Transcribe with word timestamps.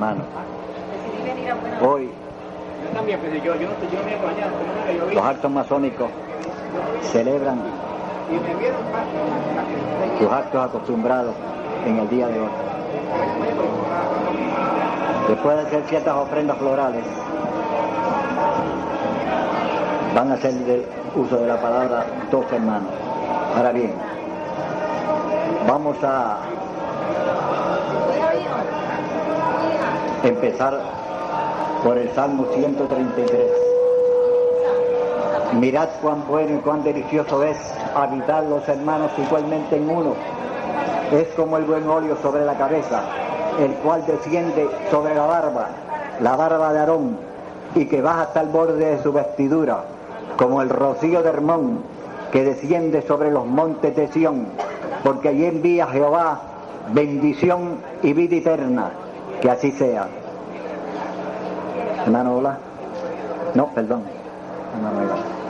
Hermano, 0.00 0.22
hoy 1.86 2.08
los 5.12 5.24
actos 5.26 5.50
masónicos 5.50 6.08
celebran 7.02 7.60
sus 10.18 10.32
actos 10.32 10.64
acostumbrados 10.64 11.34
en 11.84 11.98
el 11.98 12.08
día 12.08 12.28
de 12.28 12.40
hoy. 12.40 12.48
Después 15.28 15.56
de 15.56 15.62
hacer 15.64 15.82
ciertas 15.82 16.16
ofrendas 16.16 16.56
florales, 16.56 17.04
van 20.14 20.30
a 20.30 20.34
hacer 20.34 20.54
el 20.66 20.86
uso 21.14 21.36
de 21.36 21.46
la 21.46 21.60
palabra 21.60 22.06
dos 22.30 22.50
hermanos. 22.50 22.88
Ahora 23.54 23.72
bien, 23.72 23.92
vamos 25.68 25.98
a 26.02 26.38
empezar 30.22 30.78
por 31.82 31.96
el 31.98 32.10
Salmo 32.12 32.46
133. 32.54 33.40
Mirad 35.58 35.88
cuán 36.02 36.26
bueno 36.28 36.56
y 36.56 36.58
cuán 36.58 36.84
delicioso 36.84 37.42
es 37.42 37.56
habitar 37.94 38.44
los 38.44 38.68
hermanos 38.68 39.10
igualmente 39.18 39.76
en 39.76 39.90
uno. 39.90 40.14
Es 41.12 41.28
como 41.34 41.56
el 41.56 41.64
buen 41.64 41.88
óleo 41.88 42.16
sobre 42.22 42.44
la 42.44 42.54
cabeza, 42.54 43.02
el 43.58 43.72
cual 43.76 44.04
desciende 44.06 44.68
sobre 44.90 45.14
la 45.14 45.26
barba, 45.26 45.68
la 46.20 46.36
barba 46.36 46.72
de 46.72 46.78
Aarón, 46.78 47.16
y 47.74 47.86
que 47.86 48.00
baja 48.00 48.22
hasta 48.22 48.42
el 48.42 48.48
borde 48.48 48.96
de 48.96 49.02
su 49.02 49.12
vestidura, 49.12 49.84
como 50.36 50.62
el 50.62 50.68
rocío 50.68 51.22
de 51.22 51.30
Hermón, 51.30 51.82
que 52.30 52.44
desciende 52.44 53.02
sobre 53.02 53.30
los 53.30 53.46
montes 53.46 53.96
de 53.96 54.06
Sión, 54.08 54.46
porque 55.02 55.30
allí 55.30 55.46
envía 55.46 55.86
Jehová 55.88 56.40
bendición 56.92 57.78
y 58.02 58.12
vida 58.12 58.36
eterna. 58.36 58.90
Que 59.40 59.50
así 59.50 59.70
sea. 59.72 60.06
Hermano, 62.04 62.36
hola. 62.36 62.58
No, 63.54 63.68
perdón. 63.68 64.02
Hermano. 64.74 65.40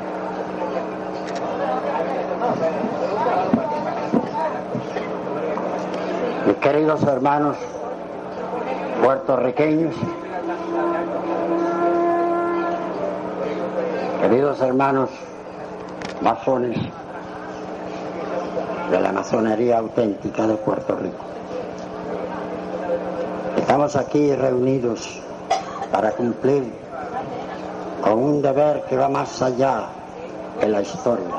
Mis 6.46 6.56
queridos 6.56 7.02
hermanos 7.02 7.56
puertorriqueños, 9.02 9.94
queridos 14.22 14.60
hermanos 14.60 15.10
masones 16.20 16.78
de 18.90 19.00
la 19.00 19.12
masonería 19.12 19.78
auténtica 19.78 20.46
de 20.46 20.54
Puerto 20.56 20.96
Rico. 20.96 21.29
Estamos 23.70 23.94
aquí 23.94 24.34
reunidos 24.34 25.22
para 25.92 26.10
cumplir 26.10 26.72
con 28.02 28.14
un 28.14 28.42
deber 28.42 28.82
que 28.88 28.96
va 28.96 29.08
más 29.08 29.40
allá 29.42 29.84
de 30.60 30.66
la 30.66 30.82
historia. 30.82 31.36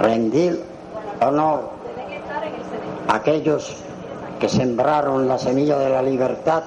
Rendir 0.00 0.64
honor 1.20 1.70
a 3.06 3.14
aquellos 3.14 3.76
que 4.40 4.48
sembraron 4.48 5.28
la 5.28 5.38
semilla 5.38 5.78
de 5.78 5.90
la 5.90 6.02
libertad 6.02 6.64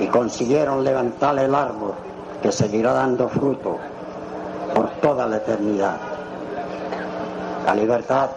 y 0.00 0.08
consiguieron 0.08 0.82
levantar 0.82 1.38
el 1.38 1.54
árbol 1.54 1.92
que 2.42 2.50
seguirá 2.50 2.94
dando 2.94 3.28
fruto 3.28 3.78
por 4.74 4.90
toda 5.00 5.28
la 5.28 5.36
eternidad. 5.36 5.98
La 7.64 7.76
libertad 7.76 8.30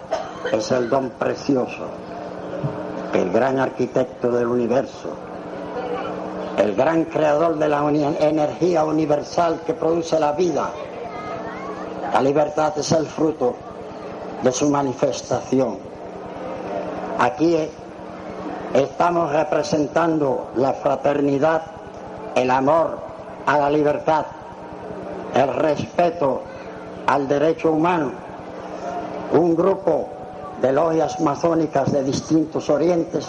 es 0.52 0.72
el 0.72 0.88
don 0.88 1.10
precioso 1.10 2.05
el 3.16 3.32
gran 3.32 3.60
arquitecto 3.60 4.30
del 4.30 4.48
universo, 4.48 5.10
el 6.58 6.76
gran 6.76 7.06
creador 7.06 7.58
de 7.58 7.70
la 7.70 7.80
energía 8.20 8.84
universal 8.84 9.62
que 9.66 9.74
produce 9.74 10.20
la 10.20 10.34
vida, 10.34 10.70
la 12.14 12.22
libertad 12.22 12.74
es 12.78 12.92
el 12.92 13.06
fruto 13.06 13.56
de 14.42 14.52
su 14.52 14.70
manifestación. 14.70 15.78
Aquí 17.20 17.58
estamos 18.74 19.32
representando 19.32 20.50
la 20.58 20.74
fraternidad, 20.74 21.62
el 22.36 22.52
amor 22.52 23.00
a 23.46 23.58
la 23.58 23.70
libertad, 23.70 24.26
el 25.34 25.54
respeto 25.56 26.42
al 27.08 27.28
derecho 27.28 27.72
humano. 27.72 28.12
Un 29.32 29.56
grupo 29.56 30.15
de 30.62 30.72
logias 30.72 31.20
masónicas 31.20 31.92
de 31.92 32.04
distintos 32.04 32.70
orientes 32.70 33.28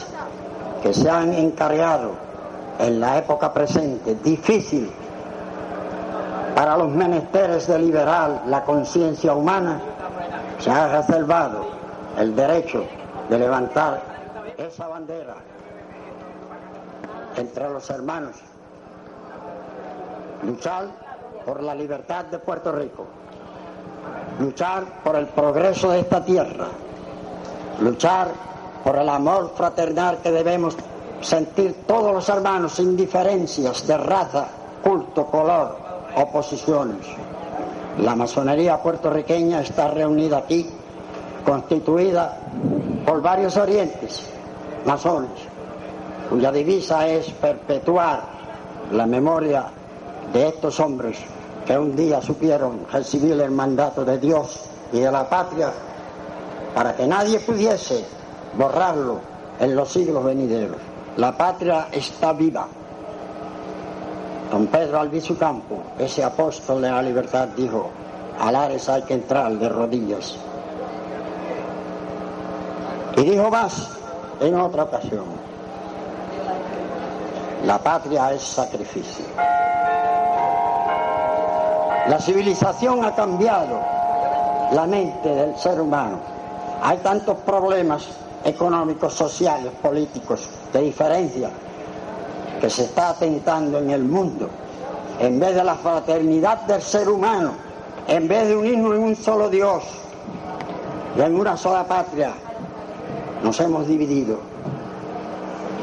que 0.83 0.95
se 0.95 1.11
han 1.11 1.33
encargado 1.33 2.13
en 2.79 3.01
la 3.01 3.19
época 3.19 3.53
presente, 3.53 4.15
difícil 4.23 4.91
para 6.55 6.77
los 6.77 6.89
menesteres 6.91 7.67
de 7.67 7.79
liberar 7.79 8.43
la 8.47 8.65
conciencia 8.65 9.35
humana, 9.35 9.81
se 10.59 10.71
ha 10.71 10.89
reservado 10.89 11.67
el 12.19 12.35
derecho 12.35 12.85
de 13.29 13.39
levantar 13.39 14.01
esa 14.57 14.87
bandera 14.89 15.35
entre 17.37 17.69
los 17.69 17.91
hermanos, 17.91 18.37
luchar 20.45 20.87
por 21.45 21.63
la 21.63 21.75
libertad 21.75 22.25
de 22.27 22.39
Puerto 22.39 22.73
Rico, 22.73 23.05
luchar 24.41 24.85
por 25.05 25.17
el 25.17 25.27
progreso 25.27 25.91
de 25.91 26.01
esta 26.01 26.25
tierra, 26.25 26.69
luchar 27.81 28.29
por 28.83 28.97
el 28.97 29.09
amor 29.09 29.53
fraternal 29.57 30.19
que 30.23 30.31
debemos 30.31 30.77
sentir 31.21 31.85
todos 31.87 32.13
los 32.13 32.29
hermanos 32.29 32.73
sin 32.73 32.97
diferencias 32.97 33.87
de 33.87 33.97
raza, 33.97 34.47
culto, 34.83 35.27
color 35.27 35.77
o. 36.17 36.45
La 37.99 38.15
masonería 38.15 38.83
puertorriqueña 38.83 39.61
está 39.61 39.89
reunida 39.89 40.39
aquí, 40.39 40.69
constituida 41.45 42.39
por 43.05 43.23
varios 43.23 43.57
orientes 43.57 44.23
masones, 44.85 45.31
cuya 46.29 46.53
divisa 46.53 47.07
es 47.09 47.31
perpetuar 47.31 48.23
la 48.93 49.07
memoria 49.07 49.67
de 50.33 50.49
estos 50.49 50.79
hombres 50.81 51.19
que 51.67 51.77
un 51.77 51.97
día 51.97 52.23
supieron 52.23 52.87
recibir 52.93 53.41
el 53.41 53.51
mandato 53.51 54.05
de 54.05 54.19
Dios 54.19 54.61
y 54.93 55.01
de 55.01 55.11
la 55.11 55.29
patria 55.29 55.73
para 56.77 56.95
que 56.95 57.07
nadie 57.07 57.41
pudiese 57.41 58.05
borrarlo 58.53 59.19
en 59.59 59.75
los 59.75 59.91
siglos 59.91 60.23
venideros. 60.23 60.77
La 61.17 61.35
patria 61.35 61.89
está 61.91 62.35
viva. 62.35 62.69
Don 64.51 64.67
Pedro 64.67 65.01
Albizu 65.01 65.39
Campo, 65.39 65.83
ese 65.99 66.23
apóstol 66.23 66.83
de 66.83 66.91
la 66.91 67.01
libertad, 67.01 67.49
dijo, 67.57 67.89
al 68.39 68.55
Ares 68.55 68.91
hay 68.91 69.01
que 69.05 69.15
entrar 69.15 69.53
de 69.53 69.71
rodillas. 69.71 70.37
Y 73.17 73.23
dijo 73.23 73.49
más 73.49 73.89
en 74.43 74.55
otra 74.61 74.83
ocasión, 74.83 75.25
la 77.65 77.79
patria 77.79 78.35
es 78.35 78.43
sacrificio. 78.43 79.25
La 82.07 82.19
civilización 82.21 83.03
ha 83.03 83.15
cambiado 83.15 83.81
la 84.73 84.87
mente 84.87 85.27
del 85.27 85.57
ser 85.57 85.81
humano. 85.81 86.36
Hay 86.83 86.99
tantos 86.99 87.39
problemas 87.39 88.07
económicos, 88.45 89.15
sociales, 89.15 89.73
políticos, 89.83 90.49
de 90.73 90.83
diferencia, 90.83 91.51
que 92.61 92.71
se 92.71 92.85
está 92.85 93.11
atentando 93.11 93.79
en 93.79 93.91
el 93.91 94.05
mundo. 94.05 94.49
En 95.19 95.41
vez 95.41 95.55
de 95.55 95.65
la 95.65 95.75
fraternidad 95.75 96.63
del 96.63 96.83
ser 96.83 97.09
humano, 97.09 97.53
en 98.07 98.29
vez 98.29 98.49
de 98.49 98.57
unirnos 98.57 98.95
en 98.95 99.03
un 99.03 99.17
solo 99.17 99.49
Dios 99.49 99.83
y 101.17 101.21
en 101.21 101.35
una 101.35 101.57
sola 101.57 101.85
patria, 101.85 102.33
nos 103.43 103.59
hemos 103.61 103.87
dividido. 103.87 104.39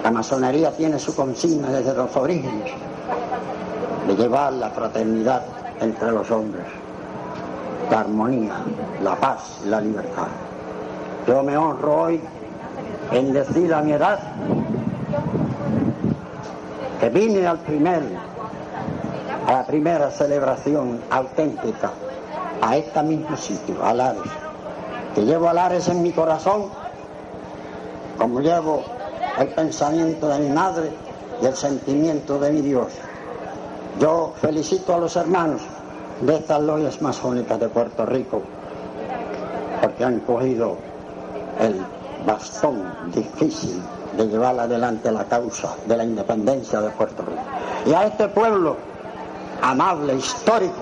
La 0.03 0.11
masonería 0.11 0.71
tiene 0.71 0.99
su 0.99 1.15
consigna 1.15 1.69
desde 1.69 1.93
los 1.93 2.15
orígenes 2.15 2.71
de 4.07 4.15
llevar 4.15 4.53
la 4.53 4.69
fraternidad 4.69 5.43
entre 5.79 6.11
los 6.11 6.29
hombres, 6.29 6.65
la 7.89 8.01
armonía, 8.01 8.55
la 9.01 9.15
paz 9.15 9.59
y 9.65 9.69
la 9.69 9.81
libertad. 9.81 10.27
Yo 11.27 11.41
me 11.41 11.55
honro 11.57 12.01
hoy 12.01 12.21
en 13.11 13.31
decir 13.31 13.73
a 13.73 13.81
mi 13.81 13.93
edad 13.93 14.19
que 16.99 17.09
vine 17.09 17.47
al 17.47 17.59
primer, 17.59 18.03
a 19.47 19.51
la 19.53 19.65
primera 19.65 20.11
celebración 20.11 20.99
auténtica, 21.09 21.91
a 22.61 22.77
este 22.77 23.03
mismo 23.03 23.37
sitio, 23.37 23.83
a 23.83 23.93
Lares, 23.93 24.23
que 25.15 25.23
llevo 25.23 25.47
a 25.47 25.53
Lares 25.53 25.87
en 25.87 26.01
mi 26.03 26.11
corazón, 26.11 26.65
como 28.17 28.41
llevo 28.41 28.83
el 29.39 29.47
pensamiento 29.49 30.27
de 30.27 30.39
mi 30.39 30.49
madre 30.49 30.91
y 31.41 31.45
el 31.45 31.55
sentimiento 31.55 32.37
de 32.37 32.51
mi 32.51 32.61
Dios. 32.61 32.93
Yo 33.99 34.33
felicito 34.41 34.93
a 34.93 34.97
los 34.97 35.15
hermanos 35.15 35.61
de 36.21 36.35
estas 36.35 36.61
logias 36.61 37.01
masónicas 37.01 37.59
de 37.59 37.69
Puerto 37.69 38.05
Rico 38.05 38.41
porque 39.81 40.03
han 40.03 40.19
cogido 40.21 40.77
el 41.59 41.85
bastón 42.25 42.83
difícil 43.13 43.81
de 44.17 44.27
llevar 44.27 44.59
adelante 44.59 45.11
la 45.11 45.25
causa 45.25 45.75
de 45.85 45.97
la 45.97 46.03
independencia 46.03 46.81
de 46.81 46.89
Puerto 46.91 47.23
Rico. 47.23 47.41
Y 47.85 47.93
a 47.93 48.05
este 48.05 48.27
pueblo 48.29 48.77
amable, 49.61 50.15
histórico, 50.15 50.81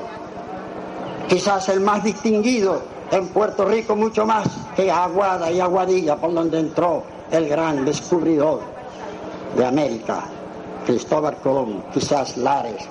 quizás 1.27 1.69
el 1.69 1.79
más 1.79 2.03
distinguido 2.03 2.81
en 3.12 3.27
Puerto 3.29 3.65
Rico, 3.65 3.95
mucho 3.95 4.25
más 4.25 4.47
que 4.75 4.91
Aguada 4.91 5.51
y 5.51 5.59
Aguadilla, 5.59 6.15
por 6.15 6.33
donde 6.33 6.59
entró 6.59 7.03
el 7.31 7.47
gran 7.47 7.85
descubridor 7.85 8.62
de 9.56 9.65
América, 9.65 10.23
Cristóbal 10.85 11.38
Colón, 11.38 11.83
quizás 11.94 12.38
Lares, 12.38 12.88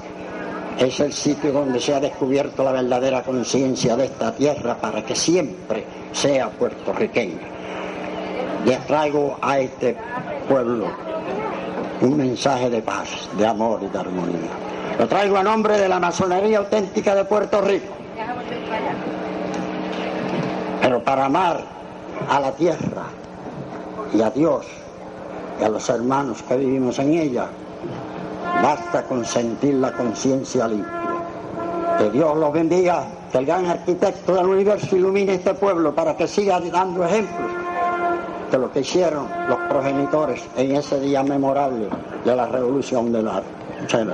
es 0.78 1.00
el 1.00 1.12
sitio 1.12 1.52
donde 1.52 1.80
se 1.80 1.94
ha 1.94 2.00
descubierto 2.00 2.64
la 2.64 2.72
verdadera 2.72 3.22
conciencia 3.22 3.96
de 3.96 4.06
esta 4.06 4.34
tierra 4.34 4.76
para 4.76 5.04
que 5.04 5.14
siempre 5.14 5.84
sea 6.12 6.48
puertorriqueña. 6.48 7.59
Les 8.64 8.78
traigo 8.86 9.38
a 9.40 9.58
este 9.58 9.96
pueblo 10.48 10.86
un 12.02 12.16
mensaje 12.16 12.68
de 12.68 12.82
paz, 12.82 13.28
de 13.36 13.46
amor 13.46 13.80
y 13.82 13.88
de 13.88 13.98
armonía. 13.98 14.50
Lo 14.98 15.08
traigo 15.08 15.36
a 15.36 15.42
nombre 15.42 15.78
de 15.78 15.88
la 15.88 15.98
masonería 15.98 16.58
auténtica 16.58 17.14
de 17.14 17.24
Puerto 17.24 17.60
Rico. 17.62 17.94
Pero 20.82 21.02
para 21.02 21.26
amar 21.26 21.60
a 22.28 22.40
la 22.40 22.52
tierra 22.52 23.04
y 24.12 24.20
a 24.20 24.30
Dios 24.30 24.66
y 25.58 25.64
a 25.64 25.68
los 25.68 25.88
hermanos 25.88 26.42
que 26.42 26.56
vivimos 26.56 26.98
en 26.98 27.14
ella, 27.14 27.46
basta 28.62 29.04
con 29.04 29.24
sentir 29.24 29.74
la 29.74 29.92
conciencia 29.92 30.68
limpia. 30.68 31.00
Que 31.98 32.10
Dios 32.10 32.36
los 32.36 32.52
bendiga, 32.52 33.04
que 33.32 33.38
el 33.38 33.46
gran 33.46 33.66
arquitecto 33.66 34.34
del 34.34 34.46
universo 34.46 34.96
ilumine 34.96 35.34
este 35.34 35.54
pueblo 35.54 35.94
para 35.94 36.16
que 36.16 36.26
siga 36.26 36.60
dando 36.60 37.04
ejemplos 37.04 37.59
de 38.50 38.58
lo 38.58 38.72
que 38.72 38.80
hicieron 38.80 39.28
los 39.48 39.58
progenitores 39.68 40.42
en 40.56 40.76
ese 40.76 41.00
día 41.00 41.22
memorable 41.22 41.88
de 42.24 42.36
la 42.36 42.46
revolución 42.46 43.12
del 43.12 43.28
arte. 43.28 43.48
Muchas. 43.80 44.06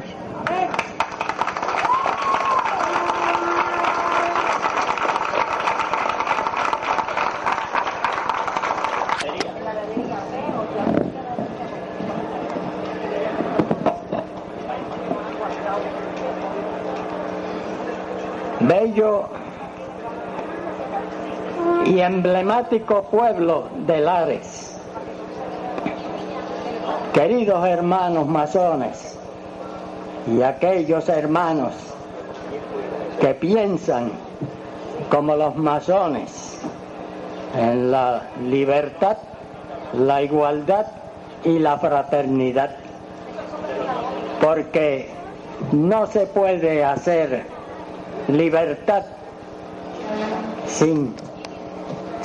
bello 18.67 19.29
y 21.85 21.95
emblemático 22.07 23.03
pueblo 23.03 23.65
de 23.87 24.01
Lares. 24.01 24.79
Queridos 27.13 27.67
hermanos 27.67 28.27
masones 28.27 29.19
y 30.27 30.43
aquellos 30.43 31.09
hermanos 31.09 31.75
que 33.21 33.35
piensan 33.35 34.13
como 35.11 35.35
los 35.35 35.57
masones 35.57 36.59
en 37.57 37.91
la 37.91 38.23
libertad, 38.43 39.17
la 39.95 40.23
igualdad 40.23 40.87
y 41.45 41.59
la 41.59 41.79
fraternidad. 41.79 42.77
Porque 44.41 45.09
no 45.73 46.07
se 46.07 46.27
puede 46.27 46.85
hacer 46.85 47.45
libertad 48.29 49.05
sin 50.67 51.15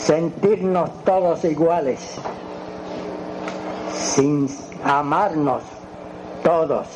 sentirnos 0.04 0.90
todos 1.04 1.44
iguales, 1.46 2.20
sin 3.94 4.48
amarnos 4.84 5.64
todos, 6.44 6.88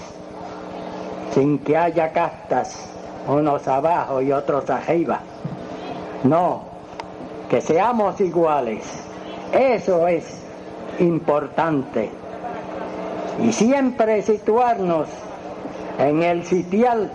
sin 1.33 1.59
que 1.59 1.77
haya 1.77 2.11
castas, 2.11 2.89
unos 3.27 3.67
abajo 3.67 4.21
y 4.21 4.31
otros 4.31 4.69
arriba. 4.69 5.19
No, 6.23 6.63
que 7.49 7.61
seamos 7.61 8.19
iguales. 8.19 8.83
Eso 9.51 10.07
es 10.07 10.25
importante. 10.99 12.09
Y 13.41 13.51
siempre 13.53 14.21
situarnos 14.23 15.07
en 15.99 16.23
el 16.23 16.43
sitial 16.43 17.11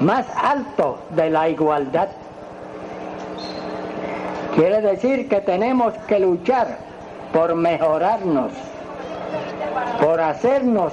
más 0.00 0.26
alto 0.36 0.98
de 1.10 1.30
la 1.30 1.48
igualdad. 1.48 2.08
Quiere 4.54 4.80
decir 4.80 5.28
que 5.28 5.40
tenemos 5.40 5.94
que 6.06 6.18
luchar 6.18 6.78
por 7.32 7.54
mejorarnos, 7.54 8.52
por 10.00 10.20
hacernos 10.20 10.92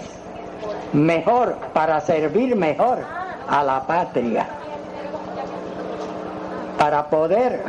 mejor, 0.94 1.56
para 1.74 2.02
servir 2.02 2.56
mejor 2.56 3.00
a 3.50 3.63
la 3.63 3.84
patria, 3.88 4.46
para 6.78 7.07
poder 7.07 7.63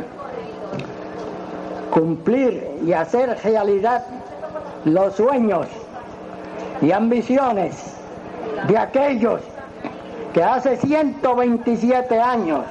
cumplir 1.91 2.79
y 2.85 2.93
hacer 2.93 3.37
realidad 3.43 4.03
los 4.85 5.15
sueños 5.15 5.67
y 6.81 6.91
ambiciones 6.91 7.75
de 8.67 8.77
aquellos 8.77 9.41
que 10.33 10.43
hace 10.43 10.77
127 10.77 12.19
años 12.19 12.63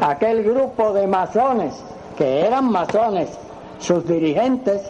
aquel 0.00 0.44
grupo 0.44 0.92
de 0.92 1.06
masones, 1.06 1.74
que 2.16 2.46
eran 2.46 2.70
masones, 2.70 3.28
sus 3.78 4.06
dirigentes, 4.06 4.82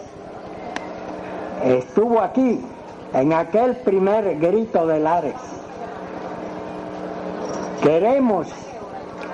estuvo 1.64 2.20
aquí 2.20 2.64
en 3.12 3.32
aquel 3.32 3.76
primer 3.76 4.38
grito 4.38 4.86
de 4.86 5.00
Lares. 5.00 5.34
Queremos 7.82 8.48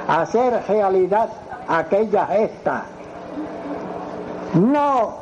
hacer 0.09 0.63
realidad 0.69 1.29
aquella 1.69 2.27
gesta, 2.27 2.85
no 4.55 5.15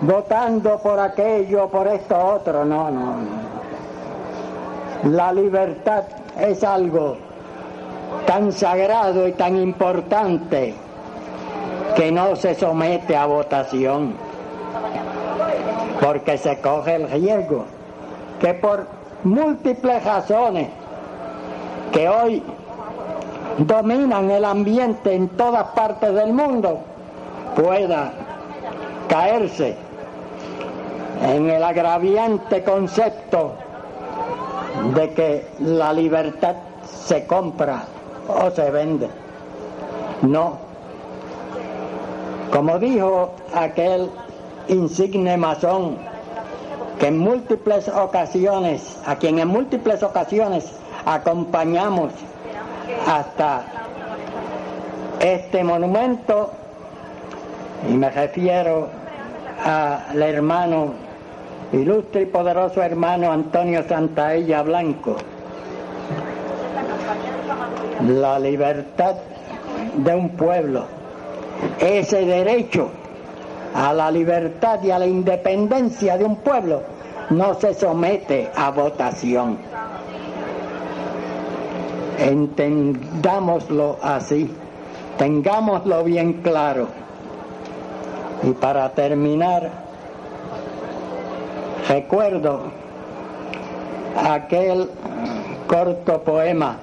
votando 0.00 0.78
por 0.78 0.98
aquello, 0.98 1.68
por 1.68 1.86
esto 1.88 2.16
otro, 2.16 2.64
no, 2.64 2.90
no, 2.90 3.16
no. 3.16 3.46
La 5.10 5.32
libertad 5.32 6.04
es 6.38 6.62
algo 6.64 7.16
tan 8.26 8.52
sagrado 8.52 9.26
y 9.28 9.32
tan 9.32 9.56
importante 9.56 10.74
que 11.96 12.12
no 12.12 12.36
se 12.36 12.54
somete 12.54 13.16
a 13.16 13.26
votación, 13.26 14.14
porque 16.00 16.38
se 16.38 16.60
coge 16.60 16.96
el 16.96 17.10
riesgo 17.10 17.64
que 18.40 18.54
por 18.54 18.86
múltiples 19.24 20.04
razones 20.04 20.68
que 21.92 22.08
hoy 22.08 22.42
dominan 23.58 24.30
el 24.30 24.44
ambiente 24.44 25.14
en 25.14 25.28
todas 25.30 25.68
partes 25.68 26.12
del 26.12 26.32
mundo 26.32 26.80
pueda 27.54 28.12
caerse 29.08 29.76
en 31.22 31.48
el 31.48 31.64
agraviante 31.64 32.62
concepto 32.62 33.54
de 34.94 35.10
que 35.14 35.46
la 35.60 35.94
libertad 35.94 36.56
se 36.84 37.26
compra 37.26 37.84
o 38.28 38.50
se 38.50 38.70
vende. 38.70 39.08
No. 40.22 40.65
Como 42.52 42.78
dijo 42.78 43.32
aquel 43.54 44.10
insigne 44.68 45.36
masón, 45.36 45.96
que 46.98 47.08
en 47.08 47.18
múltiples 47.18 47.88
ocasiones, 47.88 48.96
a 49.04 49.16
quien 49.16 49.38
en 49.38 49.48
múltiples 49.48 50.02
ocasiones 50.02 50.64
acompañamos 51.04 52.12
hasta 53.06 53.62
este 55.20 55.62
monumento, 55.62 56.50
y 57.88 57.92
me 57.94 58.10
refiero 58.10 58.88
al 59.64 60.22
hermano 60.22 60.92
ilustre 61.72 62.22
y 62.22 62.26
poderoso 62.26 62.82
hermano 62.82 63.30
Antonio 63.32 63.82
Santaella 63.88 64.62
Blanco. 64.62 65.16
La 68.08 68.38
libertad 68.38 69.16
de 69.96 70.14
un 70.14 70.28
pueblo, 70.30 70.84
ese 71.80 72.24
derecho 72.24 72.90
a 73.74 73.92
la 73.92 74.10
libertad 74.10 74.82
y 74.82 74.90
a 74.90 74.98
la 74.98 75.06
independencia 75.06 76.16
de 76.16 76.24
un 76.24 76.36
pueblo 76.36 76.82
no 77.30 77.54
se 77.54 77.74
somete 77.74 78.50
a 78.54 78.70
votación. 78.70 79.58
Entendámoslo 82.18 83.98
así, 84.02 84.50
tengámoslo 85.18 86.04
bien 86.04 86.34
claro. 86.42 86.88
Y 88.42 88.52
para 88.52 88.90
terminar, 88.90 89.86
Recuerdo 91.88 92.62
aquel 94.28 94.90
corto 95.68 96.20
poema 96.22 96.78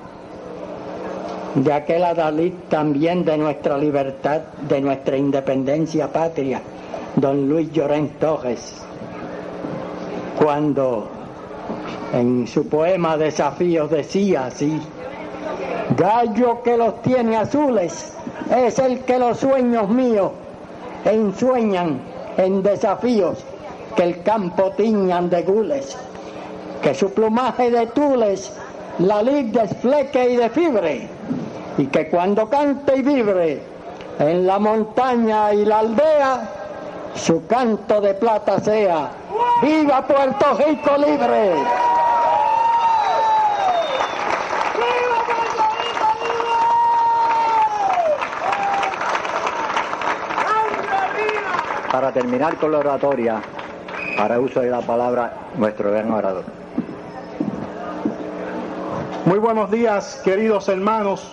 de 1.56 1.72
aquel 1.72 2.04
adalid 2.04 2.54
también 2.70 3.24
de 3.26 3.38
nuestra 3.38 3.78
libertad, 3.78 4.42
de 4.68 4.82
nuestra 4.82 5.18
independencia 5.18 6.12
patria, 6.12 6.62
don 7.16 7.48
Luis 7.48 7.72
Llorén 7.72 8.10
Torres, 8.20 8.82
cuando 10.38 11.08
en 12.14 12.48
su 12.48 12.68
poema 12.68 13.18
Desafíos 13.18 13.92
decía 13.92 14.48
así, 14.48 14.80
gallo 15.96 16.64
que 16.64 16.76
los 16.76 17.02
tiene 17.04 17.38
azules 17.38 18.14
es 18.56 18.80
el 18.80 19.00
que 19.02 19.20
los 19.20 19.38
sueños 19.38 19.90
míos 19.90 20.32
ensueñan 21.06 22.00
en 22.38 22.64
desafíos 22.64 23.44
que 23.96 24.04
el 24.04 24.24
campo 24.24 24.72
tiñan 24.72 25.30
de 25.30 25.44
gules, 25.44 25.96
que 26.82 26.96
su 26.96 27.14
plumaje 27.14 27.70
de 27.70 27.88
tules 27.88 28.52
la 29.00 29.22
lid 29.24 29.46
desfleque 29.46 30.30
y 30.30 30.36
de 30.36 30.50
fibre, 30.50 31.08
y 31.78 31.88
que 31.88 32.08
cuando 32.10 32.50
cante 32.50 32.98
y 32.98 33.02
vibre 33.02 33.62
en 34.20 34.46
la 34.46 34.60
montaña 34.60 35.54
y 35.54 35.66
la 35.66 35.80
aldea, 35.80 36.50
su 37.16 37.46
canto 37.48 38.00
de 38.02 38.14
plata 38.14 38.60
sea, 38.60 39.10
¡Viva 39.62 40.06
Puerto 40.06 40.58
Rico 40.58 40.98
libre! 40.98 41.54
Para 51.92 52.12
terminar 52.12 52.58
con 52.58 52.72
la 52.72 52.80
oratoria, 52.80 53.42
para 54.18 54.40
uso 54.40 54.62
de 54.62 54.70
la 54.70 54.82
palabra, 54.82 55.32
nuestro 55.56 55.92
gran 55.92 56.12
orador. 56.12 56.63
Muy 59.26 59.40
buenos 59.40 59.72
días, 59.72 60.20
queridos 60.22 60.68
hermanos. 60.68 61.26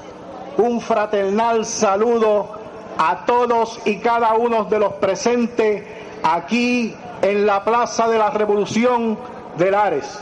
Un 0.58 0.80
fraternal 0.80 1.64
saludo 1.64 2.48
a 2.96 3.24
todos 3.26 3.80
y 3.84 3.98
cada 3.98 4.34
uno 4.34 4.66
de 4.66 4.78
los 4.78 4.92
presentes 4.92 5.82
aquí 6.22 6.94
en 7.20 7.46
la 7.46 7.64
Plaza 7.64 8.06
de 8.06 8.16
la 8.16 8.30
Revolución 8.30 9.18
de 9.58 9.70
Lares. 9.72 10.20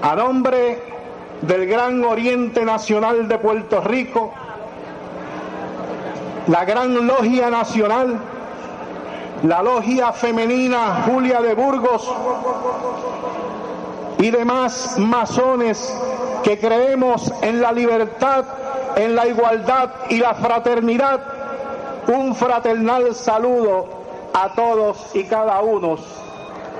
A 0.00 0.14
nombre 0.14 0.80
del 1.42 1.66
Gran 1.66 2.04
Oriente 2.04 2.64
Nacional 2.64 3.26
de 3.26 3.38
Puerto 3.38 3.80
Rico, 3.80 4.32
la 6.46 6.64
Gran 6.64 7.04
Logia 7.04 7.50
Nacional, 7.50 8.16
la 9.42 9.60
Logia 9.60 10.12
Femenina 10.12 11.02
Julia 11.04 11.40
de 11.42 11.52
Burgos 11.54 12.08
y 14.18 14.30
demás 14.30 14.96
masones 14.98 15.92
que 16.44 16.58
creemos 16.58 17.32
en 17.42 17.62
la 17.62 17.72
libertad, 17.72 18.44
en 18.96 19.16
la 19.16 19.26
igualdad 19.26 19.90
y 20.10 20.18
la 20.18 20.34
fraternidad, 20.34 21.20
un 22.06 22.34
fraternal 22.34 23.14
saludo 23.14 23.86
a 24.34 24.52
todos 24.52 25.10
y 25.14 25.24
cada 25.24 25.60
uno 25.62 25.96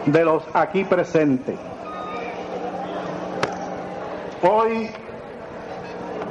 de 0.04 0.24
los 0.24 0.42
aquí 0.52 0.84
presentes. 0.84 1.58
Hoy 4.42 4.90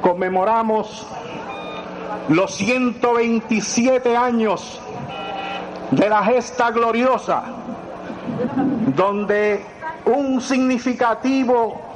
conmemoramos 0.01 1.07
los 2.29 2.53
127 2.53 4.15
años 4.15 4.79
de 5.89 6.07
la 6.07 6.23
gesta 6.23 6.69
gloriosa, 6.69 7.43
donde 8.95 9.65
un 10.05 10.39
significativo 10.39 11.92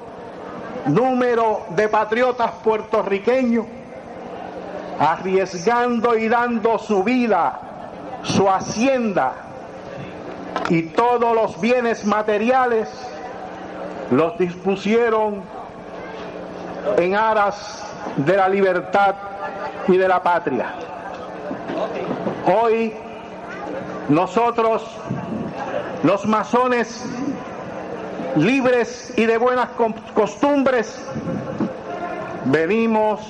número 0.87 1.65
de 1.69 1.87
patriotas 1.87 2.51
puertorriqueños 2.63 3.65
arriesgando 4.99 6.17
y 6.17 6.27
dando 6.27 6.79
su 6.79 7.03
vida, 7.03 7.59
su 8.23 8.49
hacienda 8.49 9.33
y 10.69 10.83
todos 10.83 11.35
los 11.35 11.59
bienes 11.61 12.05
materiales, 12.05 12.89
los 14.11 14.37
dispusieron 14.37 15.41
en 16.97 17.15
aras 17.15 17.83
de 18.17 18.37
la 18.37 18.49
libertad 18.49 19.15
y 19.87 19.97
de 19.97 20.07
la 20.07 20.21
patria. 20.23 20.73
Hoy 22.45 22.93
nosotros, 24.09 24.83
los 26.03 26.25
masones 26.25 27.05
libres 28.37 29.13
y 29.15 29.25
de 29.25 29.37
buenas 29.37 29.69
costumbres, 30.13 30.99
venimos 32.45 33.21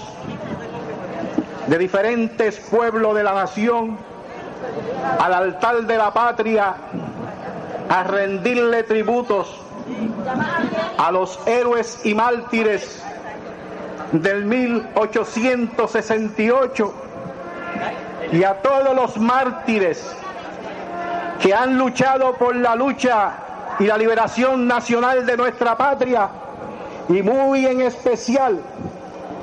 de 1.67 1.77
diferentes 1.77 2.59
pueblos 2.59 3.15
de 3.15 3.23
la 3.23 3.33
nación 3.33 3.97
al 5.19 5.33
altar 5.33 5.83
de 5.83 5.97
la 5.97 6.13
patria 6.13 6.75
a 7.89 8.03
rendirle 8.03 8.83
tributos 8.83 9.61
a 10.97 11.11
los 11.11 11.39
héroes 11.47 11.99
y 12.03 12.13
mártires 12.13 13.01
del 14.11 14.43
1868 14.45 16.93
y 18.31 18.43
a 18.43 18.61
todos 18.61 18.95
los 18.95 19.17
mártires 19.17 20.15
que 21.41 21.53
han 21.53 21.77
luchado 21.77 22.33
por 22.33 22.55
la 22.55 22.75
lucha 22.75 23.46
y 23.79 23.86
la 23.86 23.98
liberación 23.98 24.67
nacional 24.67 25.25
de 25.25 25.38
nuestra 25.38 25.77
patria 25.77 26.29
y 27.10 27.22
muy 27.22 27.65
en 27.65 27.81
especial 27.81 28.60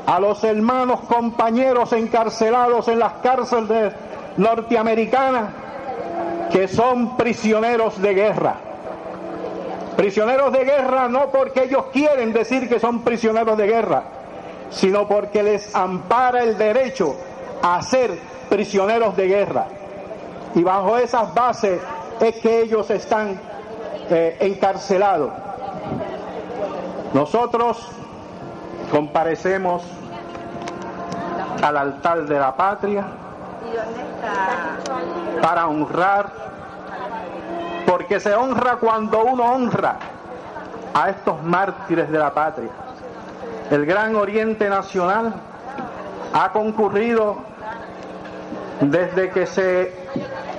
a 0.06 0.20
los 0.20 0.42
hermanos 0.44 1.00
compañeros 1.00 1.92
encarcelados 1.92 2.88
en 2.88 2.98
las 2.98 3.14
cárceles 3.14 3.92
norteamericanas 4.36 5.50
que 6.50 6.68
son 6.68 7.16
prisioneros 7.16 8.00
de 8.00 8.14
guerra. 8.14 8.56
Prisioneros 9.96 10.52
de 10.52 10.64
guerra 10.64 11.08
no 11.08 11.30
porque 11.30 11.64
ellos 11.64 11.86
quieren 11.92 12.32
decir 12.32 12.68
que 12.68 12.80
son 12.80 13.02
prisioneros 13.02 13.56
de 13.56 13.66
guerra, 13.66 14.02
sino 14.70 15.06
porque 15.06 15.42
les 15.42 15.74
ampara 15.74 16.42
el 16.42 16.58
derecho 16.58 17.16
a 17.62 17.80
ser 17.82 18.18
prisioneros 18.48 19.16
de 19.16 19.28
guerra. 19.28 19.66
Y 20.54 20.62
bajo 20.62 20.98
esas 20.98 21.32
bases 21.32 21.80
es 22.20 22.36
que 22.36 22.62
ellos 22.62 22.90
están 22.90 23.40
eh, 24.10 24.36
encarcelado. 24.40 25.32
Nosotros 27.12 27.88
comparecemos 28.90 29.82
al 31.62 31.76
altar 31.76 32.24
de 32.26 32.38
la 32.38 32.54
patria 32.54 33.04
para 35.40 35.66
honrar, 35.66 36.32
porque 37.86 38.20
se 38.20 38.34
honra 38.34 38.76
cuando 38.76 39.24
uno 39.24 39.44
honra 39.44 39.96
a 40.92 41.10
estos 41.10 41.42
mártires 41.42 42.10
de 42.10 42.18
la 42.18 42.32
patria. 42.32 42.70
El 43.70 43.86
Gran 43.86 44.14
Oriente 44.16 44.68
Nacional 44.68 45.34
ha 46.32 46.52
concurrido 46.52 47.38
desde 48.80 49.30
que 49.30 49.46
se 49.46 49.92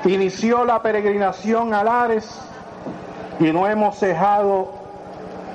inició 0.06 0.66
la 0.66 0.82
peregrinación 0.82 1.74
a 1.74 1.84
Lares 1.84 2.40
y 3.40 3.52
no 3.52 3.68
hemos 3.68 3.98
cejado 3.98 4.70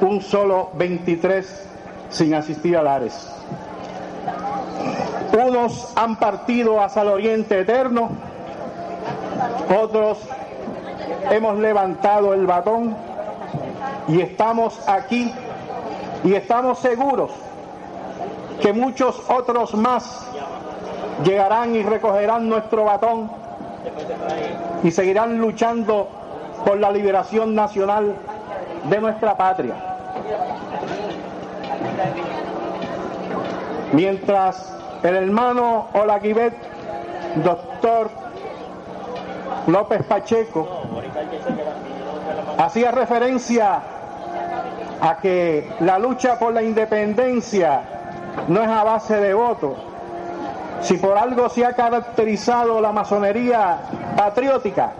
un 0.01 0.21
solo 0.21 0.71
23 0.75 1.69
sin 2.11 2.35
asistir 2.35 2.77
a 2.77 2.83
Lares. 2.83 3.29
Unos 5.33 5.93
han 5.97 6.17
partido 6.17 6.83
hacia 6.83 7.03
el 7.03 7.09
Oriente 7.09 7.61
Eterno, 7.61 8.11
otros 9.83 10.19
hemos 11.31 11.59
levantado 11.59 12.35
el 12.35 12.47
batón 12.47 12.97
y 14.09 14.21
estamos 14.21 14.81
aquí 14.89 15.33
y 16.25 16.35
estamos 16.35 16.79
seguros 16.81 17.31
que 18.61 18.73
muchos 18.73 19.23
otros 19.29 19.75
más 19.75 20.27
llegarán 21.25 21.75
y 21.75 21.83
recogerán 21.83 22.49
nuestro 22.49 22.85
batón 22.85 23.31
y 24.83 24.91
seguirán 24.91 25.39
luchando 25.39 26.09
por 26.65 26.79
la 26.79 26.91
liberación 26.91 27.55
nacional 27.55 28.15
de 28.85 29.01
nuestra 29.01 29.37
patria. 29.37 29.75
Mientras 33.93 34.77
el 35.03 35.17
hermano 35.17 35.89
Olaguibet, 35.95 36.55
doctor 37.45 38.11
López 39.67 40.03
Pacheco, 40.05 40.69
hacía 42.59 42.91
referencia 42.91 43.81
a 45.01 45.17
que 45.17 45.69
la 45.81 45.99
lucha 45.99 46.39
por 46.39 46.53
la 46.53 46.63
independencia 46.63 47.83
no 48.49 48.63
es 48.63 48.69
a 48.69 48.85
base 48.85 49.17
de 49.17 49.35
voto. 49.35 49.77
Si 50.83 50.97
por 50.97 51.17
algo 51.19 51.49
se 51.49 51.65
ha 51.65 51.73
caracterizado 51.73 52.81
la 52.81 52.93
masonería 52.93 53.79
patriótica, 54.17 54.93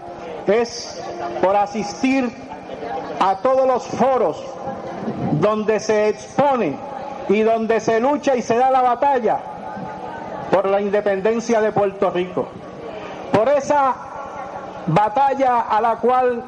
es 0.47 1.03
por 1.43 1.57
asistir 1.57 2.31
a 3.21 3.37
todos 3.37 3.67
los 3.67 3.87
foros 3.87 4.43
donde 5.33 5.81
se 5.81 6.09
expone 6.09 6.77
y 7.29 7.41
donde 7.43 7.81
se 7.81 8.01
lucha 8.01 8.35
y 8.37 8.43
se 8.43 8.57
da 8.57 8.71
la 8.71 8.83
batalla 8.83 9.39
por 10.51 10.67
la 10.69 10.81
independencia 10.81 11.61
de 11.61 11.73
Puerto 11.73 12.11
Rico. 12.11 12.49
Por 13.33 13.49
esa 13.49 13.95
batalla 14.87 15.61
a 15.61 15.81
la 15.81 15.97
cual 15.97 16.43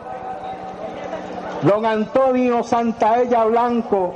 don 1.62 1.87
Antonio 1.87 2.62
Santaella 2.64 3.44
Blanco 3.44 4.14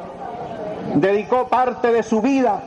dedicó 0.95 1.47
parte 1.47 1.93
de 1.93 2.03
su 2.03 2.21
vida 2.21 2.61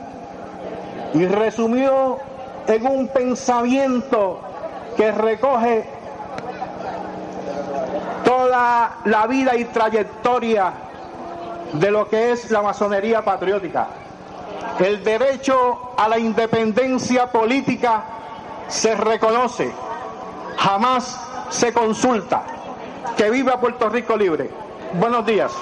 y 1.12 1.26
resumió 1.26 2.18
en 2.66 2.86
un 2.86 3.08
pensamiento 3.08 4.40
que 4.96 5.12
recoge 5.12 5.99
la 8.50 9.26
vida 9.28 9.56
y 9.56 9.64
trayectoria 9.66 10.72
de 11.72 11.90
lo 11.90 12.08
que 12.08 12.32
es 12.32 12.50
la 12.50 12.62
masonería 12.62 13.22
patriótica. 13.24 13.88
El 14.78 15.02
derecho 15.04 15.92
a 15.96 16.08
la 16.08 16.18
independencia 16.18 17.30
política 17.30 18.02
se 18.68 18.94
reconoce, 18.94 19.70
jamás 20.56 21.20
se 21.50 21.72
consulta. 21.72 22.42
Que 23.16 23.30
viva 23.30 23.60
Puerto 23.60 23.88
Rico 23.88 24.16
libre. 24.16 24.50
Buenos 24.94 25.24
días. 25.26 25.52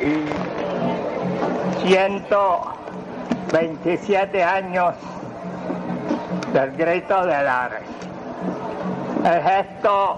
y 0.00 0.24
127 1.86 4.42
años 4.42 4.94
del 6.52 6.76
grito 6.76 7.24
de 7.24 7.42
Lares. 7.42 7.82
El 9.24 9.42
gesto 9.42 10.16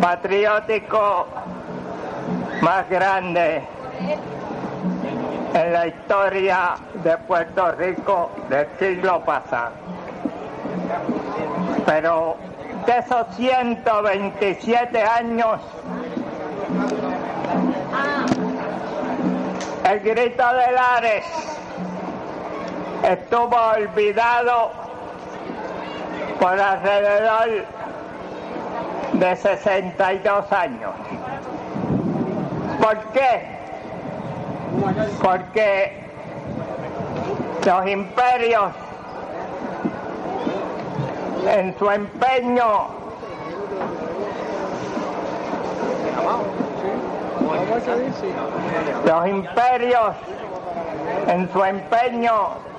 patriótico 0.00 1.26
más 2.62 2.88
grande 2.88 3.62
en 5.54 5.72
la 5.72 5.86
historia 5.88 6.76
de 7.02 7.18
Puerto 7.18 7.72
Rico 7.72 8.30
del 8.48 8.68
siglo 8.78 9.20
pasado. 9.24 9.72
Pero 11.86 12.36
de 12.86 12.98
esos 12.98 13.26
127 13.36 15.02
años, 15.02 15.60
el 19.84 20.00
grito 20.00 20.44
de 20.54 20.72
Lares 20.72 21.24
estuvo 23.04 23.56
olvidado 23.56 24.70
por 26.38 26.58
alrededor 26.58 27.64
de 29.12 29.36
62 29.36 30.52
años. 30.52 30.92
¿Por 32.80 32.98
qué? 33.12 33.42
Porque 35.22 36.00
los 37.66 37.86
imperios 37.86 38.72
en 41.46 41.78
su 41.78 41.90
empeño 41.90 43.00
los 49.04 49.26
imperios 49.26 50.14
en 51.28 51.52
su 51.52 51.64
empeño 51.64 52.69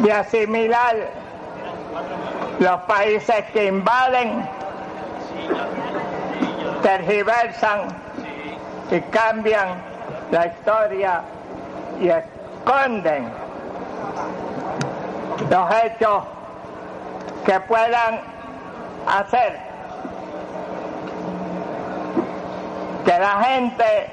de 0.00 0.12
asimilar 0.12 0.96
los 2.60 2.80
países 2.82 3.44
que 3.52 3.66
invaden, 3.66 4.48
tergiversan 6.82 7.88
y 8.90 9.00
cambian 9.00 9.68
la 10.30 10.46
historia 10.46 11.22
y 12.00 12.08
esconden 12.08 13.28
los 15.50 15.70
hechos 15.82 16.24
que 17.44 17.60
puedan 17.60 18.20
hacer 19.06 19.58
que 23.04 23.18
la 23.18 23.42
gente, 23.42 24.10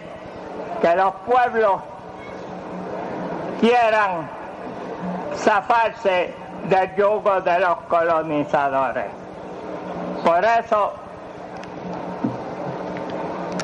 que 0.82 0.96
los 0.96 1.14
pueblos 1.26 1.82
quieran 3.66 4.30
zafarse 5.38 6.32
del 6.70 6.96
yugo 6.96 7.42
de 7.42 7.60
los 7.60 7.78
colonizadores. 7.88 9.06
Por 10.24 10.46
eso, 10.46 10.94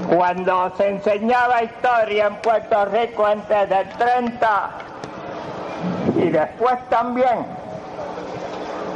cuando 0.09 0.71
se 0.75 0.89
enseñaba 0.89 1.61
historia 1.61 2.27
en 2.27 2.35
Puerto 2.37 2.85
Rico 2.85 3.27
antes 3.27 3.69
del 3.69 3.89
30 3.89 4.69
y 6.15 6.29
después 6.29 6.79
también, 6.89 7.45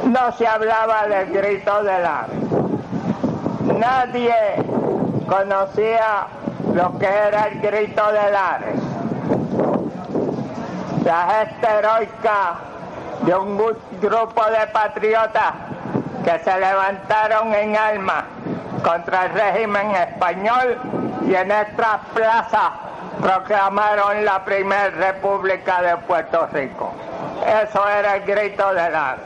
no 0.06 0.32
se 0.32 0.46
hablaba 0.46 1.06
del 1.06 1.32
grito 1.32 1.84
del 1.84 2.04
arte. 2.04 2.36
Nadie 3.78 4.34
conocía 5.28 6.26
lo 6.74 6.98
que 6.98 7.06
era 7.06 7.44
el 7.44 7.60
grito 7.60 8.12
de 8.12 8.32
Lares. 8.32 8.95
La 11.06 11.24
gesta 11.28 11.78
heroica 11.78 12.54
de 13.20 13.32
un 13.36 13.56
grupo 13.56 14.44
de 14.46 14.66
patriotas 14.72 15.52
que 16.24 16.36
se 16.40 16.58
levantaron 16.58 17.54
en 17.54 17.76
alma 17.76 18.24
contra 18.82 19.26
el 19.26 19.32
régimen 19.34 19.92
español 19.92 20.76
y 21.24 21.32
en 21.32 21.52
estas 21.52 22.00
plazas 22.12 22.72
proclamaron 23.22 24.24
la 24.24 24.44
primera 24.44 24.90
república 24.90 25.80
de 25.80 25.96
Puerto 25.98 26.48
Rico. 26.52 26.92
Eso 27.62 27.88
era 27.88 28.16
el 28.16 28.24
grito 28.24 28.74
de 28.74 28.90
Lares. 28.90 29.20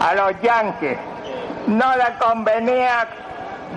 A 0.00 0.14
los 0.14 0.40
yanquis 0.40 0.98
no 1.68 1.96
le 1.98 2.14
convenía 2.18 3.06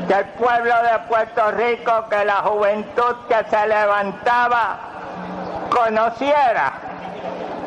que 0.07 0.13
el 0.15 0.25
pueblo 0.29 0.73
de 0.81 0.97
Puerto 1.07 1.51
Rico, 1.51 2.05
que 2.09 2.25
la 2.25 2.37
juventud 2.37 3.15
que 3.29 3.43
se 3.51 3.67
levantaba 3.67 4.77
conociera 5.69 6.84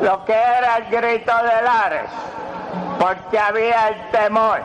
lo 0.01 0.23
que 0.25 0.33
era 0.33 0.77
el 0.77 0.85
grito 0.85 1.31
de 1.37 1.61
Lares, 1.61 2.09
porque 2.99 3.39
había 3.39 3.89
el 3.89 4.11
temor 4.11 4.61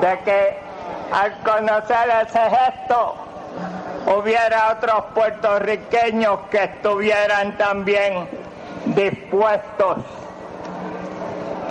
de 0.00 0.18
que 0.20 0.58
al 1.12 1.32
conocer 1.40 2.10
ese 2.26 2.40
gesto 2.50 3.14
hubiera 4.06 4.72
otros 4.72 5.04
puertorriqueños 5.14 6.38
que 6.50 6.64
estuvieran 6.64 7.56
también 7.56 8.28
dispuestos 8.86 9.98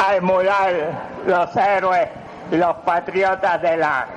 a 0.06 0.16
emular 0.16 0.74
los 1.26 1.56
héroes 1.56 2.10
los 2.52 2.76
patriotas 2.78 3.62
de 3.62 3.78
Lares. 3.78 4.16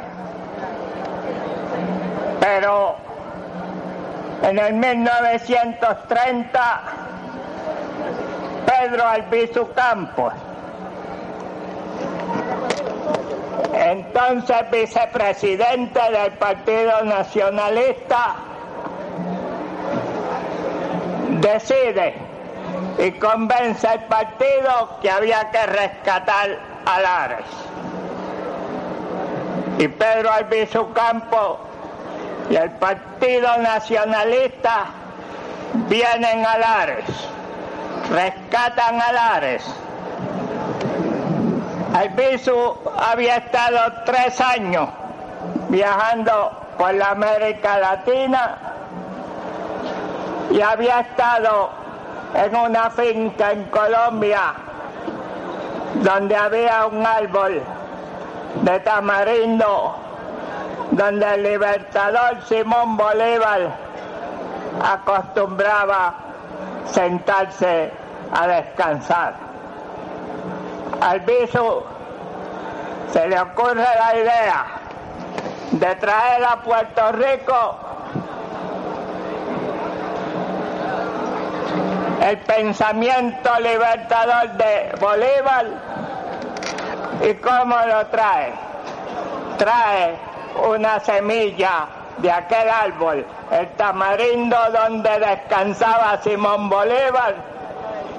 Pero 2.40 2.96
en 4.42 4.58
el 4.58 4.74
1930, 4.74 6.80
Pedro 8.66 9.06
Albizu 9.06 9.72
Campos, 9.74 10.32
entonces 13.72 14.56
vicepresidente 14.70 16.00
del 16.10 16.32
Partido 16.32 17.04
Nacionalista, 17.04 18.34
decide 21.40 22.14
y 22.98 23.10
convence 23.12 23.86
al 23.86 24.04
partido 24.06 24.98
que 25.00 25.10
había 25.10 25.50
que 25.50 25.66
rescatar 25.66 26.58
a 26.86 27.00
Lares. 27.00 27.46
Y 29.78 29.88
Pedro 29.88 30.32
Albizu 30.32 30.92
Campos 30.92 31.58
y 32.48 32.56
el 32.56 32.70
Partido 32.72 33.56
Nacionalista 33.58 34.86
vienen 35.88 36.46
a 36.46 36.58
Lares, 36.58 37.04
rescatan 38.10 39.00
a 39.00 39.12
Lares. 39.12 39.64
Albizu 41.94 42.76
había 42.98 43.36
estado 43.36 43.92
tres 44.04 44.40
años 44.40 44.88
viajando 45.68 46.52
por 46.78 46.94
la 46.94 47.10
América 47.10 47.78
Latina 47.78 48.58
y 50.50 50.60
había 50.60 51.00
estado 51.00 51.70
en 52.34 52.54
una 52.54 52.90
finca 52.90 53.52
en 53.52 53.64
Colombia 53.64 54.54
donde 56.02 56.36
había 56.36 56.86
un 56.86 57.06
árbol 57.06 57.62
de 58.62 58.80
tamarindo 58.80 59.96
donde 60.90 61.34
el 61.34 61.42
libertador 61.42 62.42
Simón 62.46 62.96
Bolívar 62.96 63.70
acostumbraba 64.82 66.25
sentarse 66.92 67.90
a 68.32 68.46
descansar. 68.46 69.34
Al 71.00 71.20
viso 71.20 71.84
se 73.12 73.28
le 73.28 73.40
ocurre 73.40 73.84
la 73.98 74.16
idea 74.16 74.66
de 75.72 75.94
traer 75.96 76.44
a 76.44 76.56
Puerto 76.62 77.12
Rico 77.12 77.78
el 82.22 82.38
pensamiento 82.38 83.50
libertador 83.60 84.50
de 84.52 84.94
Bolívar. 85.00 85.66
¿Y 87.22 87.34
cómo 87.34 87.76
lo 87.86 88.06
trae? 88.06 88.52
Trae 89.58 90.16
una 90.68 90.98
semilla 91.00 91.86
de 92.18 92.30
aquel 92.30 92.68
árbol, 92.68 93.26
el 93.50 93.68
tamarindo 93.72 94.56
donde 94.72 95.18
descansaba 95.18 96.18
Simón 96.22 96.68
Bolívar, 96.68 97.34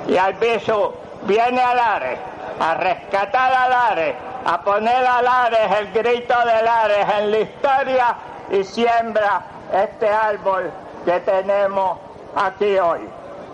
y 0.08 0.18
Albizu 0.18 0.94
viene 1.24 1.62
a 1.62 1.74
Lares, 1.74 2.20
a 2.60 2.76
rescatar 2.76 3.54
a 3.54 3.70
Lares, 3.70 4.16
a 4.46 4.62
poner 4.62 5.06
a 5.06 5.22
Lares 5.22 5.72
el 5.80 5.92
grito 5.92 6.36
de 6.46 6.64
Lares 6.64 7.08
en 7.20 7.32
la 7.32 7.40
historia 7.40 8.16
y 8.50 8.64
siembra 8.64 9.42
este 9.74 10.08
árbol 10.08 10.72
que 11.04 11.20
tenemos 11.22 11.98
aquí 12.36 12.78
hoy. 12.80 13.02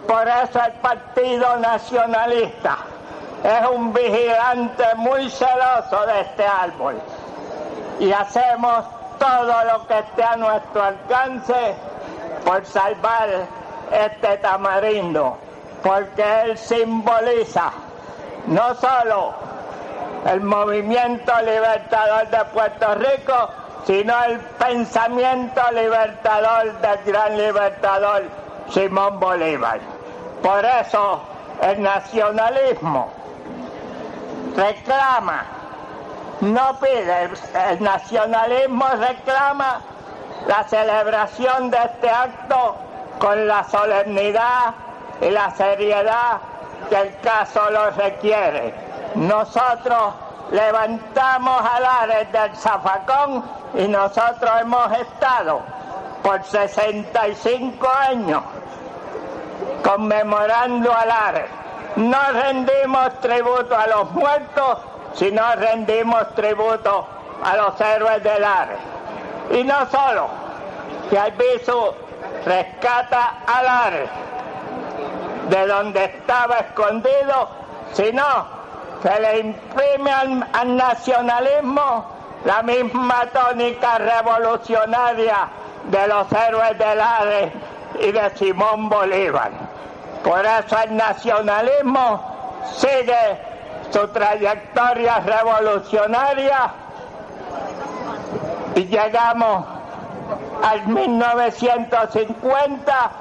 Por 0.07 0.27
eso 0.27 0.59
el 0.63 0.73
Partido 0.73 1.57
Nacionalista 1.57 2.77
es 3.43 3.69
un 3.69 3.93
vigilante 3.93 4.83
muy 4.97 5.29
celoso 5.29 6.05
de 6.05 6.21
este 6.21 6.45
árbol 6.45 6.95
y 7.99 8.11
hacemos 8.11 8.85
todo 9.23 9.63
lo 9.63 9.87
que 9.87 9.99
esté 9.99 10.21
a 10.21 10.35
nuestro 10.35 10.83
alcance 10.83 11.75
por 12.43 12.65
salvar 12.65 13.29
este 13.89 14.37
tamarindo, 14.39 15.37
porque 15.81 16.41
él 16.41 16.57
simboliza 16.57 17.71
no 18.47 18.75
solo 18.75 19.33
el 20.29 20.41
movimiento 20.41 21.31
libertador 21.41 22.27
de 22.31 22.43
Puerto 22.53 22.95
Rico, 22.95 23.49
sino 23.87 24.23
el 24.25 24.39
pensamiento 24.39 25.61
libertador 25.71 26.73
del 26.81 27.03
gran 27.05 27.37
libertador 27.37 28.23
Simón 28.71 29.21
Bolívar. 29.21 29.79
Por 30.41 30.65
eso 30.65 31.21
el 31.61 31.81
nacionalismo 31.81 33.09
reclama, 34.57 35.45
no 36.43 36.77
pide, 36.79 37.29
el 37.69 37.81
nacionalismo 37.81 38.85
reclama 38.99 39.81
la 40.47 40.63
celebración 40.65 41.71
de 41.71 41.77
este 41.77 42.09
acto 42.09 42.75
con 43.19 43.47
la 43.47 43.63
solemnidad 43.63 44.73
y 45.21 45.29
la 45.29 45.51
seriedad 45.55 46.39
que 46.89 46.95
el 46.95 47.19
caso 47.21 47.69
lo 47.71 47.91
requiere. 47.91 48.73
Nosotros 49.15 50.13
levantamos 50.51 51.61
alares 51.65 52.31
del 52.31 52.55
zafacón 52.55 53.43
y 53.75 53.87
nosotros 53.87 54.51
hemos 54.61 54.91
estado 54.99 55.61
por 56.21 56.43
65 56.43 57.87
años 58.09 58.43
conmemorando 59.83 60.93
alares. 60.93 61.49
No 61.95 62.17
rendimos 62.31 63.19
tributo 63.21 63.77
a 63.77 63.87
los 63.87 64.11
muertos, 64.11 64.79
sino 65.13 65.55
rendimos 65.55 66.33
tributo 66.35 67.07
a 67.43 67.55
los 67.57 67.79
héroes 67.79 68.23
del 68.23 68.43
Ares. 68.43 68.79
Y 69.51 69.63
no 69.63 69.85
solo 69.89 70.27
que 71.09 71.17
Albizu 71.17 71.93
rescata 72.45 73.43
al 73.45 73.67
Ares 73.67 74.09
de 75.49 75.67
donde 75.67 76.05
estaba 76.05 76.59
escondido, 76.59 77.49
sino 77.93 78.23
que 79.01 79.19
le 79.19 79.39
imprime 79.39 80.11
al, 80.11 80.75
nacionalismo 80.77 82.05
la 82.45 82.63
misma 82.63 83.25
tónica 83.33 83.97
revolucionaria 83.97 85.49
de 85.85 86.07
los 86.07 86.31
héroes 86.31 86.77
del 86.77 86.99
Ares 87.01 87.51
y 87.99 88.11
de 88.11 88.29
Simón 88.37 88.89
Bolívar. 88.89 89.51
Por 90.23 90.45
eso 90.45 90.77
el 90.83 90.95
nacionalismo 90.95 92.61
sigue 92.73 93.52
su 93.93 94.07
trayectoria 94.07 95.19
revolucionaria 95.19 96.71
y 98.73 98.85
llegamos 98.85 99.65
al 100.63 100.87
1950 100.87 103.11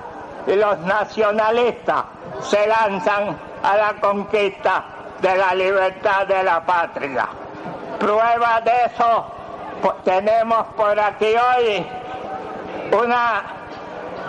y 0.46 0.54
los 0.54 0.78
nacionalistas 0.78 2.04
se 2.40 2.66
lanzan 2.66 3.36
a 3.62 3.76
la 3.76 3.92
conquista 4.00 4.84
de 5.20 5.36
la 5.36 5.54
libertad 5.54 6.26
de 6.26 6.42
la 6.42 6.64
patria. 6.64 7.28
Prueba 7.98 8.62
de 8.62 8.72
eso 8.86 9.26
tenemos 10.04 10.64
por 10.74 10.98
aquí 10.98 11.34
hoy 11.36 11.86
una 12.92 13.42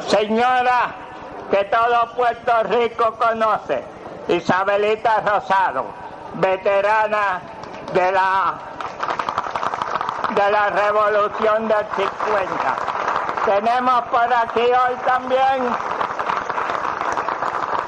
señora 0.08 0.94
que 1.50 1.64
todo 1.66 2.14
Puerto 2.18 2.64
Rico 2.64 3.16
conoce, 3.18 3.86
Isabelita 4.28 5.22
Rosado, 5.22 6.03
veterana 6.36 7.42
de 7.94 8.12
la 8.12 8.54
de 10.36 10.52
la 10.52 10.70
revolución 10.70 11.68
del 11.68 11.86
50. 11.96 12.76
Tenemos 13.46 14.02
por 14.06 14.34
aquí 14.34 14.62
hoy 14.62 14.96
también 15.06 15.68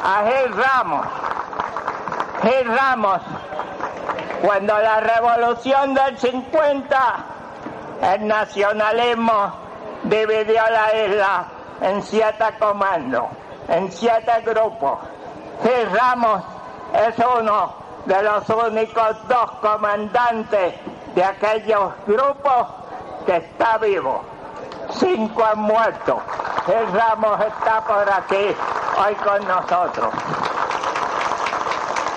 a 0.04 0.24
Gil 0.26 0.54
Ramos, 0.56 1.08
Gil 2.44 2.78
Ramos, 2.78 3.22
cuando 4.44 4.78
la 4.78 5.00
revolución 5.00 5.94
del 5.96 6.18
50, 6.20 7.16
el 8.02 8.28
nacionalismo 8.28 9.54
dividió 10.04 10.62
la 10.70 11.06
isla 11.06 11.46
en 11.82 12.04
siete 12.04 12.46
comandos, 12.60 13.26
en 13.70 13.92
siete 13.92 14.42
grupos. 14.46 15.00
Gil 15.64 15.90
Ramos 15.98 16.44
es 16.94 17.16
uno 17.18 17.85
de 18.06 18.24
los 18.24 18.50
únicos 18.50 19.28
dos 19.28 19.52
comandantes 19.62 20.76
de 21.16 21.24
aquellos 21.24 21.94
grupos 22.06 22.68
que 23.26 23.38
está 23.38 23.78
vivo. 23.78 24.24
Cinco 24.92 25.44
han 25.44 25.60
muerto. 25.60 26.22
Gil 26.66 26.92
Ramos 26.94 27.40
está 27.42 27.82
por 27.82 28.10
aquí 28.12 28.56
hoy 28.98 29.16
con 29.16 29.48
nosotros. 29.48 30.14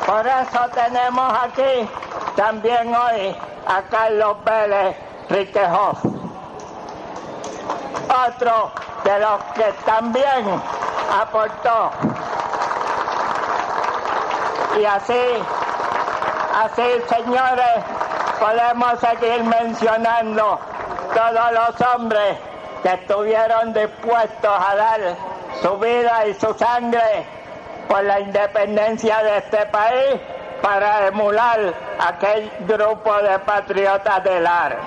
Por 0.07 0.27
eso 0.27 0.61
tenemos 0.75 1.35
aquí 1.45 1.89
también 2.35 2.95
hoy 2.95 3.37
a 3.67 3.83
Carlos 3.91 4.37
Vélez 4.45 4.97
Riquejoff, 5.29 6.03
otro 8.27 8.71
de 9.05 9.19
los 9.19 9.43
que 9.55 9.73
también 9.85 10.63
aportó. 11.21 11.91
Y 14.79 14.85
así, 14.85 15.43
así 16.65 16.83
señores, 17.09 17.85
podemos 18.41 18.99
seguir 19.01 19.45
mencionando 19.45 20.59
todos 21.15 21.53
los 21.53 21.89
hombres 21.89 22.37
que 22.83 22.95
estuvieron 22.95 23.73
dispuestos 23.73 24.51
a 24.51 24.75
dar 24.77 25.01
su 25.63 25.79
vida 25.79 26.27
y 26.27 26.35
su 26.35 26.53
sangre 26.55 27.27
por 27.89 28.03
la 28.05 28.21
independencia 28.21 29.23
de 29.23 29.39
este 29.39 29.67
país 29.67 30.21
para 30.63 31.07
emular 31.07 31.73
aquel 32.01 32.51
grupo 32.67 33.17
de 33.23 33.39
patriotas 33.41 34.25
del 34.25 34.47
Ares. 34.47 34.79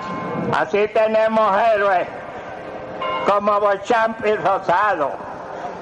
Así 0.52 0.86
tenemos 0.88 1.58
héroes 1.74 2.06
como 3.26 3.60
Bochamp 3.60 4.24
y 4.26 4.34
Rosado. 4.34 5.12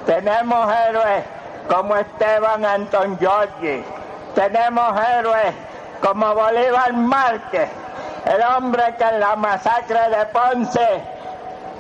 Tenemos 0.07 0.73
héroes 0.73 1.25
como 1.69 1.97
Esteban 1.97 2.65
Anton 2.65 3.19
Giorgi. 3.19 3.85
Tenemos 4.35 5.01
héroes 5.01 5.55
como 6.03 6.35
Bolívar 6.35 6.93
Márquez, 6.93 7.69
el 8.27 8.43
hombre 8.43 8.95
que 8.97 9.05
en 9.05 9.21
la 9.21 9.37
masacre 9.37 10.09
de 10.11 10.27
Ponce 10.27 11.03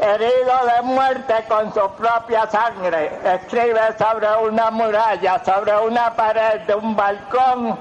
herido 0.00 0.52
de 0.74 0.82
muerte 0.82 1.34
con 1.48 1.72
su 1.74 1.90
propia 1.90 2.46
sangre, 2.50 3.10
escribe 3.22 3.80
sobre 3.98 4.28
una 4.48 4.70
muralla, 4.70 5.42
sobre 5.44 5.76
una 5.78 6.14
pared 6.14 6.60
de 6.62 6.74
un 6.74 6.96
balcón, 6.96 7.78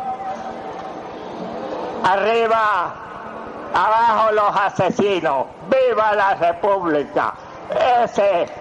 arriba, 2.04 2.94
abajo 3.74 4.32
los 4.34 4.56
asesinos, 4.56 5.46
viva 5.70 6.14
la 6.14 6.36
República. 6.36 7.34
Ese 8.04 8.44
es 8.44 8.52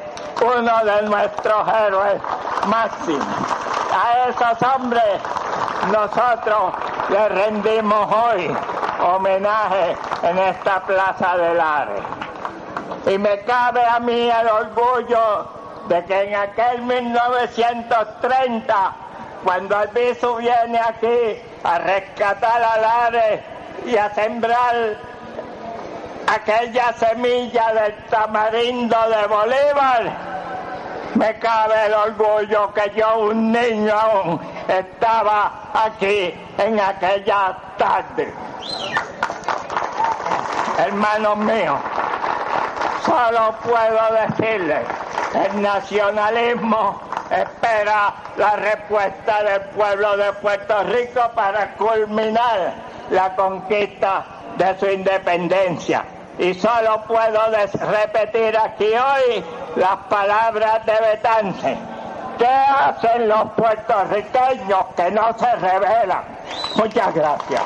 uno 0.42 0.84
de 0.84 1.02
nuestros 1.02 1.68
héroes 1.68 2.20
máximos. 2.66 3.26
A 3.92 4.28
esos 4.28 4.62
hombres 4.74 5.20
nosotros 5.92 6.72
les 7.10 7.28
rendimos 7.30 8.12
hoy 8.12 8.50
homenaje 9.00 9.96
en 10.22 10.38
esta 10.38 10.80
Plaza 10.84 11.36
del 11.36 11.60
Ares. 11.60 12.02
Y 13.06 13.18
me 13.18 13.40
cabe 13.42 13.84
a 13.84 14.00
mí 14.00 14.30
el 14.30 14.48
orgullo 14.48 15.46
de 15.88 16.04
que 16.04 16.22
en 16.22 16.34
aquel 16.34 16.82
1930, 16.82 18.92
cuando 19.44 19.76
Albizu 19.76 20.36
viene 20.36 20.78
aquí 20.78 21.40
a 21.64 21.78
rescatar 21.78 22.62
a 22.62 22.78
Lares 22.78 23.40
y 23.86 23.96
a 23.96 24.12
sembrar 24.14 24.98
aquella 26.34 26.92
semilla 26.94 27.72
del 27.72 27.94
tamarindo 28.10 28.96
de 29.08 29.26
Bolívar, 29.26 30.12
me 31.14 31.38
cabe 31.38 31.86
el 31.86 31.94
orgullo 31.94 32.72
que 32.74 32.92
yo, 32.96 33.18
un 33.18 33.52
niño 33.52 33.94
aún, 33.94 34.40
estaba 34.68 35.70
aquí 35.72 36.34
en 36.58 36.78
aquella 36.78 37.56
tarde. 37.76 38.32
Hermanos 40.78 41.36
míos, 41.38 41.78
solo 43.04 43.54
puedo 43.64 44.00
decirles, 44.26 44.86
el 45.34 45.62
nacionalismo 45.62 47.00
espera 47.30 48.14
la 48.36 48.56
respuesta 48.56 49.42
del 49.42 49.60
pueblo 49.70 50.16
de 50.16 50.32
Puerto 50.34 50.82
Rico 50.84 51.20
para 51.34 51.74
culminar 51.74 52.74
la 53.10 53.34
conquista 53.34 54.24
de 54.56 54.78
su 54.78 54.86
independencia. 54.86 56.04
Y 56.38 56.54
solo 56.54 57.02
puedo 57.06 57.40
repetir 57.50 58.56
aquí 58.56 58.86
hoy 58.86 59.44
las 59.76 59.96
palabras 60.08 60.86
de 60.86 60.92
Betance. 60.92 61.76
¿Qué 62.38 62.46
hacen 62.46 63.28
los 63.28 63.50
puertorriqueños 63.56 64.84
que 64.96 65.10
no 65.10 65.36
se 65.36 65.56
rebelan? 65.56 66.22
Muchas 66.76 67.12
gracias. 67.12 67.62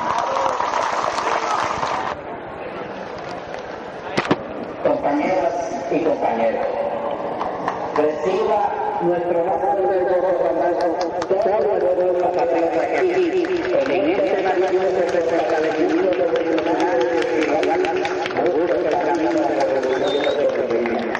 Compañeras 4.83 5.53
y 5.91 6.05
compañeros, 6.05 6.67
reciba 7.95 8.71
nuestro 9.03 9.45
más 9.45 9.59
caluroso 9.59 10.13
abrazo 10.49 11.13
todo 11.29 11.75
el 11.75 11.83
pueblo 11.83 12.33
patriota 12.33 12.81
aquí, 12.83 13.45
en 13.91 14.11
este 14.11 14.43
maravilloso 14.43 15.35
agradecimiento 15.39 16.11
revolucionario 16.13 17.09
y 17.13 17.45
seguro 18.45 18.75
que 18.83 18.91
la 18.91 18.99
camino 19.03 19.31
de 19.31 19.57
la 19.57 19.65
revolución 19.65 20.15
puertorriqueña. 20.35 21.17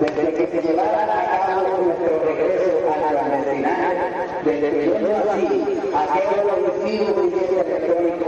Desde 0.00 0.32
que 0.32 0.46
se 0.46 0.62
llevara 0.62 1.04
a 1.04 1.46
cabo 1.46 1.68
nuestro 1.84 2.12
regreso 2.24 2.72
a 2.88 2.96
la 2.96 3.08
clandestinidad, 3.20 3.96
desde 4.44 4.68
así 5.12 5.46
aquel 5.94 6.40
homicidio 6.48 7.12
y 7.20 7.52
electrónico 7.54 8.26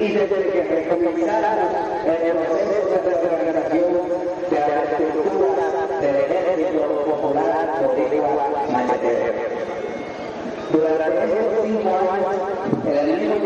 y 0.00 0.02
desde 0.12 0.38
que 0.50 0.60
se 0.66 0.88
comenzara 0.88 1.54
el 2.04 2.32
proceso 2.32 2.90
de 2.90 3.14
reorganización 3.14 3.92
de 4.50 4.58
la 4.58 4.66
estructura 4.82 5.66
del 6.00 6.16
ejército 6.16 6.82
popular 7.04 7.66
boricua 7.80 8.44
machetero. 8.72 9.32
Durante 10.72 11.22
estos 11.24 11.62
cinco 11.62 11.90
años, 12.10 12.42
el 12.86 12.96
enemigo 12.98 13.36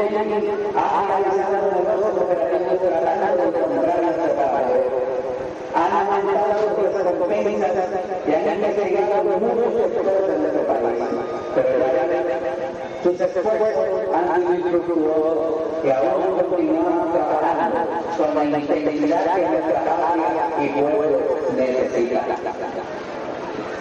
ha 0.75 0.81
realizado 1.07 1.57
numerosos 1.71 2.15
operativos 2.17 2.58
recompensas 7.29 7.89
y 8.27 8.33
investigado 8.51 9.23
muchos 9.39 9.75
sectores 9.75 10.29
de 10.29 10.39
nuestro 10.39 10.63
país. 10.67 11.05
Pero 11.55 11.69
sus 13.03 13.21
esfuerzos 13.21 13.75
han 14.15 14.41
sido 14.41 14.55
infructuosos 14.55 15.85
y 15.85 15.91
aún 15.91 16.39
continuamos 16.39 17.13
trabajando 17.13 17.81
con 18.17 18.51
la 18.51 18.59
intensidad 18.59 19.35
que 19.35 19.49
nuestra 19.49 19.81
patria 19.85 20.43
y 20.61 20.69
pueblo 20.69 21.19
necesita. 21.57 22.23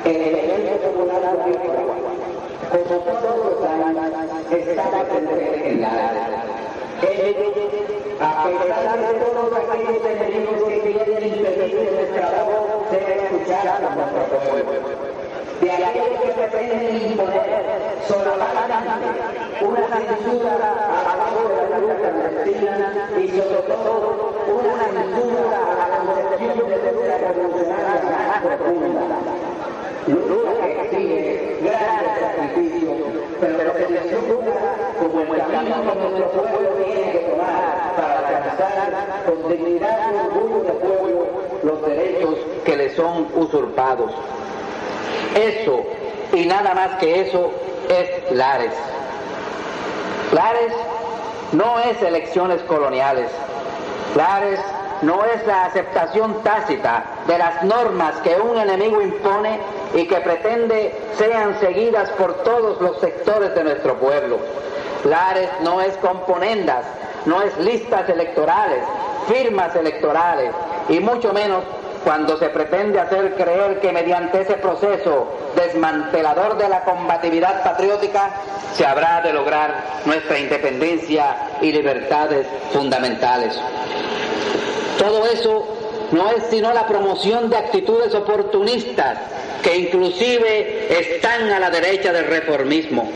El 0.06 0.16
ejército 0.16 0.88
popular 0.92 1.36
como 2.70 3.02
todos 3.02 3.38
los 3.46 3.70
años, 3.70 4.12
está 4.52 4.84
en 5.18 5.82
la 5.82 5.90
área. 5.90 6.28
A 8.20 8.44
pesar 8.44 8.98
todos 9.20 9.52
impedir 10.91 11.78
ser 12.89 13.10
escuchada 13.10 13.78
a 13.78 13.95
nuestro 13.95 14.39
pueblo 14.50 14.71
de 15.62 15.71
aquellos 15.71 16.21
que 16.21 16.32
pretenden 16.32 17.12
imponer 17.12 17.58
una 19.62 19.88
censura 19.88 20.58
a 20.89 21.13
favor 21.17 21.47
de 21.50 21.69
la 21.69 21.78
lucha 21.80 22.10
clandestina 22.12 23.10
y 23.17 23.28
sobre 23.30 23.62
todo 23.63 24.34
una 24.47 24.86
censura 24.86 25.58
a 25.67 25.88
la 25.89 25.97
concepción 26.06 26.69
de 26.69 26.91
lucha 26.93 27.17
revolucionaria 27.17 28.12
más 28.28 28.41
profunda. 28.41 29.02
Lucha 30.08 30.54
que 30.62 30.82
exige 30.82 31.21
grandes 31.63 32.13
sacrificios, 32.21 32.97
pero 33.41 33.73
que 33.73 33.86
se 33.88 34.00
como 34.98 35.22
el 35.22 35.42
camino 35.42 35.94
que 35.94 36.10
nuestro 36.10 36.42
pueblo 36.44 36.70
tiene 36.84 37.12
que 37.12 37.20
tomar 37.20 37.94
para 37.96 38.20
alcanzar 38.20 39.24
con 39.26 39.52
dignidad 39.52 40.14
y 40.14 40.38
orgullo 40.38 40.64
de 40.64 40.72
pueblo 40.72 41.28
los 41.64 41.86
derechos 41.86 42.36
que 42.66 42.78
le 42.78 42.96
son 42.96 43.28
usurpados. 43.36 44.12
Eso 45.36 45.84
y 46.34 46.46
nada 46.46 46.74
más 46.74 46.98
que 47.00 47.22
eso 47.22 47.52
es 47.90 48.32
Lares. 48.32 48.74
Lares 50.34 50.74
no 51.54 51.80
es 51.80 52.02
elecciones 52.02 52.62
coloniales. 52.64 53.30
Lares 54.16 54.60
no 55.02 55.24
es 55.26 55.46
la 55.46 55.66
aceptación 55.66 56.42
tácita 56.44 57.04
de 57.28 57.38
las 57.38 57.64
normas 57.64 58.16
que 58.24 58.36
un 58.36 58.58
enemigo 58.58 59.02
impone 59.02 59.60
y 59.94 60.08
que 60.08 60.18
pretende 60.18 60.94
sean 61.18 61.60
seguidas 61.60 62.10
por 62.12 62.34
todos 62.44 62.82
los 62.82 63.00
sectores 63.00 63.54
de 63.56 63.64
nuestro 63.64 63.96
pueblo. 63.96 64.38
No 65.63 65.80
es 65.80 65.96
componendas, 65.98 66.84
no 67.26 67.41
es 67.41 67.58
listas 67.60 68.10
electorales, 68.10 68.80
firmas 69.26 69.74
electorales 69.74 70.52
y 70.89 71.00
mucho 71.00 71.32
menos 71.32 71.63
cuando 72.04 72.38
se 72.38 72.50
pretende 72.50 73.00
hacer 73.00 73.36
creer 73.36 73.80
que 73.80 73.93
mediante 73.93 74.41
ese 74.41 74.56
proceso 74.56 75.28
desmantelador 75.56 76.58
de 76.58 76.67
la 76.67 76.84
combatividad 76.84 77.63
patriótica 77.63 78.32
se 78.74 78.86
habrá 78.86 79.22
de 79.22 79.32
lograr 79.32 80.02
nuestra 80.06 80.39
independencia 80.39 81.38
y 81.62 81.72
libertades 81.72 82.46
fundamentales. 82.74 83.58
Todo 84.98 85.26
eso 85.26 85.67
no 86.12 86.32
es 86.32 86.43
sino 86.50 86.74
la 86.74 86.86
promoción 86.86 87.50
de 87.50 87.58
actitudes 87.58 88.13
oportunistas 88.13 89.20
que 89.63 89.78
inclusive 89.78 90.88
están 91.00 91.50
a 91.50 91.60
la 91.60 91.70
derecha 91.70 92.12
del 92.12 92.26
reformismo. 92.26 93.10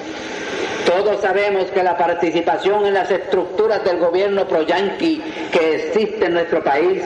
Todos 0.86 1.22
sabemos 1.22 1.66
que 1.72 1.84
la 1.84 1.98
participación 1.98 2.86
en 2.86 2.94
las 2.94 3.10
estructuras 3.12 3.84
del 3.84 3.98
gobierno 3.98 4.48
pro-yanqui 4.48 5.22
que 5.52 5.76
existe 5.76 6.26
en 6.26 6.34
nuestro 6.34 6.64
país 6.64 7.04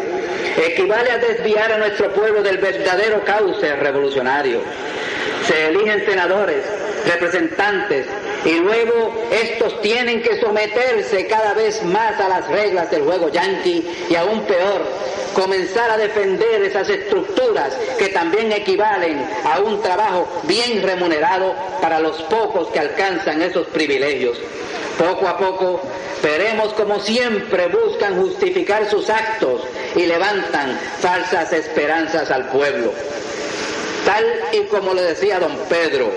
equivale 0.58 1.12
a 1.12 1.18
desviar 1.18 1.72
a 1.72 1.78
nuestro 1.78 2.12
pueblo 2.14 2.42
del 2.42 2.58
verdadero 2.58 3.24
cauce 3.26 3.76
revolucionario. 3.76 4.62
Se 5.46 5.68
eligen 5.68 6.06
senadores, 6.06 6.64
representantes, 7.06 8.08
y 8.46 8.60
luego 8.60 9.12
estos 9.32 9.82
tienen 9.82 10.22
que 10.22 10.40
someterse 10.40 11.26
cada 11.26 11.54
vez 11.54 11.84
más 11.84 12.20
a 12.20 12.30
las 12.30 12.48
reglas 12.48 12.92
del 12.92 13.04
juego 13.04 13.30
yanqui 13.30 13.84
y 14.08 14.16
aún 14.16 14.42
peor, 14.42 14.84
comenzar 15.34 15.90
a 15.90 15.98
defender 15.98 16.62
esas 16.62 16.88
estructuras 16.88 17.74
que 17.98 18.10
también 18.10 18.52
equivalen 18.52 19.28
a 19.44 19.60
un 19.60 19.82
trabajo 19.82 20.28
bien 20.44 20.84
remunerado 20.84 21.56
para 21.82 22.00
los 22.00 22.22
pocos 22.24 22.68
que 22.68 22.80
alcanzan 22.80 23.42
esos 23.42 23.66
privilegios. 23.68 24.38
Poco 24.98 25.28
a 25.28 25.38
poco 25.38 25.82
veremos 26.22 26.72
como 26.74 27.00
siempre 27.00 27.68
buscan 27.68 28.22
justificar 28.22 28.90
sus 28.90 29.10
actos 29.10 29.62
y 29.96 30.06
levantan 30.06 30.80
falsas 31.02 31.52
esperanzas 31.52 32.30
al 32.30 32.48
pueblo. 32.50 32.94
Tal 34.06 34.24
y 34.54 34.62
como 34.68 34.94
le 34.94 35.02
decía 35.02 35.40
don 35.40 35.58
Pedro, 35.68 36.12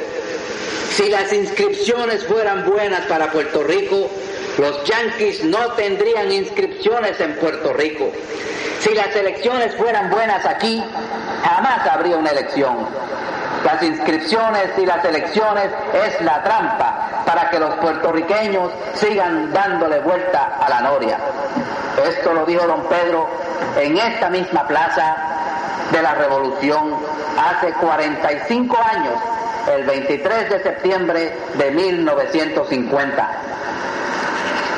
si 0.91 1.09
las 1.11 1.33
inscripciones 1.33 2.25
fueran 2.25 2.65
buenas 2.67 3.03
para 3.07 3.31
Puerto 3.31 3.63
Rico, 3.63 4.11
los 4.59 4.85
yanquis 4.85 5.45
no 5.45 5.73
tendrían 5.73 6.33
inscripciones 6.33 7.21
en 7.21 7.37
Puerto 7.37 7.73
Rico. 7.73 8.11
Si 8.81 8.95
las 8.95 9.15
elecciones 9.15 9.75
fueran 9.77 10.11
buenas 10.11 10.45
aquí, 10.47 10.83
jamás 11.43 11.87
habría 11.87 12.17
una 12.17 12.31
elección. 12.31 12.87
Las 13.65 13.83
inscripciones 13.83 14.71
y 14.79 14.87
las 14.87 15.05
elecciones 15.05 15.71
es 16.07 16.21
la 16.23 16.43
trampa 16.43 17.23
para 17.27 17.51
que 17.51 17.59
los 17.59 17.75
puertorriqueños 17.77 18.71
sigan 18.95 19.53
dándole 19.53 19.99
vuelta 20.01 20.59
a 20.61 20.69
la 20.69 20.81
noria. 20.81 21.19
Esto 22.09 22.33
lo 22.33 22.47
dijo 22.47 22.67
don 22.67 22.89
Pedro 22.89 23.29
en 23.77 23.99
esta 23.99 24.31
misma 24.31 24.67
plaza 24.67 25.17
de 25.93 26.03
la 26.03 26.15
Revolución 26.15 26.95
hace 27.39 27.73
45 27.73 28.79
años 28.83 29.15
el 29.75 29.85
23 29.85 30.51
de 30.51 30.63
septiembre 30.63 31.33
de 31.55 31.71
1950. 31.71 33.29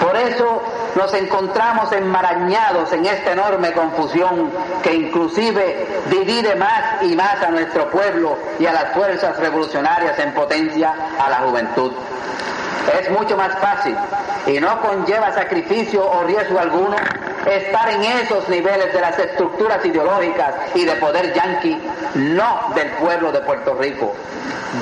Por 0.01 0.17
eso 0.17 0.63
nos 0.97 1.13
encontramos 1.15 1.93
enmarañados 1.93 2.93
en 2.93 3.07
esta 3.07 3.33
enorme 3.33 3.73
confusión 3.73 4.51
que 4.83 4.95
inclusive 4.95 5.87
divide 6.11 6.55
más 6.57 7.03
y 7.03 7.15
más 7.15 7.43
a 7.43 7.51
nuestro 7.51 7.91
pueblo 7.91 8.37
y 8.59 8.67
a 8.67 8.73
las 8.73 8.93
fuerzas 8.93 9.39
revolucionarias 9.39 10.19
en 10.19 10.33
potencia 10.33 10.95
a 11.19 11.31
la 11.31 11.37
juventud. 11.41 11.93
Es 12.99 13.11
mucho 13.11 13.37
más 13.37 13.57
fácil 13.59 13.95
y 14.47 14.59
no 14.59 14.81
conlleva 14.81 15.33
sacrificio 15.33 16.09
o 16.11 16.25
riesgo 16.25 16.59
alguno 16.59 16.97
estar 17.47 17.91
en 17.91 18.03
esos 18.05 18.49
niveles 18.49 18.93
de 18.93 19.01
las 19.01 19.19
estructuras 19.19 19.85
ideológicas 19.85 20.55
y 20.75 20.85
de 20.85 20.93
poder 20.97 21.33
yanqui, 21.33 21.81
no 22.15 22.73
del 22.75 22.91
pueblo 22.93 23.33
de 23.33 23.41
Puerto 23.41 23.75
Rico. 23.75 24.15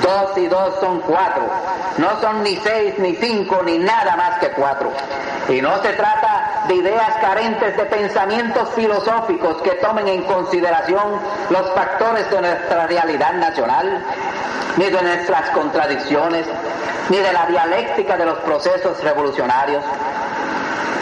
Dos 0.02 0.36
y 0.36 0.46
dos 0.48 0.74
son 0.80 1.00
cuatro, 1.00 1.48
no 1.96 2.20
son 2.20 2.42
ni 2.42 2.56
seis, 2.56 2.98
ni 2.98 3.14
cinco, 3.16 3.62
ni 3.64 3.78
nada 3.78 4.16
más 4.16 4.38
que 4.38 4.50
cuatro. 4.50 4.92
Y 5.48 5.62
no 5.62 5.80
se 5.82 5.94
trata 5.94 6.64
de 6.68 6.74
ideas 6.74 7.16
carentes 7.22 7.74
de 7.76 7.84
pensamientos 7.86 8.68
filosóficos 8.74 9.62
que 9.62 9.70
tomen 9.76 10.06
en 10.08 10.24
consideración 10.24 11.18
los 11.48 11.70
factores 11.72 12.30
de 12.30 12.40
nuestra 12.40 12.86
realidad 12.86 13.32
nacional, 13.34 14.04
ni 14.76 14.84
de 14.84 15.02
nuestras 15.02 15.48
contradicciones, 15.50 16.46
ni 17.08 17.16
de 17.16 17.32
la 17.32 17.46
dialéctica 17.46 18.16
de 18.18 18.26
los 18.26 18.38
procesos 18.40 19.02
revolucionarios. 19.02 19.82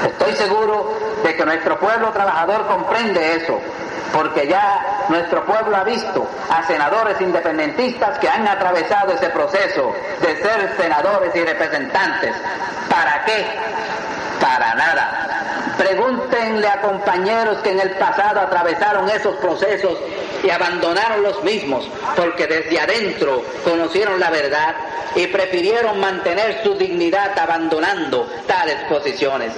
Estoy 0.04 0.34
seguro 0.34 0.92
de 1.22 1.34
que 1.36 1.44
nuestro 1.44 1.78
pueblo 1.78 2.10
trabajador 2.10 2.66
comprende 2.66 3.36
eso, 3.36 3.60
porque 4.12 4.46
ya 4.46 5.06
nuestro 5.08 5.44
pueblo 5.44 5.76
ha 5.76 5.84
visto 5.84 6.26
a 6.50 6.62
senadores 6.66 7.20
independentistas 7.20 8.18
que 8.18 8.28
han 8.28 8.46
atravesado 8.46 9.12
ese 9.12 9.30
proceso 9.30 9.94
de 10.20 10.36
ser 10.42 10.74
senadores 10.76 11.34
y 11.34 11.44
representantes. 11.44 12.34
¿Para 12.90 13.24
qué? 13.24 13.46
Para 14.40 14.74
nada. 14.74 15.55
Pregúntenle 15.76 16.66
a 16.66 16.80
compañeros 16.80 17.58
que 17.58 17.70
en 17.70 17.80
el 17.80 17.90
pasado 17.92 18.40
atravesaron 18.40 19.10
esos 19.10 19.36
procesos 19.36 19.98
y 20.42 20.50
abandonaron 20.50 21.22
los 21.22 21.42
mismos 21.44 21.86
porque 22.14 22.46
desde 22.46 22.80
adentro 22.80 23.42
conocieron 23.64 24.18
la 24.18 24.30
verdad 24.30 24.74
y 25.14 25.26
prefirieron 25.26 25.98
mantener 26.00 26.62
su 26.62 26.74
dignidad 26.74 27.38
abandonando 27.38 28.26
tales 28.46 28.76
posiciones. 28.88 29.52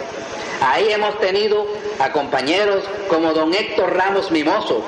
Ahí 0.61 0.93
hemos 0.93 1.19
tenido 1.21 1.67
a 2.01 2.11
compañeros 2.11 2.85
como 3.09 3.33
don 3.33 3.55
Héctor 3.55 3.95
Ramos 3.95 4.31
Mimoso, 4.31 4.83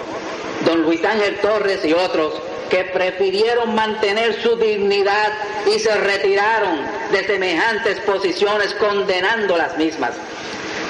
don 0.64 0.83
Luis 0.83 1.05
Ángel 1.05 1.38
Torres 1.40 1.85
y 1.85 1.93
otros 1.93 2.35
que 2.71 2.85
prefirieron 2.85 3.75
mantener 3.75 4.40
su 4.43 4.57
dignidad 4.57 5.33
y 5.66 5.79
se 5.79 5.95
retiraron 5.97 6.81
de 7.11 7.25
semejantes 7.25 8.01
posiciones 8.01 8.73
condenando 8.75 9.57
las 9.57 9.77
mismas. 9.77 10.12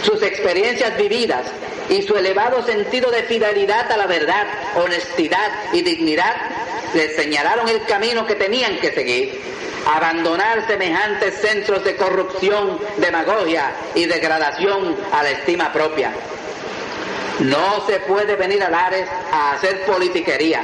Sus 0.03 0.23
experiencias 0.23 0.97
vividas 0.97 1.47
y 1.89 2.03
su 2.03 2.17
elevado 2.17 2.65
sentido 2.65 3.11
de 3.11 3.23
fidelidad 3.25 3.91
a 3.91 3.97
la 3.97 4.07
verdad, 4.07 4.47
honestidad 4.77 5.51
y 5.73 5.83
dignidad 5.83 6.35
les 6.95 7.15
señalaron 7.17 7.69
el 7.69 7.85
camino 7.85 8.27
que 8.27 8.35
tenían 8.35 8.79
que 8.79 8.93
seguir. 8.93 9.41
Abandonar 9.87 10.67
semejantes 10.67 11.41
centros 11.41 11.85
de 11.85 11.97
corrupción, 11.97 12.79
demagogia 12.99 13.73
y 13.95 14.05
degradación 14.07 14.97
a 15.13 15.23
la 15.23 15.31
estima 15.31 15.73
propia. 15.73 16.13
No 17.41 17.87
se 17.87 18.01
puede 18.01 18.37
venir 18.37 18.63
a 18.63 18.69
Lares 18.69 19.09
a 19.33 19.53
hacer 19.53 19.83
politiquería, 19.87 20.63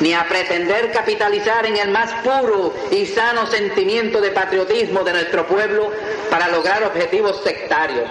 ni 0.00 0.14
a 0.14 0.28
pretender 0.28 0.92
capitalizar 0.92 1.66
en 1.66 1.76
el 1.76 1.90
más 1.90 2.12
puro 2.22 2.72
y 2.92 3.06
sano 3.06 3.46
sentimiento 3.46 4.20
de 4.20 4.30
patriotismo 4.30 5.02
de 5.02 5.12
nuestro 5.12 5.46
pueblo 5.46 5.90
para 6.30 6.48
lograr 6.48 6.84
objetivos 6.84 7.42
sectarios. 7.42 8.08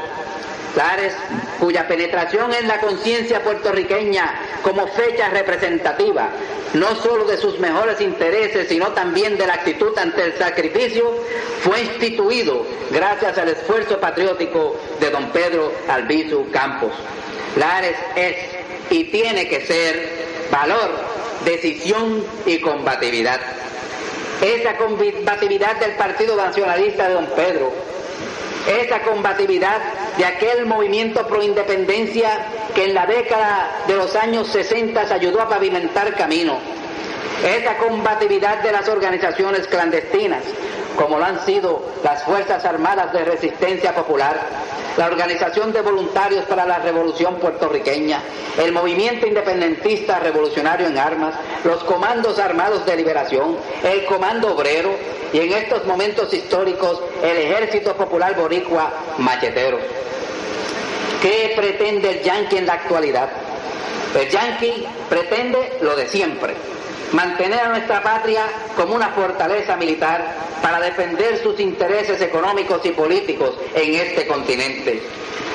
Lares, 0.75 1.13
cuya 1.59 1.87
penetración 1.87 2.53
en 2.53 2.67
la 2.67 2.79
conciencia 2.79 3.43
puertorriqueña 3.43 4.35
como 4.61 4.87
fecha 4.87 5.29
representativa, 5.29 6.29
no 6.73 6.95
solo 6.95 7.25
de 7.25 7.37
sus 7.37 7.59
mejores 7.59 8.01
intereses, 8.01 8.67
sino 8.67 8.87
también 8.89 9.37
de 9.37 9.47
la 9.47 9.53
actitud 9.53 9.97
ante 9.97 10.23
el 10.23 10.37
sacrificio, 10.37 11.11
fue 11.61 11.81
instituido 11.81 12.65
gracias 12.91 13.37
al 13.37 13.49
esfuerzo 13.49 13.99
patriótico 13.99 14.75
de 14.99 15.09
don 15.09 15.31
Pedro 15.31 15.71
Albizu 15.87 16.49
Campos. 16.51 16.91
Lares 17.55 17.95
es 18.15 18.35
y 18.89 19.05
tiene 19.05 19.47
que 19.47 19.61
ser 19.65 20.25
valor, 20.51 20.91
decisión 21.43 22.23
y 22.45 22.59
combatividad. 22.59 23.39
Esa 24.41 24.77
combatividad 24.77 25.77
del 25.77 25.91
Partido 25.91 26.35
Nacionalista 26.35 27.07
de 27.07 27.13
don 27.13 27.27
Pedro, 27.35 27.71
esa 28.67 29.01
combatividad 29.01 29.79
de 30.17 30.25
aquel 30.25 30.65
movimiento 30.65 31.27
pro 31.27 31.43
independencia 31.43 32.47
que 32.73 32.85
en 32.85 32.93
la 32.93 33.05
década 33.05 33.83
de 33.87 33.95
los 33.95 34.15
años 34.15 34.47
60 34.47 35.01
ayudó 35.01 35.41
a 35.41 35.49
pavimentar 35.49 36.15
camino, 36.15 36.57
esa 37.43 37.77
combatividad 37.77 38.61
de 38.63 38.71
las 38.71 38.87
organizaciones 38.87 39.67
clandestinas, 39.67 40.43
como 40.95 41.17
lo 41.19 41.25
han 41.25 41.45
sido 41.45 41.83
las 42.03 42.23
Fuerzas 42.23 42.63
Armadas 42.65 43.11
de 43.13 43.25
Resistencia 43.25 43.93
Popular, 43.93 44.39
la 44.97 45.07
Organización 45.07 45.73
de 45.73 45.81
Voluntarios 45.81 46.45
para 46.45 46.65
la 46.65 46.79
Revolución 46.79 47.35
Puertorriqueña, 47.35 48.21
el 48.57 48.71
Movimiento 48.71 49.27
Independentista 49.27 50.19
Revolucionario 50.19 50.87
en 50.87 50.97
Armas, 50.97 51.35
los 51.65 51.83
Comandos 51.83 52.39
Armados 52.39 52.85
de 52.85 52.95
Liberación, 52.95 53.57
el 53.83 54.05
Comando 54.05 54.55
Obrero 54.55 54.91
y 55.33 55.39
en 55.39 55.51
estos 55.51 55.85
momentos 55.85 56.33
históricos 56.33 57.01
el 57.21 57.37
Ejército 57.37 57.93
Popular 57.95 58.35
Boricua 58.35 58.89
Machetero. 59.17 59.79
¿Qué 61.21 61.53
pretende 61.55 62.11
el 62.11 62.21
yanqui 62.21 62.57
en 62.57 62.65
la 62.67 62.73
actualidad? 62.73 63.29
El 64.17 64.29
yanqui 64.29 64.87
pretende 65.09 65.77
lo 65.81 65.95
de 65.95 66.07
siempre, 66.07 66.53
mantener 67.11 67.59
a 67.59 67.69
nuestra 67.69 68.01
patria 68.01 68.43
como 68.75 68.95
una 68.95 69.09
fortaleza 69.09 69.75
militar 69.75 70.35
para 70.61 70.79
defender 70.79 71.37
sus 71.41 71.59
intereses 71.59 72.21
económicos 72.21 72.85
y 72.85 72.91
políticos 72.91 73.55
en 73.75 73.95
este 73.95 74.27
continente. 74.27 75.01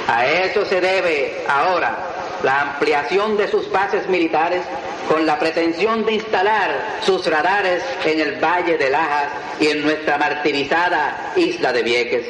A 0.08 0.26
eso 0.26 0.64
se 0.64 0.80
debe 0.80 1.42
ahora 1.48 1.96
la 2.42 2.60
ampliación 2.62 3.36
de 3.36 3.48
sus 3.48 3.70
bases 3.70 4.08
militares 4.08 4.62
con 5.08 5.26
la 5.26 5.38
pretensión 5.38 6.04
de 6.04 6.14
instalar 6.14 7.00
sus 7.04 7.26
radares 7.26 7.82
en 8.04 8.20
el 8.20 8.42
Valle 8.42 8.78
de 8.78 8.90
Lajas 8.90 9.28
y 9.60 9.68
en 9.68 9.82
nuestra 9.82 10.18
martirizada 10.18 11.32
isla 11.36 11.72
de 11.72 11.82
Vieques 11.82 12.26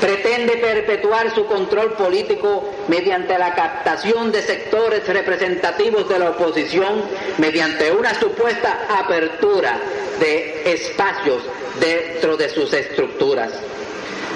pretende 0.00 0.56
perpetuar 0.58 1.34
su 1.34 1.46
control 1.46 1.92
político 1.94 2.70
mediante 2.88 3.38
la 3.38 3.54
captación 3.54 4.30
de 4.30 4.42
sectores 4.42 5.06
representativos 5.06 6.08
de 6.08 6.18
la 6.18 6.30
oposición, 6.30 7.02
mediante 7.38 7.90
una 7.92 8.14
supuesta 8.14 8.86
apertura 8.88 9.78
de 10.20 10.72
espacios 10.72 11.42
dentro 11.80 12.36
de 12.36 12.48
sus 12.48 12.72
estructuras. 12.72 13.52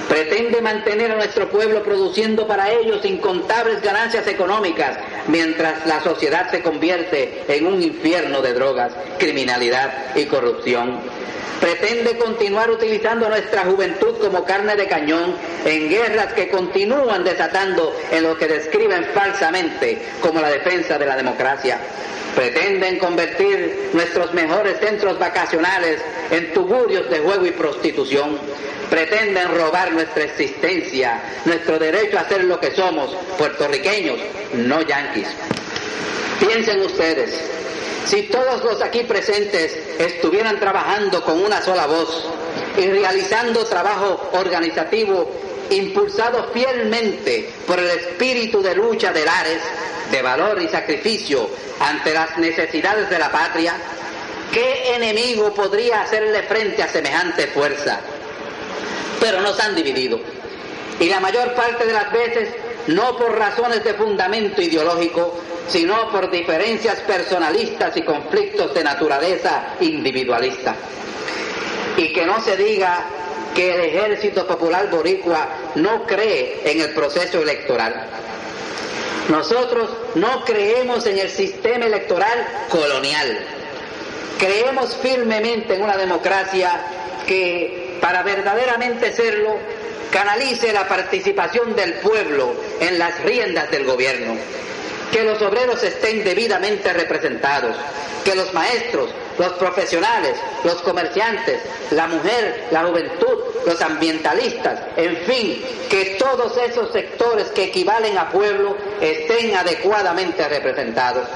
Pretende 0.08 0.60
mantener 0.60 1.12
a 1.12 1.16
nuestro 1.16 1.48
pueblo 1.48 1.84
produciendo 1.84 2.46
para 2.48 2.72
ellos 2.72 3.04
incontables 3.04 3.80
ganancias 3.80 4.26
económicas, 4.26 4.98
mientras 5.28 5.86
la 5.86 6.02
sociedad 6.02 6.50
se 6.50 6.62
convierte 6.62 7.44
en 7.46 7.66
un 7.66 7.80
infierno 7.80 8.42
de 8.42 8.52
drogas, 8.52 8.92
criminalidad 9.18 10.16
y 10.16 10.24
corrupción 10.24 10.98
pretende 11.60 12.16
continuar 12.16 12.70
utilizando 12.70 13.28
nuestra 13.28 13.64
juventud 13.66 14.16
como 14.18 14.44
carne 14.44 14.76
de 14.76 14.88
cañón 14.88 15.36
en 15.64 15.88
guerras 15.88 16.32
que 16.32 16.48
continúan 16.48 17.22
desatando 17.22 17.94
en 18.10 18.22
lo 18.22 18.36
que 18.36 18.48
describen 18.48 19.04
falsamente 19.14 20.00
como 20.22 20.40
la 20.40 20.50
defensa 20.50 20.98
de 20.98 21.06
la 21.06 21.16
democracia. 21.16 21.78
Pretenden 22.34 22.98
convertir 22.98 23.90
nuestros 23.92 24.32
mejores 24.32 24.78
centros 24.80 25.18
vacacionales 25.18 26.00
en 26.30 26.52
tugurios 26.52 27.10
de 27.10 27.18
juego 27.18 27.44
y 27.44 27.50
prostitución. 27.50 28.38
Pretenden 28.88 29.54
robar 29.54 29.92
nuestra 29.92 30.24
existencia, 30.24 31.20
nuestro 31.44 31.78
derecho 31.78 32.18
a 32.18 32.28
ser 32.28 32.44
lo 32.44 32.58
que 32.58 32.70
somos, 32.72 33.14
puertorriqueños, 33.36 34.18
no 34.54 34.82
yanquis. 34.82 35.28
Piensen 36.40 36.80
ustedes, 36.80 37.59
si 38.06 38.22
todos 38.24 38.62
los 38.64 38.82
aquí 38.82 39.04
presentes 39.04 39.76
estuvieran 39.98 40.58
trabajando 40.58 41.22
con 41.22 41.42
una 41.42 41.62
sola 41.62 41.86
voz 41.86 42.24
y 42.76 42.86
realizando 42.86 43.64
trabajo 43.64 44.30
organizativo 44.32 45.30
impulsado 45.70 46.48
fielmente 46.52 47.48
por 47.66 47.78
el 47.78 47.90
espíritu 47.90 48.62
de 48.62 48.74
lucha 48.74 49.12
de 49.12 49.24
Lares, 49.24 49.62
de 50.10 50.22
valor 50.22 50.60
y 50.60 50.68
sacrificio 50.68 51.48
ante 51.78 52.12
las 52.12 52.36
necesidades 52.38 53.08
de 53.08 53.18
la 53.18 53.30
patria, 53.30 53.74
¿qué 54.52 54.94
enemigo 54.96 55.54
podría 55.54 56.02
hacerle 56.02 56.42
frente 56.42 56.82
a 56.82 56.88
semejante 56.88 57.46
fuerza? 57.48 58.00
Pero 59.20 59.40
nos 59.40 59.58
han 59.60 59.74
dividido. 59.74 60.18
Y 60.98 61.08
la 61.08 61.20
mayor 61.20 61.54
parte 61.54 61.86
de 61.86 61.92
las 61.92 62.10
veces 62.12 62.48
no 62.88 63.16
por 63.16 63.38
razones 63.38 63.84
de 63.84 63.94
fundamento 63.94 64.60
ideológico, 64.60 65.34
sino 65.68 66.10
por 66.10 66.30
diferencias 66.30 67.00
personalistas 67.00 67.96
y 67.96 68.02
conflictos 68.02 68.74
de 68.74 68.84
naturaleza 68.84 69.76
individualista. 69.80 70.74
Y 71.96 72.12
que 72.12 72.26
no 72.26 72.40
se 72.40 72.56
diga 72.56 73.04
que 73.54 73.74
el 73.74 73.80
Ejército 73.80 74.46
Popular 74.46 74.88
Boricua 74.90 75.48
no 75.76 76.04
cree 76.04 76.60
en 76.64 76.80
el 76.80 76.90
proceso 76.90 77.42
electoral. 77.42 78.06
Nosotros 79.28 79.90
no 80.14 80.44
creemos 80.44 81.06
en 81.06 81.18
el 81.18 81.28
sistema 81.28 81.86
electoral 81.86 82.46
colonial. 82.68 83.38
Creemos 84.38 84.96
firmemente 84.96 85.74
en 85.74 85.82
una 85.82 85.96
democracia 85.96 86.80
que, 87.26 87.98
para 88.00 88.22
verdaderamente 88.22 89.12
serlo, 89.12 89.56
canalice 90.10 90.72
la 90.72 90.88
participación 90.88 91.76
del 91.76 91.94
pueblo 91.94 92.54
en 92.80 92.98
las 92.98 93.20
riendas 93.22 93.70
del 93.70 93.84
gobierno. 93.84 94.34
Que 95.12 95.24
los 95.24 95.40
obreros 95.42 95.82
estén 95.82 96.22
debidamente 96.22 96.92
representados, 96.92 97.76
que 98.24 98.34
los 98.34 98.52
maestros, 98.54 99.10
los 99.38 99.52
profesionales, 99.54 100.36
los 100.64 100.76
comerciantes, 100.82 101.60
la 101.90 102.06
mujer, 102.06 102.68
la 102.70 102.84
juventud, 102.84 103.38
los 103.66 103.80
ambientalistas, 103.80 104.80
en 104.96 105.16
fin, 105.18 105.64
que 105.88 106.16
todos 106.18 106.56
esos 106.58 106.92
sectores 106.92 107.48
que 107.48 107.64
equivalen 107.64 108.16
a 108.18 108.30
pueblo 108.30 108.76
estén 109.00 109.56
adecuadamente 109.56 110.46
representados. 110.48 111.26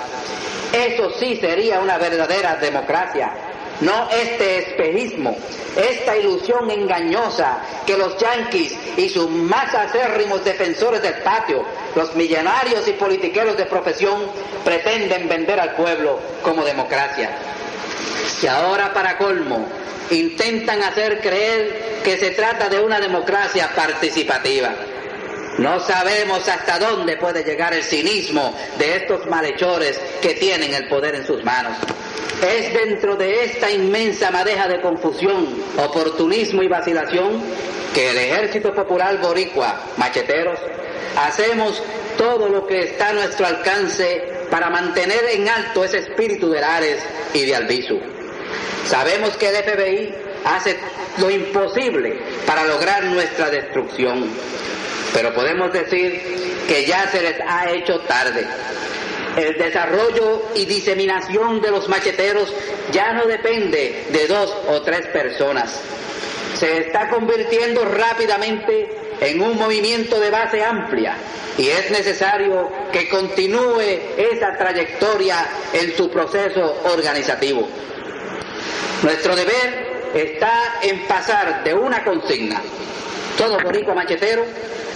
Eso 0.72 1.10
sí 1.18 1.36
sería 1.40 1.80
una 1.80 1.98
verdadera 1.98 2.56
democracia, 2.56 3.32
no 3.80 4.08
este 4.10 4.58
espejismo, 4.58 5.36
esta 5.76 6.16
ilusión 6.16 6.70
engañosa 6.70 7.58
que 7.86 7.96
los 7.96 8.16
yanquis 8.18 8.74
y 8.96 9.08
sus 9.08 9.28
más 9.30 9.74
acérrimos 9.74 10.44
defensores 10.44 11.02
del 11.02 11.14
patio, 11.22 11.64
los 11.94 12.14
millonarios 12.14 12.86
y 12.88 12.92
politiqueros 12.92 13.56
de 13.56 13.66
profesión, 13.66 14.30
pretenden 14.64 15.28
vender 15.28 15.58
al 15.60 15.74
pueblo 15.74 16.18
como 16.42 16.64
democracia. 16.64 17.30
Y 18.42 18.46
ahora, 18.46 18.92
para 18.92 19.18
colmo, 19.18 19.66
intentan 20.10 20.82
hacer 20.82 21.20
creer 21.20 22.00
que 22.04 22.16
se 22.18 22.30
trata 22.30 22.68
de 22.68 22.80
una 22.80 23.00
democracia 23.00 23.70
participativa. 23.74 24.74
No 25.58 25.78
sabemos 25.80 26.48
hasta 26.48 26.78
dónde 26.78 27.16
puede 27.16 27.44
llegar 27.44 27.72
el 27.74 27.84
cinismo 27.84 28.54
de 28.78 28.96
estos 28.96 29.26
malhechores 29.26 30.00
que 30.20 30.34
tienen 30.34 30.74
el 30.74 30.88
poder 30.88 31.14
en 31.14 31.26
sus 31.26 31.44
manos. 31.44 31.78
Es 32.42 32.74
dentro 32.74 33.16
de 33.16 33.44
esta 33.44 33.70
inmensa 33.70 34.30
madeja 34.30 34.66
de 34.66 34.80
confusión, 34.80 35.46
oportunismo 35.78 36.62
y 36.62 36.68
vacilación 36.68 37.40
que 37.94 38.10
el 38.10 38.18
Ejército 38.18 38.74
Popular 38.74 39.18
Boricua, 39.20 39.80
macheteros, 39.96 40.58
hacemos 41.16 41.80
todo 42.18 42.48
lo 42.48 42.66
que 42.66 42.80
está 42.80 43.10
a 43.10 43.12
nuestro 43.12 43.46
alcance 43.46 44.46
para 44.50 44.70
mantener 44.70 45.24
en 45.32 45.48
alto 45.48 45.84
ese 45.84 45.98
espíritu 45.98 46.50
de 46.50 46.60
Lares 46.60 47.02
y 47.32 47.44
de 47.44 47.54
Albizu. 47.54 48.00
Sabemos 48.86 49.36
que 49.36 49.48
el 49.48 49.56
FBI 49.56 50.14
hace 50.44 50.76
lo 51.18 51.30
imposible 51.30 52.18
para 52.46 52.64
lograr 52.64 53.04
nuestra 53.04 53.48
destrucción, 53.50 54.28
pero 55.14 55.32
podemos 55.32 55.72
decir 55.72 56.20
que 56.68 56.84
ya 56.84 57.08
se 57.08 57.22
les 57.22 57.40
ha 57.40 57.70
hecho 57.70 58.00
tarde. 58.00 58.44
El 59.36 59.56
desarrollo 59.56 60.42
y 60.54 60.64
diseminación 60.66 61.60
de 61.60 61.70
los 61.70 61.88
macheteros 61.88 62.52
ya 62.92 63.12
no 63.12 63.24
depende 63.24 64.06
de 64.10 64.26
dos 64.26 64.54
o 64.68 64.82
tres 64.82 65.06
personas. 65.06 65.80
Se 66.58 66.78
está 66.78 67.08
convirtiendo 67.08 67.84
rápidamente 67.84 68.88
en 69.20 69.40
un 69.40 69.56
movimiento 69.56 70.20
de 70.20 70.30
base 70.30 70.62
amplia 70.64 71.16
y 71.56 71.68
es 71.68 71.90
necesario 71.90 72.70
que 72.92 73.08
continúe 73.08 73.80
esa 74.16 74.56
trayectoria 74.56 75.46
en 75.72 75.96
su 75.96 76.10
proceso 76.10 76.82
organizativo. 76.84 77.68
Nuestro 79.02 79.36
deber 79.36 80.12
está 80.14 80.78
en 80.82 81.06
pasar 81.06 81.62
de 81.62 81.74
una 81.74 82.02
consigna, 82.04 82.60
todo 83.36 83.60
boricua 83.60 83.94
machetero, 83.94 84.44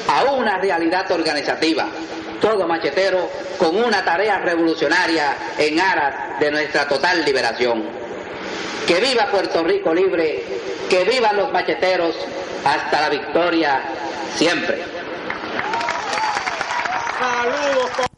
a 0.08 0.24
una 0.24 0.58
realidad 0.58 1.10
organizativa, 1.12 1.86
todo 2.40 2.66
machetero 2.66 3.30
con 3.58 3.76
una 3.76 4.04
tarea 4.04 4.38
revolucionaria 4.38 5.36
en 5.58 5.80
aras 5.80 6.40
de 6.40 6.50
nuestra 6.50 6.88
total 6.88 7.24
liberación. 7.24 7.84
Que 8.86 9.00
viva 9.00 9.26
Puerto 9.30 9.62
Rico 9.62 9.92
libre, 9.92 10.42
que 10.88 11.04
vivan 11.04 11.36
los 11.36 11.52
macheteros 11.52 12.16
hasta 12.64 13.02
la 13.02 13.08
victoria 13.10 13.82
siempre. 14.34 14.82
Saludos. 17.18 18.08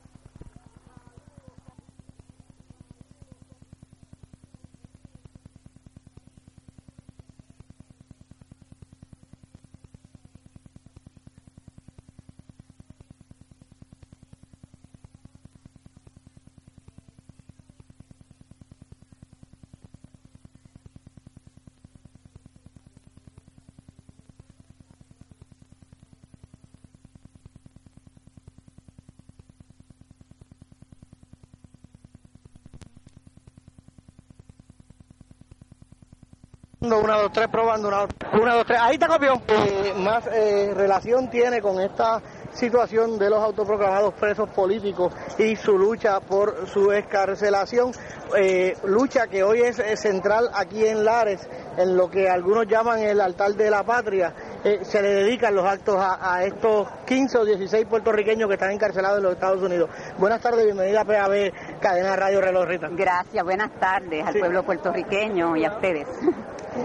Una, 36.83 37.19
dos, 37.19 37.33
tres, 37.33 37.49
probando, 37.49 37.89
una, 37.89 38.07
una 38.41 38.55
dos, 38.55 38.65
tres. 38.65 38.81
Ahí 38.81 38.97
te 38.97 39.07
copió. 39.07 39.35
Eh, 39.49 39.93
más 39.99 40.27
eh, 40.29 40.73
relación 40.75 41.29
tiene 41.29 41.61
con 41.61 41.79
esta 41.79 42.23
situación 42.55 43.19
de 43.19 43.29
los 43.29 43.39
autoproclamados 43.39 44.15
presos 44.15 44.49
políticos 44.49 45.13
y 45.39 45.57
su 45.57 45.77
lucha 45.77 46.21
por 46.21 46.67
su 46.67 46.91
escarcelación, 46.91 47.93
eh, 48.37 48.77
lucha 48.85 49.27
que 49.27 49.43
hoy 49.43 49.61
es, 49.61 49.79
es, 49.79 50.01
central 50.01 50.49
aquí 50.55 50.87
en 50.87 51.05
Lares, 51.05 51.47
en 51.77 51.99
lo 51.99 52.11
que 52.11 52.31
algunos 52.31 52.67
llaman 52.67 53.01
el 53.01 53.21
altar 53.21 53.53
de 53.53 53.71
la 53.71 53.85
patria. 53.85 54.33
Eh, 54.65 54.81
se 54.83 55.03
le 55.03 55.09
dedican 55.11 55.55
los 55.55 55.67
actos 55.67 55.97
a, 55.99 56.35
a, 56.35 56.45
estos 56.45 56.89
15 57.07 57.39
o 57.39 57.45
16 57.45 57.87
puertorriqueños 57.89 58.49
que 58.49 58.55
están 58.55 58.73
encarcelados 58.73 59.19
en 59.19 59.25
los 59.25 59.35
Estados 59.35 59.63
Unidos. 59.63 59.91
Buenas 60.17 60.41
tardes, 60.41 60.65
bienvenida 60.65 61.03
a 61.03 61.05
PAB, 61.05 61.53
Cadena 61.79 62.17
Radio 62.17 62.41
Reloj 62.41 62.65
Rita. 62.67 62.89
Gracias, 62.91 63.45
buenas 63.45 63.71
tardes 63.79 64.27
al 64.27 64.33
sí. 64.33 64.39
pueblo 64.39 64.63
puertorriqueño 64.63 65.57
y 65.57 65.67
a 65.67 65.73
ustedes 65.73 66.07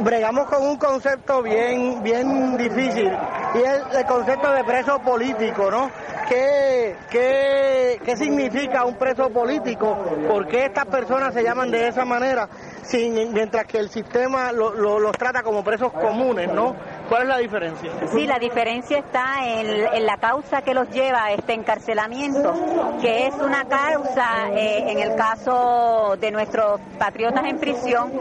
bregamos 0.03 0.47
con 0.47 0.63
un 0.63 0.77
concepto 0.77 1.41
bien, 1.41 2.01
bien 2.03 2.57
difícil 2.57 3.11
y 3.55 3.57
es 3.59 3.81
el 3.97 4.05
concepto 4.05 4.51
de 4.51 4.63
preso 4.63 4.99
político, 4.99 5.69
¿no? 5.71 5.89
¿Qué, 6.27 6.95
qué, 7.09 7.99
qué 8.03 8.17
significa 8.17 8.83
un 8.85 8.95
preso 8.95 9.29
político? 9.29 9.95
¿Por 10.27 10.47
qué 10.47 10.65
estas 10.65 10.85
personas 10.85 11.33
se 11.33 11.43
llaman 11.43 11.69
de 11.69 11.87
esa 11.87 12.03
manera? 12.03 12.49
Sin, 12.83 13.33
mientras 13.33 13.65
que 13.65 13.77
el 13.77 13.89
sistema 13.89 14.51
lo, 14.51 14.73
lo, 14.73 14.99
los 14.99 15.11
trata 15.13 15.43
como 15.43 15.63
presos 15.63 15.91
comunes, 15.91 16.51
¿no? 16.51 16.75
¿Cuál 17.09 17.23
es 17.23 17.27
la 17.27 17.37
diferencia? 17.37 17.91
Sí, 18.11 18.25
la 18.25 18.39
diferencia 18.39 18.97
está 18.97 19.45
en, 19.45 20.05
la 20.05 20.17
causa 20.17 20.61
que 20.61 20.73
los 20.73 20.89
lleva 20.89 21.25
a 21.25 21.31
este 21.33 21.53
encarcelamiento, 21.53 22.53
que 23.01 23.27
es 23.27 23.35
una 23.35 23.65
causa, 23.65 24.49
eh, 24.51 24.91
en 24.91 24.99
el 24.99 25.15
caso 25.15 26.15
de 26.19 26.31
nuestros 26.31 26.79
patriotas 26.97 27.45
en 27.45 27.59
prisión, 27.59 28.11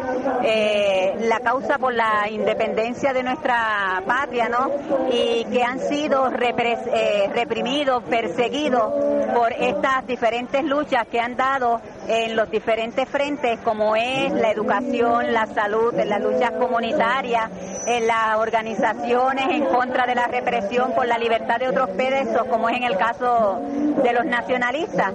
eh, 0.43 1.14
la 1.20 1.41
causa 1.41 1.78
por 1.78 1.95
la 1.95 2.28
independencia 2.30 3.12
de 3.12 3.22
nuestra 3.22 4.03
patria, 4.07 4.49
¿no? 4.49 4.70
Y 5.11 5.45
que 5.47 5.62
han 5.62 5.80
sido 5.80 6.28
eh, 6.28 7.30
reprimidos, 7.35 8.03
perseguidos 8.05 8.93
por 9.35 9.53
estas 9.53 10.07
diferentes 10.07 10.62
luchas 10.64 11.07
que 11.11 11.20
han 11.20 11.37
dado 11.37 11.80
en 12.09 12.37
los 12.37 12.51
diferentes 12.51 13.09
frentes, 13.09 13.59
como 13.61 13.97
es 13.97 14.33
la 14.33 14.51
educación, 14.51 15.33
la 15.33 15.47
salud, 15.47 15.95
las 15.95 16.21
luchas 16.21 16.53
comunitarias, 16.53 17.51
en 17.87 18.07
las 18.07 18.37
organizaciones 18.37 19.47
en 19.51 19.65
contra 19.67 20.07
de 20.07 20.15
la 20.15 20.27
represión 20.27 20.93
por 20.95 21.07
la 21.07 21.19
libertad 21.19 21.59
de 21.59 21.69
otros 21.69 21.91
presos, 21.91 22.45
como 22.49 22.69
es 22.69 22.77
en 22.77 22.85
el 22.85 22.97
caso 22.97 23.61
de 24.03 24.13
los 24.13 24.25
nacionalistas. 24.25 25.13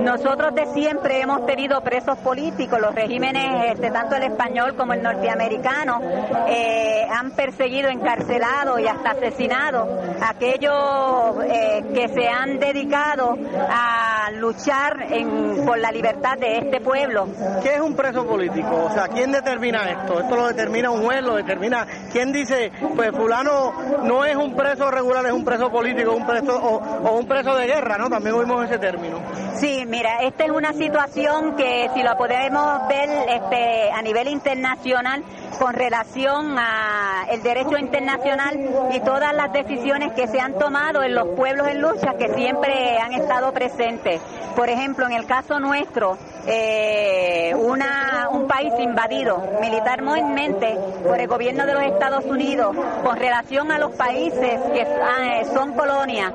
Nosotros 0.00 0.54
de 0.54 0.66
siempre 0.72 1.20
hemos 1.20 1.46
tenido 1.46 1.80
presos 1.82 2.18
políticos, 2.18 2.80
los 2.80 2.94
regímenes, 2.94 3.72
este, 3.72 3.90
tanto 3.90 4.16
el 4.16 4.24
español 4.24 4.74
como 4.76 4.92
el 4.92 5.02
norteamericano, 5.02 6.00
eh, 6.48 7.06
han 7.10 7.32
perseguido, 7.32 7.88
encarcelado 7.88 8.78
y 8.78 8.86
hasta 8.86 9.10
asesinado 9.10 10.00
a 10.20 10.30
aquellos 10.30 11.44
eh, 11.44 11.84
que 11.94 12.08
se 12.08 12.28
han 12.28 12.58
dedicado 12.58 13.36
a 13.68 14.30
luchar 14.32 15.06
en, 15.10 15.64
por 15.64 15.78
la 15.78 15.90
libertad 15.90 16.31
de 16.38 16.58
este 16.58 16.80
pueblo. 16.80 17.28
¿Qué 17.62 17.74
es 17.74 17.80
un 17.80 17.94
preso 17.94 18.26
político? 18.26 18.86
O 18.90 18.92
sea, 18.92 19.08
¿quién 19.08 19.32
determina 19.32 19.90
esto? 19.90 20.20
¿Esto 20.20 20.36
lo 20.36 20.46
determina 20.48 20.90
un 20.90 21.02
juez? 21.02 21.22
¿Lo 21.22 21.36
determina 21.36 21.86
quién 22.12 22.32
dice, 22.32 22.72
pues 22.96 23.10
fulano 23.12 23.72
no 24.04 24.24
es 24.24 24.36
un 24.36 24.54
preso 24.54 24.90
regular, 24.90 25.26
es 25.26 25.32
un 25.32 25.44
preso 25.44 25.70
político 25.70 26.12
un 26.12 26.26
preso, 26.26 26.54
o, 26.56 26.76
o 27.08 27.18
un 27.18 27.26
preso 27.26 27.54
de 27.56 27.66
guerra, 27.66 27.98
¿no? 27.98 28.08
También 28.08 28.34
oímos 28.34 28.64
ese 28.64 28.78
término. 28.78 29.20
Sí, 29.56 29.84
mira, 29.86 30.22
esta 30.22 30.44
es 30.44 30.50
una 30.50 30.72
situación 30.72 31.56
que 31.56 31.90
si 31.94 32.02
lo 32.02 32.16
podemos 32.16 32.88
ver 32.88 33.08
este, 33.28 33.90
a 33.90 34.02
nivel 34.02 34.28
internacional, 34.28 35.22
con 35.58 35.74
relación 35.74 36.58
a 36.58 37.26
el 37.30 37.42
derecho 37.42 37.76
internacional 37.76 38.58
y 38.92 39.00
todas 39.00 39.34
las 39.34 39.52
decisiones 39.52 40.12
que 40.12 40.26
se 40.26 40.40
han 40.40 40.58
tomado 40.58 41.02
en 41.02 41.14
los 41.14 41.28
pueblos 41.36 41.68
en 41.68 41.80
lucha 41.80 42.14
que 42.18 42.32
siempre 42.34 42.98
han 42.98 43.12
estado 43.12 43.52
presentes. 43.52 44.20
Por 44.56 44.68
ejemplo, 44.68 45.06
en 45.06 45.12
el 45.12 45.26
caso 45.26 45.60
nuestro, 45.60 46.18
eh, 46.46 47.54
una, 47.56 48.28
un 48.30 48.46
país 48.46 48.72
invadido 48.80 49.42
militarmente 49.60 50.76
por 51.06 51.20
el 51.20 51.28
gobierno 51.28 51.66
de 51.66 51.74
los 51.74 51.82
Estados 51.84 52.24
Unidos 52.24 52.76
con 53.04 53.16
relación 53.16 53.70
a 53.70 53.78
los 53.78 53.92
países 53.92 54.60
que 54.72 54.82
ah, 54.82 55.42
son 55.54 55.74
colonias 55.74 56.32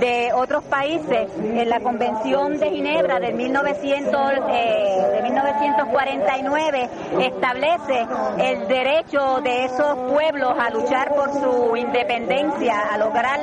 de 0.00 0.32
otros 0.32 0.64
países 0.64 1.28
en 1.38 1.68
la 1.68 1.80
Convención 1.80 2.58
de 2.60 2.70
Ginebra 2.70 3.18
de, 3.18 3.32
1900, 3.32 4.32
eh, 4.50 5.08
de 5.14 5.22
1949 5.22 6.88
establece 7.20 8.06
el 8.38 8.68
derecho 8.68 9.40
de 9.40 9.64
esos 9.64 9.96
pueblos 10.10 10.54
a 10.58 10.70
luchar 10.70 11.14
por 11.14 11.32
su 11.32 11.74
independencia, 11.76 12.92
a 12.92 12.98
lograr 12.98 13.40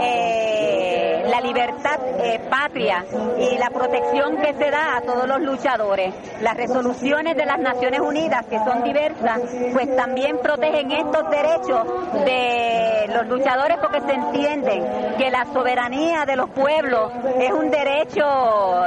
eh, 0.00 1.07
la 1.28 1.40
libertad 1.40 1.98
eh, 2.18 2.40
patria 2.50 3.04
y 3.38 3.58
la 3.58 3.70
protección 3.70 4.36
que 4.36 4.54
se 4.54 4.70
da 4.70 4.96
a 4.96 5.00
todos 5.02 5.28
los 5.28 5.40
luchadores. 5.40 6.14
Las 6.40 6.56
resoluciones 6.56 7.36
de 7.36 7.46
las 7.46 7.58
Naciones 7.58 8.00
Unidas, 8.00 8.46
que 8.46 8.58
son 8.58 8.82
diversas, 8.82 9.40
pues 9.72 9.94
también 9.96 10.38
protegen 10.42 10.90
estos 10.90 11.30
derechos 11.30 11.86
de 12.24 13.10
los 13.14 13.26
luchadores 13.28 13.78
porque 13.78 14.00
se 14.00 14.12
entienden 14.12 14.84
que 15.16 15.30
la 15.30 15.44
soberanía 15.52 16.24
de 16.24 16.36
los 16.36 16.50
pueblos 16.50 17.12
es 17.38 17.50
un 17.50 17.70
derecho 17.70 18.24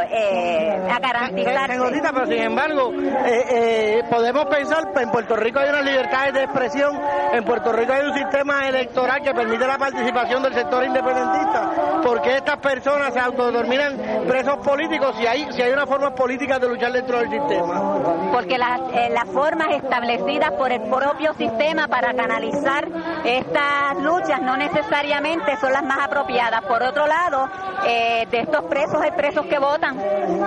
eh, 0.10 0.90
a 0.90 1.00
garantizar. 1.00 1.70
pero 2.14 2.26
sin 2.26 2.42
embargo, 2.42 2.92
eh, 2.94 3.46
eh, 3.50 4.04
podemos 4.10 4.46
pensar, 4.46 4.92
en 4.96 5.12
Puerto 5.12 5.36
Rico 5.36 5.60
hay 5.60 5.70
una 5.70 5.82
libertad 5.82 6.32
de 6.34 6.44
expresión, 6.44 7.00
en 7.34 7.44
Puerto 7.44 7.72
Rico 7.72 7.94
hay 7.94 8.08
un 8.08 8.14
sistema 8.14 8.68
electoral 8.68 9.22
que 9.22 9.34
permite 9.34 9.68
la 9.68 9.78
participación 9.78 10.44
del 10.44 10.54
sector 10.54 10.84
independentista. 10.84 12.02
¿Por 12.04 12.22
estas 12.32 12.58
personas 12.58 13.14
se 13.14 13.20
autodeterminan 13.20 13.98
presos 14.28 14.58
políticos 14.58 15.16
si 15.18 15.28
hay, 15.28 15.52
si 15.52 15.62
hay 15.62 15.72
una 15.72 15.86
forma 15.86 16.14
política 16.16 16.60
de 16.60 16.68
luchar 16.68 16.92
dentro 16.92 17.20
del 17.20 17.30
sistema? 17.30 18.32
Porque 18.32 18.58
las, 18.58 18.80
las 19.12 19.26
formas 19.26 19.68
establecidas 19.72 20.52
por 20.52 20.72
el 20.72 20.82
propio 20.82 21.34
sistema 21.34 21.88
para 21.88 22.14
canalizar 22.14 22.88
estas 23.24 23.98
luchas 24.02 24.42
no 24.42 24.58
necesariamente 24.58 25.58
son 25.58 25.74
las 25.74 25.84
más 25.84 26.00
apropiadas. 26.00 26.62
Por 26.64 26.82
otro 26.84 27.08
lado, 27.08 27.50
eh, 27.86 28.28
de 28.30 28.40
estos 28.40 28.64
presos 28.66 29.02
hay 29.02 29.12
presos 29.12 29.46
que 29.46 29.60
votan, 29.60 29.98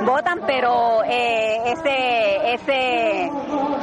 votan, 0.04 0.40
pero 0.46 1.02
eh, 1.04 1.72
ese, 1.72 2.54
ese, 2.54 3.30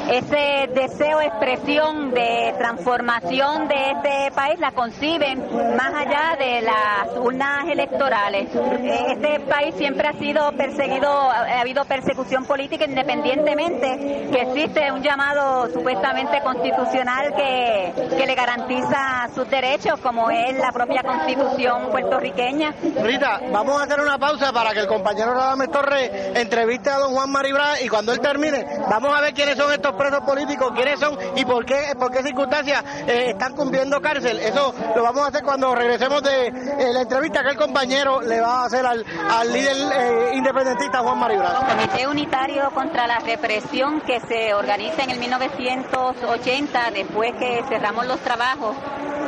ese 0.09 0.69
deseo, 0.73 1.21
expresión 1.21 2.11
de 2.11 2.55
transformación 2.57 3.67
de 3.67 3.91
este 3.91 4.31
país 4.35 4.59
la 4.59 4.71
conciben 4.71 5.39
más 5.75 5.93
allá 5.93 6.35
de 6.37 6.61
las 6.61 7.17
urnas 7.17 7.65
electorales. 7.65 7.90
Eh, 7.93 9.05
este 9.09 9.39
país 9.41 9.75
siempre 9.75 10.07
ha 10.07 10.13
sido 10.13 10.51
perseguido, 10.53 11.09
ha 11.09 11.59
habido 11.59 11.83
persecución 11.85 12.45
política 12.45 12.85
independientemente 12.85 14.29
que 14.31 14.41
existe 14.41 14.91
un 14.91 15.01
llamado 15.03 15.67
supuestamente 15.73 16.41
constitucional 16.41 17.33
que, 17.35 17.93
que 18.17 18.25
le 18.25 18.33
garantiza 18.33 19.29
sus 19.35 19.49
derechos, 19.49 19.99
como 19.99 20.29
es 20.31 20.57
la 20.57 20.71
propia 20.71 21.03
constitución 21.03 21.89
puertorriqueña. 21.91 22.73
Rita, 23.03 23.41
vamos 23.51 23.79
a 23.81 23.83
hacer 23.83 23.99
una 23.99 24.17
pausa 24.17 24.53
para 24.53 24.71
que 24.71 24.79
el 24.79 24.87
compañero 24.87 25.33
Radames 25.33 25.69
Torres 25.69 26.09
entreviste 26.35 26.89
a 26.89 26.97
don 26.97 27.13
Juan 27.13 27.29
Maribra 27.29 27.81
y 27.81 27.89
cuando 27.89 28.13
él 28.13 28.21
termine, 28.21 28.65
vamos 28.89 29.13
a 29.13 29.21
ver 29.21 29.33
quiénes 29.33 29.57
son 29.57 29.71
estos 29.73 29.93
presos 29.95 30.21
políticos, 30.21 30.71
quiénes 30.75 30.99
son 30.99 31.17
y 31.35 31.43
por 31.43 31.65
qué, 31.65 31.93
por 31.99 32.09
qué 32.09 32.23
circunstancias 32.23 32.83
eh, 33.05 33.31
están 33.31 33.53
cumpliendo 33.53 33.99
cárcel. 34.01 34.39
Eso 34.39 34.73
lo 34.95 35.03
vamos 35.03 35.25
a 35.25 35.27
hacer 35.27 35.43
cuando 35.43 35.75
regresemos 35.75 36.23
de 36.23 36.47
eh, 36.47 36.93
la 36.93 37.01
entrevista 37.01 37.43
que 37.43 37.49
el 37.49 37.57
compañero 37.57 37.80
le 37.87 38.41
va 38.41 38.61
a 38.61 38.65
hacer 38.65 38.85
al, 38.85 39.03
líder 39.51 39.75
eh, 39.95 40.35
independentista 40.35 40.99
Juan 40.99 41.17
Maribra. 41.17 41.65
Comité 41.67 42.07
Unitario 42.07 42.69
contra 42.71 43.07
la 43.07 43.17
Represión 43.19 44.01
que 44.01 44.19
se 44.19 44.53
organiza 44.53 45.03
en 45.03 45.09
el 45.09 45.19
1980, 45.19 46.91
después 46.91 47.33
que 47.39 47.63
cerramos 47.69 48.05
los 48.05 48.19
trabajos 48.19 48.75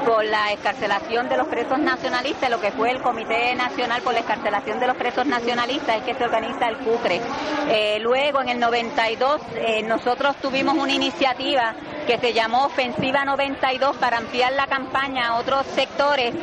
con 0.05 0.29
la 0.29 0.51
escarcelación 0.51 1.29
de 1.29 1.37
los 1.37 1.47
presos 1.47 1.79
nacionalistas, 1.79 2.49
lo 2.49 2.59
que 2.59 2.71
fue 2.71 2.91
el 2.91 3.01
Comité 3.01 3.55
Nacional 3.55 4.01
por 4.03 4.13
la 4.13 4.19
Escarcelación 4.19 4.79
de 4.79 4.87
los 4.87 4.97
Presos 4.97 5.25
Nacionalistas, 5.25 5.97
es 5.97 6.03
que 6.03 6.13
se 6.13 6.23
organiza 6.23 6.67
el 6.67 6.77
CUCRE. 6.77 7.21
Eh, 7.69 7.99
luego, 8.01 8.41
en 8.41 8.49
el 8.49 8.59
92, 8.59 9.41
eh, 9.55 9.81
nosotros 9.83 10.35
tuvimos 10.37 10.75
una 10.75 10.91
iniciativa 10.91 11.73
que 12.05 12.17
se 12.17 12.33
llamó 12.33 12.65
Ofensiva 12.65 13.23
92 13.25 13.95
para 13.97 14.17
ampliar 14.17 14.53
la 14.53 14.67
campaña 14.67 15.27
a 15.27 15.35
otros 15.35 15.65
sectores 15.67 16.33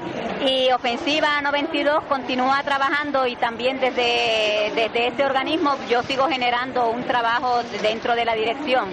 y 0.47 0.71
Ofensiva 0.71 1.41
92 1.43 2.05
continúa 2.05 2.63
trabajando 2.63 3.27
y 3.27 3.37
también 3.37 3.79
desde, 3.79 4.73
desde 4.75 5.09
ese 5.09 5.25
organismo 5.25 5.77
yo 5.89 6.03
sigo 6.03 6.29
generando 6.29 6.89
un 6.91 7.05
trabajo 7.05 7.63
dentro 7.83 8.15
de 8.15 8.25
la 8.25 8.35
dirección. 8.35 8.89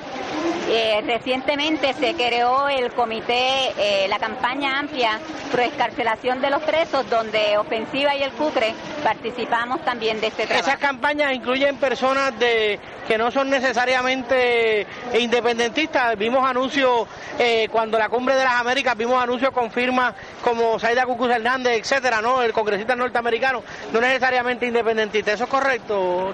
Eh, 0.70 1.02
recientemente 1.06 1.94
se 1.94 2.14
creó 2.14 2.68
el 2.68 2.92
comité, 2.92 3.72
eh, 3.78 4.08
la 4.10 4.20
campaña 4.20 4.80
amplia 4.80 5.20
pro 5.50 5.62
escarcelación 5.62 6.42
de 6.42 6.50
los 6.50 6.62
presos, 6.64 7.10
donde 7.10 7.58
Ofensiva 7.58 8.16
y 8.16 8.24
el 8.24 8.32
CUCRE 8.32 8.74
participamos 9.02 9.82
también 9.86 10.20
de 10.20 10.28
este 10.28 10.46
trabajo. 10.46 10.68
Esas 10.68 10.80
campañas 10.80 11.34
incluyen 11.34 11.78
personas 11.78 12.38
de 12.38 12.80
que 13.08 13.18
no 13.18 13.32
son 13.32 13.50
necesariamente 13.50 14.86
independentistas. 15.18 16.18
Vimos 16.18 16.44
anuncios 16.58 17.08
eh, 17.40 17.68
cuando 17.72 17.98
la 17.98 18.10
Cumbre 18.10 18.36
de 18.36 18.44
las 18.44 18.54
Américas, 18.54 18.98
vimos 18.98 19.22
anuncios 19.22 19.52
con 19.52 19.72
firmas 19.72 20.14
como 20.44 20.80
Saida 20.80 21.06
Cucuz 21.06 21.30
Hernández, 21.30 21.80
etcétera, 21.80 22.22
¿no? 22.22 22.42
El 22.42 22.52
congresista 22.52 22.96
norteamericano, 22.96 23.64
no 23.94 24.02
necesariamente 24.02 24.66
independentista. 24.66 25.34
¿Eso 25.34 25.44
es 25.46 25.50
correcto? 25.50 26.34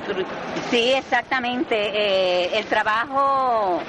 Sí, 0.69 0.93
exactamente. 0.93 2.57
el 2.57 2.65
trabajo 2.65 3.81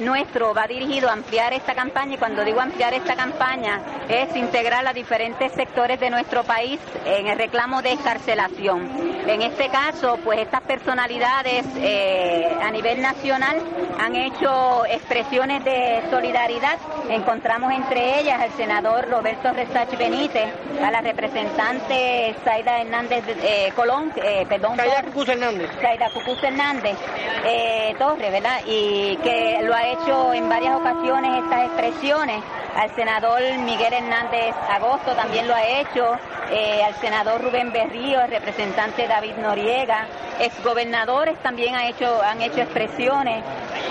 nuestro 0.00 0.54
va 0.54 0.66
dirigido 0.66 1.08
a 1.08 1.12
ampliar 1.12 1.52
esta 1.52 1.74
campaña 1.74 2.14
y 2.14 2.18
cuando 2.18 2.44
digo 2.44 2.60
ampliar 2.60 2.92
esta 2.94 3.16
campaña 3.16 3.80
es 4.08 4.34
integrar 4.36 4.86
a 4.86 4.92
diferentes 4.92 5.52
sectores 5.52 5.98
de 6.00 6.10
nuestro 6.10 6.44
país 6.44 6.78
en 7.04 7.26
el 7.26 7.38
reclamo 7.38 7.82
de 7.82 7.92
escarcelación. 7.92 8.88
En 9.26 9.42
este 9.42 9.68
caso, 9.68 10.18
pues 10.24 10.40
estas 10.40 10.62
personalidades 10.62 11.64
eh, 11.76 12.48
a 12.62 12.70
nivel 12.70 13.00
nacional 13.00 13.58
han 13.98 14.16
hecho 14.16 14.84
expresiones 14.86 15.47
de 15.48 16.02
solidaridad. 16.10 16.76
Encontramos 17.08 17.72
entre 17.72 18.20
ellas 18.20 18.38
al 18.38 18.52
senador 18.52 19.08
Roberto 19.08 19.50
Resach 19.50 19.96
Benítez, 19.96 20.52
a 20.84 20.90
la 20.90 21.00
representante 21.00 22.34
Zaida 22.44 22.82
Hernández 22.82 23.24
eh, 23.42 23.72
Colón, 23.74 24.12
eh, 24.16 24.44
perdón, 24.46 24.76
Zaida 24.76 25.02
Cucuz 25.04 25.28
Hernández. 25.30 25.70
Zaida 25.80 26.10
Cucuz 26.10 26.42
Hernández 26.42 26.98
eh, 27.46 27.94
Torres, 27.98 28.30
¿verdad? 28.30 28.60
Y 28.66 29.16
que 29.22 29.60
lo 29.62 29.74
ha 29.74 29.88
hecho 29.88 30.34
en 30.34 30.48
varias 30.50 30.76
ocasiones 30.76 31.42
estas 31.42 31.64
expresiones. 31.64 32.42
Al 32.76 32.94
senador 32.94 33.40
Miguel 33.64 33.92
Hernández 33.92 34.54
Agosto 34.70 35.12
también 35.16 35.48
lo 35.48 35.54
ha 35.54 35.64
hecho, 35.64 36.16
eh, 36.50 36.82
al 36.84 36.94
senador 37.00 37.42
Rubén 37.42 37.72
Berrío, 37.72 38.20
el 38.20 38.30
representante 38.30 39.08
David 39.08 39.34
Noriega, 39.38 40.06
exgobernadores 40.38 41.36
también 41.42 41.74
ha 41.74 41.88
hecho, 41.88 42.22
han 42.22 42.40
hecho 42.40 42.60
expresiones, 42.60 43.42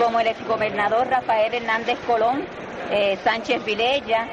como 0.01 0.19
el 0.19 0.27
exgobernador 0.27 1.07
Rafael 1.07 1.46
Hernández 1.53 1.97
Colón, 2.05 2.43
eh, 2.91 3.17
Sánchez 3.23 3.63
Vilella, 3.65 4.27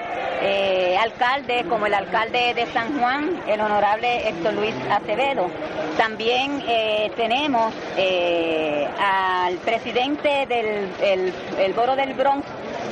eh, 0.47 0.95
alcalde 1.01 1.65
como 1.71 1.87
el 1.87 1.95
alcalde 1.95 2.53
de 2.53 2.67
San 2.67 2.99
Juan, 2.99 3.41
el 3.47 3.61
honorable 3.63 4.29
Héctor 4.29 4.53
Luis 4.53 4.75
Acevedo. 4.91 5.49
También 5.97 6.63
eh, 6.69 7.11
tenemos 7.17 7.73
eh, 7.97 8.87
al 9.01 9.55
presidente 9.57 10.45
del 10.47 11.33
el, 11.59 11.73
Boro 11.73 11.97
del 11.97 12.13
Bronx, 12.13 12.45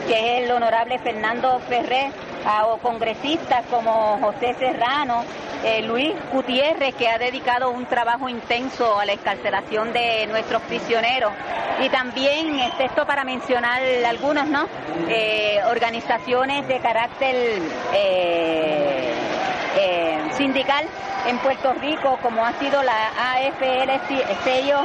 que 0.06 0.38
es 0.38 0.44
el 0.44 0.50
honorable 0.50 0.98
Fernando 1.00 1.60
Ferrer, 1.68 2.10
a 2.46 2.64
congresistas 2.80 3.66
como 3.70 4.18
José 4.20 4.54
Serrano, 4.58 5.22
Luis 5.84 6.12
Gutiérrez, 6.32 6.92
que 6.96 7.08
ha 7.08 7.18
dedicado 7.18 7.70
un 7.70 7.86
trabajo 7.86 8.28
intenso 8.28 8.98
a 8.98 9.04
la 9.04 9.12
escarcelación 9.12 9.92
de 9.92 10.26
nuestros 10.26 10.60
prisioneros. 10.62 11.32
Y 11.80 11.88
también, 11.88 12.58
este, 12.58 12.86
esto 12.86 13.06
para 13.06 13.22
mencionar 13.22 13.80
algunos, 14.04 14.48
¿no? 14.48 14.66
Organizaciones 15.68 16.66
de 16.68 16.78
carácter 16.80 17.34
eh, 17.94 19.12
sindical 20.36 20.86
en 21.26 21.38
Puerto 21.38 21.72
Rico, 21.74 22.18
como 22.22 22.44
ha 22.44 22.52
sido 22.54 22.82
la 22.82 23.08
AFL 23.34 23.90
sello 24.44 24.82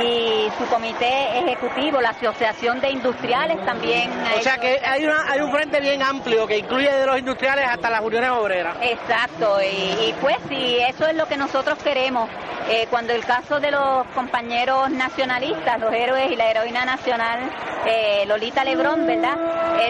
y 0.00 0.50
su 0.58 0.66
comité 0.66 1.38
ejecutivo, 1.38 2.00
la 2.00 2.10
Asociación 2.10 2.80
de 2.80 2.90
Industriales 2.90 3.62
también. 3.64 4.10
O 4.38 4.42
sea 4.42 4.58
que 4.58 4.80
hay, 4.84 5.04
una, 5.04 5.30
hay 5.30 5.40
un 5.40 5.50
frente 5.52 5.80
bien 5.80 6.02
amplio 6.02 6.46
que 6.46 6.58
incluye 6.58 6.90
de 6.90 7.06
los 7.06 7.18
industriales 7.18 7.66
hasta 7.68 7.90
las 7.90 8.00
uniones 8.00 8.30
obreras. 8.30 8.76
Exacto, 8.80 9.58
y, 9.62 10.14
pues 10.20 10.36
sí, 10.48 10.78
eso 10.88 11.06
es 11.06 11.14
lo 11.14 11.26
que 11.26 11.36
nosotros 11.36 11.78
queremos. 11.82 12.28
Eh, 12.70 12.86
cuando 12.90 13.12
el 13.12 13.24
caso 13.24 13.60
de 13.60 13.70
los 13.70 14.06
compañeros 14.14 14.90
nacionalistas, 14.90 15.80
los 15.80 15.92
héroes 15.92 16.30
y 16.30 16.36
la 16.36 16.50
heroína 16.50 16.84
nacional, 16.84 17.40
eh, 17.86 18.24
Lolita 18.26 18.64
Lebrón, 18.64 19.06
¿verdad? 19.06 19.36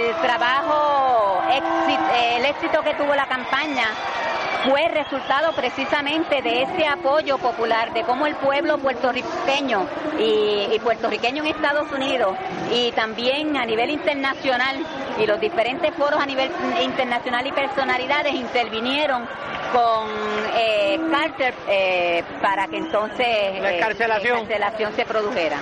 El 0.03 0.17
trabajo, 0.17 1.41
el 1.49 2.45
éxito 2.45 2.83
que 2.83 2.93
tuvo 2.95 3.15
la 3.15 3.27
campaña 3.27 3.85
fue 4.69 4.89
resultado 4.89 5.53
precisamente 5.53 6.43
de 6.43 6.63
ese 6.63 6.87
apoyo 6.89 7.39
popular, 7.39 7.93
de 7.93 8.03
cómo 8.03 8.27
el 8.27 8.35
pueblo 8.35 8.79
puertorriqueño 8.79 9.87
y, 10.19 10.77
puertorriqueño 10.81 11.45
en 11.45 11.51
Estados 11.51 11.91
Unidos 11.93 12.37
y 12.73 12.91
también 12.93 13.57
a 13.57 13.65
nivel 13.65 13.91
internacional 13.91 14.77
y 15.19 15.27
los 15.27 15.41
diferentes 15.41 15.95
foros 15.95 16.21
a 16.21 16.27
nivel 16.27 16.51
internacional 16.83 17.47
y 17.47 17.53
personalidades 17.53 18.35
intervinieron 18.35 19.25
con 19.73 20.09
eh, 20.57 21.01
Carter 21.11 21.55
eh, 21.69 22.25
para 22.41 22.67
que 22.67 22.79
entonces 22.79 23.61
la. 23.61 23.73
Eh, 23.73 24.93
se 24.97 25.05
produjera 25.05 25.59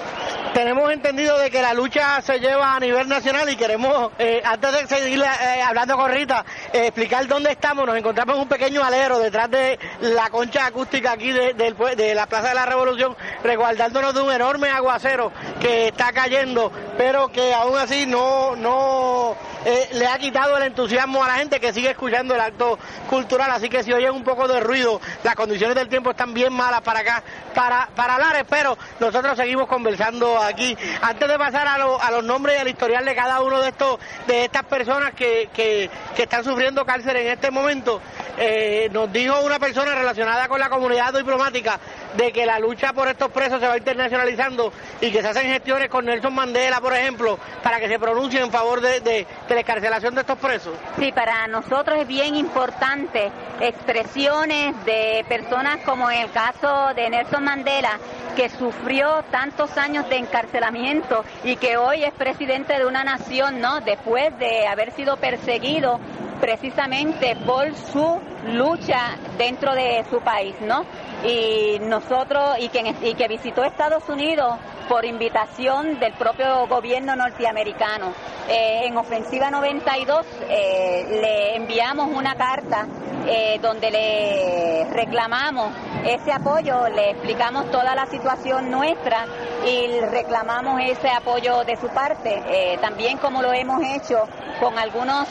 tenemos 0.53 0.91
entendido 0.93 1.39
de 1.39 1.51
que 1.51 1.63
la 1.63 1.75
lucha 1.75 2.21
se 2.23 2.39
lleva 2.39 2.75
a 2.75 2.81
nivel 2.81 3.09
nacional 3.09 3.49
y 3.49 3.57
queremos, 3.57 4.13
eh, 4.19 4.43
antes 4.45 4.73
de 4.73 4.87
seguir 4.87 5.21
eh, 5.23 5.63
hablando 5.63 5.97
con 5.97 6.11
Rita, 6.11 6.45
eh, 6.73 6.87
explicar 6.87 7.27
dónde 7.27 7.53
estamos. 7.53 7.87
Nos 7.87 7.97
encontramos 7.97 8.37
en 8.37 8.43
un 8.43 8.49
pequeño 8.49 8.83
alero 8.83 9.19
detrás 9.19 9.51
de 9.51 9.79
la 10.01 10.31
concha 10.31 10.67
acústica 10.67 11.13
aquí 11.13 11.33
de, 11.33 12.15
la 12.15 12.27
Plaza 12.27 12.49
de 12.49 12.55
la 12.55 12.67
Revolución, 12.67 13.17
resguardándonos 13.43 14.15
de 14.15 14.21
un 14.21 14.33
enorme 14.33 14.69
aguacero 14.71 15.33
que 15.61 15.89
está 15.89 16.13
cayendo, 16.13 16.73
pero 16.97 17.29
que 17.29 17.55
aún 17.55 17.79
así 17.79 18.07
no, 18.07 18.57
no 18.57 19.37
eh, 19.65 19.89
le 19.93 20.07
ha 20.07 20.19
quitado 20.19 20.57
el 20.57 20.65
entusiasmo 20.65 21.23
a 21.23 21.29
la 21.29 21.35
gente 21.35 21.61
que 21.61 21.73
sigue 21.73 21.91
escuchando 21.91 22.35
el 22.35 22.41
acto 22.41 22.79
cultural. 23.09 23.51
Así 23.51 23.69
que 23.69 23.83
si 23.83 23.93
oyen 23.93 24.13
un 24.13 24.25
poco 24.25 24.49
de 24.49 24.61
ruido, 24.61 25.01
las 25.23 25.35
condiciones 25.35 25.77
del 25.77 25.89
tiempo 25.89 26.11
están 26.11 26.33
bien 26.33 26.53
malas 26.53 26.81
para 26.81 27.01
acá, 27.01 27.23
para, 27.55 27.89
para 27.95 28.19
Lares, 28.19 28.45
pero 28.49 28.77
nosotros 28.99 29.37
seguimos 29.37 29.67
conversando 29.67 30.39
aquí. 30.39 30.77
Antes 31.03 31.29
de 31.29 31.39
pasar 31.39 31.67
a, 31.67 31.75
a 31.75 32.11
los 32.11 32.25
nombres 32.25 32.57
y 32.57 32.61
al 32.61 32.69
historial 32.69 33.05
de 33.05 33.15
cada 33.15 33.41
uno 33.43 33.61
de 33.61 33.69
estos, 33.69 33.99
de 34.27 34.45
estas 34.45 34.65
personas 34.65 35.13
que, 35.15 35.49
que, 35.53 35.91
están 36.17 36.45
sufriendo 36.45 36.85
cárcel 36.85 37.17
en 37.17 37.29
este 37.29 37.51
momento, 37.51 38.01
eh, 38.37 38.89
nos 38.93 39.11
dijo 39.11 39.41
una 39.41 39.59
persona 39.59 39.95
relacionada 39.95 40.49
con 40.49 40.61
la 40.61 40.69
comunidad 40.69 41.15
diplomática 41.15 41.81
de 42.17 42.33
que 42.33 42.47
la 42.47 42.59
lucha 42.59 42.93
por 42.93 43.09
estos 43.09 43.31
presos 43.31 43.61
se 43.61 43.67
va 43.67 43.77
internacionalizando 43.77 44.73
y 45.01 45.11
que 45.11 45.23
se 45.23 45.29
hacen 45.29 45.53
gestiones 45.53 45.89
con 45.89 46.05
Nelson 46.05 46.35
Mandela, 46.35 46.81
por 46.81 46.95
ejemplo, 46.95 47.39
para 47.63 47.79
que 47.79 47.89
se 47.89 47.99
pronuncie 47.99 48.41
en 48.41 48.51
favor 48.51 48.81
de, 48.81 49.01
de, 49.01 49.27
la 49.49 49.61
escarcelación 49.61 50.15
de 50.15 50.23
estos 50.23 50.39
presos? 50.39 50.75
Sí, 50.99 51.13
para 51.13 51.47
nosotros 51.47 51.99
es 51.99 52.07
bien 52.07 52.37
importante 52.37 53.31
expresiones 53.61 54.75
de 54.85 55.25
personas 55.29 55.79
como 55.85 56.11
en 56.11 56.23
el 56.23 56.31
caso 56.31 56.95
de 56.95 57.11
Nelson 57.11 57.45
Mandela, 57.45 57.99
que 58.41 58.49
sufrió 58.49 59.23
tantos 59.31 59.77
años 59.77 60.09
de 60.09 60.17
encarcelamiento 60.17 61.27
y 61.45 61.57
que 61.57 61.77
hoy 61.77 62.05
es 62.05 62.15
presidente 62.15 62.79
de 62.79 62.87
una 62.87 63.05
nación, 63.05 63.61
¿no? 63.61 63.83
Después 63.83 64.31
de 64.39 64.67
haber 64.67 64.93
sido 64.93 65.19
perseguido 65.19 66.01
precisamente 66.41 67.37
por 67.45 67.75
su 67.75 68.19
lucha 68.47 69.19
dentro 69.37 69.75
de 69.75 70.07
su 70.09 70.21
país, 70.21 70.55
¿no? 70.63 70.87
Y 71.23 71.81
nosotros, 71.81 72.57
y 72.61 72.71
que, 72.71 72.95
y 73.03 73.13
que 73.13 73.29
visitó 73.29 73.63
Estados 73.63 74.09
Unidos 74.09 74.55
por 74.89 75.05
invitación 75.05 76.01
del 76.01 76.15
propio 76.15 76.67
gobierno 76.67 77.15
norteamericano. 77.15 78.15
Eh, 78.49 78.87
en 78.87 78.97
Ofensiva 78.97 79.51
92 79.51 80.27
eh, 80.49 81.07
le 81.21 81.57
enviamos 81.57 82.09
una 82.13 82.35
carta 82.37 82.87
eh, 83.27 83.59
donde 83.61 83.91
le 83.91 84.85
reclamamos 84.91 85.73
ese 86.05 86.33
apoyo, 86.33 86.89
le 86.89 87.11
explicamos 87.11 87.71
toda 87.71 87.95
la 87.95 88.07
situación 88.07 88.30
nuestra 88.63 89.27
y 89.67 90.01
reclamamos 90.01 90.81
ese 90.83 91.09
apoyo 91.11 91.65
de 91.65 91.77
su 91.77 91.89
parte, 91.89 92.79
también 92.81 93.19
como 93.19 93.43
lo 93.43 93.53
hemos 93.53 93.83
hecho 93.83 94.29
con 94.61 94.79
algunos 94.79 95.29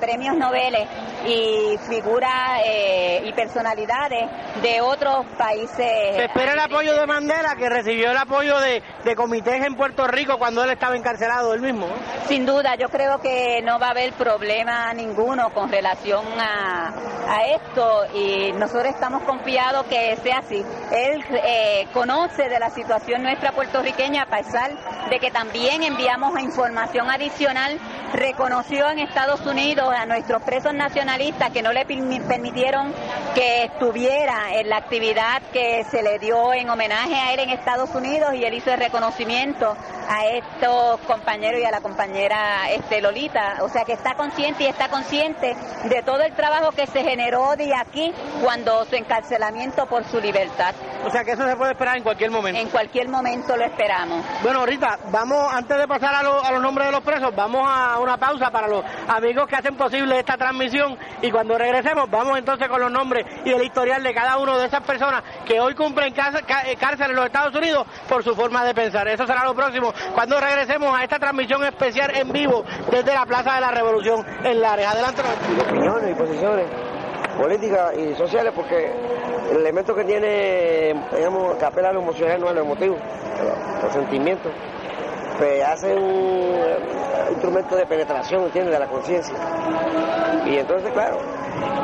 premios 0.00 0.36
Nobel 0.36 0.76
y 1.26 1.76
figuras 1.88 2.62
y 3.22 3.32
personalidades 3.32 4.30
de 4.62 4.80
otros 4.80 5.26
países. 5.36 5.76
Se 5.76 6.24
espera 6.24 6.52
el 6.52 6.60
apoyo 6.60 6.94
de 6.94 7.06
Mandela, 7.06 7.56
que 7.56 7.68
recibió 7.68 8.10
el 8.10 8.16
apoyo 8.16 8.58
de, 8.60 8.82
de 9.04 9.16
comités 9.16 9.64
en 9.64 9.76
Puerto 9.76 10.06
Rico 10.06 10.38
cuando 10.38 10.64
él 10.64 10.70
estaba 10.70 10.96
encarcelado, 10.96 11.52
él 11.54 11.60
mismo. 11.60 11.88
Sin 12.26 12.46
duda, 12.46 12.76
yo 12.76 12.88
creo 12.88 13.20
que 13.20 13.60
no 13.62 13.78
va 13.78 13.88
a 13.88 13.90
haber 13.90 14.12
problema 14.14 14.92
ninguno 14.94 15.52
con 15.52 15.70
relación 15.70 16.24
a, 16.38 16.92
a 17.28 17.44
esto 17.46 18.06
y 18.14 18.52
nosotros 18.52 18.86
estamos 18.86 19.22
confiados 19.22 19.86
que 19.86 20.16
sea 20.22 20.38
así. 20.38 20.64
Él 20.92 21.24
eh, 21.44 21.86
de 22.20 22.58
la 22.58 22.68
situación 22.68 23.22
nuestra 23.22 23.52
puertorriqueña, 23.52 24.24
a 24.24 24.26
pesar 24.26 24.72
de 25.08 25.18
que 25.18 25.30
también 25.30 25.82
enviamos 25.82 26.38
información 26.38 27.08
adicional, 27.08 27.78
reconoció 28.12 28.90
en 28.90 28.98
Estados 28.98 29.40
Unidos 29.46 29.90
a 29.96 30.04
nuestros 30.04 30.42
presos 30.42 30.74
nacionalistas 30.74 31.50
que 31.50 31.62
no 31.62 31.72
le 31.72 31.86
permitieron 31.86 32.92
que 33.34 33.64
estuviera 33.64 34.52
en 34.54 34.68
la 34.68 34.76
actividad 34.76 35.40
que 35.50 35.82
se 35.84 36.02
le 36.02 36.18
dio 36.18 36.52
en 36.52 36.68
homenaje 36.68 37.14
a 37.14 37.32
él 37.32 37.40
en 37.40 37.50
Estados 37.50 37.94
Unidos 37.94 38.34
y 38.34 38.44
él 38.44 38.52
hizo 38.52 38.70
el 38.70 38.80
reconocimiento 38.80 39.74
a 40.08 40.26
estos 40.26 41.00
compañeros 41.06 41.58
y 41.60 41.64
a 41.64 41.70
la 41.70 41.80
compañera 41.80 42.70
este, 42.70 43.00
Lolita. 43.00 43.58
O 43.62 43.68
sea 43.70 43.84
que 43.84 43.94
está 43.94 44.14
consciente 44.14 44.64
y 44.64 44.66
está 44.66 44.88
consciente 44.88 45.56
de 45.84 46.02
todo 46.02 46.20
el 46.22 46.34
trabajo 46.34 46.72
que 46.72 46.86
se 46.86 47.02
generó 47.02 47.56
de 47.56 47.74
aquí 47.74 48.12
cuando 48.42 48.84
su 48.84 48.96
encarcelamiento 48.96 49.86
por 49.86 50.04
su 50.04 50.20
libertad. 50.20 50.74
O 51.06 51.10
sea 51.10 51.24
que 51.24 51.32
eso 51.32 51.48
se 51.48 51.56
puede 51.56 51.72
esperar 51.72 51.96
en 51.96 52.02
cualquier 52.10 52.30
momento. 52.32 52.60
En 52.60 52.68
cualquier 52.68 53.08
momento 53.08 53.56
lo 53.56 53.64
esperamos. 53.64 54.24
Bueno, 54.42 54.60
ahorita 54.60 54.98
vamos, 55.12 55.52
antes 55.52 55.78
de 55.78 55.86
pasar 55.86 56.12
a, 56.12 56.18
a 56.18 56.52
los 56.52 56.60
nombres 56.60 56.88
de 56.88 56.92
los 56.92 57.02
presos, 57.02 57.34
vamos 57.36 57.62
a 57.64 58.00
una 58.00 58.16
pausa 58.16 58.50
para 58.50 58.66
los 58.66 58.84
amigos 59.06 59.46
que 59.46 59.54
hacen 59.54 59.76
posible 59.76 60.18
esta 60.18 60.36
transmisión 60.36 60.98
y 61.22 61.30
cuando 61.30 61.56
regresemos 61.56 62.10
vamos 62.10 62.36
entonces 62.36 62.68
con 62.68 62.80
los 62.80 62.90
nombres 62.90 63.24
y 63.44 63.52
el 63.52 63.62
historial 63.62 64.02
de 64.02 64.12
cada 64.12 64.38
uno 64.38 64.58
de 64.58 64.66
esas 64.66 64.82
personas 64.82 65.22
que 65.46 65.60
hoy 65.60 65.74
cumplen 65.76 66.12
cárcel 66.12 67.10
en 67.10 67.16
los 67.16 67.26
Estados 67.26 67.54
Unidos 67.54 67.86
por 68.08 68.24
su 68.24 68.34
forma 68.34 68.64
de 68.64 68.74
pensar. 68.74 69.06
Eso 69.06 69.24
será 69.24 69.44
lo 69.44 69.54
próximo 69.54 69.94
cuando 70.12 70.40
regresemos 70.40 70.98
a 70.98 71.04
esta 71.04 71.20
transmisión 71.20 71.62
especial 71.64 72.10
en 72.16 72.32
vivo 72.32 72.64
desde 72.90 73.14
la 73.14 73.24
Plaza 73.24 73.54
de 73.54 73.60
la 73.60 73.70
Revolución 73.70 74.26
en 74.42 74.60
Lares. 74.60 74.86
Adelante. 74.86 75.22
Opiniones 75.60 76.10
y 76.10 76.14
posiciones 76.14 76.89
políticas 77.36 77.96
y 77.96 78.14
sociales 78.14 78.52
porque 78.54 78.92
el 79.50 79.58
elemento 79.58 79.94
que 79.94 80.04
tiene, 80.04 80.94
digamos, 81.14 81.56
que 81.56 81.64
apela 81.64 81.88
a 81.88 81.92
lo 81.92 82.00
emocional, 82.00 82.40
no 82.40 82.48
a 82.48 82.52
lo 82.52 82.62
emotivo, 82.62 82.96
los, 83.82 83.92
sentimientos, 83.92 84.52
pues 85.38 85.64
hace 85.64 85.94
un, 85.94 86.54
instrumento 87.30 87.76
de 87.76 87.86
penetración, 87.86 88.44
¿entiendes?, 88.44 88.74
de 88.74 88.78
la 88.78 88.86
conciencia. 88.86 89.34
Y 90.46 90.56
entonces, 90.58 90.92
claro, 90.92 91.18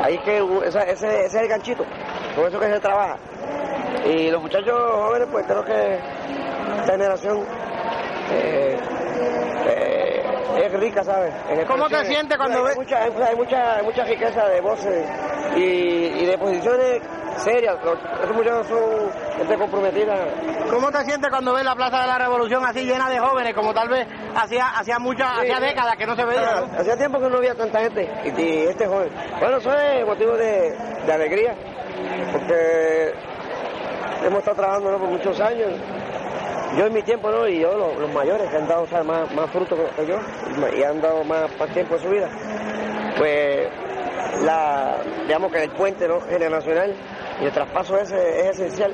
ahí 0.03 0.17
que 0.19 0.37
ese, 0.65 0.91
ese 0.91 1.25
es 1.25 1.33
el 1.33 1.47
ganchito, 1.47 1.83
con 2.35 2.47
eso 2.47 2.59
que 2.59 2.67
se 2.67 2.79
trabaja. 2.79 3.17
Y 4.05 4.29
los 4.29 4.41
muchachos 4.41 4.79
jóvenes, 4.91 5.27
pues 5.31 5.45
creo 5.45 5.63
que 5.63 5.99
generación 6.85 7.39
eh, 8.31 8.77
eh, 9.65 9.86
es 10.65 10.73
rica, 10.73 11.03
¿sabes? 11.03 11.33
¿Cómo 11.67 11.87
te 11.89 12.05
sientes 12.05 12.37
cuando 12.37 12.63
ves? 12.63 12.73
Hay 12.77 12.79
mucha, 12.79 13.03
hay 13.03 13.35
mucha, 13.35 13.83
mucha 13.83 14.03
riqueza 14.05 14.47
de 14.47 14.61
voces 14.61 15.05
y, 15.55 16.25
de 16.25 16.37
posiciones 16.37 17.01
serias. 17.37 17.77
Esos 18.23 18.35
muchachos 18.35 18.67
son 18.67 19.11
gente 19.37 19.57
comprometida. 19.57 20.15
¿Cómo 20.69 20.91
te 20.91 21.05
sientes 21.05 21.29
cuando 21.29 21.53
ves 21.53 21.63
la 21.63 21.75
Plaza 21.75 22.01
de 22.01 22.07
la 22.07 22.17
Revolución 22.17 22.65
así 22.65 22.83
llena 22.83 23.09
de 23.09 23.19
jóvenes, 23.19 23.53
como 23.53 23.73
tal 23.73 23.89
vez 23.89 24.07
hacía 24.35 24.67
hacía 24.69 24.99
muchas 24.99 25.39
hacía 25.39 25.59
décadas 25.59 25.95
que 25.97 26.05
no 26.05 26.15
se 26.15 26.25
veía? 26.25 26.63
Hacía 26.77 26.97
tiempo 26.97 27.19
que 27.19 27.29
no 27.29 27.37
había 27.37 27.55
tanta 27.55 27.79
gente 27.81 28.09
y, 28.25 28.67
este 28.67 28.87
joven. 28.87 29.09
Bueno, 29.39 29.57
eso 29.57 29.73
es 29.73 30.05
motivo 30.05 30.33
de, 30.35 30.75
de 31.05 31.13
alegría, 31.13 31.55
porque 32.31 33.13
hemos 34.25 34.39
estado 34.39 34.57
trabajando 34.57 34.97
por 34.97 35.09
muchos 35.09 35.39
años 35.39 35.69
yo 36.77 36.85
en 36.85 36.93
mi 36.93 37.01
tiempo, 37.01 37.31
¿no? 37.31 37.47
Y 37.47 37.59
yo, 37.59 37.75
los, 37.75 38.13
mayores 38.13 38.49
que 38.49 38.57
han 38.57 38.67
dado 38.67 38.85
más, 39.03 39.33
más 39.33 39.49
frutos 39.49 39.79
que 39.95 40.05
yo 40.05 40.19
y 40.77 40.83
han 40.83 41.01
dado 41.01 41.23
más, 41.23 41.49
tiempo 41.73 41.95
en 41.95 42.01
su 42.01 42.09
vida, 42.09 42.29
pues, 43.17 43.67
la, 44.43 44.97
digamos 45.25 45.51
que 45.51 45.63
el 45.63 45.71
puente 45.71 46.07
¿no? 46.07 46.21
generacional 46.21 46.95
y 47.41 47.45
el 47.45 47.51
traspaso 47.51 47.97
ese 47.97 48.41
es 48.41 48.59
esencial. 48.59 48.93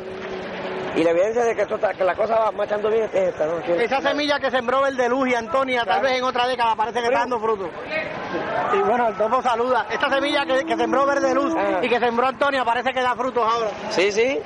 Y 0.95 1.03
la 1.03 1.09
evidencia 1.09 1.43
de 1.43 1.55
que, 1.55 1.63
esto 1.63 1.79
que 1.97 2.03
la 2.03 2.15
cosa 2.15 2.35
va 2.35 2.51
marchando 2.51 2.87
bien 2.87 3.05
es 3.05 3.15
esta, 3.15 3.47
¿no? 3.47 3.57
Esa 3.57 3.99
semilla 3.99 4.39
que 4.39 4.51
sembró 4.51 4.85
el 4.85 4.95
de 4.95 5.09
Luz 5.09 5.27
y 5.27 5.33
Antonia, 5.33 5.83
tal 5.85 6.03
vez 6.03 6.19
en 6.19 6.23
otra 6.23 6.47
década 6.47 6.75
parece 6.75 6.99
que 6.99 7.05
está 7.07 7.19
dando 7.19 7.39
fruto. 7.39 7.67
Y 8.73 8.77
bueno, 8.77 9.07
el 9.07 9.15
topo 9.15 9.41
saluda. 9.41 9.87
Esta 9.89 10.07
semilla 10.09 10.45
que, 10.45 10.63
que 10.63 10.77
sembró 10.77 11.05
Verde 11.07 11.33
Luz 11.33 11.53
y 11.81 11.89
que 11.89 11.99
sembró 11.99 12.27
Antonia 12.27 12.63
parece 12.63 12.93
que 12.93 13.01
da 13.01 13.15
frutos 13.15 13.43
ahora. 13.43 13.71
Sí, 13.89 14.11
sí. 14.11 14.39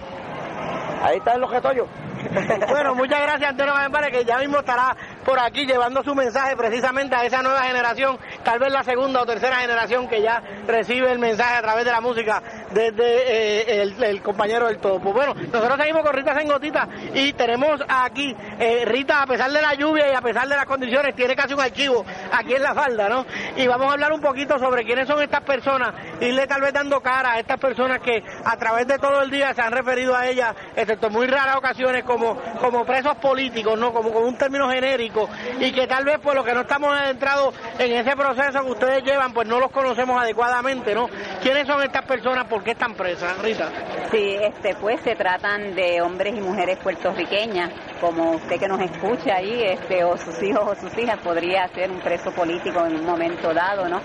Ahí 1.04 1.18
está 1.18 1.34
el 1.34 1.44
ojetollo. 1.44 1.86
bueno, 2.70 2.96
muchas 2.96 3.22
gracias 3.22 3.50
Antonio 3.52 3.74
Báez, 3.74 4.12
que 4.12 4.26
ya 4.26 4.38
mismo 4.38 4.60
estará 4.60 4.96
por 5.26 5.40
aquí 5.40 5.66
llevando 5.66 6.04
su 6.04 6.14
mensaje 6.16 6.56
precisamente 6.56 7.16
a 7.16 7.26
esa 7.26 7.42
nueva 7.42 7.62
generación, 7.64 8.18
tal 8.44 8.60
vez 8.60 8.72
la 8.72 8.84
segunda 8.84 9.22
o 9.22 9.26
tercera 9.26 9.58
generación 9.58 10.08
que 10.08 10.22
ya 10.22 10.42
recibe 10.68 11.12
el 11.12 11.20
mensaje 11.20 11.56
a 11.56 11.62
través 11.62 11.86
de 11.86 11.92
la 11.92 12.02
música 12.02 12.42
desde 12.78 13.82
eh, 13.82 13.94
el, 14.02 14.22
compañero 14.22 14.68
del 14.68 14.78
topo. 14.78 15.12
Bueno, 15.12 15.34
nosotros 15.34 15.78
seguimos 15.80 16.04
con 16.04 16.14
Rita 16.14 16.36
Sengotita 16.36 16.88
y 17.14 17.34
tenemos 17.34 17.82
aquí, 17.88 18.36
eh, 18.60 18.86
Rita, 18.86 19.24
a 19.24 19.26
pesar 19.26 19.52
de 19.52 19.62
la 19.62 19.74
lluvia 19.74 20.12
y 20.12 20.14
a 20.14 20.22
pesar 20.22 20.48
de 20.48 20.56
las 20.56 20.66
condiciones, 20.66 21.16
tiene 21.16 21.36
casi 21.36 21.56
un 21.56 21.62
archivo 21.62 22.06
aquí 22.32 22.54
en 22.54 22.62
la 22.62 22.76
falda, 22.76 23.10
¿no? 23.10 23.26
Y 23.56 23.66
vamos 23.66 23.88
a 23.90 23.94
hablar 23.94 24.14
un 24.14 24.22
poquito 24.22 24.60
sobre 24.60 24.86
quiénes 24.86 25.08
son 25.08 25.22
estas 25.24 25.42
personas, 25.42 25.92
irle 26.22 26.46
tal 26.46 26.62
vez 26.62 26.72
dando 26.72 27.02
cara 27.02 27.34
a 27.34 27.40
estas 27.40 27.60
personas 27.60 28.00
que 28.00 28.24
a 28.46 28.58
través 28.58 28.86
de 28.86 29.00
todo 29.00 29.24
el 29.24 29.32
día 29.32 29.56
se 29.56 29.62
han 29.62 29.72
referido 29.72 30.16
a 30.16 30.28
ellas, 30.28 30.56
excepto 30.76 31.10
muy 31.10 31.26
raras 31.26 31.56
ocasiones, 31.56 32.04
como, 32.04 32.40
como 32.60 32.86
presos 32.86 33.16
políticos, 33.16 33.80
¿no? 33.80 33.92
Como 33.92 34.14
con 34.14 34.24
un 34.24 34.38
término 34.38 34.70
genérico 34.70 35.28
y 35.60 35.72
que 35.72 35.88
tal 35.88 36.06
vez 36.06 36.20
por 36.20 36.36
lo 36.36 36.44
que 36.44 36.54
no 36.54 36.62
estamos 36.62 36.96
adentrados 36.96 37.56
en 37.80 37.92
ese 37.94 38.16
proceso 38.16 38.64
que 38.64 38.72
ustedes 38.72 39.04
llevan, 39.04 39.34
pues 39.34 39.48
no 39.48 39.60
los 39.60 39.72
conocemos 39.72 40.22
adecuadamente, 40.22 40.94
¿no? 40.94 41.10
¿Quiénes 41.42 41.66
son 41.66 41.82
estas 41.82 42.06
personas? 42.06 42.46
¿Por 42.46 42.67
qué 42.68 42.72
están 42.72 42.96
presas, 42.96 43.42
Rita? 43.42 43.70
Sí, 44.12 44.36
este, 44.42 44.76
pues 44.76 45.00
se 45.00 45.16
tratan 45.16 45.74
de 45.74 46.02
hombres 46.02 46.36
y 46.36 46.42
mujeres 46.42 46.78
puertorriqueñas, 46.80 47.72
como 48.02 48.32
usted 48.32 48.60
que 48.60 48.68
nos 48.68 48.82
escucha 48.82 49.36
ahí, 49.36 49.64
este, 49.64 50.04
o 50.04 50.18
sus 50.18 50.44
hijos 50.44 50.64
o 50.68 50.76
sus 50.76 50.98
hijas, 50.98 51.18
podría 51.20 51.66
ser 51.70 51.90
un 51.90 52.02
preso 52.02 52.30
político 52.32 52.86
en 52.86 52.96
un 52.96 53.06
momento 53.06 53.54
dado, 53.54 53.88
¿no? 53.88 54.02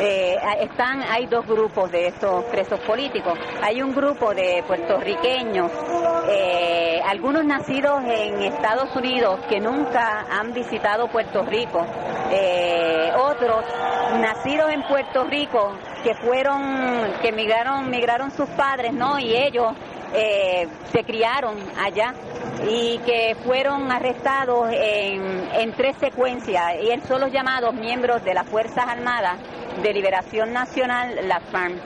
Eh, 0.00 0.34
están, 0.60 1.04
hay 1.04 1.26
dos 1.26 1.46
grupos 1.46 1.92
de 1.92 2.08
estos 2.08 2.46
presos 2.46 2.80
políticos. 2.80 3.38
Hay 3.62 3.80
un 3.80 3.94
grupo 3.94 4.34
de 4.34 4.64
puertorriqueños, 4.66 5.70
eh, 6.28 7.00
algunos 7.06 7.44
nacidos 7.44 8.02
en 8.02 8.42
Estados 8.42 8.96
Unidos 8.96 9.38
que 9.48 9.60
nunca 9.60 10.26
han 10.28 10.52
visitado 10.52 11.06
Puerto 11.06 11.44
Rico, 11.44 11.86
eh, 12.32 13.12
otros 13.16 13.64
nacidos 14.18 14.72
en 14.72 14.82
Puerto 14.82 15.22
Rico 15.22 15.76
que 16.02 16.14
fueron, 16.14 16.62
que 17.22 17.32
migraron, 17.32 17.90
migraron 17.90 18.30
sus 18.30 18.48
padres, 18.50 18.92
¿no? 18.92 19.18
Y 19.18 19.34
ellos 19.34 19.72
eh, 20.14 20.66
se 20.92 21.04
criaron 21.04 21.56
allá 21.78 22.14
y 22.68 22.98
que 22.98 23.36
fueron 23.44 23.90
arrestados 23.90 24.70
en, 24.72 25.48
en 25.54 25.72
tres 25.72 25.96
secuencias 25.98 26.74
y 26.82 27.06
son 27.06 27.20
los 27.20 27.32
llamados 27.32 27.74
miembros 27.74 28.22
de 28.24 28.34
las 28.34 28.48
Fuerzas 28.48 28.84
Armadas 28.86 29.38
de 29.82 29.92
Liberación 29.92 30.52
Nacional, 30.52 31.16
la 31.26 31.40
FARM. 31.40 31.78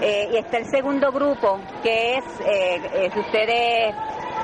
Eh, 0.00 0.28
y 0.32 0.36
está 0.36 0.58
el 0.58 0.66
segundo 0.66 1.10
grupo, 1.10 1.58
que 1.82 2.16
es, 2.18 2.24
eh, 2.46 3.10
si 3.12 3.18
ustedes 3.18 3.94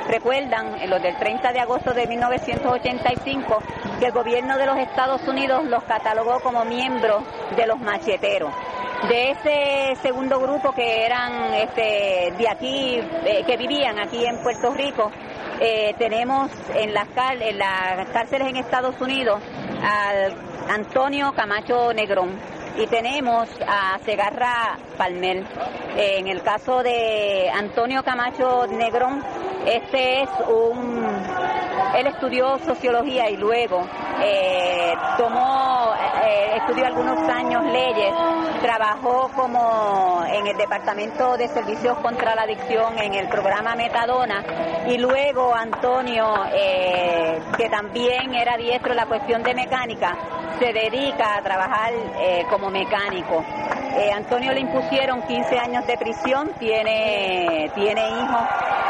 recuerdan, 0.08 0.80
en 0.80 0.90
los 0.90 1.02
del 1.02 1.16
30 1.16 1.52
de 1.52 1.60
agosto 1.60 1.92
de 1.92 2.06
1985, 2.06 3.58
que 3.98 4.06
el 4.06 4.12
gobierno 4.12 4.58
de 4.58 4.66
los 4.66 4.76
Estados 4.78 5.26
Unidos 5.26 5.64
los 5.64 5.82
catalogó 5.84 6.40
como 6.40 6.64
miembros 6.64 7.22
de 7.56 7.66
los 7.66 7.78
macheteros. 7.80 8.52
De 9.08 9.32
ese 9.32 10.00
segundo 10.00 10.38
grupo 10.38 10.72
que 10.72 11.04
eran 11.04 11.54
este, 11.54 12.32
de 12.38 12.48
aquí, 12.48 13.00
eh, 13.24 13.42
que 13.44 13.56
vivían 13.56 13.98
aquí 13.98 14.24
en 14.24 14.40
Puerto 14.42 14.72
Rico, 14.72 15.10
eh, 15.60 15.94
tenemos 15.98 16.50
en 16.74 16.94
las, 16.94 17.08
en 17.40 17.58
las 17.58 18.08
cárceles 18.10 18.48
en 18.48 18.56
Estados 18.56 19.00
Unidos 19.00 19.40
al 19.82 20.34
Antonio 20.68 21.32
Camacho 21.34 21.92
Negrón 21.92 22.61
y 22.76 22.86
tenemos 22.86 23.48
a 23.66 23.98
Segarra 24.04 24.78
Palmel. 24.96 25.46
en 25.96 26.28
el 26.28 26.42
caso 26.42 26.82
de 26.82 27.50
Antonio 27.50 28.02
Camacho 28.02 28.66
Negrón, 28.66 29.22
este 29.66 30.22
es 30.22 30.30
un... 30.48 31.06
Él 31.94 32.06
estudió 32.06 32.58
sociología 32.58 33.30
y 33.30 33.36
luego 33.36 33.86
eh, 34.20 34.94
tomó, 35.16 35.94
eh, 36.24 36.56
estudió 36.56 36.86
algunos 36.86 37.18
años 37.28 37.64
leyes, 37.64 38.12
trabajó 38.60 39.30
como 39.34 40.24
en 40.26 40.46
el 40.46 40.56
Departamento 40.56 41.36
de 41.36 41.48
Servicios 41.48 41.98
contra 41.98 42.34
la 42.34 42.42
Adicción 42.42 42.98
en 42.98 43.14
el 43.14 43.28
programa 43.28 43.74
Metadona 43.74 44.42
y 44.88 44.98
luego 44.98 45.54
Antonio, 45.54 46.26
eh, 46.52 47.40
que 47.56 47.68
también 47.68 48.34
era 48.34 48.56
diestro 48.56 48.92
en 48.92 48.96
la 48.96 49.06
cuestión 49.06 49.42
de 49.42 49.54
mecánica, 49.54 50.16
se 50.58 50.72
dedica 50.72 51.36
a 51.36 51.42
trabajar 51.42 51.92
como 52.48 52.61
mecánico. 52.70 53.44
Antonio 54.14 54.52
le 54.52 54.60
impusieron 54.60 55.22
15 55.22 55.58
años 55.58 55.86
de 55.86 55.96
prisión, 55.98 56.50
tiene, 56.58 57.70
tiene 57.74 58.08
hijos 58.08 58.48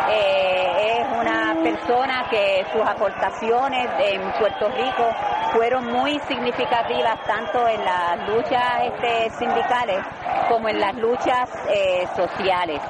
eh, 0.09 0.99
es 0.99 1.07
una 1.19 1.55
persona 1.63 2.27
que 2.29 2.67
sus 2.73 2.83
aportaciones 2.83 3.89
en 4.01 4.33
Puerto 4.33 4.69
Rico 4.69 5.11
fueron 5.53 5.87
muy 5.93 6.19
significativas 6.29 7.19
tanto 7.27 7.67
en 7.69 7.85
las 7.85 8.29
luchas 8.29 8.83
este, 8.83 9.31
sindicales 9.39 10.05
como 10.49 10.69
en 10.69 10.81
las 10.81 10.95
luchas 10.97 11.49
eh, 11.69 12.07
sociales. 12.17 12.81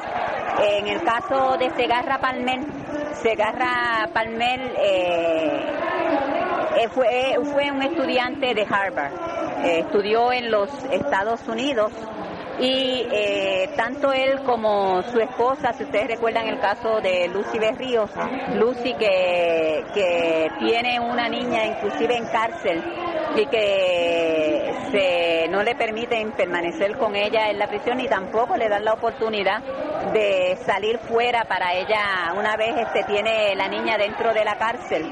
En 0.63 0.87
el 0.87 1.03
caso 1.03 1.57
de 1.59 1.71
Segarra 1.71 2.19
Palmel, 2.19 2.67
Segarra 3.23 4.09
Palmel 4.13 4.73
eh, 6.77 6.89
fue, 6.89 7.39
fue 7.53 7.71
un 7.71 7.83
estudiante 7.83 8.55
de 8.55 8.67
Harvard, 8.69 9.13
estudió 9.65 10.33
en 10.33 10.51
los 10.51 10.71
Estados 10.91 11.47
Unidos 11.49 11.93
y 12.59 13.07
eh, 13.11 13.71
tanto 13.77 14.13
él 14.13 14.43
como 14.45 15.03
su 15.03 15.19
esposa, 15.19 15.73
si 15.73 15.85
ustedes 15.85 16.09
recuerdan 16.09 16.47
el 16.47 16.61
caso 16.61 17.01
de 17.01 17.29
Lucy 17.29 17.59
Berríos, 17.59 18.11
Lucy 18.55 18.95
que, 18.95 19.85
que 19.95 20.49
tiene 20.59 21.01
una 21.01 21.29
niña 21.29 21.65
inclusive 21.65 22.17
en 22.17 22.27
cárcel 22.27 22.83
y 23.37 23.47
que 23.47 24.75
se, 24.91 25.49
no 25.49 25.63
le 25.63 25.75
permiten 25.75 26.33
permanecer 26.33 26.97
con 26.99 27.17
ella 27.17 27.51
en 27.51 27.59
la 27.59 27.67
prisión 27.67 27.99
y 28.01 28.07
tampoco 28.07 28.57
le 28.57 28.69
dan 28.69 28.85
la 28.85 28.93
oportunidad 28.93 29.61
de 30.13 30.57
salir 30.65 30.99
fuera 30.99 31.45
para 31.45 31.75
ella 31.75 32.33
una 32.37 32.57
vez 32.57 32.77
este 32.77 33.05
tiene 33.05 33.55
la 33.57 33.69
niña 33.69 33.97
dentro 33.97 34.35
de 34.35 34.45
la 34.45 34.57
cárcel 34.57 35.11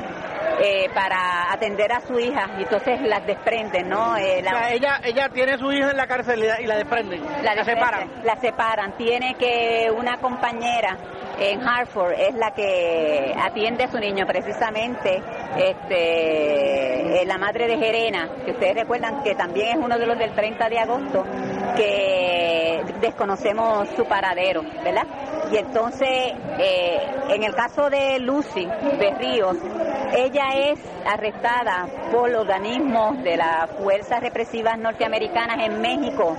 eh, 0.62 0.90
para 0.94 1.50
atender 1.52 1.90
a 1.92 2.00
su 2.00 2.18
hija. 2.18 2.50
Y 2.58 2.62
entonces 2.62 3.00
las 3.02 3.26
desprenden, 3.26 3.88
¿no? 3.88 4.16
Eh, 4.16 4.44
ella, 4.72 5.00
ella 5.02 5.28
tiene 5.30 5.56
su 5.58 5.72
hija 5.72 5.90
en 5.90 5.96
la 5.96 6.06
cárcel 6.06 6.44
y 6.60 6.66
la 6.66 6.76
desprenden, 6.76 7.22
la, 7.42 7.64
separan. 7.64 8.10
La 8.24 8.36
separan, 8.36 8.96
tiene 8.96 9.34
que 9.36 9.90
una 9.90 10.18
compañera 10.18 10.98
en 11.38 11.66
Hartford 11.66 12.12
es 12.12 12.34
la 12.34 12.52
que 12.52 13.34
atiende 13.40 13.84
a 13.84 13.90
su 13.90 13.98
niño 13.98 14.26
precisamente 14.26 15.22
este 15.56 17.22
eh, 17.22 17.24
la 17.24 17.38
madre 17.38 17.66
de 17.66 17.78
Jerena 17.78 18.28
que 18.44 18.52
ustedes 18.52 18.74
recuerdan 18.74 19.22
que 19.22 19.34
también 19.34 19.78
es 19.78 19.84
uno 19.84 19.98
de 19.98 20.06
los 20.06 20.18
del 20.18 20.34
30 20.34 20.68
de 20.68 20.78
agosto 20.78 21.24
que 21.76 22.82
desconocemos 23.00 23.88
su 23.96 24.04
paradero 24.04 24.62
verdad 24.84 25.06
y 25.52 25.56
entonces 25.56 26.32
en 27.28 27.42
el 27.42 27.54
caso 27.54 27.90
de 27.90 28.18
Lucy 28.20 28.64
de 28.64 29.14
Ríos 29.18 29.56
ella 30.16 30.48
es 30.54 30.78
arrestada 31.06 31.86
por 32.12 32.30
los 32.30 32.42
organismos 32.42 33.22
de 33.22 33.36
las 33.36 33.70
fuerzas 33.70 34.20
represivas 34.20 34.78
norteamericanas 34.78 35.58
en 35.66 35.80
México 35.80 36.36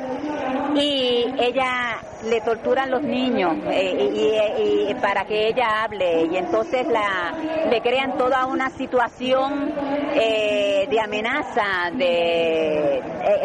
y 0.76 1.26
ella 1.40 1.98
le 2.24 2.42
torturan 2.42 2.92
los 2.92 3.02
niños 3.02 3.58
eh, 3.66 4.96
para 5.02 5.26
que 5.26 5.48
ella 5.48 5.84
hable 5.84 6.28
y 6.32 6.38
entonces 6.38 6.88
la 6.88 7.34
le 7.70 7.82
crean 7.82 8.18
toda 8.18 8.46
una 8.46 8.70
situación 8.70 9.74
eh, 10.14 10.88
de 10.90 11.00
amenaza 11.00 11.92
eh, 12.00 13.02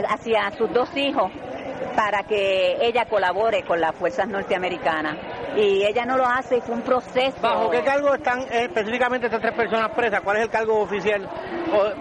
hacia 0.08 0.50
sus 0.56 0.72
dos 0.72 0.94
hijos 0.96 1.30
para 1.96 2.24
que 2.24 2.76
ella 2.80 3.06
colabore 3.06 3.62
con 3.62 3.80
las 3.80 3.94
fuerzas 3.94 4.28
norteamericanas. 4.28 5.16
Y 5.57 5.84
ella 5.84 6.04
no 6.04 6.16
lo 6.16 6.26
hace 6.26 6.61
fue 6.61 6.74
un 6.74 6.82
proceso. 6.82 7.36
¿Bajo 7.40 7.70
qué 7.70 7.82
cargo 7.82 8.14
están 8.14 8.40
específicamente 8.50 9.26
estas 9.26 9.40
tres 9.40 9.54
personas 9.54 9.90
presas? 9.90 10.20
¿Cuál 10.20 10.36
es 10.36 10.42
el 10.44 10.50
cargo 10.50 10.80
oficial? 10.80 11.28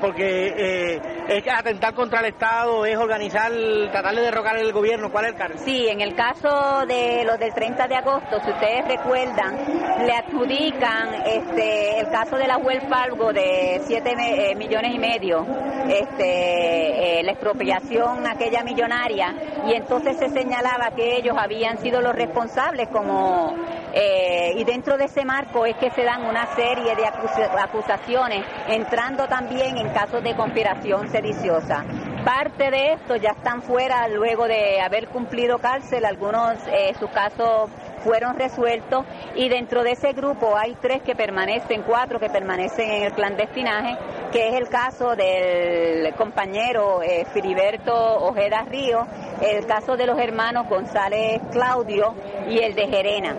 Porque 0.01 0.53
eh, 0.57 1.01
es 1.29 1.43
atentar 1.47 1.93
contra 1.93 2.19
el 2.19 2.27
Estado, 2.27 2.85
es 2.85 2.97
organizar, 2.97 3.51
tratar 3.91 4.15
de 4.15 4.21
derrocar 4.21 4.57
el 4.57 4.71
gobierno. 4.71 5.11
¿Cuál 5.11 5.25
es 5.25 5.31
el 5.31 5.37
cargo? 5.37 5.57
Sí, 5.59 5.87
en 5.87 6.01
el 6.01 6.15
caso 6.15 6.85
de 6.85 7.23
los 7.25 7.39
del 7.39 7.53
30 7.53 7.87
de 7.87 7.95
agosto, 7.95 8.39
si 8.43 8.51
ustedes 8.51 8.87
recuerdan, 8.87 9.55
le 10.05 10.13
adjudican 10.13 11.13
este, 11.25 11.99
el 11.99 12.09
caso 12.09 12.37
de 12.37 12.47
la 12.47 12.57
Wells 12.57 12.87
Fargo 12.89 13.31
de 13.31 13.81
7 13.85 14.15
eh, 14.17 14.55
millones 14.55 14.93
y 14.93 14.99
medio, 14.99 15.45
este, 15.87 17.19
eh, 17.19 17.23
la 17.23 17.31
expropiación 17.31 18.25
aquella 18.27 18.63
millonaria 18.63 19.33
y 19.67 19.73
entonces 19.73 20.17
se 20.17 20.29
señalaba 20.29 20.91
que 20.95 21.17
ellos 21.17 21.35
habían 21.37 21.77
sido 21.79 22.01
los 22.01 22.13
responsables 22.13 22.87
como 22.89 23.44
eh, 23.93 24.53
y 24.57 24.63
dentro 24.63 24.97
de 24.97 25.05
ese 25.05 25.25
marco 25.25 25.65
es 25.65 25.75
que 25.77 25.91
se 25.91 26.03
dan 26.03 26.25
una 26.25 26.45
serie 26.55 26.95
de 26.95 27.05
acusaciones 27.59 28.45
entrando 28.67 29.27
también 29.27 29.77
en 29.77 29.89
casos 29.89 30.23
de 30.23 30.35
conspiración 30.35 31.09
sediciosa. 31.09 31.83
Parte 32.23 32.71
de 32.71 32.93
esto 32.93 33.15
ya 33.15 33.31
están 33.31 33.61
fuera 33.61 34.07
luego 34.07 34.47
de 34.47 34.81
haber 34.81 35.07
cumplido 35.09 35.59
cárcel, 35.59 36.05
algunos 36.05 36.55
eh, 36.67 36.93
sus 36.99 37.09
casos 37.11 37.69
fueron 38.05 38.37
resueltos 38.37 39.03
y 39.35 39.49
dentro 39.49 39.83
de 39.83 39.93
ese 39.93 40.13
grupo 40.13 40.55
hay 40.55 40.75
tres 40.79 41.01
que 41.01 41.15
permanecen, 41.15 41.81
cuatro 41.81 42.19
que 42.19 42.29
permanecen 42.29 42.87
en 42.91 43.03
el 43.05 43.13
clandestinaje, 43.13 43.97
que 44.31 44.49
es 44.49 44.53
el 44.53 44.69
caso 44.69 45.15
del 45.15 46.13
compañero 46.13 47.01
eh, 47.01 47.25
Filiberto 47.33 47.93
Ojeda 47.93 48.63
Río, 48.69 49.07
el 49.41 49.65
caso 49.65 49.97
de 49.97 50.05
los 50.05 50.19
hermanos 50.19 50.69
González 50.69 51.41
Claudio 51.51 52.13
y 52.47 52.59
el 52.59 52.75
de 52.75 52.87
Gerena. 52.87 53.35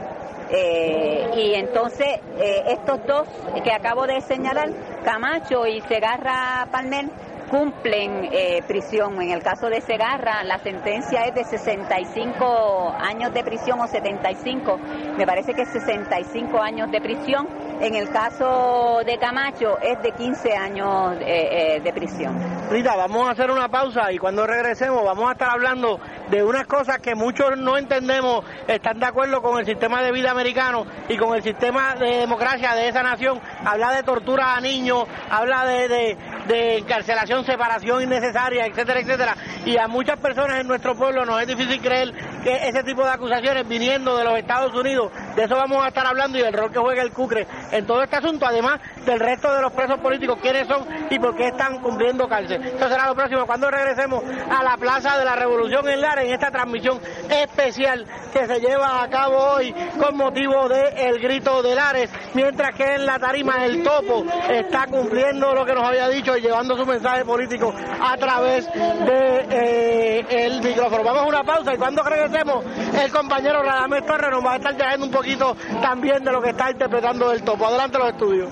Eh, 0.50 1.30
y 1.36 1.54
entonces 1.54 2.20
eh, 2.38 2.64
estos 2.68 3.06
dos 3.06 3.28
que 3.62 3.72
acabo 3.72 4.06
de 4.06 4.20
señalar, 4.20 4.70
Camacho 5.04 5.64
y 5.66 5.80
Segarra 5.82 6.66
Palmer, 6.72 7.06
cumplen 7.50 8.28
eh, 8.32 8.62
prisión. 8.66 9.20
En 9.20 9.30
el 9.30 9.42
caso 9.42 9.68
de 9.68 9.80
Segarra, 9.80 10.42
la 10.44 10.58
sentencia 10.58 11.24
es 11.24 11.34
de 11.34 11.44
65 11.44 12.94
años 12.98 13.32
de 13.32 13.42
prisión 13.42 13.80
o 13.80 13.86
75, 13.86 14.78
me 15.16 15.26
parece 15.26 15.54
que 15.54 15.62
es 15.62 15.68
65 15.68 16.60
años 16.60 16.90
de 16.90 17.00
prisión. 17.00 17.48
En 17.80 17.94
el 17.94 18.08
caso 18.10 19.00
de 19.04 19.18
Camacho 19.18 19.78
es 19.80 20.00
de 20.02 20.12
15 20.12 20.56
años 20.56 21.16
eh, 21.20 21.76
eh, 21.76 21.80
de 21.80 21.92
prisión. 21.92 22.34
Rita, 22.70 22.96
vamos 22.96 23.28
a 23.28 23.32
hacer 23.32 23.50
una 23.50 23.68
pausa 23.68 24.10
y 24.12 24.18
cuando 24.18 24.46
regresemos 24.46 25.04
vamos 25.04 25.28
a 25.28 25.32
estar 25.32 25.50
hablando 25.50 26.00
de 26.30 26.42
unas 26.42 26.66
cosas 26.66 26.98
que 26.98 27.14
muchos 27.14 27.56
no 27.58 27.76
entendemos, 27.76 28.44
están 28.66 28.98
de 28.98 29.06
acuerdo 29.06 29.42
con 29.42 29.58
el 29.58 29.66
sistema 29.66 30.02
de 30.02 30.10
vida 30.10 30.30
americano 30.30 30.86
y 31.08 31.16
con 31.16 31.34
el 31.34 31.42
sistema 31.42 31.94
de 31.96 32.18
democracia 32.18 32.74
de 32.74 32.88
esa 32.88 33.02
nación. 33.02 33.40
Habla 33.64 33.92
de 33.92 34.02
tortura 34.02 34.54
a 34.56 34.60
niños, 34.60 35.04
habla 35.30 35.66
de, 35.66 35.88
de, 35.88 36.18
de 36.46 36.78
encarcelación, 36.78 37.44
separación 37.44 38.02
innecesaria, 38.02 38.66
etcétera, 38.66 39.00
etcétera. 39.00 39.36
Y 39.64 39.76
a 39.78 39.88
muchas 39.88 40.18
personas 40.18 40.60
en 40.60 40.66
nuestro 40.66 40.94
pueblo 40.96 41.24
nos 41.24 41.40
es 41.40 41.48
difícil 41.48 41.80
creer 41.80 42.12
que 42.42 42.68
ese 42.68 42.82
tipo 42.82 43.04
de 43.04 43.10
acusaciones 43.10 43.66
viniendo 43.68 44.16
de 44.16 44.24
los 44.24 44.38
Estados 44.38 44.74
Unidos, 44.74 45.10
de 45.34 45.44
eso 45.44 45.56
vamos 45.56 45.84
a 45.84 45.88
estar 45.88 46.06
hablando 46.06 46.38
y 46.38 46.42
del 46.42 46.52
rol 46.52 46.72
que 46.72 46.78
juega 46.78 47.02
el 47.02 47.12
CUCRE 47.12 47.46
en 47.72 47.86
todo 47.86 48.02
este 48.02 48.16
asunto, 48.16 48.46
además 48.46 48.80
del 49.06 49.20
resto 49.20 49.54
de 49.54 49.62
los 49.62 49.72
presos 49.72 49.98
políticos, 50.00 50.38
quiénes 50.42 50.66
son 50.66 50.84
y 51.08 51.18
por 51.18 51.34
qué 51.36 51.48
están 51.48 51.80
cumpliendo 51.80 52.28
cárcel. 52.28 52.62
Eso 52.62 52.88
será 52.88 53.06
lo 53.06 53.14
próximo 53.14 53.46
cuando 53.46 53.70
regresemos 53.70 54.22
a 54.50 54.62
la 54.62 54.76
Plaza 54.76 55.16
de 55.18 55.24
la 55.24 55.36
Revolución 55.36 55.88
en 55.88 56.00
Lara 56.00 56.22
en 56.22 56.32
esta 56.32 56.50
transmisión 56.50 57.00
especial 57.30 58.04
que 58.32 58.46
se 58.46 58.60
lleva 58.60 59.02
a 59.02 59.08
cabo 59.08 59.36
hoy 59.36 59.74
con 59.98 60.16
motivo 60.16 60.68
del 60.68 60.96
el 60.96 61.20
grito 61.20 61.62
de 61.62 61.74
Lares, 61.74 62.10
mientras 62.34 62.74
que 62.74 62.94
en 62.94 63.06
la 63.06 63.18
tarima 63.18 63.64
el 63.64 63.82
topo 63.82 64.24
está 64.50 64.86
cumpliendo 64.86 65.54
lo 65.54 65.64
que 65.64 65.74
nos 65.74 65.84
había 65.84 66.08
dicho 66.08 66.36
y 66.36 66.42
llevando 66.42 66.76
su 66.76 66.84
mensaje 66.84 67.24
político 67.24 67.72
a 68.00 68.16
través 68.16 68.66
de 68.72 69.46
eh, 69.50 70.26
el 70.28 70.62
micrófono. 70.62 71.04
Vamos 71.04 71.22
a 71.22 71.26
una 71.26 71.44
pausa 71.44 71.74
y 71.74 71.78
cuando 71.78 72.02
regresemos 72.02 72.64
el 73.00 73.10
compañero 73.12 73.62
Radamés 73.62 74.04
Torres 74.04 74.30
nos 74.30 74.44
va 74.44 74.54
a 74.54 74.56
estar 74.56 74.76
trayendo 74.76 75.06
un 75.06 75.12
poquito 75.12 75.56
también 75.80 76.24
de 76.24 76.32
lo 76.32 76.42
que 76.42 76.50
está 76.50 76.70
interpretando 76.70 77.32
el 77.32 77.42
topo. 77.42 77.66
Adelante 77.66 77.98
los 77.98 78.08
estudios. 78.08 78.50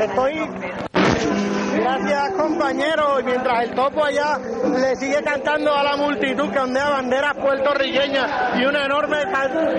Estoy 0.00 0.78
Gracias 1.78 2.32
compañero, 2.32 3.20
y 3.20 3.24
mientras 3.24 3.62
el 3.62 3.70
topo 3.74 4.04
allá 4.04 4.36
le 4.78 4.96
sigue 4.96 5.22
cantando 5.22 5.72
a 5.72 5.82
la 5.82 5.96
multitud 5.96 6.50
que 6.50 6.58
ondea 6.58 6.88
banderas 6.90 7.34
puertorriqueñas 7.34 8.58
y 8.58 8.64
una 8.64 8.84
enorme 8.84 9.18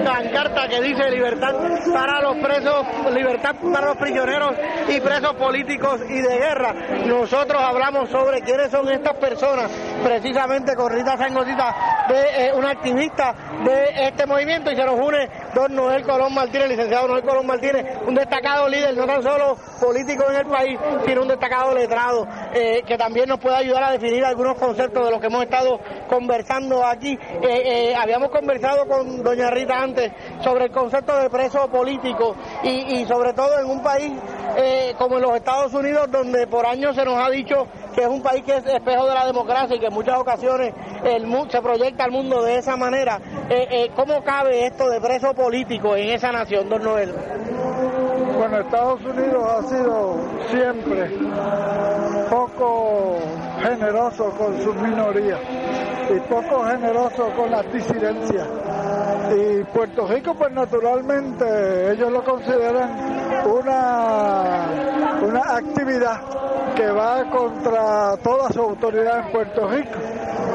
pancarta 0.05 0.67
que 0.69 0.81
dice 0.81 1.11
libertad 1.11 1.53
para 1.93 2.21
los 2.21 2.37
presos, 2.37 2.85
libertad 3.13 3.55
para 3.71 3.87
los 3.87 3.97
prisioneros 3.97 4.55
y 4.87 4.99
presos 5.01 5.33
políticos 5.35 5.99
y 6.07 6.21
de 6.21 6.37
guerra. 6.37 6.73
Nosotros 7.05 7.61
hablamos 7.61 8.09
sobre 8.09 8.41
quiénes 8.41 8.71
son 8.71 8.89
estas 8.89 9.15
personas, 9.17 9.69
precisamente 10.03 10.75
con 10.75 10.91
Rita 10.91 11.17
Sangosita, 11.17 12.05
de 12.07 12.47
eh, 12.47 12.53
una 12.53 12.71
activista 12.71 13.33
de 13.63 14.07
este 14.07 14.25
movimiento 14.25 14.71
y 14.71 14.75
se 14.75 14.83
nos 14.83 14.99
une 14.99 15.29
don 15.53 15.75
Noel 15.75 16.03
Colón 16.03 16.33
Martínez, 16.33 16.69
licenciado 16.69 17.07
Noel 17.07 17.23
Colón 17.23 17.45
Martínez, 17.45 17.85
un 18.05 18.15
destacado 18.15 18.67
líder, 18.67 18.95
no 18.95 19.05
tan 19.05 19.21
solo 19.21 19.57
político 19.79 20.25
en 20.29 20.35
el 20.37 20.45
país, 20.45 20.79
sino 21.05 21.21
un 21.21 21.27
destacado 21.27 21.73
letrado, 21.73 22.27
eh, 22.53 22.83
que 22.85 22.97
también 22.97 23.29
nos 23.29 23.39
puede 23.39 23.57
ayudar 23.57 23.83
a 23.83 23.91
definir 23.91 24.23
algunos 24.25 24.57
conceptos 24.57 25.05
de 25.05 25.11
los 25.11 25.19
que 25.19 25.27
hemos 25.27 25.43
estado 25.43 25.79
conversando 26.07 26.85
aquí. 26.85 27.17
Eh, 27.41 27.93
habíamos 27.95 28.29
conversado 28.29 28.87
con 28.87 29.23
doña 29.23 29.49
Rita 29.49 29.81
antes 29.81 30.11
sobre 30.41 30.65
el 30.65 30.71
concepto 30.71 31.15
de 31.17 31.29
preso 31.29 31.69
político 31.69 32.35
y, 32.63 33.01
y 33.01 33.05
sobre 33.05 33.33
todo 33.33 33.59
en 33.59 33.69
un 33.69 33.81
país 33.83 34.13
como 34.97 35.17
en 35.17 35.21
los 35.21 35.35
Estados 35.35 35.73
Unidos, 35.73 36.09
donde 36.11 36.47
por 36.47 36.65
años 36.65 36.95
se 36.95 37.05
nos 37.05 37.15
ha 37.15 37.29
dicho 37.29 37.67
que 37.93 38.01
es 38.01 38.07
un 38.07 38.21
país 38.21 38.43
que 38.43 38.57
es 38.57 38.65
espejo 38.65 39.07
de 39.07 39.13
la 39.13 39.25
democracia 39.25 39.75
y 39.75 39.79
que 39.79 39.87
en 39.87 39.93
muchas 39.93 40.17
ocasiones 40.17 40.73
se 41.49 41.61
proyecta 41.61 42.03
al 42.03 42.11
mundo 42.11 42.43
de 42.43 42.57
esa 42.57 42.75
manera. 42.75 43.19
Eh, 43.49 43.67
eh, 43.71 43.91
¿Cómo 43.95 44.23
cabe 44.23 44.65
esto 44.65 44.89
de 44.89 45.01
preso 45.01 45.33
político 45.33 45.95
en 45.95 46.09
esa 46.09 46.31
nación, 46.31 46.69
don 46.69 46.83
Noel? 46.83 47.13
Bueno, 48.37 48.59
Estados 48.59 49.01
Unidos 49.03 49.43
ha 49.43 49.63
sido 49.63 50.17
siempre 50.49 51.11
poco 52.29 53.17
generoso 53.61 54.29
con 54.37 54.61
sus 54.61 54.75
minorías 54.75 55.39
y 56.09 56.19
poco 56.21 56.63
generoso 56.63 57.29
con 57.35 57.51
las 57.51 57.71
disidencias. 57.73 58.47
Y 59.35 59.63
Puerto 59.65 60.07
Rico, 60.07 60.33
pues 60.33 60.51
naturalmente, 60.51 61.91
ellos 61.91 62.11
lo 62.11 62.23
consideran 62.23 63.45
una, 63.45 64.65
una 65.21 65.55
actividad 65.57 66.19
que 66.75 66.89
va 66.91 67.29
contra 67.29 68.17
toda 68.23 68.49
su 68.49 68.61
autoridad 68.61 69.25
en 69.25 69.31
Puerto 69.31 69.67
Rico. 69.67 69.99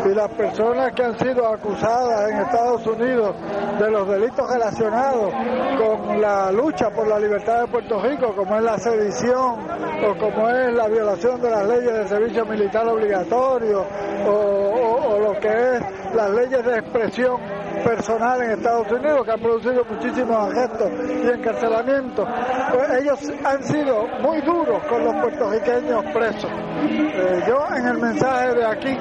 Y 0.07 0.15
las 0.15 0.31
personas 0.31 0.93
que 0.93 1.03
han 1.03 1.19
sido 1.19 1.47
acusadas 1.47 2.31
en 2.31 2.39
Estados 2.39 2.87
Unidos 2.87 3.37
de 3.79 3.91
los 3.91 4.09
delitos 4.09 4.51
relacionados 4.51 5.33
con 5.79 6.21
la 6.21 6.53
lucha 6.53 6.91
por 6.91 7.07
la 7.07 7.19
libertad 7.19 7.63
de 7.63 7.67
Puerto 7.69 8.01
Rico, 8.01 8.35
como 8.35 8.57
es 8.57 8.63
la 8.63 8.79
sedición 8.79 9.59
o 10.05 10.19
como 10.19 10.51
es 10.51 10.73
la 10.75 10.89
violación 10.89 11.41
de 11.41 11.51
las 11.51 11.67
leyes 11.67 11.93
de 11.93 12.09
servicio 12.09 12.45
militar 12.45 12.87
obligatorio 12.87 13.85
o, 14.27 15.19
lo 15.21 15.41
que 15.41 15.49
es 15.49 16.15
las 16.15 16.31
leyes 16.31 16.65
de 16.65 16.79
expresión 16.79 17.41
personal 17.85 18.43
en 18.43 18.54
Estados 18.55 18.91
Unidos 18.91 19.25
que 19.25 19.31
han 19.31 19.41
producido 19.41 19.85
muchísimos 19.85 20.37
arrestos 20.37 20.91
y 21.09 21.29
encarcelamientos. 21.29 22.29
Pues 22.73 23.03
ellos 23.03 23.19
han 23.45 23.63
sido 23.65 24.07
muy 24.23 24.41
duros 24.43 24.83
con 24.85 25.05
los 25.05 25.15
puertorriqueños 25.17 26.05
presos. 26.13 26.51
Eh, 26.87 27.43
yo 27.47 27.67
en 27.77 27.87
el 27.87 27.99
mensaje 27.99 28.55
de 28.55 28.67
aquí, 28.67 28.97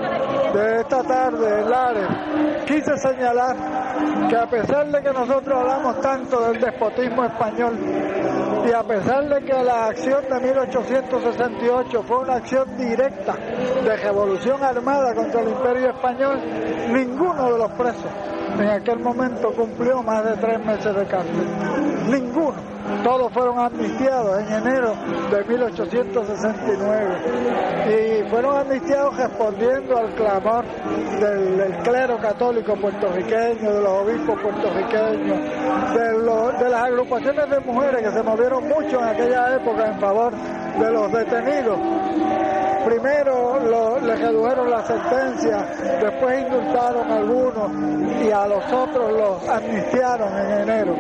de 0.54 0.82
esta 0.82 1.04
tarde 1.04 1.60
en 1.62 1.70
Lares, 1.70 2.08
quise 2.66 2.98
señalar 2.98 3.56
que 4.30 4.36
a 4.36 4.50
pesar 4.50 4.88
de 4.88 5.02
que 5.02 5.12
nosotros 5.12 5.60
hablamos 5.60 6.02
tanto 6.02 6.42
del 6.48 6.60
despotismo 6.60 7.26
español, 7.26 7.78
y 8.66 8.72
a 8.72 8.84
pesar 8.84 9.28
de 9.28 9.46
que 9.46 9.64
la 9.64 9.88
acción 9.88 10.24
de 10.30 10.40
1868 10.40 12.04
fue 12.04 12.18
una 12.20 12.36
acción 12.36 12.78
directa 12.78 13.36
de 13.36 13.98
revolución 13.98 14.64
armada 14.64 15.14
contra 15.14 15.42
el 15.42 15.50
imperio 15.50 15.90
español, 15.90 16.40
ninguno 16.90 17.52
de 17.52 17.58
los 17.58 17.72
presos 17.72 18.12
en 18.60 18.70
aquel 18.70 19.00
momento 19.00 19.52
cumplió 19.52 20.04
más 20.04 20.24
de 20.26 20.38
tres 20.38 20.64
meses 20.64 20.96
de 20.96 21.06
cárcel. 21.06 21.48
Ninguno. 22.08 22.73
Todos 23.04 23.32
fueron 23.34 23.60
amnistiados 23.60 24.40
en 24.42 24.54
enero 24.54 24.94
de 25.32 25.44
1869 25.46 27.16
y 27.90 28.30
fueron 28.30 28.58
amnistiados 28.58 29.16
respondiendo 29.18 29.98
al 29.98 30.14
clamor 30.16 30.66
del, 31.20 31.78
clero 31.84 32.18
católico 32.20 32.76
puertorriqueño, 32.76 33.74
de 33.74 33.82
los 33.82 33.90
obispos 33.90 34.40
puertorriqueños, 34.42 35.40
de, 35.94 36.70
las 36.70 36.84
agrupaciones 36.84 37.50
de 37.50 37.60
mujeres 37.62 38.04
que 38.04 38.12
se 38.12 38.24
movieron 38.24 38.68
mucho 38.68 39.00
en 39.00 39.06
aquella 39.06 39.56
época 39.56 39.88
en 39.88 40.00
favor 40.00 40.34
de 40.34 40.92
los 40.92 41.12
detenidos 41.12 41.80
primero 42.86 43.60
lo, 43.60 44.00
le 44.00 44.16
redujeron 44.16 44.70
la 44.70 44.84
sentencia, 44.86 45.58
después 46.02 46.42
indultaron 46.42 47.12
a 47.12 47.16
algunos 47.18 47.72
y 48.24 48.32
a 48.32 48.48
los 48.48 48.72
otros 48.72 49.12
los 49.12 49.50
amnistiaron 49.50 50.38
en 50.38 50.52
enero. 50.62 50.96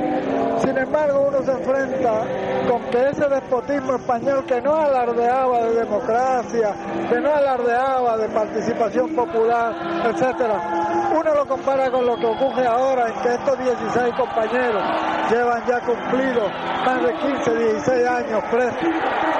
Sin 0.59 0.77
embargo, 0.77 1.27
uno 1.27 1.41
se 1.43 1.51
enfrenta 1.51 2.21
con 2.69 2.81
que 2.89 3.09
ese 3.09 3.27
despotismo 3.27 3.95
español 3.95 4.45
que 4.45 4.61
no 4.61 4.75
alardeaba 4.75 5.63
de 5.63 5.75
democracia, 5.75 6.73
que 7.09 7.19
no 7.19 7.34
alardeaba 7.34 8.17
de 8.17 8.29
participación 8.29 9.15
popular, 9.15 9.73
etcétera, 10.05 11.11
uno 11.19 11.34
lo 11.34 11.45
compara 11.45 11.91
con 11.91 12.05
lo 12.05 12.15
que 12.15 12.25
ocurre 12.25 12.65
ahora 12.65 13.07
en 13.07 13.21
que 13.21 13.34
estos 13.34 13.57
16 13.59 14.13
compañeros 14.15 14.84
llevan 15.29 15.65
ya 15.65 15.79
cumplidos 15.81 16.51
más 16.86 17.03
de 17.03 17.13
15, 17.13 17.55
16 17.55 18.07
años 18.07 18.43
presos, 18.51 18.89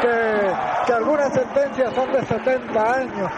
que, 0.02 0.86
que 0.86 0.94
algunas 0.94 1.34
sentencias 1.34 1.94
son 1.94 2.12
de 2.12 2.26
70 2.40 2.94
años, 2.94 3.32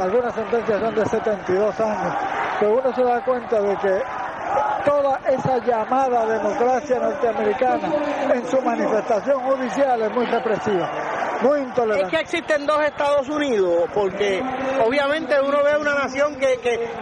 algunas 0.00 0.34
sentencias 0.34 0.80
son 0.80 0.94
de 0.94 1.06
72 1.06 1.80
años, 1.80 2.14
pero 2.58 2.80
uno 2.80 2.94
se 2.94 3.02
da 3.04 3.24
cuenta 3.24 3.60
de 3.60 3.76
que 3.76 4.02
toda 4.84 5.20
esa 5.28 5.58
llamada 5.58 6.26
democracia 6.26 6.98
norteamericana 6.98 7.92
en 8.34 8.46
su 8.46 8.60
manifestación 8.60 9.40
judicial 9.40 10.02
es 10.02 10.12
muy 10.12 10.26
represiva. 10.26 10.90
Muy 11.42 11.60
intolerante. 11.60 12.04
Es 12.04 12.10
que 12.10 12.20
existen 12.20 12.66
dos 12.66 12.80
Estados 12.82 13.28
Unidos, 13.28 13.88
porque 13.92 14.42
obviamente 14.84 15.34
uno 15.40 15.62
ve 15.62 15.76
una 15.76 15.94
nación 15.94 16.36
que, 16.38 16.58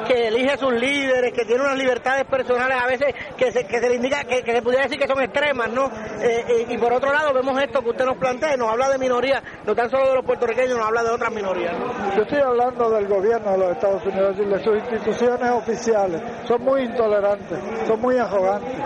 que, 0.06 0.28
elige 0.28 0.56
sus 0.56 0.72
líderes, 0.72 1.32
que 1.32 1.44
tiene 1.44 1.62
unas 1.62 1.76
libertades 1.76 2.24
personales 2.24 2.76
a 2.80 2.86
veces 2.86 3.14
que 3.36 3.52
se, 3.52 3.66
que 3.66 3.80
se 3.80 3.88
le 3.88 3.96
indica, 3.96 4.24
que, 4.24 4.42
se 4.42 4.62
pudiera 4.62 4.84
decir 4.84 4.98
que 4.98 5.06
son 5.06 5.20
extremas, 5.20 5.70
¿no? 5.70 5.86
Eh, 6.20 6.44
eh, 6.48 6.66
y 6.68 6.78
por 6.78 6.92
otro 6.92 7.12
lado 7.12 7.32
vemos 7.32 7.60
esto 7.62 7.82
que 7.82 7.90
usted 7.90 8.04
nos 8.04 8.16
plantea, 8.16 8.56
nos 8.56 8.70
habla 8.70 8.88
de 8.88 8.98
minorías, 8.98 9.42
no 9.64 9.74
tan 9.74 9.90
solo 9.90 10.08
de 10.08 10.14
los 10.16 10.24
puertorriqueños, 10.24 10.78
nos 10.78 10.86
habla 10.86 11.02
de 11.02 11.10
otras 11.10 11.32
minorías. 11.32 11.74
Yo 12.16 12.22
estoy 12.22 12.40
hablando 12.40 12.90
del 12.90 13.06
gobierno 13.06 13.52
de 13.52 13.58
los 13.58 13.70
Estados 13.72 14.04
Unidos 14.06 14.36
y 14.38 14.44
de 14.44 14.64
sus 14.64 14.76
instituciones 14.76 15.50
oficiales. 15.50 16.22
Son 16.46 16.62
muy 16.62 16.82
intolerantes, 16.82 17.58
son 17.86 18.00
muy 18.00 18.16
arrogantes, 18.16 18.76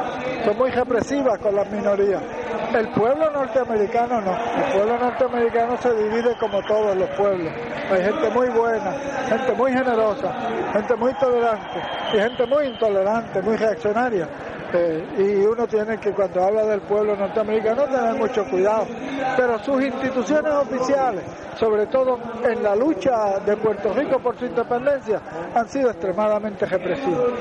son 0.44 0.56
muy 0.56 0.70
represivas 0.70 1.38
con 1.38 1.54
las 1.54 1.70
minorías. 1.70 2.22
El 2.74 2.88
pueblo 2.88 3.30
norteamericano 3.30 4.20
no. 4.20 4.32
El 4.32 4.72
pueblo 4.72 4.98
norteamericano 4.98 5.43
se 5.80 5.94
divide 5.94 6.34
como 6.38 6.62
todos 6.62 6.96
los 6.96 7.08
pueblos. 7.10 7.52
Hay 7.90 8.02
gente 8.02 8.30
muy 8.30 8.48
buena, 8.48 8.92
gente 9.28 9.52
muy 9.52 9.72
generosa, 9.72 10.32
gente 10.72 10.96
muy 10.96 11.12
tolerante 11.14 11.82
y 12.12 12.18
gente 12.18 12.46
muy 12.46 12.66
intolerante, 12.66 13.42
muy 13.42 13.56
reaccionaria. 13.56 14.28
Eh, 14.72 15.06
y 15.18 15.46
uno 15.46 15.68
tiene 15.68 15.98
que 15.98 16.10
cuando 16.10 16.42
habla 16.44 16.64
del 16.66 16.80
pueblo 16.80 17.14
norteamericano 17.14 17.84
tener 17.84 18.14
mucho 18.14 18.44
cuidado. 18.46 18.86
Pero 19.36 19.58
sus 19.62 19.84
instituciones 19.84 20.52
oficiales, 20.52 21.22
sobre 21.64 21.86
todo 21.86 22.18
en 22.42 22.62
la 22.62 22.76
lucha 22.76 23.38
de 23.40 23.56
Puerto 23.56 23.94
Rico 23.94 24.18
por 24.18 24.38
su 24.38 24.44
independencia, 24.44 25.18
han 25.54 25.66
sido 25.66 25.90
extremadamente 25.90 26.66
represivos. 26.66 27.32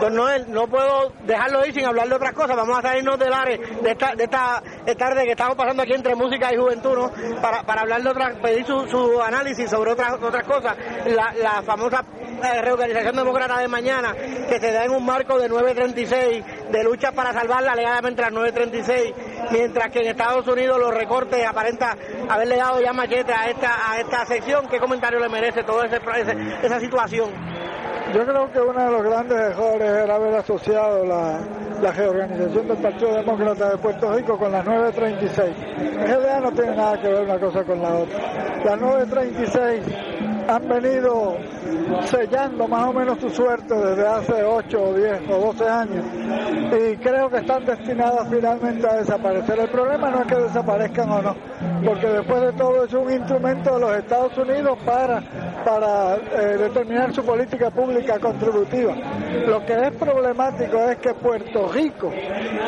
Don 0.00 0.14
Noel, 0.14 0.44
no 0.48 0.68
puedo 0.68 1.12
dejarlo 1.26 1.66
ir 1.66 1.74
sin 1.74 1.84
hablar 1.84 2.08
de 2.08 2.14
otras 2.14 2.32
cosas. 2.34 2.56
Vamos 2.56 2.78
a 2.78 2.82
salirnos 2.82 3.18
del 3.18 3.32
área 3.32 3.58
de 3.58 3.90
esta, 3.90 4.14
de 4.14 4.24
esta 4.24 4.62
tarde 4.96 5.24
que 5.24 5.32
estamos 5.32 5.56
pasando 5.56 5.82
aquí 5.82 5.92
entre 5.92 6.14
música 6.14 6.54
y 6.54 6.56
juventud, 6.56 6.94
¿no? 6.94 7.10
Para, 7.42 7.64
para 7.64 7.80
hablar 7.80 8.00
de 8.02 8.10
otras, 8.10 8.36
pedir 8.36 8.64
su, 8.64 8.86
su 8.86 9.20
análisis 9.20 9.68
sobre 9.68 9.90
otras, 9.90 10.12
otras 10.22 10.44
cosas. 10.44 10.76
La, 11.06 11.34
la 11.34 11.62
famosa 11.62 12.04
eh, 12.42 12.60
reorganización 12.60 13.16
demócrata 13.16 13.58
de 13.58 13.68
mañana, 13.68 14.12
que 14.14 14.58
se 14.60 14.70
da 14.70 14.84
en 14.84 14.90
un 14.90 15.04
marco 15.04 15.38
de 15.38 15.48
936, 15.48 16.44
de 16.70 16.84
lucha 16.84 17.12
para 17.12 17.32
salvarla 17.32 17.74
legalmente 17.74 18.20
las 18.20 18.32
936, 18.32 19.14
mientras 19.50 19.90
que 19.90 20.00
en 20.00 20.08
Estados 20.08 20.46
Unidos 20.46 20.78
los 20.78 20.92
recortes 20.92 21.44
aparenta 21.46 21.96
haberle 22.28 22.56
dado 22.56 22.80
ya 22.80 22.92
machete 22.92 23.32
a 23.32 23.48
esta, 23.48 23.63
a 23.66 24.00
esta 24.00 24.26
sección. 24.26 24.66
¿Qué 24.68 24.78
comentario 24.78 25.18
le 25.18 25.28
merece 25.28 25.62
toda 25.64 25.86
esa 25.86 26.80
situación? 26.80 27.30
Yo 28.12 28.24
creo 28.24 28.52
que 28.52 28.60
uno 28.60 28.84
de 28.84 28.90
los 28.90 29.02
grandes 29.02 29.38
errores 29.38 29.88
era 29.88 30.14
haber 30.14 30.34
asociado 30.34 31.04
la, 31.04 31.40
la 31.80 31.90
reorganización 31.90 32.68
del 32.68 32.76
Partido 32.76 33.14
Demócrata 33.14 33.70
de 33.70 33.78
Puerto 33.78 34.12
Rico 34.12 34.38
con 34.38 34.52
las 34.52 34.64
936. 34.64 35.56
En 35.78 36.06
realidad 36.06 36.40
no 36.40 36.52
tiene 36.52 36.76
nada 36.76 37.00
que 37.00 37.08
ver 37.08 37.22
una 37.24 37.38
cosa 37.38 37.64
con 37.64 37.82
la 37.82 37.94
otra. 37.94 38.18
Las 38.64 38.80
936 38.80 40.23
han 40.48 40.68
venido 40.68 41.36
sellando 42.06 42.68
más 42.68 42.88
o 42.88 42.92
menos 42.92 43.18
su 43.20 43.30
suerte 43.30 43.74
desde 43.74 44.06
hace 44.06 44.42
8 44.42 44.82
o 44.82 44.94
10 44.94 45.30
o 45.30 45.38
12 45.52 45.68
años 45.68 46.04
y 46.72 46.96
creo 46.96 47.30
que 47.30 47.38
están 47.38 47.64
destinadas 47.64 48.28
finalmente 48.30 48.86
a 48.86 48.96
desaparecer. 48.96 49.58
El 49.58 49.68
problema 49.68 50.10
no 50.10 50.22
es 50.22 50.26
que 50.26 50.36
desaparezcan 50.36 51.10
o 51.10 51.22
no, 51.22 51.36
porque 51.84 52.06
después 52.08 52.40
de 52.42 52.52
todo 52.52 52.84
es 52.84 52.92
un 52.92 53.12
instrumento 53.12 53.74
de 53.74 53.80
los 53.80 53.96
Estados 53.96 54.36
Unidos 54.38 54.78
para, 54.84 55.22
para 55.64 56.16
eh, 56.16 56.58
determinar 56.58 57.14
su 57.14 57.24
política 57.24 57.70
pública 57.70 58.18
contributiva. 58.18 58.94
Lo 59.46 59.64
que 59.64 59.72
es 59.72 59.92
problemático 59.96 60.78
es 60.90 60.98
que 60.98 61.14
Puerto 61.14 61.68
Rico, 61.72 62.12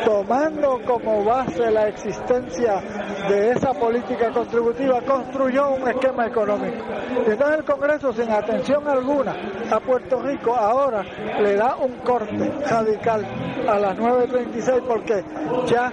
tomando 0.03 0.79
como 0.85 1.23
base 1.23 1.69
la 1.71 1.87
existencia 1.87 2.81
de 3.29 3.51
esa 3.51 3.73
política 3.73 4.31
contributiva, 4.31 5.01
construyó 5.01 5.71
un 5.71 5.87
esquema 5.87 6.27
económico. 6.27 6.83
Y 7.27 7.31
entonces 7.31 7.63
Congreso 7.63 8.13
sin 8.13 8.31
atención 8.31 8.87
alguna 8.87 9.35
a 9.71 9.79
Puerto 9.79 10.21
Rico 10.21 10.55
ahora 10.55 11.03
le 11.41 11.55
da 11.55 11.75
un 11.75 11.97
corte 11.97 12.51
radical 12.69 13.25
a 13.67 13.79
las 13.79 13.97
9.36 13.97 14.81
porque 14.87 15.23
ya 15.67 15.91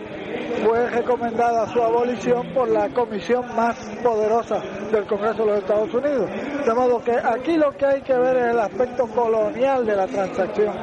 fue 0.65 0.91
recomendada 0.91 1.67
su 1.73 1.83
abolición 1.83 2.49
por 2.55 2.69
la 2.69 2.89
comisión 2.91 3.45
más 3.55 3.77
poderosa 4.03 4.61
del 4.91 5.07
Congreso 5.07 5.45
de 5.45 5.47
los 5.47 5.59
Estados 5.59 5.95
Unidos. 5.95 6.31
De 6.65 6.75
modo 6.75 7.03
que 7.03 7.13
aquí 7.13 7.57
lo 7.57 7.73
que 7.73 7.87
hay 7.87 8.03
que 8.03 8.17
ver 8.17 8.37
es 8.37 8.47
el 8.53 8.59
aspecto 8.59 9.07
colonial 9.09 9.85
de 9.85 9.97
la 9.97 10.07
transacción, 10.07 10.75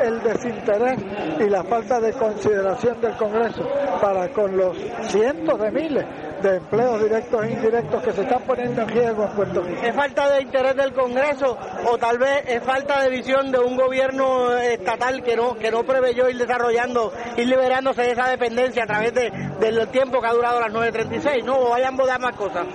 el 0.00 0.22
desinterés 0.22 0.98
y 1.38 1.48
la 1.48 1.62
falta 1.64 2.00
de 2.00 2.12
consideración 2.12 3.00
del 3.00 3.16
Congreso 3.16 3.62
para 4.00 4.28
con 4.32 4.56
los 4.56 4.76
cientos 5.02 5.58
de 5.60 5.70
miles 5.70 6.04
de 6.42 6.56
empleos 6.56 7.02
directos 7.02 7.44
e 7.44 7.52
indirectos 7.52 8.02
que 8.02 8.12
se 8.12 8.22
están 8.22 8.42
poniendo 8.42 8.82
en 8.82 8.88
riesgo 8.88 9.24
en 9.24 9.30
Puerto 9.30 9.62
Rico. 9.62 9.82
¿Es 9.82 9.94
falta 9.94 10.30
de 10.30 10.42
interés 10.42 10.76
del 10.76 10.92
Congreso 10.92 11.56
o 11.86 11.98
tal 11.98 12.18
vez 12.18 12.44
es 12.46 12.62
falta 12.62 13.00
de 13.02 13.10
visión 13.10 13.52
de 13.52 13.58
un 13.58 13.76
gobierno 13.76 14.52
estatal 14.58 15.22
que 15.22 15.36
no 15.36 15.54
que 15.54 15.70
no 15.70 15.84
preveyó 15.84 16.28
ir 16.28 16.38
desarrollando, 16.38 17.12
ir 17.36 17.46
liberándose 17.46 18.02
de 18.02 18.12
esa 18.12 18.28
dependencia 18.28 18.84
a 18.84 18.86
través 18.86 19.14
de, 19.14 19.30
del 19.60 19.88
tiempo 19.88 20.20
que 20.20 20.26
ha 20.26 20.32
durado 20.32 20.60
las 20.60 20.72
9.36, 20.72 21.44
¿no? 21.44 21.56
¿O 21.56 21.74
hay 21.74 21.84
ambos 21.84 22.06
de 22.06 22.12
ambas 22.12 22.34
cosas? 22.36 22.66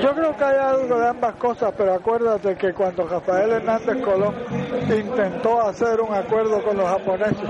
Yo 0.00 0.14
creo 0.14 0.36
que 0.36 0.44
hay 0.44 0.56
algo 0.56 0.98
de 0.98 1.08
ambas 1.08 1.34
cosas, 1.36 1.72
pero 1.76 1.94
acuérdate 1.94 2.56
que 2.56 2.72
cuando 2.72 3.06
Rafael 3.06 3.50
Hernández 3.50 4.02
Colón 4.02 4.34
intentó 4.82 5.60
hacer 5.62 6.00
un 6.00 6.14
acuerdo 6.14 6.62
con 6.62 6.76
los 6.76 6.86
japoneses 6.86 7.48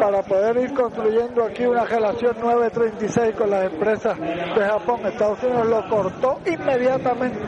para 0.00 0.22
poder 0.22 0.56
ir 0.56 0.74
construyendo 0.74 1.44
aquí 1.44 1.66
una 1.66 1.84
relación 1.84 2.36
936 2.40 3.34
con 3.36 3.50
las 3.50 3.64
empresas 3.64 4.18
de 4.18 4.64
Japón, 4.64 5.03
Estados 5.06 5.42
Unidos 5.42 5.66
lo 5.66 5.88
cortó 5.88 6.40
inmediatamente 6.46 7.38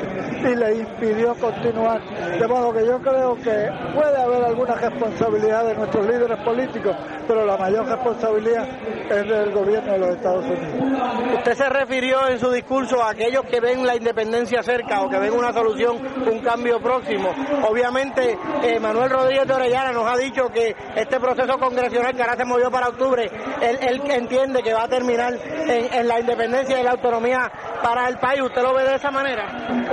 y 0.41 0.55
le 0.55 0.75
impidió 0.77 1.35
continuar. 1.35 2.01
De 2.39 2.47
modo 2.47 2.73
que 2.73 2.87
yo 2.87 3.01
creo 3.01 3.35
que 3.37 3.71
puede 3.95 4.17
haber 4.17 4.45
alguna 4.45 4.75
responsabilidad 4.75 5.65
de 5.65 5.75
nuestros 5.75 6.07
líderes 6.07 6.39
políticos, 6.45 6.97
pero 7.27 7.45
la 7.45 7.57
mayor 7.57 7.87
responsabilidad 7.87 8.69
es 9.11 9.29
del 9.29 9.53
gobierno 9.53 9.93
de 9.93 9.99
los 9.99 10.09
Estados 10.11 10.45
Unidos. 10.45 11.37
Usted 11.39 11.55
se 11.55 11.69
refirió 11.69 12.29
en 12.29 12.39
su 12.39 12.51
discurso 12.51 13.03
a 13.03 13.11
aquellos 13.11 13.45
que 13.45 13.61
ven 13.61 13.87
la 13.87 13.97
independencia 13.97 14.63
cerca 14.63 15.01
o 15.03 15.09
que 15.09 15.19
ven 15.19 15.33
una 15.33 15.53
solución, 15.53 15.99
un 16.31 16.41
cambio 16.41 16.81
próximo. 16.81 17.35
Obviamente, 17.69 18.39
eh, 18.63 18.79
Manuel 18.81 19.11
Rodríguez 19.11 19.47
de 19.47 19.55
Orellana 19.55 19.93
nos 19.93 20.07
ha 20.07 20.17
dicho 20.17 20.49
que 20.49 20.75
este 20.95 21.19
proceso 21.19 21.59
congresional 21.59 22.15
que 22.15 22.23
ahora 22.23 22.37
se 22.37 22.45
movió 22.45 22.71
para 22.71 22.89
octubre, 22.89 23.31
él, 23.61 24.01
entiende 24.11 24.63
que 24.63 24.73
va 24.73 24.85
a 24.85 24.89
terminar 24.89 25.35
en 25.35 26.09
la 26.09 26.21
independencia 26.21 26.81
y 26.81 26.83
la 26.83 26.93
autonomía 26.93 27.46
para 27.83 28.09
el 28.09 28.19
país. 28.19 28.43
¿Usted 28.43 28.63
lo 28.63 28.75
ve 28.75 28.85
de 28.85 28.95
esa 28.97 29.11
manera? 29.11 29.45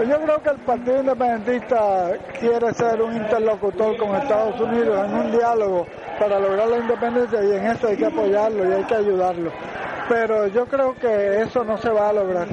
Yo 0.07 0.19
creo 0.21 0.41
que 0.41 0.49
el 0.49 0.57
Partido 0.59 0.99
Independentista 0.99 2.11
quiere 2.39 2.73
ser 2.73 3.01
un 3.01 3.15
interlocutor 3.15 3.97
con 3.97 4.15
Estados 4.15 4.59
Unidos 4.59 5.05
en 5.05 5.13
un 5.13 5.31
diálogo 5.31 5.87
para 6.19 6.39
lograr 6.39 6.67
la 6.67 6.77
independencia 6.77 7.43
y 7.43 7.51
en 7.51 7.67
eso 7.67 7.87
hay 7.87 7.97
que 7.97 8.05
apoyarlo 8.05 8.69
y 8.69 8.73
hay 8.73 8.83
que 8.83 8.95
ayudarlo. 8.95 9.51
Pero 10.09 10.47
yo 10.47 10.65
creo 10.65 10.95
que 10.95 11.41
eso 11.41 11.63
no 11.63 11.77
se 11.77 11.89
va 11.89 12.09
a 12.09 12.13
lograr 12.13 12.47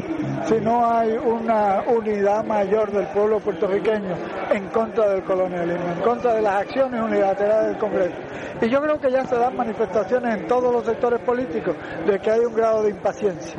si 0.46 0.54
no 0.60 0.84
hay 0.84 1.12
una 1.12 1.82
unidad 1.86 2.44
mayor 2.44 2.90
del 2.90 3.06
pueblo 3.08 3.40
puertorriqueño 3.40 4.16
en 4.50 4.68
contra 4.68 5.10
del 5.10 5.22
colonialismo, 5.22 5.92
en 5.92 6.00
contra 6.00 6.34
de 6.34 6.42
las 6.42 6.62
acciones 6.62 7.00
unilaterales 7.00 7.68
del 7.68 7.78
Congreso. 7.78 8.16
Y 8.62 8.68
yo 8.68 8.80
creo 8.80 9.00
que 9.00 9.10
ya 9.10 9.24
se 9.24 9.36
dan 9.36 9.56
manifestaciones 9.56 10.40
en 10.40 10.46
todos 10.46 10.72
los 10.72 10.84
sectores 10.84 11.20
políticos 11.20 11.74
de 12.06 12.18
que 12.18 12.30
hay 12.30 12.40
un 12.40 12.54
grado 12.54 12.82
de 12.82 12.90
impaciencia. 12.90 13.58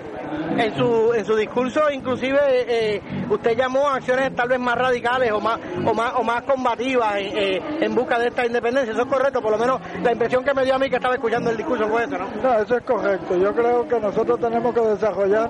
En 0.57 0.75
su, 0.75 1.13
en 1.13 1.25
su 1.25 1.35
discurso, 1.35 1.89
inclusive, 1.91 2.39
eh, 2.45 3.01
usted 3.29 3.55
llamó 3.55 3.89
a 3.89 3.95
acciones 3.95 4.33
tal 4.35 4.49
vez 4.49 4.59
más 4.59 4.77
radicales 4.77 5.31
o 5.31 5.39
más, 5.39 5.59
o 5.85 5.93
más, 5.93 6.13
o 6.15 6.23
más 6.23 6.43
combativas 6.43 7.15
eh, 7.17 7.61
en 7.79 7.95
busca 7.95 8.17
de 8.19 8.27
esta 8.27 8.45
independencia. 8.45 8.93
Eso 8.93 9.01
es 9.03 9.07
correcto, 9.07 9.41
por 9.41 9.51
lo 9.51 9.57
menos 9.57 9.81
la 10.03 10.11
impresión 10.11 10.43
que 10.43 10.53
me 10.53 10.63
dio 10.63 10.75
a 10.75 10.79
mí 10.79 10.89
que 10.89 10.95
estaba 10.95 11.15
escuchando 11.15 11.49
el 11.49 11.57
discurso 11.57 11.87
fue 11.87 12.03
eso, 12.03 12.17
¿no? 12.17 12.27
No, 12.41 12.59
eso 12.59 12.77
es 12.77 12.83
correcto. 12.83 13.35
Yo 13.37 13.53
creo 13.53 13.80
que 13.87 13.99
nosotros 13.99 14.39
tenemos 14.39 14.73
que 14.73 14.81
desarrollar, 14.81 15.49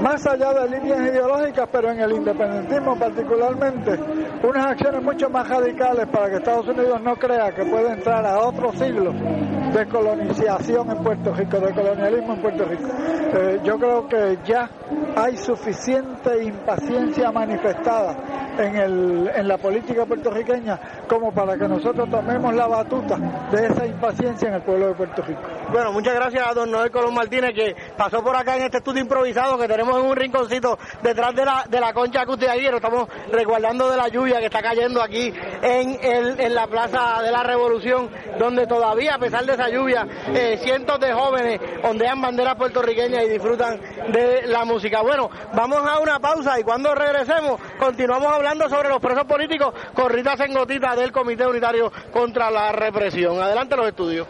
más 0.00 0.26
allá 0.26 0.52
de 0.54 0.70
líneas 0.70 1.00
ideológicas, 1.00 1.68
pero 1.70 1.90
en 1.90 2.00
el 2.00 2.12
independentismo 2.12 2.98
particularmente, 2.98 3.98
unas 4.42 4.66
acciones 4.66 5.02
mucho 5.02 5.28
más 5.30 5.48
radicales 5.48 6.06
para 6.08 6.30
que 6.30 6.36
Estados 6.36 6.68
Unidos 6.68 7.00
no 7.02 7.16
crea 7.16 7.52
que 7.52 7.64
puede 7.64 7.92
entrar 7.92 8.24
a 8.24 8.40
otro 8.40 8.72
siglo 8.72 9.12
de 9.12 9.86
colonización 9.88 10.90
en 10.90 11.02
Puerto 11.02 11.34
Rico, 11.34 11.60
de 11.60 11.74
colonialismo 11.74 12.34
en 12.34 12.42
Puerto 12.42 12.64
Rico. 12.64 12.88
Eh, 12.88 13.60
yo 13.64 13.78
creo 13.78 14.08
que 14.08 14.38
ya 14.44 14.70
hay 15.16 15.36
suficiente 15.36 16.44
impaciencia 16.44 17.30
manifestada 17.32 18.45
en, 18.58 18.76
el, 18.76 19.30
en 19.34 19.48
la 19.48 19.58
política 19.58 20.06
puertorriqueña 20.06 20.78
como 21.08 21.32
para 21.32 21.56
que 21.56 21.68
nosotros 21.68 22.08
tomemos 22.10 22.54
la 22.54 22.66
batuta 22.66 23.16
de 23.50 23.66
esa 23.66 23.86
impaciencia 23.86 24.48
en 24.48 24.54
el 24.54 24.62
pueblo 24.62 24.88
de 24.88 24.94
Puerto 24.94 25.22
Rico. 25.22 25.40
Bueno, 25.70 25.92
muchas 25.92 26.14
gracias 26.14 26.46
a 26.46 26.54
don 26.54 26.70
Noel 26.70 26.90
Colón 26.90 27.14
Martínez 27.14 27.54
que 27.54 27.76
pasó 27.96 28.22
por 28.22 28.34
acá 28.34 28.56
en 28.56 28.62
este 28.62 28.78
estudio 28.78 29.02
improvisado 29.02 29.58
que 29.58 29.68
tenemos 29.68 29.98
en 29.98 30.06
un 30.06 30.16
rinconcito 30.16 30.78
detrás 31.02 31.34
de 31.34 31.44
la, 31.44 31.64
de 31.68 31.80
la 31.80 31.92
concha 31.92 32.24
que 32.24 32.32
usted 32.32 32.48
estamos 32.56 33.08
resguardando 33.30 33.90
de 33.90 33.96
la 33.96 34.08
lluvia 34.08 34.38
que 34.38 34.46
está 34.46 34.62
cayendo 34.62 35.02
aquí 35.02 35.32
en, 35.62 35.98
el, 36.02 36.40
en 36.40 36.54
la 36.54 36.66
Plaza 36.66 37.22
de 37.22 37.30
la 37.30 37.42
Revolución, 37.42 38.08
donde 38.38 38.66
todavía, 38.66 39.14
a 39.14 39.18
pesar 39.18 39.44
de 39.44 39.52
esa 39.52 39.68
lluvia, 39.68 40.06
eh, 40.34 40.58
cientos 40.62 40.98
de 41.00 41.12
jóvenes 41.12 41.60
ondean 41.82 42.20
banderas 42.20 42.54
puertorriqueñas 42.56 43.24
y 43.24 43.28
disfrutan 43.28 43.80
de 44.12 44.46
la 44.46 44.64
música. 44.64 45.02
Bueno, 45.02 45.30
vamos 45.54 45.86
a 45.86 45.98
una 46.00 46.18
pausa 46.18 46.58
y 46.58 46.62
cuando 46.62 46.94
regresemos 46.94 47.60
continuamos 47.78 48.32
hablando 48.32 48.45
sobre 48.68 48.88
los 48.88 49.00
presos 49.00 49.24
políticos 49.24 49.74
con 49.92 50.08
Rita 50.08 50.36
Sengotita 50.36 50.94
del 50.94 51.10
Comité 51.10 51.46
Unitario 51.46 51.90
contra 52.12 52.48
la 52.48 52.70
Represión. 52.70 53.40
Adelante 53.40 53.76
los 53.76 53.88
estudios. 53.88 54.26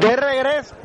De 0.00 0.16
regreso 0.16 0.76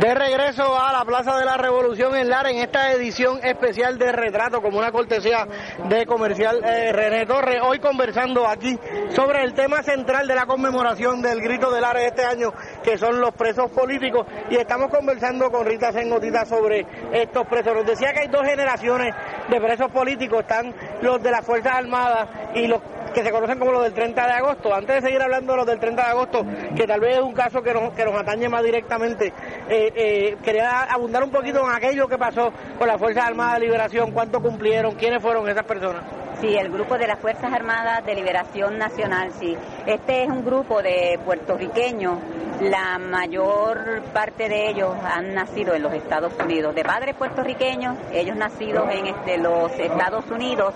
de 0.00 0.14
regreso 0.14 0.78
a 0.78 0.92
la 0.92 1.04
Plaza 1.04 1.36
de 1.36 1.44
la 1.44 1.56
Revolución 1.56 2.14
en 2.14 2.28
Lara 2.28 2.50
en 2.50 2.58
esta 2.58 2.92
edición 2.92 3.40
especial 3.42 3.98
de 3.98 4.12
retrato 4.12 4.62
como 4.62 4.78
una 4.78 4.92
cortesía 4.92 5.46
de 5.88 6.06
comercial 6.06 6.62
eh, 6.64 6.92
René 6.92 7.26
Torres. 7.26 7.60
Hoy 7.64 7.80
conversando 7.80 8.46
aquí 8.46 8.78
sobre 9.10 9.42
el 9.42 9.54
tema 9.54 9.82
central 9.82 10.28
de 10.28 10.36
la 10.36 10.46
conmemoración 10.46 11.20
del 11.20 11.40
grito 11.40 11.72
de 11.72 11.80
Lara 11.80 12.02
este 12.02 12.24
año, 12.24 12.52
que 12.84 12.96
son 12.96 13.20
los 13.20 13.34
presos 13.34 13.72
políticos. 13.72 14.24
Y 14.50 14.56
estamos 14.56 14.88
conversando 14.88 15.50
con 15.50 15.66
Rita 15.66 15.90
Sengotita 15.90 16.44
sobre 16.44 16.86
estos 17.12 17.44
presos. 17.48 17.74
Nos 17.74 17.86
decía 17.86 18.12
que 18.12 18.20
hay 18.20 18.28
dos 18.28 18.46
generaciones 18.46 19.12
de 19.48 19.60
presos 19.60 19.90
políticos, 19.90 20.40
están 20.42 20.74
los 21.02 21.20
de 21.20 21.30
las 21.32 21.44
Fuerzas 21.44 21.74
Armadas 21.74 22.28
y 22.54 22.68
los 22.68 22.80
que 23.12 23.22
se 23.22 23.30
conocen 23.30 23.58
como 23.58 23.72
los 23.72 23.82
del 23.82 23.94
30 23.94 24.26
de 24.26 24.32
agosto. 24.32 24.74
Antes 24.74 24.96
de 24.96 25.08
seguir 25.08 25.22
hablando 25.22 25.52
de 25.52 25.56
los 25.58 25.66
del 25.66 25.78
30 25.78 26.02
de 26.02 26.08
agosto, 26.08 26.46
que 26.76 26.86
tal 26.86 27.00
vez 27.00 27.16
es 27.16 27.22
un 27.22 27.34
caso 27.34 27.62
que 27.62 27.72
nos, 27.72 27.92
que 27.92 28.04
nos 28.04 28.14
atañe 28.14 28.48
más 28.48 28.62
directamente, 28.62 29.32
eh, 29.68 29.87
eh, 29.94 30.36
quería 30.42 30.82
abundar 30.82 31.22
un 31.22 31.30
poquito 31.30 31.60
en 31.64 31.74
aquello 31.74 32.08
que 32.08 32.18
pasó 32.18 32.52
con 32.78 32.88
las 32.88 32.98
Fuerzas 32.98 33.26
Armadas 33.26 33.54
de 33.54 33.60
Liberación, 33.66 34.12
cuánto 34.12 34.40
cumplieron, 34.40 34.94
quiénes 34.94 35.22
fueron 35.22 35.48
esas 35.48 35.64
personas. 35.64 36.02
Sí, 36.40 36.54
el 36.54 36.70
grupo 36.70 36.96
de 36.96 37.08
las 37.08 37.18
Fuerzas 37.18 37.52
Armadas 37.52 38.04
de 38.06 38.14
Liberación 38.14 38.78
Nacional, 38.78 39.32
sí. 39.40 39.56
Este 39.86 40.22
es 40.22 40.28
un 40.28 40.44
grupo 40.44 40.80
de 40.82 41.18
puertorriqueños, 41.24 42.18
la 42.60 42.98
mayor 42.98 44.02
parte 44.12 44.48
de 44.48 44.68
ellos 44.70 44.94
han 45.04 45.34
nacido 45.34 45.74
en 45.74 45.82
los 45.82 45.92
Estados 45.94 46.32
Unidos, 46.42 46.74
de 46.74 46.84
padres 46.84 47.14
puertorriqueños, 47.16 47.96
ellos 48.12 48.36
nacidos 48.36 48.88
en 48.92 49.06
este, 49.06 49.38
los 49.38 49.72
Estados 49.72 50.24
Unidos 50.30 50.74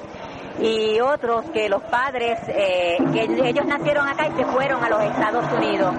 y 0.60 1.00
otros 1.00 1.44
que 1.50 1.68
los 1.68 1.82
padres, 1.82 2.38
eh, 2.48 2.96
que 3.12 3.48
ellos 3.48 3.66
nacieron 3.66 4.06
acá 4.08 4.28
y 4.28 4.32
se 4.36 4.44
fueron 4.46 4.82
a 4.84 4.88
los 4.88 5.02
Estados 5.02 5.44
Unidos. 5.52 5.94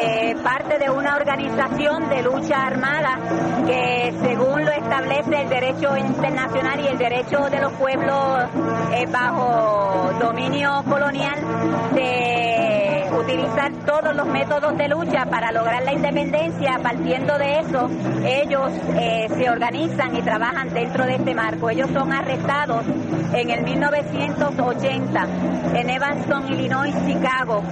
Eh, 0.00 0.34
parte 0.42 0.78
de 0.78 0.90
una 0.90 1.16
organización 1.16 2.08
de 2.08 2.22
lucha 2.22 2.66
armada 2.66 3.18
que 3.66 4.12
según 4.22 4.64
lo 4.64 4.70
establece 4.72 5.42
el 5.42 5.48
derecho 5.48 5.96
internacional 5.96 6.80
y 6.80 6.86
el 6.88 6.98
derecho 6.98 7.48
de 7.50 7.60
los 7.60 7.72
pueblos 7.74 8.38
eh, 8.92 9.06
bajo 9.10 10.10
dominio 10.20 10.82
colonial 10.88 11.38
de 11.94 13.04
utilizar 13.18 13.72
todos 13.86 14.14
los 14.14 14.26
métodos 14.26 14.76
de 14.76 14.88
lucha 14.88 15.26
para 15.26 15.52
lograr 15.52 15.82
la 15.82 15.92
independencia, 15.92 16.78
partiendo 16.82 17.36
de 17.38 17.60
eso, 17.60 17.90
ellos 18.24 18.70
se 19.36 19.50
organizan 19.50 20.16
y 20.16 20.22
trabajan 20.22 20.72
dentro 20.72 21.04
de 21.06 21.16
este 21.16 21.34
marco. 21.34 21.70
Ellos 21.70 21.88
son 21.92 22.12
arrestados 22.12 22.84
en 23.32 23.50
el 23.50 23.62
1980 23.62 25.26
en 25.74 25.90
Evanston, 25.90 26.52
Illinois, 26.52 26.94
Chicago. 27.06 27.62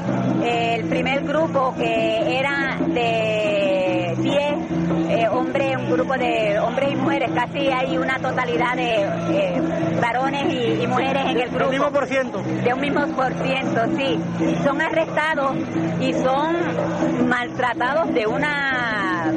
El 0.42 0.84
primer 0.88 1.24
grupo 1.24 1.74
que 1.76 2.38
era 2.38 2.76
de 2.86 4.14
10 4.18 4.91
eh, 5.12 5.28
hombres, 5.28 5.76
un 5.76 5.90
grupo 5.90 6.14
de 6.14 6.58
hombres 6.58 6.92
y 6.92 6.96
mujeres, 6.96 7.30
casi 7.34 7.68
hay 7.68 7.96
una 7.98 8.18
totalidad 8.18 8.76
de 8.76 9.02
eh, 9.02 9.62
varones 10.00 10.44
y, 10.52 10.86
mujeres 10.86 11.22
en 11.26 11.40
el 11.40 11.48
grupo. 11.48 11.58
¿De 11.58 11.64
un 11.64 11.70
mismo 11.70 11.90
por 11.90 12.06
ciento? 12.06 12.42
De 12.42 12.74
un 12.74 12.80
mismo 12.80 13.06
por 13.08 13.32
ciento, 13.34 13.80
sí. 13.96 14.18
Son 14.64 14.80
arrestados 14.80 15.56
y 16.00 16.12
son 16.14 17.28
maltratados 17.28 18.12
de 18.14 18.26
una 18.26 19.32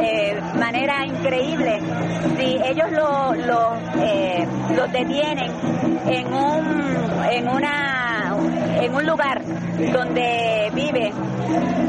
eh, 0.00 0.40
manera 0.58 1.04
increíble. 1.06 1.80
Si 2.38 2.58
ellos 2.64 2.90
los 2.92 3.36
lo, 3.46 3.72
los 4.76 4.92
detienen 4.92 5.52
en 6.06 6.32
un 6.32 6.96
en 7.30 7.48
una 7.48 8.15
en 8.80 8.94
un 8.94 9.06
lugar 9.06 9.42
donde 9.92 10.70
vive 10.74 11.12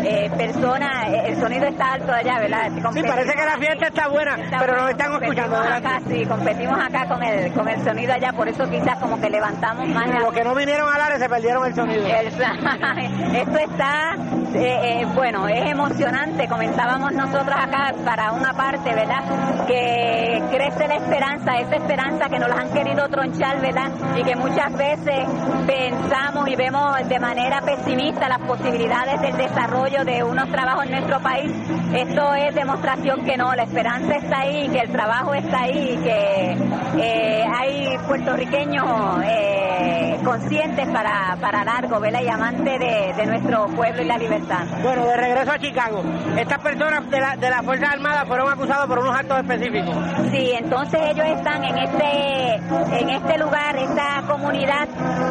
eh, 0.04 0.30
personas, 0.38 1.08
el 1.26 1.36
sonido 1.40 1.68
está 1.68 1.94
alto 1.94 2.12
allá, 2.12 2.40
¿verdad? 2.40 2.72
Sí, 2.94 3.02
parece 3.04 3.34
que 3.34 3.46
la 3.46 3.58
fiesta 3.58 3.88
está 3.88 4.08
buena, 4.08 4.38
pero 4.60 4.78
nos 4.78 4.90
están 4.92 5.22
escuchando. 5.22 5.58
Acá, 5.58 6.00
sí, 6.08 6.26
competimos 6.26 6.80
acá 6.80 7.08
con 7.08 7.24
el, 7.24 7.52
con 7.54 7.68
el 7.68 7.84
sonido 7.84 8.14
allá, 8.14 8.32
por 8.34 8.48
eso 8.48 8.70
quizás 8.70 8.98
como 9.00 9.20
que 9.20 9.30
levantamos 9.30 9.88
más. 9.90 10.08
Los 10.20 10.34
que 10.34 10.44
no 10.44 10.56
vinieron 10.56 10.88
al 10.94 11.02
área 11.02 11.18
se 11.18 11.30
perdieron 11.30 11.66
el 11.66 11.76
sonido. 11.76 12.06
Esto 12.08 13.58
está, 13.58 14.16
eh, 14.54 15.02
eh, 15.02 15.06
bueno, 15.14 15.48
es 15.48 15.72
emocionante, 15.72 16.48
comentábamos 16.48 17.12
nosotros 17.14 17.56
acá 17.56 17.94
para 18.06 18.32
una 18.32 18.54
parte, 18.54 18.94
¿verdad? 18.94 19.66
Que 19.68 20.42
crece 20.52 20.88
la 20.88 20.96
esperanza, 20.96 21.58
esa 21.60 21.76
esperanza 21.76 22.30
que 22.30 22.40
nos 22.40 22.50
la 22.50 22.56
han 22.56 22.70
querido 22.72 23.08
tronchar, 23.10 23.60
¿verdad? 23.60 23.92
Y 24.16 24.24
que 24.24 24.36
muchas 24.36 24.74
veces 24.74 25.26
pensamos 25.66 26.37
y 26.46 26.56
vemos 26.56 27.08
de 27.08 27.20
manera 27.20 27.62
pesimista 27.62 28.30
las 28.30 28.40
posibilidades 28.40 29.20
del 29.22 29.38
desarrollo 29.38 30.04
de 30.06 30.24
unos 30.24 30.50
trabajos 30.52 30.86
en 30.86 30.92
nuestro 30.92 31.20
país. 31.20 31.52
Esto 31.94 32.34
es 32.36 32.54
demostración 32.54 33.24
que 33.26 33.38
no, 33.38 33.54
la 33.56 33.64
esperanza 33.64 34.16
está 34.16 34.40
ahí, 34.42 34.68
que 34.70 34.80
el 34.80 34.92
trabajo 34.92 35.34
está 35.34 35.62
ahí, 35.62 36.00
que 36.04 36.58
eh, 37.02 37.44
hay 37.52 37.98
puertorriqueños 38.08 39.24
eh, 39.24 40.20
conscientes 40.24 40.88
para, 40.90 41.38
para 41.40 41.64
largo, 41.64 42.00
¿verdad? 42.00 42.22
Y 42.22 42.28
amantes 42.28 42.80
de, 42.80 43.26
nuestro 43.26 43.68
pueblo 43.68 44.02
y 44.02 44.06
la 44.06 44.18
libertad. 44.18 44.66
Bueno, 44.82 45.06
de 45.06 45.18
regreso 45.18 45.52
a 45.52 45.60
Chicago, 45.60 46.04
estas 46.38 46.60
personas 46.60 47.10
de 47.10 47.20
la, 47.20 47.36
de 47.36 47.50
las 47.50 47.62
Fuerzas 47.64 47.94
Armadas 47.94 48.26
fueron 48.28 48.52
acusados 48.52 48.88
por 48.88 49.00
unos 49.00 49.16
actos 49.16 49.40
específicos. 49.40 49.96
Sí, 50.32 50.52
entonces 50.58 51.00
ellos 51.12 51.26
están 51.26 51.64
en 51.64 51.78
este, 51.78 52.56
en 53.00 53.10
este 53.10 53.38
lugar, 53.38 53.76
esta 53.76 54.24
comunidad 54.28 54.88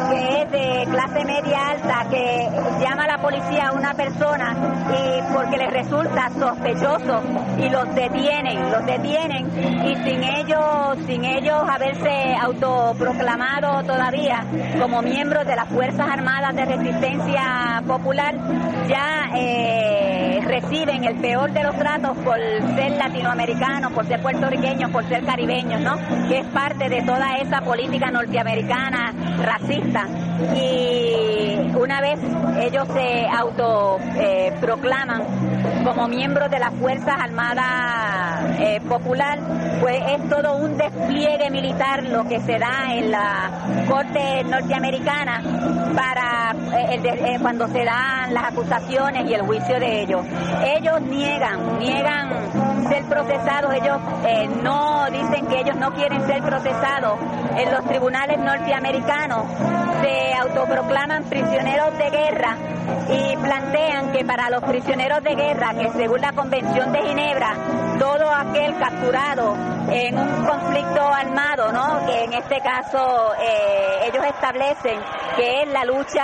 que 0.09 0.41
es 0.41 0.51
de 0.51 0.91
clase 0.91 1.25
media 1.25 1.69
alta, 1.69 2.05
que 2.09 2.49
llama 2.79 3.03
a 3.03 3.07
la 3.07 3.17
policía 3.17 3.69
a 3.69 3.73
una 3.73 3.93
persona 3.93 4.55
y 4.89 5.33
porque 5.33 5.57
les 5.57 5.71
resulta 5.71 6.29
sospechoso 6.29 7.21
y 7.57 7.69
los 7.69 7.95
detienen, 7.95 8.71
los 8.71 8.85
detienen 8.85 9.47
y 9.85 9.95
sin 9.95 10.23
ellos, 10.23 10.97
sin 11.05 11.23
ellos 11.23 11.63
haberse 11.69 12.35
autoproclamado 12.41 13.83
todavía 13.83 14.45
como 14.79 15.01
miembros 15.01 15.45
de 15.45 15.55
las 15.55 15.67
Fuerzas 15.69 16.07
Armadas 16.09 16.55
de 16.55 16.65
Resistencia 16.65 17.83
Popular, 17.85 18.35
ya 18.87 19.29
eh, 19.35 20.39
reciben 20.47 21.03
el 21.03 21.15
peor 21.17 21.51
de 21.51 21.63
los 21.63 21.75
tratos 21.77 22.17
por 22.19 22.37
ser 22.75 22.91
latinoamericanos, 22.97 23.91
por 23.93 24.05
ser 24.07 24.21
puertorriqueños, 24.21 24.91
por 24.91 25.07
ser 25.07 25.23
caribeños, 25.23 25.81
¿no? 25.81 25.97
Que 26.27 26.39
es 26.39 26.47
parte 26.47 26.89
de 26.89 27.01
toda 27.03 27.37
esa 27.37 27.61
política 27.61 28.09
norteamericana 28.11 29.13
racista. 29.37 30.07
Y 30.55 31.37
una 31.75 32.01
vez 32.01 32.19
ellos 32.61 32.87
se 32.93 33.27
autoproclaman 33.27 35.21
eh, 35.21 35.83
como 35.83 36.07
miembros 36.07 36.49
de 36.49 36.59
las 36.59 36.73
Fuerzas 36.73 37.15
Armadas 37.19 38.59
eh, 38.59 38.81
Popular, 38.87 39.39
pues 39.79 40.01
es 40.15 40.29
todo 40.29 40.57
un 40.57 40.77
despliegue 40.77 41.49
militar 41.49 42.03
lo 42.03 42.27
que 42.27 42.39
se 42.41 42.57
da 42.57 42.93
en 42.93 43.11
la 43.11 43.51
Corte 43.87 44.43
norteamericana 44.43 45.41
para 45.95 46.55
eh, 46.73 47.37
cuando 47.41 47.67
se 47.67 47.83
dan 47.85 48.33
las 48.33 48.45
acusaciones 48.45 49.29
y 49.29 49.33
el 49.33 49.41
juicio 49.41 49.79
de 49.79 50.01
ellos. 50.01 50.25
Ellos 50.65 51.01
niegan, 51.01 51.79
niegan 51.79 52.76
ser 52.87 53.03
procesados, 53.05 53.73
ellos 53.73 53.97
no 54.63 55.05
dicen 55.11 55.47
que 55.47 55.59
ellos 55.59 55.75
no 55.77 55.93
quieren 55.93 56.25
ser 56.25 56.41
procesados 56.41 57.19
en 57.57 57.71
los 57.71 57.85
tribunales 57.85 58.39
norteamericanos, 58.39 59.45
se 60.01 60.33
autoproclaman 60.33 61.23
prisioneros 61.25 61.97
de 61.97 62.09
guerra 62.09 62.57
y 63.09 63.35
plantean 63.37 64.11
que 64.11 64.25
para 64.25 64.49
los 64.49 64.63
prisioneros 64.63 65.23
de 65.23 65.35
guerra, 65.35 65.73
que 65.73 65.89
según 65.91 66.21
la 66.21 66.33
Convención 66.33 66.91
de 66.91 67.01
Ginebra, 67.01 67.53
todo 67.99 68.31
aquel 68.31 68.77
capturado 68.77 69.55
en 69.89 70.17
un 70.17 70.45
conflicto 70.45 71.01
armado, 71.01 71.71
¿no? 71.71 72.05
que 72.05 72.23
en 72.25 72.33
este 72.33 72.59
caso 72.61 73.33
eh, 73.41 74.09
ellos 74.09 74.25
establecen 74.25 74.99
que 75.35 75.61
es 75.61 75.67
la 75.69 75.85
lucha 75.85 76.23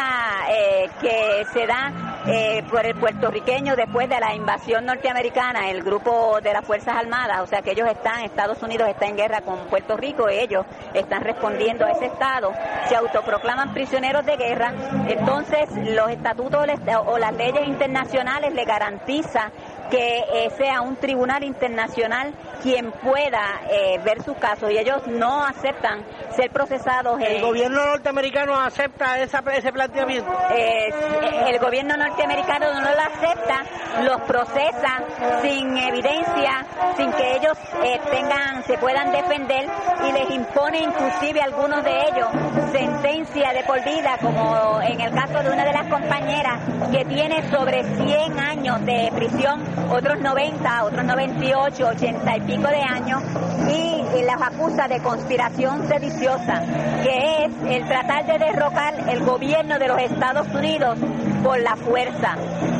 eh, 0.49 0.89
que 0.99 1.45
se 1.53 1.65
da 1.65 2.12
eh, 2.25 2.63
por 2.69 2.85
el 2.85 2.95
puertorriqueño 2.95 3.75
después 3.75 4.07
de 4.07 4.19
la 4.19 4.33
invasión 4.33 4.85
norteamericana, 4.85 5.69
el 5.69 5.83
grupo 5.83 6.39
de 6.41 6.53
las 6.53 6.65
Fuerzas 6.65 6.95
Armadas, 6.95 7.41
o 7.41 7.47
sea 7.47 7.61
que 7.61 7.71
ellos 7.71 7.87
están, 7.89 8.21
Estados 8.21 8.61
Unidos 8.63 8.87
está 8.87 9.07
en 9.07 9.17
guerra 9.17 9.41
con 9.41 9.57
Puerto 9.65 9.97
Rico, 9.97 10.29
ellos 10.29 10.65
están 10.93 11.21
respondiendo 11.21 11.85
a 11.85 11.91
ese 11.91 12.05
Estado, 12.05 12.53
se 12.87 12.95
autoproclaman 12.95 13.73
prisioneros 13.73 14.25
de 14.25 14.37
guerra, 14.37 14.73
entonces 15.07 15.69
los 15.95 16.09
estatutos 16.09 16.65
o 17.05 17.17
las 17.17 17.33
leyes 17.33 17.67
internacionales 17.67 18.53
le 18.53 18.63
garantizan 18.63 19.51
que 19.89 20.19
eh, 20.33 20.49
sea 20.57 20.81
un 20.81 20.95
tribunal 20.95 21.43
internacional 21.43 22.33
quien 22.61 22.91
pueda 22.91 23.61
eh, 23.69 23.99
ver 24.03 24.21
sus 24.23 24.37
casos 24.37 24.71
y 24.71 24.77
ellos 24.77 25.05
no 25.07 25.43
aceptan 25.43 26.05
ser 26.35 26.51
procesados. 26.51 27.19
¿El 27.21 27.41
gobierno 27.41 27.85
norteamericano 27.85 28.59
acepta 28.59 29.19
esa, 29.19 29.43
ese 29.53 29.71
planteamiento? 29.71 30.31
el 30.53 31.59
gobierno 31.59 31.95
norteamericano 31.97 32.73
no 32.73 32.81
lo 32.81 33.01
acepta, 33.01 33.63
los 34.03 34.21
procesa 34.21 35.03
sin 35.41 35.77
evidencia, 35.77 36.65
sin 36.97 37.11
que 37.11 37.35
ellos 37.35 37.57
eh, 37.83 37.99
tengan, 38.11 38.63
se 38.63 38.77
puedan 38.77 39.11
defender 39.11 39.67
y 40.07 40.11
les 40.11 40.29
impone 40.31 40.79
inclusive 40.79 41.41
a 41.41 41.45
algunos 41.45 41.83
de 41.83 41.91
ellos 42.07 42.27
sentencia 42.71 43.53
de 43.53 43.63
por 43.63 43.83
vida, 43.83 44.17
como 44.21 44.81
en 44.81 44.99
el 44.99 45.11
caso 45.13 45.43
de 45.43 45.51
una 45.51 45.65
de 45.65 45.73
las 45.73 45.87
compañeras 45.87 46.59
que 46.91 47.05
tiene 47.05 47.49
sobre 47.49 47.83
100 47.83 48.39
años 48.39 48.85
de 48.85 49.11
prisión, 49.15 49.63
otros 49.91 50.19
90, 50.19 50.83
otros 50.83 51.03
98, 51.03 51.87
80 51.87 52.37
y 52.37 52.41
pico 52.55 52.67
de 52.69 52.81
años, 52.81 53.23
y, 53.69 54.19
y 54.19 54.23
las 54.23 54.41
acusa 54.41 54.87
de 54.87 54.99
conspiración 54.99 55.87
sediciosa, 55.87 56.61
que 57.03 57.45
es 57.45 57.51
el 57.67 57.87
tratar 57.87 58.25
de 58.25 58.37
derrocar 58.37 58.93
el 59.09 59.23
gobierno 59.23 59.79
de 59.79 59.87
los 59.87 59.99
Estados 59.99 60.47
Unidos 60.53 60.99
por 61.43 61.59
la 61.59 61.75
fuerza. 61.75 62.35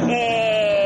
Eh, 0.08 0.84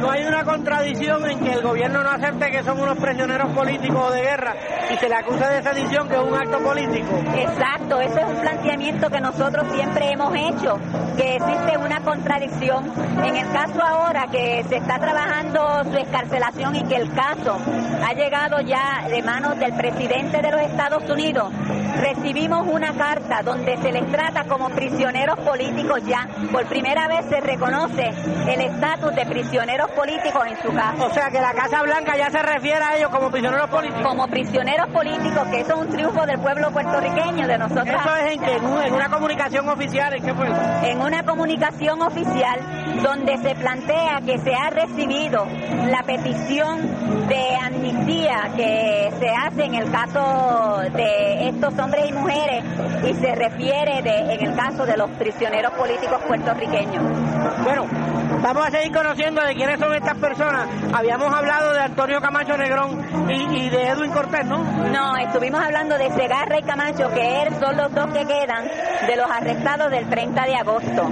no 0.00 0.10
hay 0.10 0.24
una 0.24 0.44
contradicción 0.44 1.30
en 1.30 1.38
que 1.40 1.52
el 1.52 1.62
gobierno 1.62 2.02
no 2.02 2.10
acepte 2.10 2.50
que 2.50 2.62
son 2.62 2.80
unos 2.80 2.96
prisioneros 2.96 3.52
políticos 3.52 4.14
de 4.14 4.22
guerra 4.22 4.54
y 4.90 4.96
se 4.96 5.08
le 5.08 5.14
acusa 5.14 5.50
de 5.50 5.62
sedición 5.62 6.08
que 6.08 6.14
es 6.14 6.22
un 6.22 6.34
acto 6.34 6.58
político. 6.60 7.18
Exacto, 7.36 8.00
ese 8.00 8.20
es 8.20 8.26
un 8.26 8.40
planteamiento 8.40 9.10
que 9.10 9.20
nosotros 9.20 9.66
siempre 9.74 10.10
hemos 10.10 10.34
hecho, 10.34 10.78
que 11.16 11.36
existe 11.36 11.76
una 11.76 12.00
contradicción. 12.00 12.90
En 13.22 13.36
el 13.36 13.52
caso 13.52 13.82
ahora 13.82 14.26
que 14.32 14.64
se 14.68 14.76
está 14.76 14.98
trabajando 14.98 15.84
su 15.84 15.96
escarcelación 15.98 16.76
y 16.76 16.84
que 16.84 16.96
el 16.96 17.12
caso 17.12 17.58
ha 18.02 18.14
llegado 18.20 18.60
ya 18.60 19.06
de 19.08 19.22
manos 19.22 19.58
del 19.58 19.72
presidente 19.72 20.42
de 20.42 20.50
los 20.50 20.60
Estados 20.60 21.08
Unidos, 21.08 21.50
recibimos 21.96 22.66
una 22.68 22.92
carta 22.92 23.42
donde 23.42 23.78
se 23.78 23.90
les 23.90 24.06
trata 24.12 24.44
como 24.44 24.68
prisioneros 24.68 25.38
políticos 25.38 26.00
ya. 26.04 26.28
Por 26.52 26.66
primera 26.66 27.08
vez 27.08 27.24
se 27.30 27.40
reconoce 27.40 28.12
el 28.46 28.60
estatus 28.60 29.14
de 29.14 29.24
prisioneros 29.24 29.90
políticos 29.92 30.42
en 30.46 30.62
su 30.62 30.70
caso. 30.74 31.06
O 31.06 31.14
sea 31.14 31.30
que 31.30 31.40
la 31.40 31.54
Casa 31.54 31.82
Blanca 31.82 32.14
ya 32.18 32.30
se 32.30 32.42
refiere 32.42 32.84
a 32.84 32.96
ellos 32.98 33.08
como 33.08 33.30
prisioneros 33.30 33.70
políticos. 33.70 34.02
Como 34.06 34.28
prisioneros 34.28 34.88
políticos, 34.88 35.48
que 35.50 35.60
eso 35.60 35.72
es 35.72 35.80
un 35.80 35.88
triunfo 35.88 36.26
del 36.26 36.40
pueblo 36.40 36.70
puertorriqueño, 36.72 37.48
de 37.48 37.58
nosotros. 37.58 37.88
¿Eso 37.88 38.16
es 38.16 38.32
en, 38.32 38.40
que, 38.42 38.56
en 38.56 38.94
una 38.94 39.08
comunicación 39.08 39.66
oficial? 39.66 40.12
¿En 40.12 40.24
qué 40.26 40.34
fue? 40.34 40.46
En 40.90 41.00
una 41.00 41.22
comunicación 41.22 42.02
oficial 42.02 42.60
donde 43.02 43.38
se 43.38 43.54
plantea 43.54 44.20
que 44.26 44.38
se 44.38 44.54
ha 44.54 44.68
recibido 44.68 45.46
la 45.88 46.02
petición 46.02 47.26
de 47.28 47.56
amnistía 47.56 48.09
que 48.56 49.12
se 49.18 49.28
hace 49.30 49.64
en 49.64 49.74
el 49.74 49.90
caso 49.90 50.80
de 50.94 51.48
estos 51.48 51.78
hombres 51.78 52.08
y 52.08 52.12
mujeres 52.12 52.64
y 53.04 53.14
se 53.14 53.34
refiere 53.34 54.02
de, 54.02 54.34
en 54.34 54.46
el 54.46 54.56
caso 54.56 54.84
de 54.84 54.96
los 54.96 55.10
prisioneros 55.10 55.72
políticos 55.72 56.20
puertorriqueños. 56.26 57.02
Bueno, 57.62 57.86
vamos 58.42 58.66
a 58.66 58.70
seguir 58.70 58.92
conociendo 58.92 59.42
de 59.42 59.54
quiénes 59.54 59.78
son 59.78 59.94
estas 59.94 60.16
personas. 60.16 60.66
Habíamos 60.92 61.32
hablado 61.32 61.72
de 61.72 61.80
Antonio 61.80 62.20
Camacho 62.20 62.56
Negrón 62.56 63.30
y, 63.30 63.68
de 63.68 63.88
Edwin 63.88 64.10
Cortés, 64.10 64.44
¿no? 64.46 64.58
No, 64.58 65.16
estuvimos 65.16 65.60
hablando 65.60 65.96
de 65.96 66.10
Segarra 66.10 66.58
y 66.58 66.62
Camacho, 66.62 67.10
que 67.10 67.48
son 67.60 67.76
los 67.76 67.94
dos 67.94 68.06
que 68.12 68.26
quedan 68.26 68.66
de 69.06 69.16
los 69.16 69.30
arrestados 69.30 69.90
del 69.90 70.08
30 70.08 70.44
de 70.44 70.54
agosto. 70.56 71.10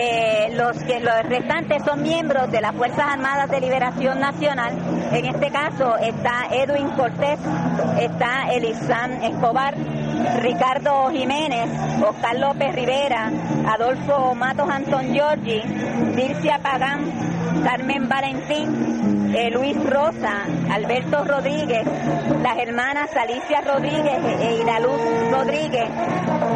Eh, 0.00 0.50
los 0.52 0.76
que 0.84 1.00
los 1.00 1.22
restantes 1.24 1.82
son 1.84 2.02
miembros 2.02 2.50
de 2.50 2.60
las 2.60 2.74
Fuerzas 2.74 3.04
Armadas 3.12 3.50
de 3.50 3.60
Liberación 3.60 4.20
Nacional. 4.20 4.74
En 5.12 5.24
este 5.26 5.50
caso 5.50 5.96
está 5.96 6.37
Edwin 6.50 6.88
Cortés, 6.90 7.38
está 8.00 8.50
Elizán 8.52 9.22
Escobar, 9.22 9.74
Ricardo 10.40 11.10
Jiménez, 11.10 11.68
Oscar 12.02 12.36
López 12.38 12.74
Rivera, 12.74 13.30
Adolfo 13.68 14.34
Matos 14.34 14.68
Antón 14.68 15.12
Giorgi, 15.12 15.62
Dircia 16.14 16.58
Pagán, 16.58 17.00
Carmen 17.64 18.08
Valentín, 18.08 19.34
eh, 19.34 19.50
Luis 19.50 19.76
Rosa, 19.84 20.44
Alberto 20.70 21.24
Rodríguez, 21.24 21.86
las 22.42 22.58
hermanas 22.58 23.14
Alicia 23.16 23.60
Rodríguez 23.60 24.18
e 24.40 24.80
Luz 24.80 25.00
Rodríguez, 25.30 25.88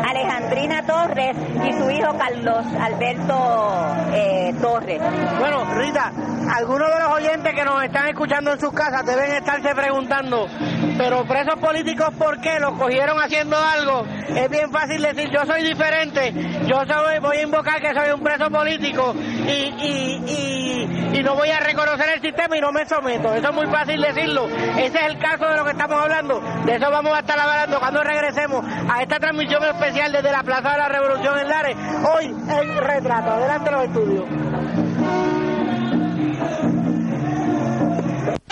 Alejandrina 0.08 0.82
Torres 0.86 1.36
y 1.68 1.72
su 1.72 1.90
hijo 1.90 2.16
Carlos 2.18 2.64
Alberto 2.80 3.94
eh, 4.12 4.54
Torres. 4.60 5.00
Bueno, 5.38 5.64
Rita, 5.74 6.12
algunos 6.54 6.88
de 6.88 6.98
los 7.00 7.12
oyentes 7.12 7.54
que 7.54 7.64
nos 7.64 7.82
están 7.82 8.08
escuchando 8.08 8.52
en 8.52 8.60
sus 8.60 8.72
casas 8.72 9.04
deben 9.06 9.32
estarse 9.32 9.74
preguntando, 9.74 10.48
pero 10.96 11.24
presos 11.24 11.56
políticos, 11.56 12.08
¿por 12.18 12.40
qué? 12.40 12.58
¿Los 12.58 12.72
cogieron 12.78 13.20
haciendo 13.20 13.56
algo? 13.56 14.04
Es 14.28 14.48
bien 14.50 14.70
fácil 14.70 15.02
decir, 15.02 15.30
yo 15.30 15.44
soy 15.46 15.62
diferente, 15.62 16.32
yo 16.66 16.84
soy, 16.86 17.18
voy 17.20 17.36
a 17.38 17.42
invocar 17.42 17.80
que 17.80 17.94
soy 17.94 18.10
un 18.10 18.20
preso 18.20 18.50
político 18.50 19.14
y, 19.16 19.74
y, 19.82 21.22
no 21.22 21.36
voy 21.36 21.50
a 21.50 21.60
reconocer 21.60 22.14
el 22.16 22.20
sistema 22.20 22.56
y 22.56 22.60
no 22.60 22.72
me 22.72 22.84
someto. 22.84 23.32
Eso 23.32 23.48
es 23.50 23.54
muy 23.54 23.66
fácil 23.68 24.00
decirlo. 24.00 24.48
Ese 24.48 24.98
es 24.98 25.06
el 25.06 25.18
caso 25.18 25.46
de 25.46 25.56
lo 25.56 25.64
que 25.64 25.70
estamos 25.70 26.02
hablando. 26.02 26.40
De 26.64 26.74
eso 26.74 26.90
vamos 26.90 27.14
a 27.14 27.20
estar 27.20 27.38
hablando 27.38 27.78
cuando 27.78 28.02
regresemos 28.02 28.64
a 28.90 29.02
esta 29.02 29.20
transmisión 29.20 29.62
especial 29.62 30.10
desde 30.10 30.32
la 30.32 30.42
Plaza 30.42 30.72
de 30.72 30.78
la 30.78 30.88
Revolución 30.88 31.38
en 31.38 31.48
Lares. 31.48 31.76
Hoy 32.12 32.26
en 32.26 32.76
retrato. 32.76 33.30
Adelante 33.30 33.70
los 33.70 33.84
estudios. 33.84 34.24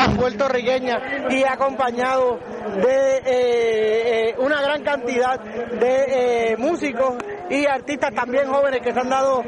Puertorriqueña 0.09 1.01
y 1.29 1.45
acompañado 1.45 2.39
de 2.61 3.17
eh, 3.17 3.23
eh, 3.27 4.35
una 4.39 4.61
gran 4.61 4.83
cantidad 4.83 5.41
de 5.41 6.53
eh, 6.53 6.57
músicos 6.59 7.17
y 7.49 7.67
artistas 7.67 8.15
también 8.15 8.47
jóvenes 8.47 8.81
que 8.81 8.93
se 8.93 9.01
han 9.01 9.09
dado 9.09 9.43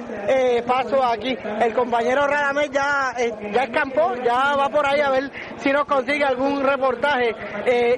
paso 0.67 1.05
aquí. 1.05 1.37
El 1.61 1.73
compañero 1.73 2.27
Radamés 2.27 2.71
ya, 2.71 3.15
ya 3.53 3.63
escampó, 3.63 4.15
ya 4.25 4.57
va 4.57 4.69
por 4.71 4.85
ahí 4.87 5.01
a 5.01 5.11
ver 5.11 5.31
si 5.59 5.71
nos 5.71 5.85
consigue 5.85 6.25
algún 6.25 6.63
reportaje 6.63 7.33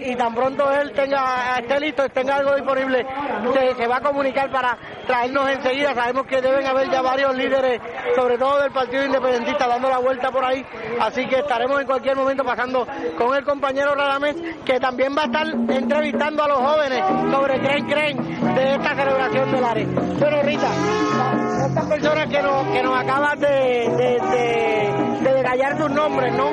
y 0.01 0.15
tan 0.17 0.35
pronto 0.35 0.71
él 0.73 0.93
tenga, 0.93 1.59
esté 1.59 1.81
listo, 1.81 2.07
tenga 2.11 2.37
algo 2.37 2.55
disponible, 2.55 3.07
se, 3.79 3.87
va 3.87 3.97
a 3.97 4.01
comunicar 4.01 4.51
para 4.51 4.77
traernos 5.07 5.49
enseguida. 5.49 5.95
Sabemos 5.95 6.27
que 6.27 6.43
deben 6.43 6.67
haber 6.67 6.91
ya 6.91 7.01
varios 7.01 7.35
líderes, 7.35 7.81
sobre 8.15 8.37
todo 8.37 8.61
del 8.61 8.73
Partido 8.73 9.05
Independentista, 9.05 9.67
dando 9.67 9.89
la 9.89 9.99
vuelta 9.99 10.31
por 10.31 10.45
ahí, 10.45 10.65
así 11.01 11.27
que 11.27 11.37
estaremos 11.37 11.81
en 11.81 11.87
cualquier 11.87 12.17
momento 12.17 12.45
pasando 12.45 12.87
con 13.17 13.35
el 13.35 13.45
compañero 13.45 13.95
Radamés, 13.95 14.37
que 14.67 14.79
también 14.81 15.04
va 15.13 15.23
a 15.23 15.25
estar 15.27 15.47
entrevistando 15.47 16.43
a 16.45 16.49
los 16.49 16.59
jóvenes 16.59 17.03
sobre 17.31 17.61
creen 17.61 17.87
creen 17.87 18.17
de 18.55 18.75
esta 18.75 18.95
celebración 18.95 19.53
del 19.53 19.65
ARE. 19.65 19.85
Bueno, 19.87 20.43
Rita, 20.43 20.69
estas 21.67 21.87
personas 21.87 22.29
que 22.29 22.43
nos, 22.43 22.67
que 22.69 22.83
nos 22.83 22.99
acaban 22.99 23.39
de, 23.41 23.47
de, 23.49 24.21
de, 24.31 25.21
de 25.23 25.35
detallar 25.35 25.77
sus 25.77 25.91
nombres, 25.91 26.33
¿no? 26.35 26.49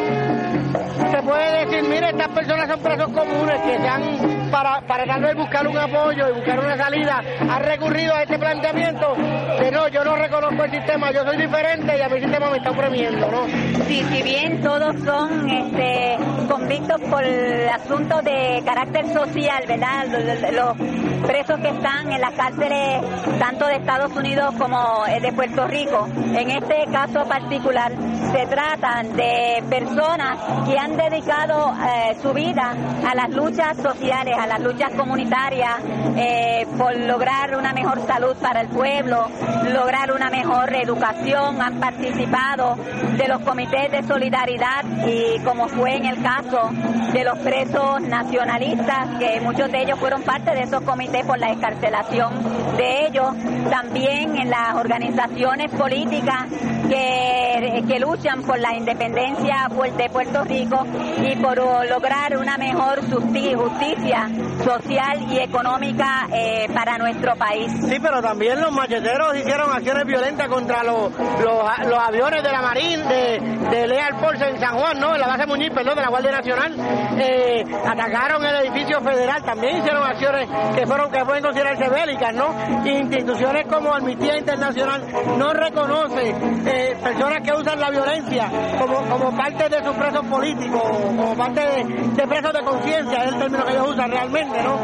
Se 1.12 1.22
puede 1.24 1.66
decir, 1.66 1.90
mire, 1.90 2.10
estas 2.10 2.30
personas 2.30 2.70
son 2.70 2.80
presos 2.80 3.08
comunes 3.10 3.62
que 3.62 3.78
se 3.78 3.88
han 3.88 4.50
para, 4.52 4.82
para 4.82 5.06
tal 5.06 5.22
vez 5.22 5.36
buscar 5.36 5.68
un 5.68 5.78
apoyo 5.78 6.30
y 6.30 6.34
buscar 6.34 6.60
una 6.60 6.78
salida, 6.78 7.22
ha 7.50 7.60
recurrido 7.60 8.14
a 8.14 8.24
este 8.24 8.38
planteamiento 8.38 9.16
de 9.60 9.72
no, 9.72 9.88
yo 9.88 10.04
no 10.04 10.16
reconozco 10.16 10.64
el 10.64 10.72
sistema, 10.72 11.12
yo 11.12 11.24
soy 11.24 11.38
diferente 11.38 11.98
y 11.98 12.02
a 12.02 12.10
mi 12.10 12.20
sistema 12.20 12.50
me 12.50 12.58
está 12.58 12.72
oprimiendo, 12.72 13.32
¿no? 13.32 13.48
Sí, 13.88 14.04
si 14.10 14.24
bien 14.24 14.62
todos 14.62 14.96
son 15.04 15.50
este, 15.50 16.18
convictos 16.48 17.00
por 17.10 17.24
asuntos 17.24 18.24
de 18.24 18.62
carácter 18.66 19.08
social, 19.14 19.64
¿verdad? 19.68 20.06
Los, 20.52 20.78
presos 21.22 21.60
que 21.60 21.70
están 21.70 22.12
en 22.12 22.20
las 22.20 22.34
cárceles 22.34 23.02
tanto 23.38 23.68
de 23.68 23.76
Estados 23.76 24.12
Unidos 24.16 24.54
como 24.58 25.06
eh, 25.08 25.20
de 25.22 25.32
Puerto 25.32 25.68
Rico. 25.68 26.08
En 26.16 26.50
este 26.50 26.86
caso 26.92 27.24
particular 27.28 27.92
se 28.32 28.46
tratan 28.48 29.16
de 29.16 29.64
personas 29.70 30.38
que 30.68 30.78
han 30.78 30.98
dedicado 31.10 31.74
eh, 31.74 32.18
su 32.22 32.34
vida 32.34 32.76
a 33.08 33.16
las 33.16 33.30
luchas 33.30 33.78
sociales, 33.78 34.36
a 34.38 34.48
las 34.48 34.60
luchas 34.60 34.92
comunitarias 34.96 35.78
eh, 36.16 36.68
por 36.78 36.96
lograr 36.96 37.56
una 37.56 37.74
mejor 37.74 38.06
salud 38.06 38.36
para 38.38 38.62
el 38.62 38.68
pueblo, 38.68 39.28
lograr 39.74 40.12
una 40.12 40.30
mejor 40.30 40.74
educación, 40.76 41.62
han 41.62 41.80
participado 41.80 42.76
de 43.18 43.28
los 43.28 43.42
comités 43.42 43.92
de 43.92 44.04
solidaridad 44.04 44.86
y 45.08 45.40
como 45.40 45.68
fue 45.68 45.96
en 45.96 46.06
el 46.06 46.22
caso 46.22 46.70
de 47.14 47.24
los 47.24 47.38
presos 47.40 48.02
nacionalistas, 48.02 49.20
que 49.20 49.42
muchos 49.42 49.72
de 49.72 49.82
ellos 49.84 50.00
fueron 50.00 50.22
parte 50.24 50.52
de 50.52 50.62
esos 50.62 50.82
comités 50.82 51.26
por 51.26 51.40
la 51.40 51.52
escarcelación 51.52 52.32
de 52.78 53.08
ellos, 53.08 53.34
también 53.70 54.38
en 54.38 54.50
las 54.50 54.76
organizaciones 54.76 55.72
políticas 55.72 56.46
que, 56.90 57.84
que 57.88 58.00
luchan 58.00 58.44
por 58.44 58.60
la 58.60 58.76
independencia 58.76 59.68
de 59.98 60.10
Puerto 60.10 60.44
Rico 60.44 60.86
y 61.24 61.36
por 61.38 61.58
lograr 61.58 62.38
una 62.38 62.58
mejor 62.58 63.02
justicia 63.02 64.30
social 64.64 65.32
y 65.32 65.40
económica 65.40 66.28
eh, 66.34 66.68
para 66.74 66.98
nuestro 66.98 67.36
país. 67.36 67.72
Sí, 67.88 67.98
pero 68.02 68.22
también 68.22 68.60
los 68.60 68.72
macheteros 68.72 69.36
hicieron 69.38 69.72
acciones 69.72 70.06
violentas 70.06 70.48
contra 70.48 70.84
los, 70.84 71.12
los, 71.44 72.00
aviones 72.00 72.44
de 72.44 72.52
la 72.52 72.62
Marina, 72.62 73.10
de, 73.10 73.40
de 73.72 73.88
Leal 73.88 74.20
Force 74.20 74.48
en 74.48 74.60
San 74.60 74.78
Juan, 74.78 75.00
¿no? 75.00 75.14
En 75.14 75.22
la 75.22 75.28
base 75.28 75.46
Muñiz, 75.46 75.72
perdón, 75.72 75.96
de 75.96 76.02
la 76.02 76.10
Guardia 76.10 76.32
Nacional. 76.32 76.76
Eh, 77.20 77.64
atacaron 77.86 78.44
el 78.46 78.56
edificio 78.68 79.02
federal, 79.02 79.44
también 79.44 79.78
hicieron 79.78 80.04
acciones 80.04 80.48
que 80.76 80.86
fueron 80.86 81.12
que 81.12 81.24
pueden 81.26 81.44
considerarse 81.44 81.90
bélicas, 81.90 82.34
¿no? 82.34 82.54
Instituciones 82.86 83.66
como 83.68 83.94
Amnistía 83.94 84.38
Internacional 84.38 85.04
no 85.38 85.54
reconoce 85.54 86.30
eh, 86.30 86.98
personas 87.02 87.42
que 87.44 87.54
usan 87.54 87.80
la 87.80 87.90
violencia 87.90 88.50
como, 88.80 89.02
como 89.10 89.36
parte 89.36 89.70
de 89.70 89.84
sus 89.84 89.96
presos 89.96 90.26
políticos, 90.28 90.81
como 90.82 91.36
parte 91.36 91.62
de, 91.62 92.28
presos 92.28 92.54
de 92.54 92.62
conciencia, 92.62 93.24
es 93.24 93.32
el 93.32 93.40
término 93.40 93.66
que 93.66 93.72
ellos 93.72 93.90
usan 93.90 94.12
realmente, 94.12 94.64
¿no? 94.64 94.80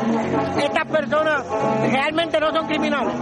Estas 0.60 0.86
personas 0.86 1.44
realmente 1.92 2.40
no 2.40 2.52
son 2.52 2.68
criminales. 2.68 3.14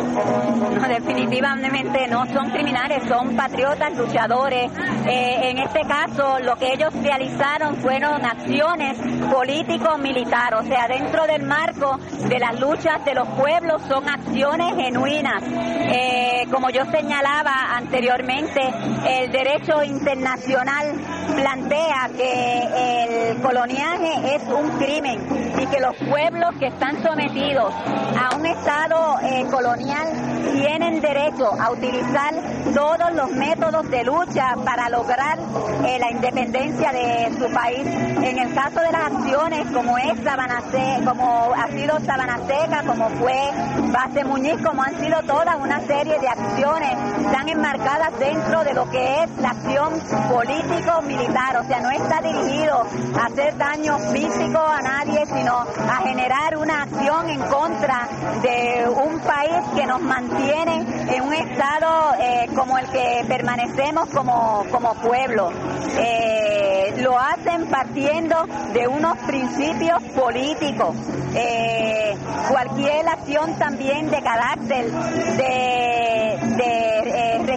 Definitivamente 0.88 2.08
no 2.08 2.26
son 2.28 2.50
criminales, 2.52 3.04
son 3.08 3.36
patriotas, 3.36 3.96
luchadores. 3.98 4.72
Eh, 5.06 5.50
en 5.50 5.58
este 5.60 5.82
caso, 5.82 6.40
lo 6.40 6.56
que 6.56 6.74
ellos 6.74 6.94
realizaron 7.02 7.76
fueron 7.78 8.24
acciones 8.26 8.98
político-militar, 9.32 10.56
o 10.56 10.64
sea, 10.64 10.88
dentro 10.88 11.26
del 11.28 11.44
marco 11.44 12.00
de 12.28 12.40
las 12.40 12.60
luchas 12.60 13.04
de 13.06 13.14
los 13.14 13.28
pueblos 13.30 13.82
son 13.88 14.08
acciones 14.08 14.76
genuinas. 14.76 15.44
Eh, 15.48 16.48
como 16.52 16.70
yo 16.70 16.86
señalaba 16.86 17.76
anteriormente, 17.76 18.62
el 19.08 19.32
derecho 19.32 19.84
internacional 19.84 20.94
plantea 21.36 22.10
que 22.16 22.55
el 22.64 23.38
coloniaje 23.42 24.36
es 24.36 24.42
un 24.44 24.70
crimen 24.78 25.20
y 25.60 25.66
que 25.68 25.80
los 25.80 25.96
pueblos 25.96 26.56
que 26.60 26.68
están 26.68 27.02
sometidos 27.04 27.74
a 27.74 28.36
un 28.36 28.46
Estado 28.46 29.20
eh, 29.24 29.46
colonial 29.52 30.08
tienen 30.54 31.02
derecho 31.02 31.52
a 31.60 31.72
utilizar 31.72 32.34
todos 32.74 33.14
los 33.14 33.32
métodos 33.32 33.90
de 33.90 34.04
lucha 34.04 34.56
para 34.64 34.90
lograr 34.90 35.38
eh, 35.86 35.98
la 36.00 36.12
independencia 36.12 36.92
de 36.92 37.32
su 37.38 37.54
país. 37.54 37.86
En 37.86 38.40
el 38.40 38.54
caso 38.54 38.80
de 38.80 38.92
las 38.92 39.06
acciones 39.06 39.68
como 39.74 39.98
es 39.98 40.24
Sabana 40.24 40.62
como 41.06 41.54
ha 41.54 41.68
sido 41.68 42.00
Sabana 42.00 42.40
Seca, 42.48 42.84
como 42.86 43.10
fue 43.10 43.52
Base 43.92 44.24
Muñiz, 44.24 44.58
como 44.64 44.82
han 44.82 45.00
sido 45.00 45.22
todas 45.24 45.56
una 45.58 45.80
serie 45.82 46.20
de 46.20 46.28
acciones 46.28 46.96
están 47.26 47.50
enmarcadas 47.50 48.18
dentro 48.20 48.64
de 48.64 48.74
lo 48.74 48.90
que 48.90 49.24
es 49.24 49.30
la 49.40 49.50
acción 49.50 49.94
político-militar, 50.30 51.58
o 51.58 51.64
sea, 51.66 51.82
no 51.82 51.90
está 51.92 52.22
dirigido 52.22 52.86
a 53.20 53.26
hacer 53.26 53.58
daño 53.58 53.98
físico 54.12 54.60
a 54.60 54.82
nadie, 54.82 55.26
sino 55.26 55.45
a 55.48 56.02
generar 56.04 56.58
una 56.58 56.84
acción 56.84 57.30
en 57.30 57.40
contra 57.42 58.08
de 58.42 58.88
un 58.90 59.20
país 59.20 59.54
que 59.76 59.86
nos 59.86 60.02
mantiene 60.02 60.86
en 61.16 61.24
un 61.24 61.34
estado 61.34 62.14
eh, 62.20 62.50
como 62.56 62.78
el 62.78 62.88
que 62.88 63.26
permanecemos 63.28 64.10
como, 64.10 64.66
como 64.72 64.96
pueblo. 64.96 65.52
Eh, 65.98 66.96
lo 66.98 67.20
hacen 67.20 67.68
partiendo 67.68 68.48
de 68.74 68.88
unos 68.88 69.18
principios 69.20 70.02
políticos. 70.16 70.96
Eh, 71.36 72.16
cualquier 72.50 73.08
acción 73.08 73.56
también 73.60 74.10
de 74.10 74.22
carácter 74.22 74.92
de 74.92 76.06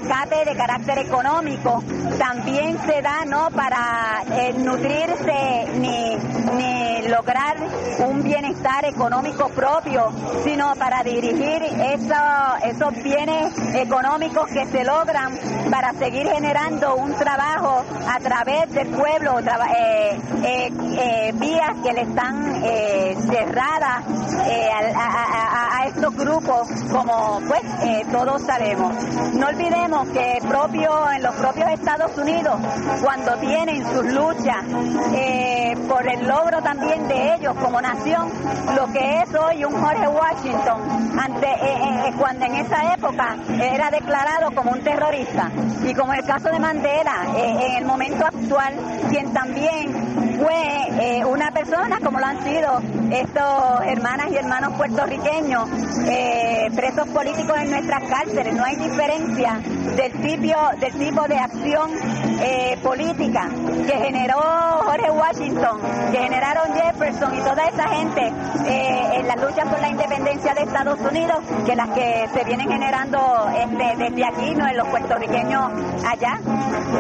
rescate 0.09 0.45
de 0.45 0.57
carácter 0.57 0.99
económico 0.99 1.83
también 2.19 2.79
se 2.87 3.03
da 3.03 3.25
no 3.27 3.51
para 3.51 4.25
nutrirse 4.57 5.67
ni, 5.79 7.09
lograr 7.09 7.57
un 8.07 8.23
bienestar 8.23 8.85
económico 8.85 9.49
propio, 9.51 10.11
sino 10.45 10.75
para 10.77 11.03
dirigir 11.03 11.63
esos 11.63 13.03
bienes 13.03 13.57
económicos 13.75 14.47
que 14.51 14.67
se 14.67 14.85
logran 14.85 15.39
para 15.71 15.93
seguir 15.95 16.27
generando 16.29 16.97
un 16.97 17.15
trabajo 17.15 17.83
a 18.09 18.19
través 18.21 18.71
del 18.73 18.89
pueblo, 18.89 19.39
eh, 19.39 20.21
eh, 20.45 20.73
eh, 20.99 21.33
vías 21.35 21.71
que 21.83 21.93
le 21.93 22.03
están 22.03 22.63
cerradas 23.31 24.05
a, 24.97 25.87
estos 25.87 26.15
grupos, 26.17 26.69
como 26.91 27.41
pues 27.47 27.63
todos 28.13 28.43
sabemos. 28.43 28.93
No 29.35 29.47
olvidemos 29.47 29.98
que 30.07 30.39
propio 30.47 31.11
en 31.11 31.23
los 31.23 31.35
propios 31.35 31.71
Estados 31.71 32.17
Unidos, 32.17 32.57
cuando 33.03 33.35
tienen 33.39 33.85
sus 33.91 34.05
luchas 34.13 34.65
por 35.89 36.07
el 36.07 36.29
logro 36.29 36.61
también 36.63 37.09
de 37.09 37.35
ellos 37.35 37.55
como 37.61 37.81
nación, 37.81 38.31
lo 38.77 38.93
que 38.93 39.21
es 39.23 39.35
hoy 39.35 39.65
un 39.65 39.73
Jorge 39.73 40.07
Washington, 40.07 41.19
ante, 41.19 41.49
cuando 42.19 42.45
en 42.47 42.55
esa 42.57 42.95
época 42.95 43.37
era 43.61 43.91
declarado 43.91 44.51
como 44.55 44.73
un 44.73 44.83
terrorista. 44.83 45.51
Y 45.85 45.95
como 45.95 46.13
el 46.13 46.25
caso 46.25 46.51
de 46.51 46.59
Mandela, 46.59 47.27
eh, 47.37 47.67
en 47.69 47.77
el 47.79 47.85
momento 47.85 48.27
actual, 48.27 48.75
quien 49.09 49.33
también 49.33 50.28
fue 50.39 51.19
eh, 51.19 51.25
una 51.25 51.51
persona, 51.51 51.99
como 52.01 52.19
lo 52.19 52.27
han 52.27 52.43
sido 52.45 52.81
estos 53.11 53.81
hermanas 53.87 54.29
y 54.31 54.37
hermanos 54.37 54.75
puertorriqueños, 54.75 55.69
eh, 56.07 56.69
presos 56.75 57.09
políticos 57.09 57.57
en 57.59 57.71
nuestras 57.71 58.03
cárceles. 58.05 58.55
No 58.55 58.65
hay 58.65 58.77
diferencia 58.77 59.61
del 59.97 60.13
tipo, 60.13 60.59
del 60.81 60.93
tipo 60.95 61.29
de 61.29 61.39
acción 61.39 61.91
política 62.83 63.49
que 63.87 63.99
generó 63.99 64.39
Jorge 64.85 65.11
Washington, 65.11 65.81
que 66.13 66.19
generaron 66.19 66.73
Jefferson 66.75 67.35
y 67.37 67.41
toda 67.41 67.65
esa 67.65 67.89
gente 67.89 68.33
en 68.69 69.27
la 69.27 69.35
lucha 69.37 69.65
por 69.65 69.81
la 69.81 69.89
independencia 69.89 70.55
de 70.55 70.63
Estados 70.63 71.01
Unidos, 71.01 71.39
que 71.67 71.75
las 71.75 71.89
que 71.91 72.29
se 72.33 72.45
vienen 72.45 72.69
generando 72.69 73.19
este, 73.57 73.97
desde 73.97 74.25
aquí, 74.25 74.55
no 74.55 74.69
en 74.69 74.77
los 74.77 74.89
puertorriqueños 74.89 75.73
allá. 76.07 76.41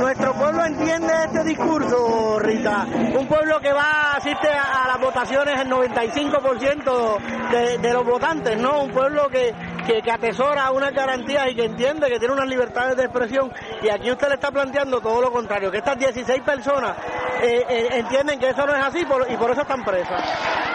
Nuestro 0.00 0.34
pueblo 0.34 0.64
entiende 0.64 1.12
este 1.24 1.44
discurso, 1.44 2.38
Rita. 2.40 2.86
Pueblo 3.28 3.60
que 3.60 3.72
va, 3.72 4.14
asiste 4.16 4.48
a, 4.48 4.88
las 4.88 5.00
votaciones 5.00 5.60
el 5.60 5.68
95% 5.68 7.50
de, 7.50 7.78
de 7.78 7.92
los 7.92 8.04
votantes, 8.04 8.58
¿no? 8.58 8.82
Un 8.82 8.90
pueblo 8.90 9.28
que, 9.28 9.54
que, 9.88 10.10
atesora 10.10 10.70
unas 10.70 10.92
garantías 10.92 11.48
y 11.48 11.54
que 11.54 11.64
entiende 11.64 12.08
que 12.08 12.18
tiene 12.18 12.34
unas 12.34 12.46
libertades 12.46 12.96
de 12.96 13.04
expresión. 13.04 13.50
Y 13.82 13.88
aquí 13.88 14.10
usted 14.10 14.28
le 14.28 14.34
está 14.34 14.50
planteando 14.50 15.00
todo 15.00 15.22
lo 15.22 15.32
contrario, 15.32 15.70
que 15.70 15.78
estas 15.78 15.98
16 15.98 16.42
personas 16.42 16.96
eh, 17.40 17.64
eh, 17.68 17.88
entienden 17.92 18.38
que 18.38 18.50
eso 18.50 18.66
no 18.66 18.74
es 18.74 18.84
así 18.84 19.00
y 19.00 19.36
por 19.36 19.50
eso 19.50 19.62
están 19.62 19.84
presas. 19.84 20.22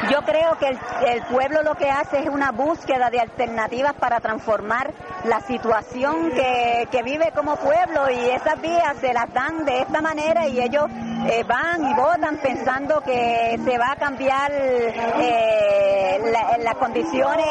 Yo 0.10 0.22
creo 0.24 0.58
que 0.58 0.68
el, 0.68 1.22
pueblo 1.30 1.64
lo 1.64 1.76
que 1.76 1.90
hace 1.90 2.20
es 2.20 2.30
una 2.30 2.52
búsqueda 2.52 3.10
de 3.10 3.20
alternativas 3.20 3.94
para 3.94 4.20
transformar 4.20 4.94
la 5.26 5.40
situación 5.42 6.32
que, 6.32 7.04
vive 7.04 7.32
como 7.36 7.58
pueblo 7.58 8.10
y 8.10 8.30
esas 8.30 8.62
vías 8.62 8.96
se 9.02 9.14
las 9.14 9.32
dan 9.34 9.66
de 9.66 9.82
esta 9.82 10.02
manera 10.02 10.48
y 10.48 10.62
ellos 10.62 10.86
eh, 11.30 11.44
van 11.46 11.86
y 11.86 11.94
votan 11.94 12.38
pensando 12.38 13.02
que 13.02 13.60
se 13.64 13.78
va 13.78 13.92
a 13.92 13.96
cambiar 13.98 14.52
las 16.60 16.76
condiciones 16.76 17.46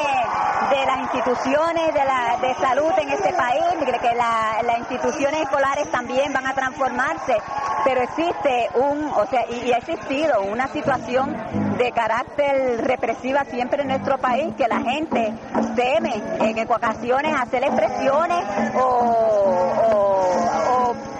de 0.71 0.87
las 0.87 0.99
instituciones 1.01 1.52
de, 1.53 2.05
la, 2.05 2.39
de 2.41 2.55
salud 2.55 2.93
en 2.99 3.11
este 3.11 3.33
país, 3.35 3.63
que 4.01 4.15
las 4.15 4.79
instituciones 4.79 5.43
escolares 5.43 5.91
también 5.91 6.33
van 6.33 6.47
a 6.47 6.55
transformarse, 6.55 7.37
pero 7.85 8.01
existe 8.01 8.71
un, 8.75 9.05
o 9.09 9.27
sea, 9.27 9.45
y, 9.51 9.71
ha 9.71 9.77
existido 9.77 10.41
una 10.43 10.69
situación 10.69 11.37
de 11.77 11.93
carácter 11.93 12.83
represiva 12.87 13.45
siempre 13.45 13.83
en 13.83 13.89
nuestro 13.89 14.17
país, 14.19 14.55
que 14.57 14.67
la 14.67 14.81
gente 14.81 15.35
teme 15.77 16.23
en 16.41 16.71
ocasiones 16.71 17.35
hacer 17.39 17.65
expresiones 17.65 18.45
o 18.77 19.73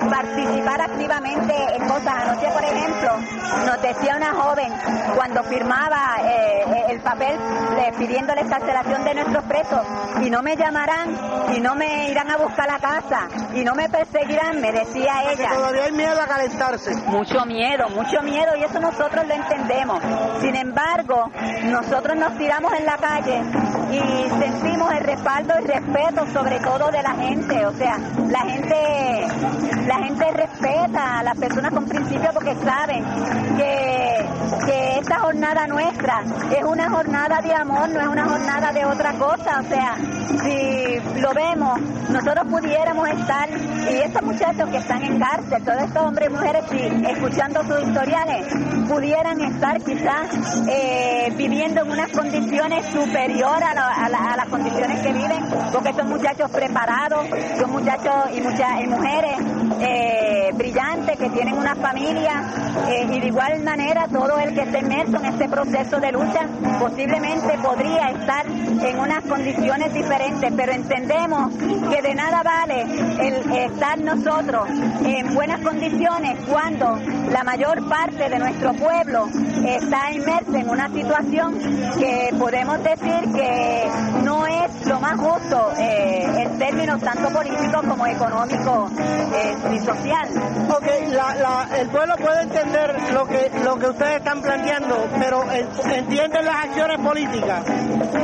participar 0.09 0.81
activamente 0.81 1.55
en 1.77 1.89
cosas. 1.89 2.15
Anoche, 2.15 2.49
por 2.53 2.65
ejemplo, 2.65 3.11
nos 3.67 3.83
decía 3.83 4.17
una 4.17 4.33
joven 4.35 4.73
cuando 5.15 5.43
firmaba 5.45 6.17
eh, 6.25 6.65
eh, 6.67 6.85
el 6.91 7.01
papel 7.01 7.39
pidiendo 7.99 8.35
la 8.35 8.41
excarcelación 8.41 9.05
de 9.05 9.15
nuestros 9.15 9.45
presos, 9.45 9.81
y 10.23 10.31
no 10.31 10.43
me 10.43 10.57
llamarán, 10.57 11.17
y 11.55 11.61
no 11.61 11.75
me 11.75 12.11
irán 12.11 12.31
a 12.31 12.37
buscar 12.37 12.67
la 12.67 12.79
casa, 12.79 13.29
y 13.55 13.65
no 13.65 13.75
me 13.75 13.89
perseguirán, 13.89 14.61
me 14.61 14.73
decía 14.73 15.33
ella. 15.33 15.51
Todavía 15.55 15.85
hay 15.85 15.93
miedo 15.93 16.21
a 16.21 16.27
calentarse. 16.27 16.95
Mucho 17.07 17.45
miedo, 17.45 17.89
mucho 17.91 18.23
miedo, 18.23 18.57
y 18.57 18.65
eso 18.65 18.81
nosotros 18.81 19.27
lo 19.27 19.35
entendemos. 19.35 20.03
Sin 20.41 20.57
embargo, 20.57 21.31
nosotros 21.65 22.17
nos 22.17 22.37
tiramos 22.39 22.73
en 22.75 22.87
la 22.87 22.97
calle 22.97 23.43
y 23.93 24.31
sentimos 24.41 24.93
el 24.93 25.05
respaldo 25.05 25.55
y 25.63 25.67
respeto 25.67 26.27
sobre 26.33 26.59
todo 26.61 26.91
de 26.91 27.03
la 27.03 27.15
gente, 27.15 27.67
o 27.67 27.73
sea, 27.73 27.99
la 28.31 28.41
gente, 28.41 29.27
la 29.87 29.97
gente 29.97 30.31
respeta 30.33 31.19
a 31.19 31.23
las 31.23 31.39
personas 31.39 31.73
con 31.73 31.85
principios 31.87 32.33
porque 32.33 32.55
saben 32.57 33.05
que 33.57 34.03
esta 35.13 35.25
jornada 35.25 35.67
nuestra 35.67 36.25
es 36.57 36.65
una 36.65 36.89
jornada 36.89 37.43
de 37.43 37.55
amor, 37.55 37.87
no 37.91 38.01
es 38.01 38.07
una 38.07 38.25
jornada 38.25 38.73
de 38.73 38.83
otra 38.87 39.13
cosa. 39.13 39.61
O 39.61 39.69
sea, 39.69 39.97
si 40.43 41.21
lo 41.21 41.35
vemos, 41.35 41.79
nosotros 42.09 42.47
pudiéramos 42.49 43.07
estar, 43.11 43.51
y 43.51 43.99
estos 43.99 44.23
muchachos 44.23 44.71
que 44.71 44.79
están 44.79 45.03
en 45.03 45.19
cárcel, 45.19 45.63
todos 45.65 45.83
estos 45.83 46.03
hombres 46.03 46.31
y 46.31 46.33
mujeres, 46.33 46.65
si 46.71 46.79
escuchando 47.07 47.63
sus 47.63 47.89
historiales, 47.89 48.47
pudieran 48.89 49.39
estar 49.43 49.83
quizás 49.83 50.67
eh, 50.69 51.31
viviendo 51.37 51.83
en 51.83 51.91
unas 51.91 52.11
condiciones 52.11 52.87
superiores 52.87 53.69
a, 53.69 54.09
las 54.09 54.49
condiciones 54.49 55.03
que 55.03 55.13
viven, 55.13 55.45
porque 55.75 55.93
son 55.93 56.09
muchachos 56.09 56.51
preparados, 56.51 57.27
son 57.59 57.71
muchachos 57.71 58.15
y, 58.35 58.41
muchas, 58.41 58.87
mujeres 58.89 59.37
eh, 59.81 60.42
brillantes 60.57 61.19
que 61.19 61.31
tienen 61.31 61.55
una 61.55 61.75
familia 61.75 62.45
eh, 62.89 63.07
y 63.11 63.21
de 63.21 63.27
igual 63.27 63.63
manera 63.63 64.07
todo 64.09 64.39
el 64.39 64.55
que 64.55 64.63
esté 64.63 64.81
inmerso 64.81 65.17
en 65.19 65.27
este 65.27 65.49
proceso 65.49 66.01
de 66.01 66.13
lucha 66.13 66.47
posiblemente 66.79 67.59
podría 67.59 68.11
estar 68.11 68.47
en 68.47 68.99
unas 68.99 69.25
condiciones 69.25 69.93
diferentes, 69.93 70.53
pero 70.57 70.73
entendemos 70.73 71.53
que 71.55 72.03
de 72.03 72.15
nada 72.15 72.43
vale 72.43 72.83
el 72.83 73.53
estar 73.53 73.99
nosotros 73.99 74.69
en 75.05 75.35
buenas 75.35 75.61
condiciones 75.61 76.39
cuando 76.49 76.99
la 77.33 77.45
mayor 77.45 77.89
parte 77.89 78.29
de 78.29 78.39
nuestro 78.39 78.73
pueblo 78.75 79.29
está 79.67 80.13
inmerso 80.13 80.55
en 80.55 80.69
una 80.69 80.89
situación 80.89 81.59
que 81.99 82.35
podemos 82.39 82.83
decir 82.83 83.33
que 83.35 83.91
no 84.23 84.47
es 84.47 84.87
lo 84.87 85.01
más 85.01 85.19
justo 85.19 85.73
eh, 85.79 86.27
en 86.43 86.59
términos 86.59 87.01
tanto 87.01 87.31
políticos 87.31 87.83
como 87.89 88.07
económicos 88.07 88.93
eh, 88.99 89.57
y 89.75 89.79
social. 89.79 90.29
Ok, 90.69 90.87
el 91.79 91.89
pueblo 91.89 92.15
puede 92.17 92.43
entender 92.43 93.13
lo 93.13 93.27
que, 93.27 93.51
lo 93.65 93.79
que 93.79 93.87
ustedes 93.87 94.17
están 94.17 94.43
planteando, 94.43 95.09
pero 95.19 95.45
entienden 95.51 96.45
las 96.45 96.65
acciones 96.67 96.99
políticas. 96.99 97.65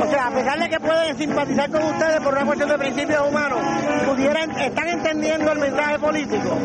O 0.01 0.09
sea, 0.09 0.27
a 0.27 0.31
pesar 0.31 0.59
de 0.59 0.69
que 0.69 0.79
pueden 0.79 1.17
simpatizar 1.17 1.69
con 1.71 1.83
ustedes 1.83 2.19
por 2.21 2.33
una 2.33 2.45
cuestión 2.45 2.69
de 2.69 2.77
principios 2.77 3.27
humanos, 3.27 3.59
pudieran, 4.05 4.51
¿están 4.59 4.87
entendiendo 4.87 5.51
el 5.51 5.59
mensaje 5.59 5.99
político? 5.99 6.57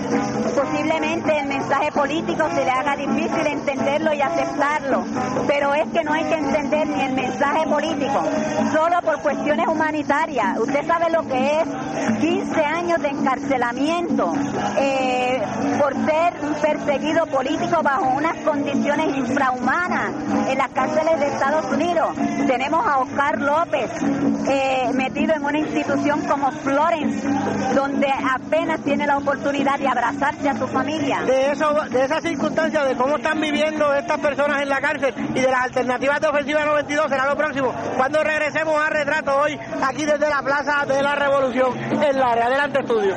Posiblemente 0.54 1.38
el 1.38 1.48
mensaje 1.48 1.92
político 1.92 2.33
se 2.36 2.64
le 2.64 2.70
haga 2.70 2.96
difícil 2.96 3.46
entenderlo 3.46 4.12
y 4.12 4.20
aceptarlo, 4.20 5.04
pero 5.46 5.74
es 5.74 5.88
que 5.92 6.02
no 6.02 6.12
hay 6.12 6.24
que 6.24 6.34
entender 6.34 6.86
ni 6.88 7.00
el 7.02 7.12
mensaje 7.12 7.66
político, 7.66 8.24
solo 8.72 9.00
por 9.02 9.20
cuestiones 9.20 9.68
humanitarias. 9.68 10.58
Usted 10.58 10.86
sabe 10.86 11.10
lo 11.10 11.26
que 11.28 11.60
es 11.60 12.18
15 12.20 12.60
años 12.64 13.02
de 13.02 13.08
encarcelamiento 13.08 14.32
eh, 14.78 15.42
por 15.78 15.94
ser 16.04 16.34
perseguido 16.60 17.26
político 17.26 17.82
bajo 17.82 18.08
unas 18.16 18.36
condiciones 18.38 19.16
infrahumanas 19.16 20.10
en 20.48 20.58
las 20.58 20.68
cárceles 20.70 21.20
de 21.20 21.26
Estados 21.26 21.66
Unidos. 21.72 22.10
Tenemos 22.46 22.86
a 22.86 22.98
Oscar 22.98 23.38
López 23.40 23.90
eh, 24.48 24.90
metido 24.92 25.34
en 25.34 25.44
una 25.44 25.58
institución 25.58 26.20
como 26.22 26.50
Florence, 26.50 27.26
donde 27.74 28.08
apenas 28.08 28.80
tiene 28.80 29.06
la 29.06 29.18
oportunidad 29.18 29.78
de 29.78 29.88
abrazarse 29.88 30.48
a 30.48 30.58
su 30.58 30.66
familia. 30.66 31.22
De 31.22 31.52
eso, 31.52 31.72
de 31.90 32.04
esas 32.04 32.23
circunstancias, 32.24 32.88
de 32.88 32.96
cómo 32.96 33.16
están 33.16 33.40
viviendo 33.40 33.94
estas 33.94 34.18
personas 34.18 34.62
en 34.62 34.68
la 34.68 34.80
cárcel 34.80 35.14
y 35.34 35.40
de 35.40 35.50
las 35.50 35.64
alternativas 35.64 36.20
de 36.20 36.28
ofensiva 36.28 36.64
92 36.64 37.08
será 37.08 37.26
lo 37.26 37.36
próximo. 37.36 37.74
Cuando 37.96 38.22
regresemos 38.24 38.74
a 38.80 38.90
retrato 38.90 39.36
hoy 39.36 39.58
aquí 39.82 40.04
desde 40.04 40.28
la 40.28 40.42
Plaza 40.42 40.84
de 40.86 41.02
la 41.02 41.14
Revolución 41.14 41.78
en 42.02 42.18
la 42.18 42.26
área. 42.26 42.46
Adelante, 42.46 42.80
estudio. 42.80 43.14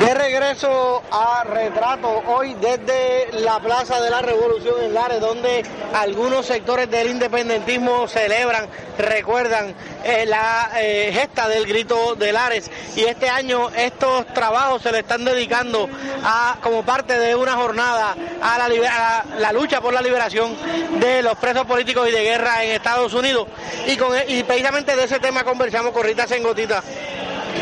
De 0.00 0.14
regreso 0.14 1.02
a 1.12 1.44
retrato 1.44 2.22
hoy 2.26 2.54
desde 2.54 3.28
la 3.42 3.60
Plaza 3.60 4.00
de 4.00 4.08
la 4.08 4.22
Revolución 4.22 4.76
en 4.82 4.94
Lares, 4.94 5.20
donde 5.20 5.62
algunos 5.92 6.46
sectores 6.46 6.90
del 6.90 7.10
independentismo 7.10 8.08
celebran, 8.08 8.66
recuerdan 8.96 9.74
eh, 10.02 10.24
la 10.24 10.70
eh, 10.78 11.10
gesta 11.12 11.48
del 11.48 11.66
grito 11.66 12.14
de 12.14 12.32
Lares. 12.32 12.70
Y 12.96 13.02
este 13.02 13.28
año 13.28 13.68
estos 13.76 14.26
trabajos 14.28 14.80
se 14.80 14.90
le 14.90 15.00
están 15.00 15.22
dedicando 15.22 15.86
a, 16.24 16.56
como 16.62 16.82
parte 16.82 17.18
de 17.18 17.36
una 17.36 17.52
jornada 17.56 18.16
a 18.40 18.56
la, 18.58 19.52
lucha 19.52 19.82
por 19.82 19.92
la 19.92 20.00
liberación 20.00 20.56
de 20.98 21.20
los 21.20 21.36
presos 21.36 21.66
políticos 21.66 22.08
y 22.08 22.12
de 22.12 22.22
guerra 22.22 22.64
en 22.64 22.70
Estados 22.70 23.12
Unidos. 23.12 23.48
Y, 23.86 23.98
con, 23.98 24.16
y 24.26 24.44
precisamente 24.44 24.96
de 24.96 25.04
ese 25.04 25.20
tema 25.20 25.44
conversamos 25.44 25.92
con 25.92 26.04
Rita 26.04 26.26
Sengotita 26.26 26.82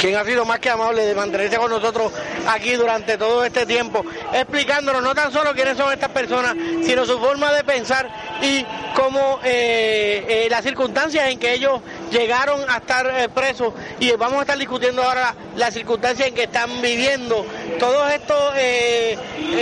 quien 0.01 0.17
ha 0.17 0.25
sido 0.25 0.45
más 0.45 0.59
que 0.59 0.71
amable 0.71 1.07
de 1.07 1.15
mantenerse 1.15 1.57
con 1.57 1.71
nosotros 1.71 2.13
aquí 2.47 2.75
durante 2.75 3.17
todo 3.19 3.45
este 3.45 3.67
tiempo, 3.67 4.05
explicándonos 4.33 5.03
no 5.03 5.15
tan 5.15 5.33
solo 5.33 5.53
quiénes 5.53 5.77
son 5.77 5.93
estas 5.93 6.11
personas, 6.11 6.55
sino 6.83 7.05
su 7.05 7.19
forma 7.19 7.53
de 7.53 7.65
pensar 7.65 8.09
y 8.43 8.65
cómo 8.95 9.41
eh, 9.45 10.25
eh, 10.29 10.49
las 10.51 10.63
circunstancias 10.65 11.29
en 11.29 11.39
que 11.39 11.55
ellos 11.55 11.81
llegaron 12.11 12.69
a 12.69 12.79
estar 12.79 13.07
eh, 13.07 13.29
presos 13.29 13.73
y 14.01 14.11
vamos 14.13 14.39
a 14.39 14.43
estar 14.43 14.59
discutiendo 14.59 15.03
ahora 15.03 15.35
las 15.57 15.75
circunstancias 15.75 16.29
en 16.29 16.35
que 16.35 16.45
están 16.45 16.81
viviendo. 16.81 17.45
Todos 17.79 18.11
estos 18.13 18.55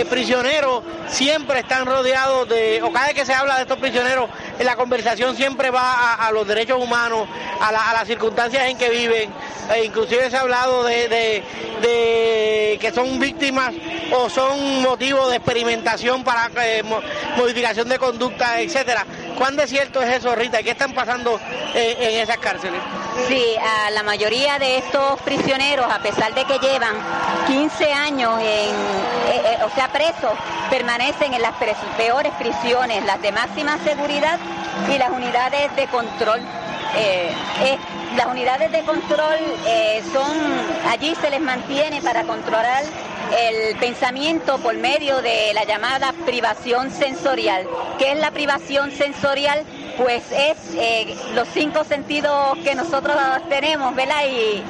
prisioneros 0.09 0.83
siempre 1.09 1.59
están 1.59 1.85
rodeados 1.85 2.47
de, 2.49 2.81
o 2.81 2.91
cada 2.91 3.07
vez 3.07 3.15
que 3.15 3.25
se 3.25 3.33
habla 3.33 3.55
de 3.55 3.61
estos 3.63 3.77
prisioneros, 3.77 4.29
la 4.59 4.75
conversación 4.75 5.35
siempre 5.35 5.69
va 5.71 6.15
a, 6.15 6.31
los 6.31 6.47
derechos 6.47 6.81
humanos, 6.81 7.27
a, 7.61 7.71
las 7.71 8.07
circunstancias 8.07 8.67
en 8.67 8.77
que 8.77 8.89
viven, 8.89 9.31
e 9.73 9.85
inclusive 9.85 10.29
se 10.29 10.37
ha 10.37 10.41
hablado 10.41 10.83
de, 10.83 11.43
que 12.79 12.91
son 12.93 13.19
víctimas 13.19 13.73
o 14.11 14.29
son 14.29 14.81
motivo 14.81 15.29
de 15.29 15.37
experimentación 15.37 16.23
para 16.23 16.49
modificación 17.37 17.89
de 17.89 17.97
conducta, 17.97 18.61
etcétera. 18.61 19.05
¿Cuán 19.37 19.55
de 19.55 19.67
cierto 19.67 20.01
es 20.01 20.17
eso, 20.17 20.33
Rita? 20.35 20.63
¿Qué 20.63 20.71
están 20.71 20.93
pasando 20.93 21.39
eh, 21.75 21.95
en 21.99 22.19
esas 22.21 22.37
cárceles? 22.39 22.81
Sí, 23.27 23.55
a 23.61 23.91
la 23.91 24.01
mayoría 24.01 24.57
de 24.57 24.77
estos 24.77 25.21
prisioneros, 25.21 25.85
a 25.91 25.99
pesar 25.99 26.33
de 26.33 26.43
que 26.45 26.57
llevan 26.57 26.95
15 27.45 27.93
años, 27.93 28.39
en, 28.39 28.45
eh, 28.45 29.41
eh, 29.45 29.57
o 29.63 29.69
sea, 29.75 29.89
presos, 29.89 30.31
permanecen 30.71 31.35
en 31.35 31.41
las 31.43 31.53
peores 31.97 32.33
prisiones, 32.39 33.05
las 33.05 33.21
de 33.21 33.31
máxima 33.31 33.77
seguridad 33.83 34.39
y 34.91 34.97
las 34.97 35.11
unidades 35.11 35.75
de 35.75 35.87
control. 35.87 36.41
las 38.15 38.25
unidades 38.25 38.71
de 38.71 38.81
control 38.81 39.37
son, 40.11 40.35
allí 40.89 41.13
se 41.21 41.29
les 41.29 41.41
mantiene 41.41 42.01
para 42.01 42.23
controlar 42.23 42.83
el 43.31 43.75
pensamiento 43.77 44.57
por 44.59 44.75
medio 44.75 45.21
de 45.21 45.53
la 45.53 45.63
llamada 45.65 46.13
privación 46.25 46.91
sensorial. 46.91 47.67
¿Qué 47.97 48.11
es 48.11 48.19
la 48.19 48.31
privación 48.31 48.91
sensorial? 48.91 49.63
Pues 49.97 50.23
es 50.31 50.57
eh, 50.75 51.15
los 51.33 51.47
cinco 51.53 51.83
sentidos 51.83 52.57
que 52.63 52.75
nosotros 52.75 53.15
tenemos, 53.49 53.95
¿verdad? 53.95 54.23
Y, 54.27 54.63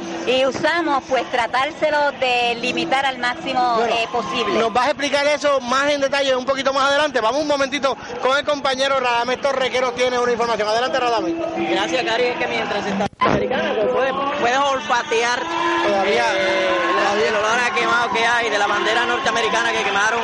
usamos, 0.45 1.03
pues 1.07 1.29
tratárselo 1.31 2.11
de 2.19 2.55
limitar 2.55 3.05
al 3.05 3.17
máximo 3.17 3.79
eh, 3.89 4.07
posible. 4.11 4.59
¿Nos 4.59 4.73
vas 4.73 4.87
a 4.87 4.89
explicar 4.91 5.25
eso 5.27 5.61
más 5.61 5.89
en 5.89 6.01
detalle 6.01 6.35
un 6.35 6.45
poquito 6.45 6.73
más 6.73 6.89
adelante? 6.89 7.21
Vamos 7.21 7.41
un 7.41 7.47
momentito 7.47 7.97
con 8.21 8.37
el 8.37 8.43
compañero 8.43 8.99
Radamés 8.99 9.41
Torre 9.41 9.69
que 9.69 9.79
nos 9.79 9.95
tiene 9.95 10.19
una 10.19 10.31
información. 10.31 10.67
Adelante, 10.67 10.99
Radamés. 10.99 11.35
Gracias, 11.69 12.03
Cari, 12.03 12.23
es 12.23 12.37
que 12.37 12.47
mientras 12.47 12.85
está 12.85 13.07
americana, 13.19 13.73
pues 13.75 13.87
puedes, 13.87 14.13
puedes 14.39 14.57
olfatear 14.57 15.39
todavía 15.85 16.23
eh, 16.35 16.77
el 17.27 17.35
olor 17.35 17.59
a 17.59 17.73
quemado 17.73 18.13
que 18.13 18.25
hay 18.25 18.49
de 18.49 18.59
la 18.59 18.67
bandera 18.67 19.05
norteamericana 19.05 19.71
que 19.71 19.83
quemaron 19.83 20.21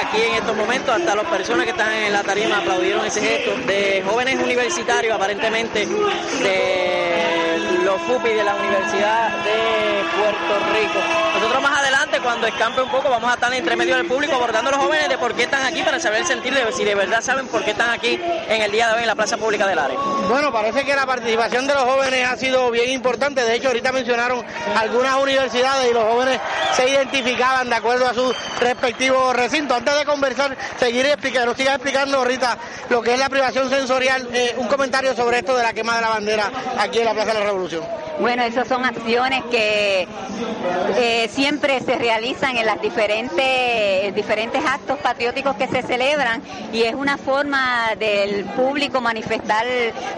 aquí 0.00 0.22
en 0.22 0.34
estos 0.34 0.56
momentos. 0.56 0.94
Hasta 0.94 1.14
las 1.14 1.26
personas 1.26 1.64
que 1.64 1.70
están 1.70 1.92
en 1.92 2.12
la 2.12 2.22
tarima 2.22 2.58
aplaudieron 2.58 3.04
ese 3.04 3.20
gesto 3.20 3.54
de 3.66 4.02
jóvenes 4.06 4.31
universitarios, 4.40 5.14
aparentemente 5.14 5.86
de 5.86 7.51
los 7.84 8.00
FUPI 8.02 8.30
de 8.30 8.44
la 8.44 8.54
Universidad 8.54 9.28
de 9.44 10.02
Puerto 10.16 10.54
Rico. 10.72 10.98
Nosotros 11.34 11.62
más 11.62 11.78
adelante, 11.78 12.20
cuando 12.20 12.46
escampe 12.46 12.82
un 12.82 12.90
poco, 12.90 13.08
vamos 13.08 13.30
a 13.30 13.34
estar 13.34 13.52
entre 13.52 13.76
medio 13.76 13.96
del 13.96 14.06
público 14.06 14.34
abordando 14.34 14.68
a 14.70 14.72
los 14.72 14.82
jóvenes 14.82 15.08
de 15.08 15.18
por 15.18 15.34
qué 15.34 15.44
están 15.44 15.62
aquí 15.62 15.82
para 15.82 15.98
saber 16.00 16.20
el 16.20 16.26
sentir 16.26 16.52
de 16.54 16.72
si 16.72 16.84
de 16.84 16.94
verdad 16.94 17.20
saben 17.20 17.48
por 17.48 17.64
qué 17.64 17.72
están 17.72 17.90
aquí 17.90 18.20
en 18.48 18.62
el 18.62 18.70
día 18.70 18.88
de 18.88 18.94
hoy 18.94 19.00
en 19.02 19.06
la 19.06 19.14
Plaza 19.14 19.36
Pública 19.36 19.66
del 19.66 19.78
Área. 19.78 19.98
Bueno, 20.28 20.52
parece 20.52 20.84
que 20.84 20.94
la 20.94 21.06
participación 21.06 21.66
de 21.66 21.74
los 21.74 21.84
jóvenes 21.84 22.28
ha 22.28 22.36
sido 22.36 22.70
bien 22.70 22.90
importante. 22.90 23.42
De 23.44 23.54
hecho, 23.54 23.68
ahorita 23.68 23.92
mencionaron 23.92 24.44
algunas 24.76 25.16
universidades 25.16 25.90
y 25.90 25.94
los 25.94 26.04
jóvenes 26.04 26.40
se 26.74 26.88
identificaban 26.88 27.68
de 27.68 27.76
acuerdo 27.76 28.06
a 28.06 28.14
sus 28.14 28.34
respectivos 28.60 29.34
recintos. 29.36 29.76
Antes 29.76 29.96
de 29.96 30.04
conversar, 30.04 30.56
seguiré 30.78 31.12
explicando, 31.12 31.46
nos 31.46 31.56
sigas 31.56 31.74
explicando 31.74 32.18
ahorita 32.18 32.58
lo 32.88 33.02
que 33.02 33.14
es 33.14 33.18
la 33.18 33.28
privación 33.28 33.68
sensorial, 33.68 34.28
eh, 34.32 34.54
un 34.56 34.68
comentario 34.68 35.14
sobre 35.14 35.38
esto 35.38 35.56
de 35.56 35.62
la 35.62 35.72
quema 35.72 35.96
de 35.96 36.02
la 36.02 36.08
bandera 36.08 36.50
aquí 36.78 36.98
en 36.98 37.04
la 37.04 37.12
Plaza 37.12 37.34
de 37.34 37.44
la. 37.44 37.51
Bueno, 38.20 38.42
esas 38.44 38.68
son 38.68 38.84
acciones 38.84 39.42
que 39.50 40.06
eh, 40.96 41.28
siempre 41.32 41.80
se 41.80 41.96
realizan 41.96 42.56
en 42.56 42.66
las 42.66 42.80
diferentes, 42.80 44.14
diferentes 44.14 44.62
actos 44.64 44.98
patrióticos 44.98 45.56
que 45.56 45.66
se 45.66 45.82
celebran 45.82 46.42
y 46.72 46.82
es 46.82 46.94
una 46.94 47.18
forma 47.18 47.90
del 47.98 48.44
público 48.44 49.00
manifestar 49.00 49.66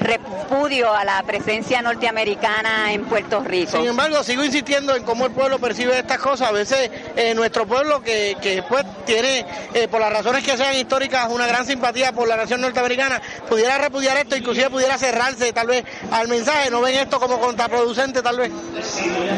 repudio 0.00 0.92
a 0.92 1.04
la 1.04 1.22
presencia 1.22 1.82
norteamericana 1.82 2.92
en 2.92 3.04
Puerto 3.04 3.40
Rico. 3.40 3.72
Sin 3.72 3.86
embargo, 3.86 4.22
sigo 4.22 4.44
insistiendo 4.44 4.94
en 4.96 5.04
cómo 5.04 5.26
el 5.26 5.32
pueblo 5.32 5.58
percibe 5.58 5.98
estas 5.98 6.18
cosas. 6.18 6.48
A 6.48 6.52
veces 6.52 6.90
eh, 7.16 7.34
nuestro 7.34 7.66
pueblo, 7.66 8.02
que, 8.02 8.36
que 8.40 8.62
pues 8.62 8.84
tiene, 9.06 9.46
eh, 9.72 9.88
por 9.88 10.00
las 10.00 10.12
razones 10.12 10.44
que 10.44 10.56
sean 10.56 10.74
históricas, 10.76 11.28
una 11.30 11.46
gran 11.46 11.66
simpatía 11.66 12.12
por 12.12 12.28
la 12.28 12.36
nación 12.36 12.60
norteamericana, 12.60 13.20
pudiera 13.48 13.78
repudiar 13.78 14.16
esto, 14.16 14.36
inclusive 14.36 14.70
pudiera 14.70 14.98
cerrarse 14.98 15.52
tal 15.52 15.68
vez 15.68 15.84
al 16.10 16.28
mensaje. 16.28 16.70
¿No 16.70 16.80
ven 16.80 16.96
esto 16.96 17.13
como 17.20 17.38
contraproducente 17.40 18.22
tal 18.22 18.38
vez? 18.38 18.52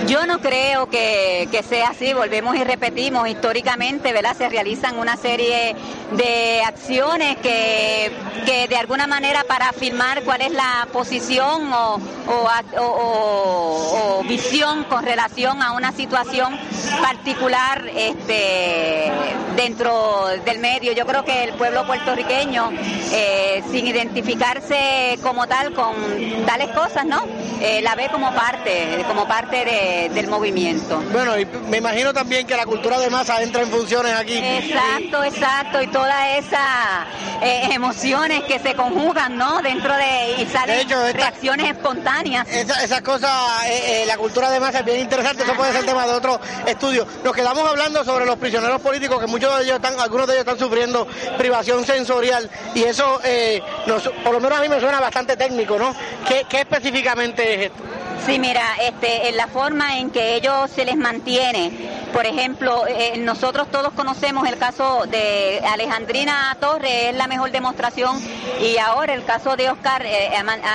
Yo 0.07 0.27
no 0.27 0.40
creo 0.40 0.89
que, 0.89 1.48
que 1.51 1.62
sea 1.62 1.89
así. 1.89 2.12
Volvemos 2.12 2.57
y 2.57 2.65
repetimos, 2.65 3.28
históricamente, 3.28 4.12
¿verdad? 4.12 4.36
Se 4.36 4.48
realizan 4.48 4.98
una 4.98 5.16
serie 5.16 5.77
de 6.12 6.62
acciones 6.65 7.36
que, 7.39 8.12
que 8.44 8.69
de 8.69 8.77
alguna 8.77 9.07
manera 9.07 9.44
para 9.44 9.69
afirmar 9.69 10.23
cuál 10.23 10.40
es 10.43 10.53
la 10.53 10.89
posición 10.93 11.73
o, 11.73 12.01
o, 12.78 14.23
visión 14.28 14.85
con 14.85 15.05
relación 15.05 15.62
a 15.62 15.73
una 15.73 15.93
situación 15.93 16.59
particular 17.01 17.85
este, 17.94 19.12
dentro 19.57 20.27
del 20.44 20.59
medio. 20.59 20.93
Yo 20.93 21.07
creo 21.07 21.24
que 21.24 21.44
el 21.44 21.55
pueblo 21.55 21.86
puertorriqueño, 21.86 22.70
eh, 23.12 23.62
sin 23.70 23.86
identificarse 23.86 25.19
como 25.23 25.47
tal 25.47 25.73
con 25.74 25.94
tales 26.47 26.69
cosas, 26.69 27.05
¿no? 27.07 27.24
Eh, 27.68 27.82
la 27.82 27.97
ve 27.97 28.09
como 28.12 28.32
parte, 28.32 29.05
como 29.09 29.26
parte 29.26 29.64
de, 29.64 30.10
del 30.14 30.28
movimiento. 30.28 31.02
Bueno, 31.10 31.36
y 31.36 31.44
me 31.44 31.78
imagino 31.78 32.12
también 32.14 32.47
que 32.47 32.56
la 32.56 32.64
cultura 32.64 32.97
de 33.01 33.10
masa 33.10 33.43
entra 33.43 33.62
en 33.62 33.70
funciones 33.72 34.14
aquí. 34.14 34.38
Exacto, 34.38 35.24
exacto, 35.24 35.82
y 35.82 35.88
todas 35.88 36.38
esas 36.38 36.60
eh, 37.43 37.68
emociones 37.72 38.44
que 38.44 38.60
se 38.60 38.74
conjugan, 38.76 39.36
¿no? 39.36 39.60
Dentro 39.62 39.93
de 39.97 40.43
y 40.43 40.47
salen 40.47 40.76
De 40.76 40.82
hecho, 40.82 41.05
esta- 41.06 41.18
reacciones 41.18 41.70
espontáneas. 41.72 42.47
Esa- 42.48 42.84
esas 42.84 43.02
cosas, 43.02 43.32
eh, 43.68 44.05
la 44.06 44.16
cultura 44.16 44.48
de 44.51 44.60
masa 44.60 44.78
es 44.78 44.84
bien 44.84 45.01
interesante, 45.01 45.43
eso 45.43 45.55
puede 45.55 45.72
ser 45.72 45.84
tema 45.84 46.06
de 46.06 46.12
otro 46.12 46.40
estudio. 46.66 47.05
Nos 47.24 47.34
quedamos 47.34 47.68
hablando 47.68 48.05
sobre 48.05 48.26
los 48.26 48.36
prisioneros 48.36 48.80
políticos, 48.80 49.18
que 49.20 49.26
muchos 49.26 49.56
de 49.59 49.64
ellos 49.64 49.76
están, 49.76 49.98
algunos 49.98 50.28
de 50.28 50.34
ellos 50.34 50.47
están 50.47 50.59
sufriendo 50.60 51.09
privación 51.36 51.84
sensorial, 51.84 52.48
y 52.76 52.84
eso, 52.84 53.20
nos- 53.86 54.09
por 54.22 54.32
lo 54.34 54.38
menos 54.40 54.56
a 54.56 54.62
mí 54.62 54.68
me 54.68 54.78
suena 54.78 55.01
bastante 55.01 55.36
técnico, 55.36 55.76
¿no? 55.80 55.93
¿Qué, 56.28 56.47
qué 56.48 56.60
específicamente 56.60 57.55
es 57.56 57.70
esto? 57.70 57.95
Sí, 58.24 58.38
mira, 58.40 58.62
este, 58.82 59.28
en 59.28 59.36
la 59.36 59.47
forma 59.47 59.98
en 59.98 60.10
que 60.10 60.34
ellos 60.34 60.70
se 60.74 60.84
les 60.84 60.97
mantiene, 60.97 61.70
por 62.12 62.26
ejemplo, 62.26 62.84
eh, 62.88 63.18
nosotros 63.18 63.68
todos 63.70 63.93
conocemos 63.93 64.48
el 64.48 64.59
caso 64.59 65.05
de 65.06 65.60
Alejandrina 65.64 66.56
Torres, 66.59 67.10
es 67.10 67.14
la 67.14 67.28
mejor 67.28 67.52
demostración, 67.52 68.20
y 68.60 68.78
ahora 68.78 69.14
el 69.14 69.24
caso 69.24 69.55
de 69.56 69.70
Oscar, 69.70 70.05
eh, 70.05 70.30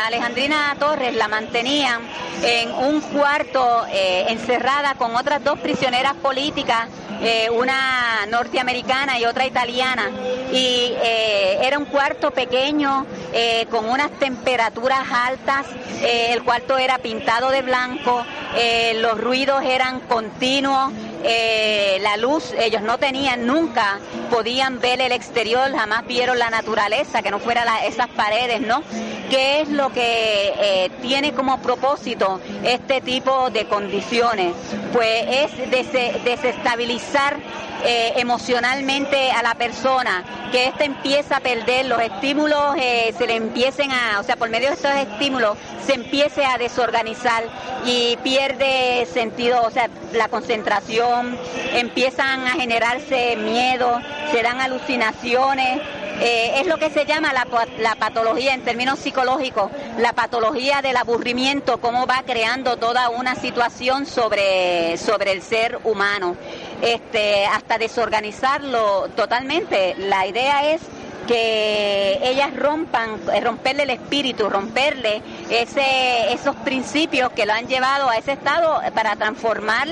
Alejandrina 0.06 0.76
Torres 0.80 1.14
la 1.16 1.28
mantenían 1.28 2.02
en 2.44 2.72
un 2.74 3.02
cuarto 3.02 3.86
eh, 3.92 4.28
encerrada 4.30 4.96
con 4.96 5.16
otras 5.16 5.44
dos 5.44 5.60
prisioneras 5.60 6.14
políticas, 6.14 6.88
eh, 7.24 7.50
una 7.52 8.26
norteamericana 8.30 9.20
y 9.20 9.26
otra 9.26 9.46
italiana, 9.46 10.10
y 10.52 10.94
eh, 11.04 11.60
era 11.64 11.78
un 11.78 11.86
cuarto 11.86 12.32
pequeño 12.32 13.06
eh, 13.34 13.68
con 13.70 13.90
unas 13.90 14.12
temperaturas 14.12 15.02
altas, 15.12 15.68
eh, 16.02 16.30
el 16.34 16.44
cuarto 16.44 16.78
era 16.78 16.98
pintado 16.98 17.31
de 17.40 17.62
blanco, 17.62 18.26
eh, 18.58 18.94
los 18.96 19.20
ruidos 19.20 19.64
eran 19.64 20.02
continuos, 20.02 20.92
eh, 21.24 21.98
la 22.02 22.18
luz, 22.18 22.52
ellos 22.60 22.82
no 22.82 22.98
tenían 22.98 23.48
nunca, 23.48 24.00
podían 24.30 24.80
ver 24.82 25.00
el 25.02 25.12
exterior, 25.14 25.72
jamás 25.74 26.06
vieron 26.06 26.38
la 26.38 26.50
naturaleza, 26.50 27.22
que 27.22 27.32
no 27.32 27.40
fuera 27.40 27.86
esas 27.86 28.10
paredes, 28.10 28.60
¿no? 28.62 28.84
¿Qué 29.30 29.62
es 29.62 29.70
lo 29.70 29.94
que 29.94 30.54
eh, 30.60 30.92
tiene 31.02 31.32
como 31.34 31.60
propósito 31.62 32.42
este 32.64 33.00
tipo 33.00 33.50
de 33.50 33.66
condiciones? 33.66 34.54
Pues 34.92 35.26
es 35.30 35.52
dese- 35.72 36.22
desestabilizar 36.24 37.38
eh, 37.84 38.14
emocionalmente 38.18 39.32
a 39.32 39.42
la 39.44 39.56
persona, 39.56 40.24
que 40.52 40.68
ésta 40.68 40.84
empieza 40.84 41.38
a 41.38 41.40
perder 41.40 41.86
los 41.86 42.02
estímulos, 42.02 42.76
eh, 42.78 43.14
se 43.18 43.26
le 43.28 43.36
empiecen 43.36 43.92
a, 43.92 44.20
o 44.20 44.24
sea, 44.24 44.36
por 44.36 44.50
medio 44.50 44.68
de 44.70 44.76
estos 44.76 44.92
estímulos, 44.92 45.58
se 45.86 45.94
empiece 45.94 46.46
a 46.46 46.58
desorganizar 46.58 47.44
y 47.86 48.18
pierde 48.24 49.08
sentido, 49.12 49.62
o 49.64 49.72
sea, 49.72 49.90
la 50.14 50.28
concentración, 50.28 51.38
empiezan 51.74 52.48
a 52.48 52.52
generarse 52.52 53.36
miedo, 53.38 54.00
se 54.32 54.42
dan 54.44 54.60
alucinaciones. 54.62 55.82
eh, 56.24 56.60
es 56.62 56.68
lo 56.68 56.78
que 56.78 56.92
se 56.92 57.06
llama 57.06 57.34
la, 57.34 57.48
la 57.80 57.96
patología 57.96 58.54
en 58.54 58.62
términos 58.62 59.00
psicológicos, 59.00 59.72
la 59.98 60.14
patología 60.14 60.82
del 60.84 60.96
aburrimiento, 60.98 61.80
cómo 61.82 62.06
va 62.06 62.22
creando 62.26 62.78
toda 62.78 63.10
una 63.10 63.34
situación 63.36 64.06
sobre, 64.06 64.98
sobre 64.98 65.32
el 65.32 65.42
ser 65.42 65.80
humano, 65.84 66.36
este, 66.82 67.46
hasta 67.46 67.78
desorganizarlo 67.78 69.10
totalmente. 69.16 69.96
La 69.98 70.26
idea 70.26 70.74
es 70.74 70.82
que 71.28 72.20
ellas 72.24 72.56
rompan, 72.56 73.20
eh, 73.34 73.40
romperle 73.42 73.84
el 73.84 73.92
espíritu, 73.92 74.50
romperle 74.50 75.22
ese, 75.52 76.34
esos 76.34 76.56
principios 76.58 77.32
que 77.34 77.46
lo 77.46 77.54
han 77.54 77.68
llevado 77.68 78.10
a 78.10 78.18
ese 78.18 78.34
estado 78.34 78.82
para 78.94 79.16
transformar 79.16 79.88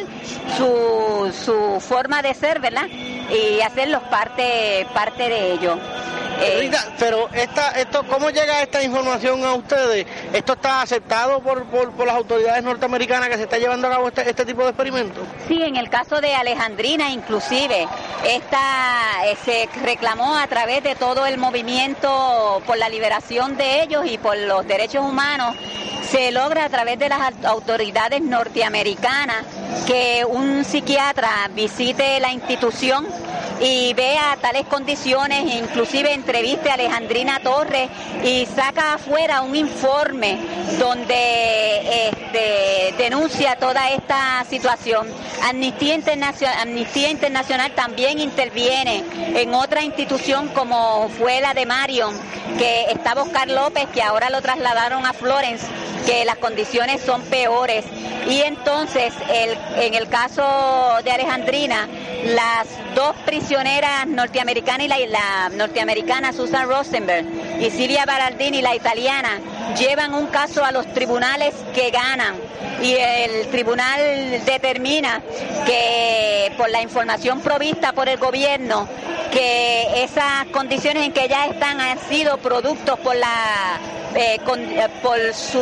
su, 0.57 1.33
su 1.45 1.79
forma 1.81 2.21
de 2.21 2.33
ser, 2.33 2.59
¿verdad? 2.59 2.87
Y 2.87 3.61
hacerlos 3.61 4.01
parte, 4.03 4.87
parte 4.93 5.29
de 5.29 5.53
ello. 5.53 5.77
Eh, 6.41 6.57
Rita, 6.61 6.93
pero 6.97 7.27
esta, 7.33 7.71
esto, 7.71 8.03
¿cómo 8.07 8.29
llega 8.29 8.61
esta 8.61 8.81
información 8.81 9.43
a 9.43 9.55
ustedes? 9.55 10.05
¿Esto 10.31 10.53
está 10.53 10.81
aceptado 10.81 11.41
por, 11.41 11.65
por, 11.65 11.91
por 11.91 12.07
las 12.07 12.15
autoridades 12.15 12.63
norteamericanas 12.63 13.27
que 13.27 13.35
se 13.35 13.43
está 13.43 13.57
llevando 13.57 13.87
a 13.87 13.91
cabo 13.91 14.07
este, 14.07 14.29
este 14.29 14.45
tipo 14.45 14.63
de 14.63 14.69
experimentos? 14.69 15.27
Sí, 15.49 15.61
en 15.61 15.75
el 15.75 15.89
caso 15.89 16.21
de 16.21 16.33
Alejandrina 16.33 17.09
inclusive, 17.09 17.87
esta 18.25 19.25
eh, 19.25 19.37
se 19.43 19.67
reclamó 19.83 20.37
a 20.37 20.47
través 20.47 20.81
de 20.81 20.95
todo 20.95 21.25
el 21.25 21.37
movimiento 21.37 22.61
por 22.65 22.77
la 22.77 22.87
liberación 22.87 23.57
de 23.57 23.83
ellos 23.83 24.05
y 24.05 24.17
por 24.17 24.37
los 24.37 24.65
derechos 24.65 25.03
humanos, 25.03 25.48
se 26.09 26.31
logra 26.31 26.65
a 26.65 26.69
través 26.69 26.97
de 26.99 27.09
las 27.09 27.19
au- 27.19 27.45
autoridades 27.45 28.21
norteamericanas 28.21 29.45
que 29.85 30.25
un 30.27 30.63
psiquiatra 30.65 31.49
visite 31.53 32.19
la 32.19 32.31
institución 32.31 33.07
y 33.61 33.93
vea 33.93 34.37
tales 34.41 34.65
condiciones, 34.67 35.53
inclusive 35.53 36.13
entreviste 36.13 36.69
a 36.69 36.75
Alejandrina 36.75 37.39
Torres 37.41 37.89
y 38.23 38.45
saca 38.45 38.93
afuera 38.93 39.41
un 39.41 39.53
informe 39.55 40.37
donde 40.79 42.07
este, 42.09 42.95
denuncia 42.97 43.57
toda 43.57 43.89
esta 43.91 44.45
situación. 44.49 45.07
Amnistía 45.43 45.95
Internacional, 45.95 47.71
también 47.75 48.19
interviene 48.19 49.03
en 49.35 49.53
otra 49.53 49.83
institución 49.83 50.47
como 50.49 51.09
fue 51.17 51.41
la 51.41 51.53
de 51.53 51.65
Marion, 51.65 52.15
que 52.57 52.85
estaba 52.91 53.23
Oscar 53.23 53.47
López, 53.49 53.87
que 53.93 54.01
ahora 54.01 54.29
lo 54.29 54.41
trasladaron 54.41 55.05
a 55.05 55.13
Que 56.05 56.25
las 56.25 56.37
condiciones 56.37 57.01
son 57.01 57.21
peores. 57.23 57.85
Y 58.27 58.41
entonces, 58.41 59.13
el- 59.31 59.57
en 59.81 59.93
el 59.93 60.07
caso 60.09 60.43
de 61.03 61.11
Alejandrina, 61.11 61.87
las 62.25 62.67
dos 62.95 63.15
prisioneras 63.25 64.05
norteamericanas 64.07 64.85
y 64.85 64.89
la, 64.89 64.97
la 65.07 65.49
norteamericana 65.55 66.33
Susan 66.33 66.67
Rosenberg 66.67 67.25
y 67.61 67.69
Silvia 67.71 68.05
Baraldini, 68.05 68.61
la 68.61 68.75
italiana, 68.75 69.39
llevan 69.77 70.13
un 70.13 70.27
caso 70.27 70.63
a 70.63 70.71
los 70.71 70.91
tribunales 70.93 71.53
que 71.73 71.89
ganan. 71.91 72.35
Y 72.81 72.93
el 72.95 73.47
tribunal 73.49 73.99
determina 74.45 75.21
que 75.65 76.51
por 76.57 76.69
la 76.69 76.81
información 76.81 77.41
provista 77.41 77.91
por 77.93 78.07
el 78.07 78.17
gobierno 78.17 78.87
que 79.31 80.03
esas 80.03 80.45
condiciones 80.51 81.03
en 81.05 81.11
que 81.13 81.25
ellas 81.25 81.49
están 81.51 81.79
han 81.81 81.99
sido 82.09 82.37
productos 82.37 82.97
por 82.99 83.15
la 83.15 83.77
eh, 84.15 84.39
eh, 84.39 84.87
por 85.03 85.19
su 85.35 85.61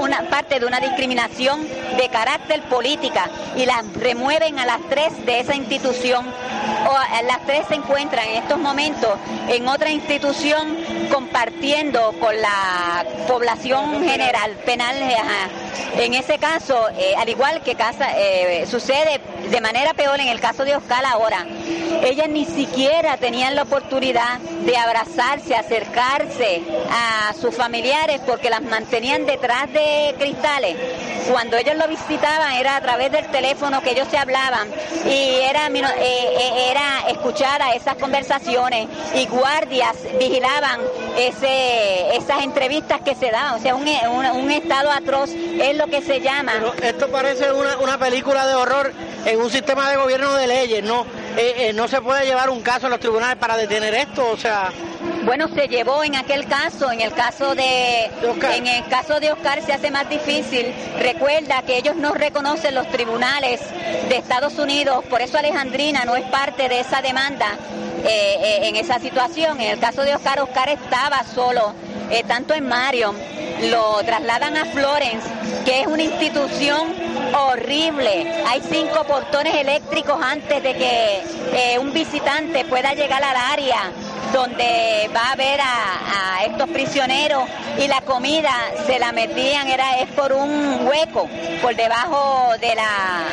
una 0.00 0.22
parte 0.30 0.58
de 0.58 0.64
una 0.64 0.80
discriminación 0.80 1.68
de 1.98 2.08
carácter 2.08 2.62
política 2.62 3.28
y 3.56 3.66
las 3.66 3.84
remueven 3.94 4.58
a 4.58 4.64
las 4.64 4.80
tres 4.88 5.12
de 5.26 5.40
esa 5.40 5.54
institución. 5.54 6.24
O 6.88 6.96
a- 6.96 7.20
las 7.22 7.44
tres 7.44 7.66
se 7.68 7.74
encuentran 7.74 8.26
en 8.28 8.36
estos 8.42 8.58
momentos 8.58 9.10
en 9.48 9.68
otra 9.68 9.90
institución 9.90 10.78
compartiendo 11.12 12.14
con 12.20 12.40
la 12.40 13.04
población 13.26 14.04
general 14.04 14.52
penal. 14.64 14.96
En 15.96 16.14
ese 16.14 16.38
caso, 16.38 16.88
eh, 16.96 17.14
al 17.16 17.28
igual 17.28 17.62
que 17.62 17.74
casa, 17.74 18.16
eh, 18.16 18.66
sucede 18.70 19.20
de 19.50 19.60
manera 19.60 19.94
peor 19.94 20.20
en 20.20 20.28
el 20.28 20.40
caso 20.40 20.64
de 20.64 20.76
Oscar 20.76 21.04
ahora, 21.04 21.46
ellas 22.02 22.28
ni 22.28 22.44
siquiera 22.44 23.16
tenían 23.16 23.56
la 23.56 23.62
oportunidad 23.62 24.38
de 24.38 24.76
abrazarse, 24.76 25.56
acercarse 25.56 26.62
a 26.90 27.32
sus 27.34 27.54
familiares 27.54 28.20
porque 28.26 28.50
las 28.50 28.62
mantenían 28.62 29.26
detrás 29.26 29.72
de 29.72 30.14
cristales. 30.18 30.76
Cuando 31.30 31.56
ellos 31.56 31.76
lo 31.76 31.88
visitaban 31.88 32.54
era 32.54 32.76
a 32.76 32.80
través 32.80 33.12
del 33.12 33.26
teléfono 33.30 33.82
que 33.82 33.90
ellos 33.90 34.08
se 34.10 34.18
hablaban 34.18 34.68
y 35.04 35.40
era, 35.40 35.66
eh, 35.68 36.70
era 36.70 37.08
escuchar 37.10 37.60
a 37.60 37.72
esas 37.74 37.96
conversaciones 37.96 38.88
y 39.14 39.26
guardias 39.26 39.96
vigilaban 40.18 40.80
ese, 41.16 42.16
esas 42.16 42.42
entrevistas 42.42 42.97
que 43.00 43.14
se 43.14 43.30
daban, 43.30 43.54
o 43.54 43.58
sea, 43.62 43.74
un, 43.74 43.86
un, 43.86 44.50
estado 44.50 44.90
atroz 44.90 45.30
es 45.30 45.76
lo 45.76 45.86
que 45.86 46.02
se 46.02 46.20
llama. 46.20 46.52
esto 46.82 47.08
parece 47.08 47.52
una, 47.52 47.78
una 47.78 47.98
película 47.98 48.46
de 48.46 48.54
horror 48.54 48.92
en 49.24 49.40
un 49.40 49.50
sistema 49.50 49.90
de 49.90 49.96
gobierno 49.96 50.34
de 50.34 50.46
leyes, 50.46 50.82
¿no? 50.82 51.06
Eh, 51.36 51.68
eh, 51.68 51.72
no 51.72 51.88
se 51.88 52.00
puede 52.00 52.26
llevar 52.26 52.50
un 52.50 52.62
caso 52.62 52.86
a 52.86 52.90
los 52.90 53.00
tribunales 53.00 53.36
para 53.36 53.56
detener 53.56 53.94
esto, 53.94 54.28
o 54.30 54.36
sea... 54.36 54.70
Bueno, 55.28 55.46
se 55.48 55.68
llevó 55.68 56.02
en 56.04 56.16
aquel 56.16 56.46
caso, 56.46 56.90
en 56.90 57.02
el 57.02 57.12
caso 57.12 57.54
de, 57.54 58.06
en 58.54 58.66
el 58.66 58.88
caso 58.88 59.20
de 59.20 59.30
Oscar 59.30 59.60
se 59.60 59.74
hace 59.74 59.90
más 59.90 60.08
difícil. 60.08 60.72
Recuerda 60.98 61.60
que 61.66 61.76
ellos 61.76 61.96
no 61.96 62.14
reconocen 62.14 62.74
los 62.74 62.88
tribunales 62.88 63.60
de 64.08 64.16
Estados 64.16 64.58
Unidos, 64.58 65.04
por 65.04 65.20
eso 65.20 65.36
Alejandrina 65.36 66.06
no 66.06 66.16
es 66.16 66.24
parte 66.30 66.70
de 66.70 66.80
esa 66.80 67.02
demanda 67.02 67.58
eh, 68.06 68.60
en 68.62 68.76
esa 68.76 69.00
situación. 69.00 69.60
En 69.60 69.72
el 69.72 69.78
caso 69.78 70.00
de 70.00 70.14
Oscar, 70.14 70.40
Oscar 70.40 70.70
estaba 70.70 71.22
solo, 71.24 71.74
tanto 72.26 72.54
en 72.54 72.66
Marion, 72.66 73.14
lo 73.62 74.02
trasladan 74.04 74.56
a 74.56 74.64
Florence, 74.66 75.28
que 75.64 75.82
es 75.82 75.86
una 75.86 76.02
institución 76.02 76.94
horrible. 77.34 78.42
Hay 78.46 78.62
cinco 78.70 79.04
portones 79.04 79.54
eléctricos 79.54 80.20
antes 80.22 80.62
de 80.62 80.74
que 80.74 81.22
eh, 81.52 81.78
un 81.78 81.92
visitante 81.92 82.64
pueda 82.64 82.94
llegar 82.94 83.22
al 83.22 83.36
área 83.36 83.92
donde 84.32 85.10
va 85.14 85.32
a 85.32 85.36
ver 85.36 85.60
a, 85.60 86.44
estos 86.44 86.68
prisioneros 86.70 87.44
y 87.78 87.88
la 87.88 88.00
comida 88.02 88.52
se 88.86 88.98
la 88.98 89.12
metían 89.12 89.68
era 89.68 89.98
es 89.98 90.08
por 90.10 90.32
un 90.32 90.86
hueco 90.86 91.28
por 91.60 91.74
debajo 91.74 92.52
de 92.60 92.74
la 92.74 93.24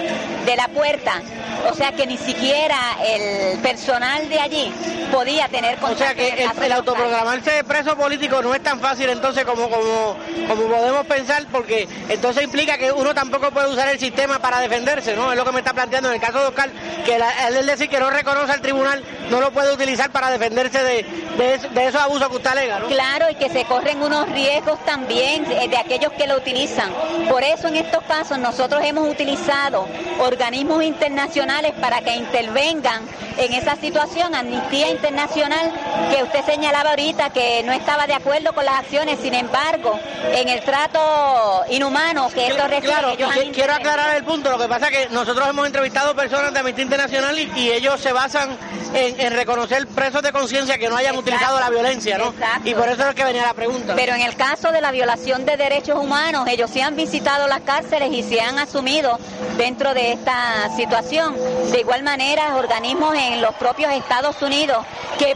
de 0.45 0.55
la 0.55 0.67
puerta 0.69 1.21
o 1.69 1.73
sea 1.73 1.91
que 1.91 2.07
ni 2.07 2.17
siquiera 2.17 2.77
el 3.05 3.59
personal 3.59 4.27
de 4.27 4.39
allí 4.39 4.73
podía 5.11 5.47
tener 5.47 5.77
O 5.81 5.95
sea 5.95 6.13
que 6.13 6.47
el, 6.63 6.71
autoprogramarse 6.71 7.51
de 7.51 7.63
preso 7.63 7.95
político 7.95 8.41
no 8.41 8.53
es 8.53 8.61
tan 8.61 8.79
fácil 8.79 9.09
entonces 9.09 9.45
como, 9.45 9.69
como, 9.69 10.14
como 10.47 10.67
podemos 10.67 11.05
pensar, 11.05 11.45
porque 11.51 11.87
entonces 12.09 12.43
implica 12.43 12.77
que 12.77 12.91
uno 12.91 13.13
tampoco 13.13 13.51
puede 13.51 13.69
usar 13.69 13.89
el 13.89 13.99
sistema 13.99 14.39
para 14.39 14.59
defenderse, 14.59 15.15
¿no? 15.15 15.31
Es 15.31 15.37
lo 15.37 15.45
que 15.45 15.51
me 15.51 15.59
está 15.59 15.73
planteando 15.73 16.09
en 16.09 16.15
el 16.15 16.21
caso 16.21 16.39
de 16.39 16.47
Oscar, 16.47 16.69
que 17.05 17.15
él 17.15 17.65
decir 17.65 17.89
que 17.89 17.99
no 17.99 18.09
reconoce 18.09 18.51
al 18.51 18.61
tribunal, 18.61 19.03
no 19.29 19.39
lo 19.39 19.51
puede 19.51 19.73
utilizar 19.73 20.11
para 20.11 20.29
defenderse 20.29 20.83
de, 20.83 21.05
de, 21.37 21.85
esos 21.87 22.01
abusos 22.01 22.29
que 22.29 22.35
usted 22.35 22.51
alega, 22.51 22.79
¿no? 22.79 22.87
Claro, 22.87 23.29
y 23.29 23.35
que 23.35 23.49
se 23.49 23.65
corren 23.65 24.01
unos 24.01 24.29
riesgos 24.29 24.83
también 24.85 25.45
de, 25.45 25.67
de 25.67 25.77
aquellos 25.77 26.11
que 26.13 26.27
lo 26.27 26.37
utilizan. 26.37 26.89
Por 27.29 27.43
eso 27.43 27.67
en 27.67 27.77
estos 27.77 28.03
casos 28.03 28.37
nosotros 28.37 28.81
hemos 28.83 29.09
utilizado 29.09 29.87
organismos 30.19 30.83
internacionales 30.83 31.73
para 31.79 32.01
que 32.01 32.15
intervengan 32.15 33.03
en 33.37 33.53
esa 33.53 33.75
situación, 33.75 34.33
Amnistía 34.33 34.89
Internacional, 34.91 35.71
que 36.09 36.23
usted 36.23 36.45
señalaba 36.45 36.91
ahorita 36.91 37.31
que 37.31 37.63
no 37.63 37.73
estaba 37.73 38.07
de 38.07 38.13
acuerdo 38.13 38.53
con 38.53 38.65
las 38.65 38.79
acciones, 38.79 39.19
sin 39.19 39.33
embargo, 39.33 39.99
en 40.33 40.49
el 40.49 40.61
trato 40.61 41.63
inhumano 41.69 42.29
que 42.29 42.47
esto 42.47 42.67
recibe, 42.67 42.93
claro, 42.93 43.15
Quiero 43.53 43.73
aclarar 43.73 44.15
el 44.15 44.23
punto, 44.23 44.49
lo 44.49 44.57
que 44.57 44.67
pasa 44.67 44.87
es 44.89 44.97
que 44.97 45.13
nosotros 45.13 45.47
hemos 45.47 45.65
entrevistado 45.65 46.15
personas 46.15 46.53
de 46.53 46.59
Amnistía 46.59 46.83
Internacional 46.83 47.37
y, 47.39 47.71
ellos 47.75 47.99
se 47.99 48.13
basan 48.13 48.57
en, 48.93 49.33
reconocer 49.33 49.85
presos 49.87 50.21
de 50.21 50.31
conciencia 50.31 50.77
que 50.77 50.87
no 50.87 50.95
hayan 50.95 51.17
utilizado 51.17 51.59
la 51.59 51.69
violencia, 51.69 52.17
¿no? 52.17 52.33
Y 52.63 52.73
por 52.73 52.87
eso 52.87 53.09
es 53.09 53.15
que 53.15 53.23
venía 53.23 53.43
la 53.43 53.53
pregunta. 53.53 53.93
Pero 53.95 54.13
en 54.13 54.21
el 54.21 54.35
caso 54.35 54.71
de 54.71 54.81
la 54.81 54.91
violación 54.91 55.45
de 55.45 55.57
derechos 55.57 55.97
humanos, 55.97 56.47
ellos 56.47 56.69
sí 56.71 56.81
han 56.81 56.95
visitado 56.95 57.47
las 57.47 57.61
cárceles 57.61 58.11
y 58.13 58.23
se 58.23 58.39
han 58.39 58.59
asumido 58.59 59.19
dentro 59.57 59.93
de 59.93 60.13
esta 60.13 60.69
situación. 60.75 61.35
De 61.71 61.79
igual 61.79 62.03
manera, 62.03 62.55
organismos 62.55 63.15
en 63.17 63.41
los 63.41 63.53
propios 63.55 63.91
Estados 63.91 64.41
Unidos 64.41 64.85
que 65.17 65.35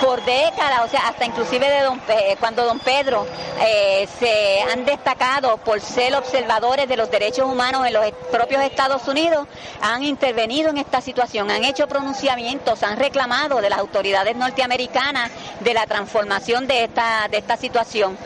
por 0.00 0.24
décadas, 0.24 0.80
o 0.84 0.88
sea, 0.88 1.08
hasta 1.08 1.24
inclusive 1.24 1.68
de 1.68 1.80
don, 1.82 2.00
cuando 2.38 2.64
don 2.64 2.78
Pedro 2.78 3.26
eh, 3.60 4.05
se 4.18 4.62
han 4.62 4.84
destacado 4.84 5.56
por 5.58 5.80
ser 5.80 6.14
observadores 6.14 6.88
de 6.88 6.96
los 6.96 7.10
derechos 7.10 7.46
humanos 7.50 7.86
en 7.86 7.92
los 7.92 8.04
propios 8.30 8.62
Estados 8.62 9.06
Unidos, 9.08 9.46
han 9.80 10.02
intervenido 10.02 10.70
en 10.70 10.78
esta 10.78 11.00
situación, 11.00 11.50
han 11.50 11.64
hecho 11.64 11.86
pronunciamientos, 11.86 12.82
han 12.82 12.96
reclamado 12.96 13.60
de 13.60 13.70
las 13.70 13.78
autoridades 13.78 14.36
norteamericanas 14.36 15.30
de 15.60 15.74
la 15.74 15.86
transformación 15.86 16.66
de 16.66 16.84
esta, 16.84 17.28
de 17.30 17.38
esta 17.38 17.56
situación. 17.56 18.16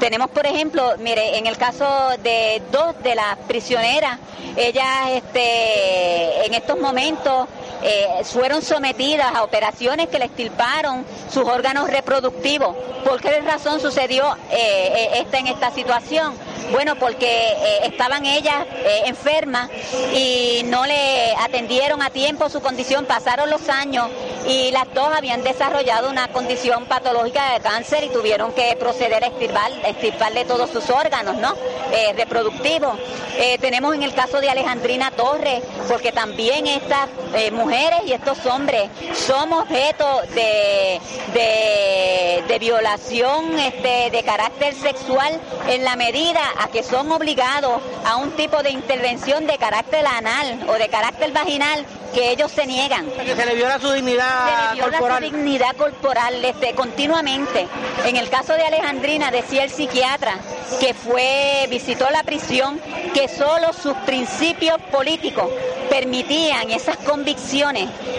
Tenemos, 0.00 0.28
por 0.30 0.44
ejemplo, 0.44 0.94
mire, 0.98 1.38
en 1.38 1.46
el 1.46 1.56
caso 1.56 1.86
de 2.22 2.60
dos 2.72 3.00
de 3.02 3.14
las 3.14 3.36
prisioneras, 3.46 4.18
ellas 4.56 5.10
este, 5.12 6.46
en 6.46 6.54
estos 6.54 6.78
momentos 6.78 7.48
eh, 7.82 8.24
fueron 8.24 8.62
sometidas 8.62 9.34
a 9.34 9.44
operaciones 9.44 10.08
que 10.08 10.18
le 10.18 10.24
extirparon 10.24 11.04
sus 11.32 11.44
órganos 11.44 11.88
reproductivos. 11.88 12.76
¿Por 13.04 13.20
qué 13.20 13.40
razón 13.40 13.80
sucedió 13.80 14.36
eh, 14.50 14.56
eh, 14.56 15.10
esta 15.20 15.38
en 15.38 15.46
esta 15.46 15.70
situación? 15.70 16.34
Bueno, 16.72 16.96
porque 16.96 17.56
estaban 17.84 18.26
ellas 18.26 18.66
enfermas 19.06 19.70
y 20.14 20.60
no 20.66 20.84
le 20.84 21.32
atendieron 21.40 22.02
a 22.02 22.10
tiempo 22.10 22.50
su 22.50 22.60
condición, 22.60 23.06
pasaron 23.06 23.48
los 23.48 23.70
años 23.70 24.10
y 24.46 24.70
las 24.70 24.92
dos 24.92 25.08
habían 25.16 25.42
desarrollado 25.42 26.10
una 26.10 26.28
condición 26.28 26.84
patológica 26.84 27.54
de 27.54 27.60
cáncer 27.60 28.04
y 28.04 28.10
tuvieron 28.10 28.52
que 28.52 28.76
proceder 28.78 29.24
a 29.24 29.28
extirpar, 29.28 29.72
extirparle 29.82 30.44
todos 30.44 30.68
sus 30.68 30.90
órganos 30.90 31.36
¿no? 31.36 31.54
reproductivos. 32.14 32.98
tenemos 33.62 33.94
en 33.94 34.02
el 34.02 34.12
caso 34.12 34.38
de 34.38 34.50
Alejandrina 34.50 35.10
Torres, 35.12 35.62
porque 35.88 36.12
también 36.12 36.66
estas 36.66 37.08
mujeres 37.52 37.67
mujeres 37.68 38.00
y 38.06 38.12
estos 38.12 38.46
hombres 38.46 38.88
son 39.14 39.52
objeto 39.52 40.22
de, 40.34 40.98
de, 42.48 42.58
violación 42.58 43.58
este, 43.58 44.10
de 44.10 44.22
carácter 44.24 44.74
sexual 44.74 45.38
en 45.68 45.84
la 45.84 45.94
medida 45.94 46.40
a 46.58 46.68
que 46.68 46.82
son 46.82 47.12
obligados 47.12 47.80
a 48.06 48.16
un 48.16 48.30
tipo 48.32 48.62
de 48.62 48.70
intervención 48.70 49.46
de 49.46 49.58
carácter 49.58 50.04
anal 50.06 50.66
o 50.68 50.72
de 50.72 50.88
carácter 50.88 51.30
vaginal 51.32 51.84
que 52.14 52.30
ellos 52.32 52.50
se 52.50 52.66
niegan. 52.66 53.06
Que 53.10 53.36
se 53.36 53.46
le 53.46 53.54
viola 53.54 53.78
su 53.78 53.92
dignidad 53.92 54.48
se 54.48 54.74
le 54.74 54.74
viola 54.74 54.98
corporal. 54.98 55.24
su 55.24 55.30
dignidad 55.30 55.76
corporal 55.76 56.44
este, 56.44 56.74
continuamente. 56.74 57.68
En 58.06 58.16
el 58.16 58.30
caso 58.30 58.54
de 58.54 58.62
Alejandrina 58.62 59.30
decía 59.30 59.62
el 59.64 59.70
psiquiatra 59.70 60.38
que 60.80 60.94
fue 60.94 61.66
visitó 61.70 62.08
la 62.10 62.22
prisión 62.22 62.80
que 63.12 63.28
solo 63.28 63.72
sus 63.72 63.94
principios 63.98 64.80
políticos 64.90 65.48
permitían 65.88 66.70
esas 66.70 66.96
convicciones 66.98 67.57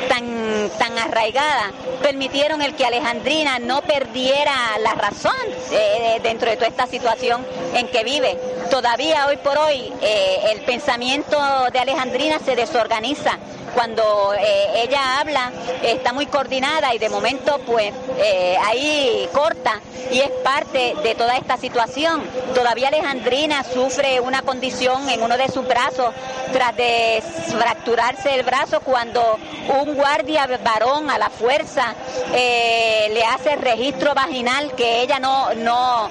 tan, 0.07 0.69
tan 0.77 0.97
arraigadas, 0.97 1.71
permitieron 2.01 2.61
el 2.61 2.75
que 2.75 2.85
Alejandrina 2.85 3.59
no 3.59 3.81
perdiera 3.81 4.53
la 4.81 4.93
razón 4.93 5.31
eh, 5.71 6.19
dentro 6.23 6.49
de 6.49 6.55
toda 6.57 6.67
esta 6.67 6.87
situación 6.87 7.45
en 7.73 7.87
que 7.87 8.03
vive. 8.03 8.37
Todavía 8.69 9.27
hoy 9.27 9.37
por 9.37 9.57
hoy 9.57 9.93
eh, 10.01 10.51
el 10.51 10.61
pensamiento 10.61 11.37
de 11.71 11.79
Alejandrina 11.79 12.39
se 12.39 12.55
desorganiza 12.55 13.37
cuando 13.79 14.33
eh, 14.33 14.83
ella 14.83 15.21
habla 15.21 15.53
está 15.81 16.11
muy 16.11 16.25
coordinada 16.25 16.93
y 16.93 16.97
de 16.97 17.07
momento 17.07 17.61
pues 17.65 17.93
eh, 18.17 18.57
ahí 18.65 19.25
corta 19.31 19.79
y 20.11 20.19
es 20.19 20.29
parte 20.43 20.95
de 21.01 21.15
toda 21.15 21.37
esta 21.37 21.55
situación. 21.55 22.23
Todavía 22.53 22.89
Alejandrina 22.89 23.63
sufre 23.63 24.19
una 24.19 24.41
condición 24.41 25.07
en 25.07 25.23
uno 25.23 25.37
de 25.37 25.47
sus 25.47 25.65
brazos 25.65 26.13
tras 26.51 26.75
de 26.75 27.23
fracturarse 27.47 28.35
el 28.35 28.43
brazo 28.43 28.81
cuando 28.81 29.39
un 29.81 29.95
guardia 29.95 30.45
varón 30.61 31.09
a 31.09 31.17
la 31.17 31.29
fuerza 31.29 31.95
eh, 32.33 33.09
le 33.13 33.23
hace 33.23 33.55
registro 33.55 34.13
vaginal 34.13 34.73
que 34.73 35.03
ella 35.03 35.19
no, 35.19 35.53
no 35.53 36.09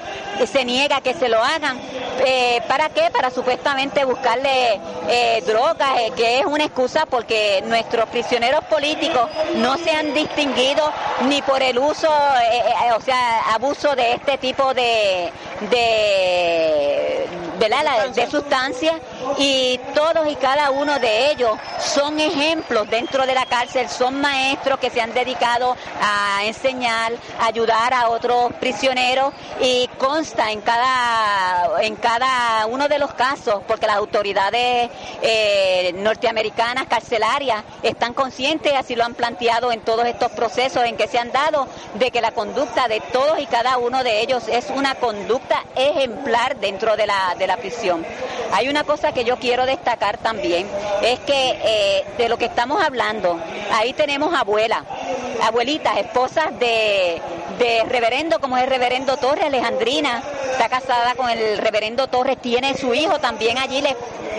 se 0.51 0.65
niega 0.65 1.03
que 1.03 1.13
se 1.13 1.29
lo 1.29 1.43
hagan. 1.45 1.79
¿Para 2.67 2.89
qué? 2.91 3.11
Para 3.13 3.31
supuestamente 3.31 4.05
buscarle 4.05 4.81
drogas, 5.47 6.13
que 6.17 6.41
es 6.41 6.47
una 6.47 6.65
excusa 6.65 7.07
porque 7.07 7.58
nuestros 7.63 8.09
prisioneros 8.09 8.65
políticos 8.65 9.29
no 9.57 9.77
se 9.79 9.91
han 9.91 10.15
distinguido 10.15 10.93
ni 11.29 11.43
por 11.43 11.63
el 11.63 11.79
uso, 11.79 12.09
eh, 12.09 12.63
eh, 12.87 12.93
o 12.97 13.01
sea, 13.01 13.55
abuso 13.55 13.95
de 13.95 14.15
este 14.15 14.39
tipo 14.39 14.75
de, 14.75 15.33
de 15.71 17.29
¿verdad? 17.59 18.11
de 18.11 18.31
sustancias 18.31 18.95
y 19.37 19.79
todos 19.95 20.29
y 20.29 20.37
cada 20.37 20.71
uno 20.71 20.99
de 20.99 21.31
ellos 21.31 21.59
son 21.79 22.19
ejemplos 22.21 22.89
dentro 22.89 23.27
de 23.27 23.35
la 23.35 23.47
cárcel, 23.47 23.89
son 23.89 24.21
maestros 24.21 24.79
que 24.79 24.91
se 24.91 25.01
han 25.01 25.13
dedicado 25.13 25.77
a 26.01 26.45
enseñar, 26.45 27.13
a 27.41 27.47
ayudar 27.47 27.93
a 27.93 28.09
otros 28.09 28.53
prisioneros 28.61 29.33
y 29.61 29.89
consta 29.99 30.53
en 30.53 30.61
cada, 30.61 31.83
en 31.83 31.97
cada 31.97 32.67
uno 32.67 32.89
de 32.89 32.99
los 32.99 33.13
casos, 33.15 33.63
porque 33.67 33.87
las 33.87 33.97
autoridades 33.97 34.91
eh, 35.23 35.93
norteamericanas 35.97 36.87
carcelarias 36.87 37.38
están 37.83 38.15
conscientes, 38.15 38.73
así 38.75 38.95
lo 38.97 39.05
han 39.05 39.15
planteado 39.15 39.73
en 39.73 39.81
todos 39.81 40.07
estos 40.07 40.33
procesos 40.33 40.85
en 40.85 40.97
que 40.97 41.09
se 41.09 41.19
han 41.19 41.33
dado, 41.33 41.69
de 41.95 42.11
que 42.11 42.21
la 42.21 42.33
conducta 42.33 42.89
de 42.89 43.01
todos 43.13 43.39
y 43.39 43.47
cada 43.47 43.79
uno 43.79 44.03
de 44.03 44.21
ellos 44.21 44.45
es 44.49 44.71
una 44.71 44.95
conducta 44.97 45.63
ejemplar 45.77 46.57
dentro 46.57 46.97
de 46.97 47.07
la, 47.07 47.35
de 47.39 47.47
la 47.47 47.57
prisión. 47.57 48.05
Hay 48.53 48.69
una 48.69 48.85
cosa 48.85 49.13
que 49.13 49.25
yo 49.25 49.37
quiero 49.37 49.67
destacar 49.67 50.19
también, 50.19 50.67
es 51.03 51.21
que 51.21 51.59
eh, 51.63 52.05
de 52.17 52.29
lo 52.29 52.39
que 52.39 52.47
estamos 52.47 52.83
hablando, 52.83 53.39
ahí 53.73 53.93
tenemos 53.93 54.35
abuelas, 54.35 54.83
abuelitas, 55.43 55.99
esposas 55.99 56.59
de, 56.59 57.21
de 57.59 57.85
reverendo, 57.89 58.41
como 58.41 58.57
es 58.57 58.65
el 58.65 58.71
reverendo 58.71 59.17
Torres, 59.17 59.45
Alejandrina, 59.45 60.23
está 60.53 60.69
casada 60.69 61.15
con 61.15 61.29
el 61.31 61.59
reverendo 61.59 62.09
Torres, 62.09 62.39
tiene 62.39 62.77
su 62.77 62.95
hijo 62.95 63.19
también 63.19 63.59
allí, 63.59 63.83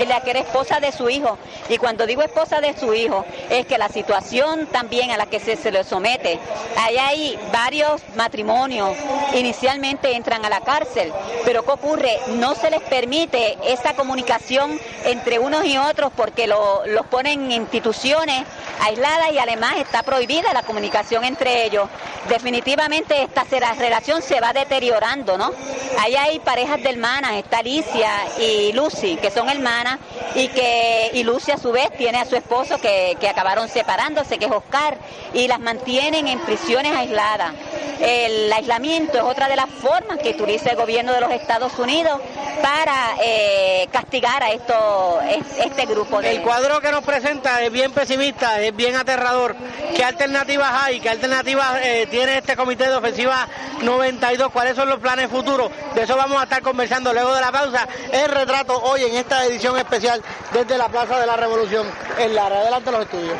la 0.07 0.21
que 0.21 0.31
era 0.31 0.39
esposa 0.39 0.79
de 0.79 0.91
su 0.91 1.09
hijo. 1.09 1.37
Y 1.67 1.77
cuando 1.77 2.05
digo 2.05 2.21
esposa 2.21 2.61
de 2.61 2.77
su 2.77 2.93
hijo, 2.93 3.25
es 3.49 3.65
que 3.65 3.77
la 3.77 3.89
situación 3.89 4.67
también 4.67 5.11
a 5.11 5.17
la 5.17 5.25
que 5.25 5.39
se, 5.39 5.55
se 5.55 5.71
le 5.71 5.83
somete, 5.83 6.39
ahí 6.77 6.97
hay 6.97 7.39
varios 7.51 8.01
matrimonios, 8.15 8.95
inicialmente 9.33 10.15
entran 10.15 10.45
a 10.45 10.49
la 10.49 10.61
cárcel, 10.61 11.11
pero 11.45 11.63
¿qué 11.63 11.71
ocurre? 11.71 12.19
No 12.29 12.55
se 12.55 12.69
les 12.69 12.81
permite 12.81 13.57
esa 13.65 13.93
comunicación 13.95 14.79
entre 15.05 15.39
unos 15.39 15.65
y 15.65 15.77
otros 15.77 16.11
porque 16.15 16.47
lo, 16.47 16.85
los 16.85 17.05
ponen 17.07 17.45
en 17.45 17.51
instituciones 17.51 18.45
aisladas 18.81 19.31
y 19.31 19.39
además 19.39 19.75
está 19.77 20.03
prohibida 20.03 20.53
la 20.53 20.63
comunicación 20.63 21.23
entre 21.23 21.65
ellos. 21.65 21.89
Definitivamente 22.27 23.23
esta 23.23 23.43
relación 23.73 24.21
se 24.21 24.39
va 24.39 24.53
deteriorando, 24.53 25.37
¿no? 25.37 25.51
Ahí 25.99 26.15
hay 26.15 26.39
parejas 26.39 26.81
de 26.83 26.89
hermanas, 26.89 27.33
está 27.33 27.59
Alicia 27.59 28.11
y 28.39 28.71
Lucy, 28.73 29.17
que 29.17 29.31
son 29.31 29.49
hermanas, 29.49 29.88
y 30.35 30.47
que 30.49 31.11
y 31.13 31.23
Lucy 31.23 31.51
a 31.51 31.57
su 31.57 31.71
vez 31.71 31.89
tiene 31.97 32.19
a 32.19 32.25
su 32.25 32.35
esposo 32.35 32.77
que, 32.79 33.17
que 33.19 33.29
acabaron 33.29 33.69
separándose, 33.69 34.37
que 34.37 34.45
es 34.45 34.51
Oscar, 34.51 34.97
y 35.33 35.47
las 35.47 35.59
mantienen 35.59 36.27
en 36.27 36.39
prisiones 36.39 36.95
aisladas. 36.95 37.53
El 37.99 38.51
aislamiento 38.51 39.17
es 39.17 39.23
otra 39.23 39.49
de 39.49 39.55
las 39.57 39.69
formas 39.69 40.19
que 40.19 40.29
utiliza 40.29 40.69
el 40.69 40.77
gobierno 40.77 41.13
de 41.13 41.21
los 41.21 41.31
Estados 41.31 41.77
Unidos 41.79 42.19
para 42.61 43.15
eh, 43.21 43.87
castigar 43.91 44.41
a 44.43 44.51
esto, 44.51 45.19
este 45.59 45.85
grupo. 45.85 46.21
El 46.21 46.41
cuadro 46.41 46.79
que 46.79 46.91
nos 46.91 47.03
presenta 47.03 47.61
es 47.61 47.71
bien 47.71 47.91
pesimista, 47.91 48.61
es 48.61 48.75
bien 48.75 48.95
aterrador. 48.95 49.55
¿Qué 49.95 50.03
alternativas 50.03 50.71
hay? 50.83 50.99
¿Qué 50.99 51.09
alternativas 51.09 51.79
eh, 51.83 52.07
tiene 52.09 52.37
este 52.37 52.55
comité 52.55 52.87
de 52.89 52.95
ofensiva 52.95 53.47
92? 53.81 54.51
¿Cuáles 54.51 54.75
son 54.75 54.89
los 54.89 54.99
planes 54.99 55.29
futuros? 55.29 55.71
De 55.93 56.03
eso 56.03 56.15
vamos 56.15 56.39
a 56.39 56.43
estar 56.43 56.61
conversando 56.61 57.13
luego 57.13 57.33
de 57.35 57.41
la 57.41 57.51
pausa. 57.51 57.87
El 58.11 58.29
retrato 58.29 58.79
hoy 58.81 59.03
en 59.03 59.15
esta 59.15 59.45
edición 59.45 59.77
especial 59.79 60.21
desde 60.53 60.77
la 60.77 60.89
Plaza 60.89 61.19
de 61.19 61.25
la 61.25 61.35
Revolución 61.35 61.87
en 62.17 62.35
Lara. 62.35 62.59
Adelante 62.59 62.91
los 62.91 63.01
estudios. 63.01 63.37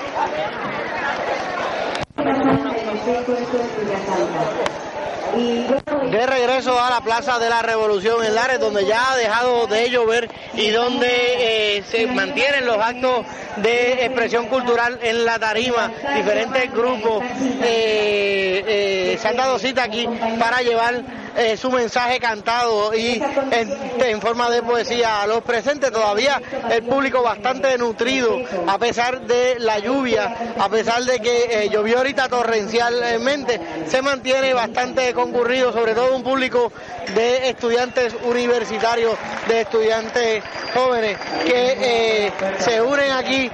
De 6.11 6.25
regreso 6.25 6.81
a 6.81 6.89
la 6.89 7.01
Plaza 7.01 7.37
de 7.39 7.49
la 7.49 7.61
Revolución 7.61 8.25
en 8.25 8.33
Lares, 8.33 8.59
donde 8.59 8.85
ya 8.85 9.11
ha 9.11 9.15
dejado 9.15 9.67
de 9.67 9.89
llover 9.89 10.29
y 10.53 10.69
donde 10.71 11.07
eh, 11.07 11.83
se 11.83 12.07
mantienen 12.07 12.65
los 12.65 12.77
actos 12.77 13.25
de 13.57 14.05
expresión 14.05 14.47
cultural 14.47 14.99
en 15.03 15.25
la 15.25 15.37
tarima. 15.37 15.91
Diferentes 16.15 16.71
grupos 16.73 17.23
eh, 17.61 18.63
eh, 18.67 19.17
se 19.21 19.27
han 19.27 19.37
dado 19.37 19.59
cita 19.59 19.83
aquí 19.83 20.07
para 20.39 20.61
llevar 20.61 21.03
eh, 21.35 21.57
su 21.57 21.72
mensaje 21.72 22.19
cantado 22.19 22.93
y 22.95 23.22
en, 23.51 24.22
forma 24.22 24.49
de 24.49 24.61
poesía 24.61 25.22
a 25.22 25.27
los 25.27 25.41
presentes. 25.43 25.91
Todavía 25.91 26.41
el 26.69 26.84
público 26.84 27.22
bastante 27.22 27.77
nutrido, 27.77 28.38
a 28.68 28.77
pesar 28.77 29.22
de 29.22 29.60
la 29.60 29.80
lluvia, 29.80 30.56
a 30.57 30.69
pesar 30.69 31.03
de 31.03 31.19
que 31.19 31.64
eh, 31.65 31.69
llovió 31.69 31.97
ahorita 31.99 32.27
torrencialmente, 32.30 33.60
se 33.88 34.01
mantiene 34.01 34.53
bastante 34.53 35.14
concurrido, 35.14 35.72
sobre 35.72 35.93
todo 35.93 36.15
un 36.15 36.23
público 36.23 36.72
de 37.15 37.49
estudiantes 37.49 38.15
universitarios, 38.23 39.15
de 39.47 39.61
estudiantes 39.61 40.43
jóvenes 40.73 41.18
que 41.45 42.27
eh, 42.27 42.31
se 42.60 42.81
unen 42.81 43.11
aquí 43.11 43.49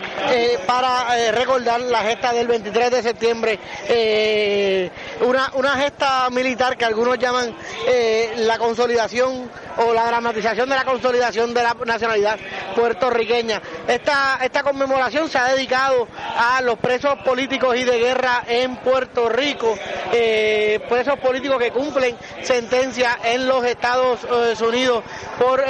para 0.65 1.31
recordar 1.31 1.79
la 1.81 1.99
gesta 1.99 2.33
del 2.33 2.47
23 2.47 2.91
de 2.91 3.03
septiembre, 3.03 3.59
una, 5.21 5.51
una 5.53 5.75
gesta 5.77 6.29
militar 6.29 6.77
que 6.77 6.85
algunos 6.85 7.17
llaman 7.17 7.55
eh, 7.87 8.33
la 8.37 8.57
consolidación 8.57 9.49
o 9.77 9.93
la 9.93 10.05
dramatización 10.05 10.69
de 10.69 10.75
la 10.75 10.85
consolidación 10.85 11.53
de 11.53 11.63
la 11.63 11.75
nacionalidad 11.85 12.37
puertorriqueña. 12.75 13.61
Esta, 13.87 14.39
esta 14.41 14.63
conmemoración 14.63 15.29
se 15.29 15.37
ha 15.37 15.53
dedicado 15.53 16.07
a 16.37 16.61
los 16.61 16.77
presos 16.79 17.15
políticos 17.25 17.75
y 17.75 17.83
de 17.83 17.99
guerra 17.99 18.43
en 18.47 18.77
Puerto 18.77 19.29
Rico, 19.29 19.77
eh, 20.13 20.79
presos 20.89 21.19
políticos 21.19 21.59
que 21.59 21.71
cumplen 21.71 22.17
sentencia 22.43 23.19
en 23.23 23.47
los 23.47 23.65
Estados 23.65 24.19
eh, 24.23 24.63
Unidos 24.65 25.03
por 25.37 25.63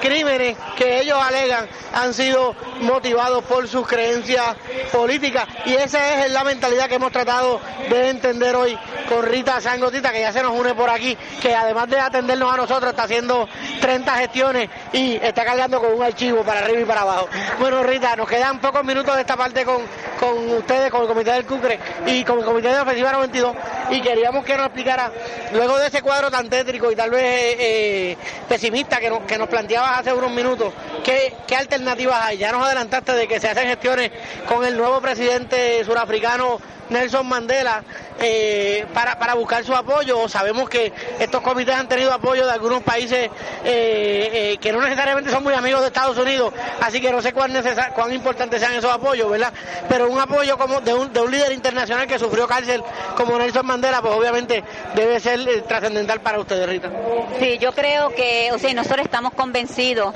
crímenes 0.00 0.56
que 0.76 1.00
ellos 1.00 1.18
alegan 1.20 1.68
han 1.92 2.14
sido 2.14 2.54
motivados 2.80 3.44
por 3.44 3.68
sus 3.68 3.86
creencias 3.86 4.56
políticas 4.92 5.46
y 5.66 5.74
esa 5.74 6.24
es 6.24 6.32
la 6.32 6.44
mentalidad 6.44 6.88
que 6.88 6.96
hemos 6.96 7.12
tratado 7.12 7.60
de 7.88 8.10
entender 8.10 8.56
hoy 8.56 8.76
con 9.08 9.24
Rita 9.24 9.60
Sangotita 9.60 10.12
que 10.12 10.20
ya 10.20 10.32
se 10.32 10.42
nos 10.42 10.58
une 10.58 10.74
por 10.74 10.90
aquí 10.90 11.16
que 11.40 11.54
además 11.54 11.88
de 11.88 11.98
atendernos 11.98 12.52
a 12.52 12.56
nosotros 12.56 12.90
está 12.90 13.04
haciendo 13.04 13.48
30 13.80 14.14
gestiones 14.16 14.70
y 14.92 15.16
está 15.16 15.44
cargando 15.44 15.80
con 15.80 15.92
un 15.92 16.02
archivo 16.02 16.42
para 16.42 16.60
arriba 16.60 16.80
y 16.80 16.84
para 16.84 17.02
abajo. 17.02 17.28
Bueno, 17.58 17.82
Rita, 17.82 18.16
nos 18.16 18.28
quedan 18.28 18.60
pocos 18.60 18.84
minutos 18.84 19.14
de 19.14 19.20
esta 19.22 19.36
parte 19.36 19.64
con, 19.64 19.82
con 20.18 20.50
ustedes, 20.50 20.90
con 20.90 21.02
el 21.02 21.08
Comité 21.08 21.32
del 21.32 21.46
Cucre 21.46 21.78
y 22.06 22.24
con 22.24 22.38
el 22.38 22.44
Comité 22.44 22.68
de 22.68 22.80
Ofensiva 22.80 23.12
92 23.12 23.56
y 23.90 24.00
queríamos 24.00 24.44
que 24.44 24.56
nos 24.56 24.66
explicara, 24.66 25.10
luego 25.52 25.78
de 25.78 25.88
ese 25.88 26.02
cuadro 26.02 26.30
tan 26.30 26.48
tétrico 26.48 26.90
y 26.90 26.96
tal 26.96 27.10
vez 27.10 27.22
eh, 27.22 27.56
eh, 27.58 28.16
pesimista 28.48 28.98
que 29.00 29.14
que 29.26 29.38
nos 29.38 29.48
planteabas 29.48 30.00
hace 30.00 30.12
unos 30.12 30.30
minutos, 30.30 30.72
¿qué, 31.04 31.34
¿qué 31.46 31.56
alternativas 31.56 32.20
hay? 32.22 32.38
Ya 32.38 32.52
nos 32.52 32.64
adelantaste 32.64 33.12
de 33.12 33.28
que 33.28 33.40
se 33.40 33.48
hacen 33.48 33.68
gestiones 33.68 34.10
con 34.46 34.64
el 34.64 34.76
nuevo 34.76 35.00
presidente 35.00 35.84
surafricano 35.84 36.58
Nelson 36.90 37.26
Mandela 37.26 37.82
eh, 38.20 38.86
para, 38.92 39.18
para 39.18 39.34
buscar 39.34 39.64
su 39.64 39.74
apoyo. 39.74 40.28
Sabemos 40.28 40.68
que 40.68 40.92
estos 41.18 41.40
comités 41.40 41.74
han 41.74 41.88
tenido 41.88 42.12
apoyo 42.12 42.46
de 42.46 42.52
algunos 42.52 42.82
países 42.82 43.30
eh, 43.64 44.30
eh, 44.54 44.56
que 44.60 44.72
no 44.72 44.80
necesariamente 44.80 45.30
son 45.30 45.42
muy 45.42 45.54
amigos 45.54 45.80
de 45.80 45.88
Estados 45.88 46.16
Unidos, 46.18 46.52
así 46.80 47.00
que 47.00 47.10
no 47.10 47.22
sé 47.22 47.32
cuán, 47.32 47.52
cuán 47.94 48.12
importantes 48.12 48.60
sean 48.60 48.74
esos 48.74 48.92
apoyos, 48.92 49.30
¿verdad? 49.30 49.52
Pero 49.88 50.08
un 50.08 50.20
apoyo 50.20 50.56
como 50.58 50.80
de 50.80 50.94
un, 50.94 51.12
de 51.12 51.20
un 51.20 51.30
líder 51.30 51.52
internacional 51.52 52.06
que 52.06 52.18
sufrió 52.18 52.46
cárcel 52.46 52.82
como 53.16 53.38
Nelson 53.38 53.66
Mandela, 53.66 54.00
pues 54.00 54.14
obviamente 54.14 54.64
debe 54.94 55.20
ser 55.20 55.62
trascendental 55.62 56.20
para 56.20 56.38
ustedes, 56.38 56.68
Rita. 56.68 56.90
Sí, 57.38 57.58
yo 57.58 57.72
creo 57.72 58.10
que, 58.10 58.50
o 58.52 58.58
sea, 58.58 58.72
nosotros 58.74 59.04
estamos 59.04 59.34
convencidos 59.34 60.14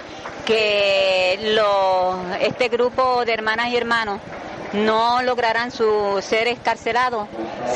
que 0.48 1.38
este 2.40 2.68
grupo 2.68 3.22
de 3.26 3.34
hermanas 3.34 3.68
y 3.68 3.76
hermanos 3.76 4.18
no 4.72 5.20
lograrán 5.22 5.70
su 5.70 6.22
ser 6.22 6.48
escarcelados 6.48 7.28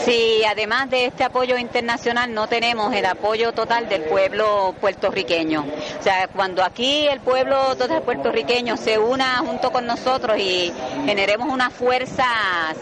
si 0.07 0.43
además 0.45 0.89
de 0.89 1.05
este 1.05 1.23
apoyo 1.23 1.59
internacional 1.59 2.33
no 2.33 2.49
tenemos 2.49 2.95
el 2.95 3.05
apoyo 3.05 3.53
total 3.53 3.91
del 3.91 4.05
pueblo 4.05 4.75
puertorriqueño. 4.81 5.67
O 6.01 6.03
sea, 6.03 6.29
cuando 6.29 6.65
aquí 6.65 7.07
el 7.09 7.21
pueblo 7.21 7.77
total 7.77 8.03
puertorriqueño 8.03 8.79
se 8.79 8.99
una 8.99 9.39
junto 9.39 9.71
con 9.71 9.87
nosotros 9.87 10.39
y 10.39 10.73
generemos 11.05 11.53
una 11.53 11.69
fuerza 11.69 12.25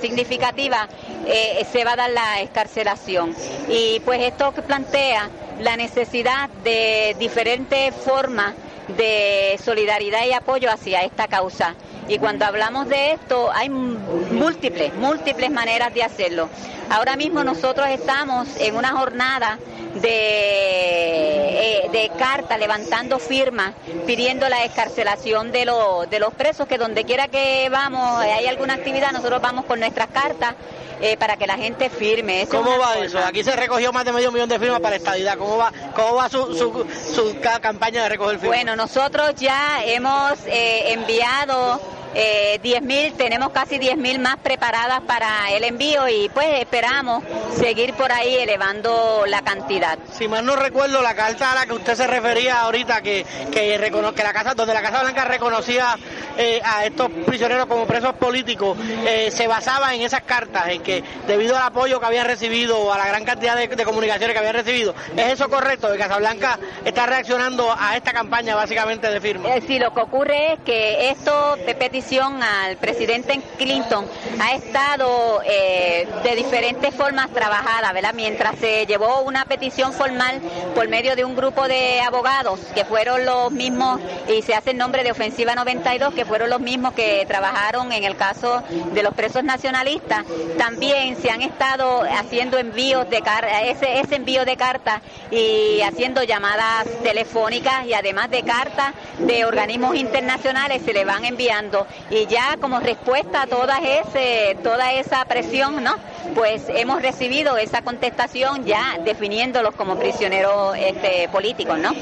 significativa, 0.00 0.88
eh, 1.26 1.66
se 1.72 1.84
va 1.84 1.94
a 1.94 1.96
dar 1.96 2.10
la 2.10 2.40
escarcelación. 2.40 3.34
Y 3.68 3.98
pues 4.04 4.20
esto 4.22 4.52
plantea 4.52 5.28
la 5.60 5.76
necesidad 5.76 6.48
de 6.62 7.16
diferentes 7.18 7.92
formas 7.94 8.54
de 8.96 9.58
solidaridad 9.62 10.24
y 10.26 10.32
apoyo 10.32 10.70
hacia 10.70 11.02
esta 11.02 11.28
causa. 11.28 11.74
Y 12.08 12.18
cuando 12.18 12.44
hablamos 12.44 12.88
de 12.88 13.12
esto, 13.12 13.50
hay 13.52 13.68
múltiples, 13.68 14.94
múltiples 14.94 15.50
maneras 15.50 15.94
de 15.94 16.02
hacerlo. 16.02 16.48
Ahora 16.90 17.16
mismo 17.16 17.44
nosotros 17.44 17.88
estamos 17.88 18.48
en 18.58 18.76
una 18.76 18.92
jornada 18.92 19.58
de, 19.94 21.84
eh, 21.84 21.88
de 21.90 22.10
carta, 22.18 22.56
levantando 22.58 23.18
firmas, 23.18 23.74
pidiendo 24.06 24.48
la 24.48 24.64
escarcelación 24.64 25.52
de, 25.52 25.70
de 26.10 26.18
los 26.18 26.34
presos, 26.34 26.66
que 26.66 26.78
donde 26.78 27.04
quiera 27.04 27.28
que 27.28 27.68
vamos, 27.70 28.18
hay 28.20 28.46
alguna 28.46 28.74
actividad, 28.74 29.12
nosotros 29.12 29.40
vamos 29.42 29.64
con 29.64 29.80
nuestras 29.80 30.08
cartas 30.08 30.54
eh, 31.00 31.16
para 31.16 31.36
que 31.36 31.46
la 31.46 31.56
gente 31.56 31.88
firme. 31.90 32.42
Esa 32.42 32.56
es 32.58 32.62
¿Cómo 32.62 32.78
va 32.78 32.88
forma. 32.88 33.04
eso? 33.06 33.18
Aquí 33.18 33.42
se 33.42 33.56
recogió 33.56 33.92
más 33.92 34.04
de 34.04 34.12
medio 34.12 34.30
millón 34.32 34.48
de 34.48 34.58
firmas 34.58 34.80
para 34.80 34.96
estadidad. 34.96 35.38
¿Cómo 35.38 35.56
va, 35.56 35.72
cómo 35.94 36.14
va 36.16 36.28
su, 36.28 36.54
su, 36.54 36.86
su 37.14 37.40
ca- 37.40 37.58
campaña 37.60 38.02
de 38.02 38.10
recoger 38.10 38.38
firmas? 38.38 38.56
Bueno, 38.56 38.76
nosotros 38.76 39.34
ya 39.36 39.82
hemos 39.84 40.32
eh, 40.46 40.92
enviado 40.92 41.80
eh, 42.14 42.58
10.000, 42.62 43.16
tenemos 43.16 43.50
casi 43.50 43.78
10.000 43.78 44.18
más 44.18 44.36
preparadas 44.38 45.00
para 45.02 45.50
el 45.52 45.64
envío 45.64 46.08
y 46.08 46.28
pues 46.30 46.46
esperamos 46.60 47.22
seguir 47.56 47.94
por 47.94 48.10
ahí 48.12 48.36
elevando 48.36 49.24
la 49.26 49.42
cantidad. 49.42 49.98
Si 50.12 50.26
mal 50.28 50.44
no 50.44 50.56
recuerdo, 50.56 51.02
la 51.02 51.14
carta 51.14 51.52
a 51.52 51.54
la 51.54 51.66
que 51.66 51.72
usted 51.74 51.94
se 51.94 52.06
refería 52.06 52.60
ahorita, 52.62 53.00
que, 53.02 53.24
que, 53.52 53.78
recono- 53.78 54.12
que 54.12 54.22
la 54.22 54.32
casa, 54.32 54.54
donde 54.54 54.74
la 54.74 54.82
Casa 54.82 55.02
Blanca 55.02 55.24
reconocía 55.24 55.96
eh, 56.36 56.60
a 56.64 56.84
estos 56.84 57.10
prisioneros 57.26 57.66
como 57.66 57.86
presos 57.86 58.14
políticos, 58.14 58.76
eh, 59.06 59.30
se 59.30 59.46
basaba 59.46 59.94
en 59.94 60.02
esas 60.02 60.22
cartas, 60.22 60.68
en 60.68 60.82
que 60.82 61.02
debido 61.26 61.56
al 61.56 61.62
apoyo 61.62 62.00
que 62.00 62.06
habían 62.06 62.26
recibido, 62.26 62.92
a 62.92 62.98
la 62.98 63.06
gran 63.06 63.24
cantidad 63.24 63.56
de, 63.56 63.68
de 63.68 63.84
comunicaciones 63.84 64.32
que 64.32 64.38
habían 64.38 64.54
recibido, 64.54 64.94
¿es 65.16 65.32
eso 65.34 65.48
correcto? 65.48 65.90
Que 65.92 65.98
Casablanca 65.98 66.58
está 66.84 67.06
reaccionando 67.06 67.72
a 67.78 67.96
esta 67.96 68.12
campaña 68.12 68.54
básicamente 68.56 69.08
de 69.10 69.20
firmas. 69.20 69.56
Eh, 69.56 69.62
sí, 69.66 69.78
lo 69.78 69.92
que 69.94 70.00
ocurre 70.00 70.54
es 70.54 70.60
que 70.64 71.10
esto 71.10 71.56
de 71.56 71.74
petición 71.74 71.99
al 72.42 72.76
presidente 72.78 73.40
Clinton. 73.58 74.06
Ha 74.40 74.54
estado 74.54 75.42
eh, 75.44 76.08
de 76.24 76.34
diferentes 76.34 76.94
formas 76.94 77.28
trabajada, 77.30 77.92
¿verdad? 77.92 78.14
Mientras 78.14 78.58
se 78.58 78.86
llevó 78.86 79.20
una 79.20 79.44
petición 79.44 79.92
formal 79.92 80.40
por 80.74 80.88
medio 80.88 81.14
de 81.14 81.24
un 81.24 81.36
grupo 81.36 81.68
de 81.68 82.00
abogados 82.00 82.58
que 82.74 82.86
fueron 82.86 83.26
los 83.26 83.52
mismos, 83.52 84.00
y 84.28 84.40
se 84.42 84.54
hace 84.54 84.70
el 84.70 84.78
nombre 84.78 85.04
de 85.04 85.10
Ofensiva 85.10 85.54
92, 85.54 86.14
que 86.14 86.24
fueron 86.24 86.48
los 86.48 86.60
mismos 86.60 86.94
que 86.94 87.24
trabajaron 87.28 87.92
en 87.92 88.04
el 88.04 88.16
caso 88.16 88.62
de 88.92 89.02
los 89.02 89.14
presos 89.14 89.44
nacionalistas, 89.44 90.24
también 90.56 91.20
se 91.20 91.30
han 91.30 91.42
estado 91.42 92.02
haciendo 92.02 92.58
envíos 92.58 93.08
de 93.10 93.20
cartas, 93.20 93.52
ese 93.62 94.16
envío 94.16 94.44
de 94.46 94.56
cartas 94.56 95.02
y 95.30 95.80
haciendo 95.82 96.22
llamadas 96.22 96.86
telefónicas 97.02 97.86
y 97.86 97.92
además 97.92 98.30
de 98.30 98.42
cartas 98.42 98.94
de 99.18 99.44
organismos 99.44 99.96
internacionales 99.96 100.82
se 100.84 100.92
le 100.92 101.04
van 101.04 101.24
enviando 101.24 101.86
y 102.10 102.26
ya 102.26 102.56
como 102.60 102.80
respuesta 102.80 103.42
a 103.42 103.46
toda 103.46 103.78
ese 103.78 104.56
toda 104.62 104.92
esa 104.92 105.24
presión 105.24 105.82
no 105.82 105.94
pues 106.34 106.64
hemos 106.68 107.02
recibido 107.02 107.56
esa 107.56 107.82
contestación 107.82 108.64
ya 108.64 108.98
definiéndolos 109.04 109.74
como 109.74 109.96
prisioneros 109.96 110.76
este, 110.76 111.28
políticos 111.28 111.78
no 111.78 111.92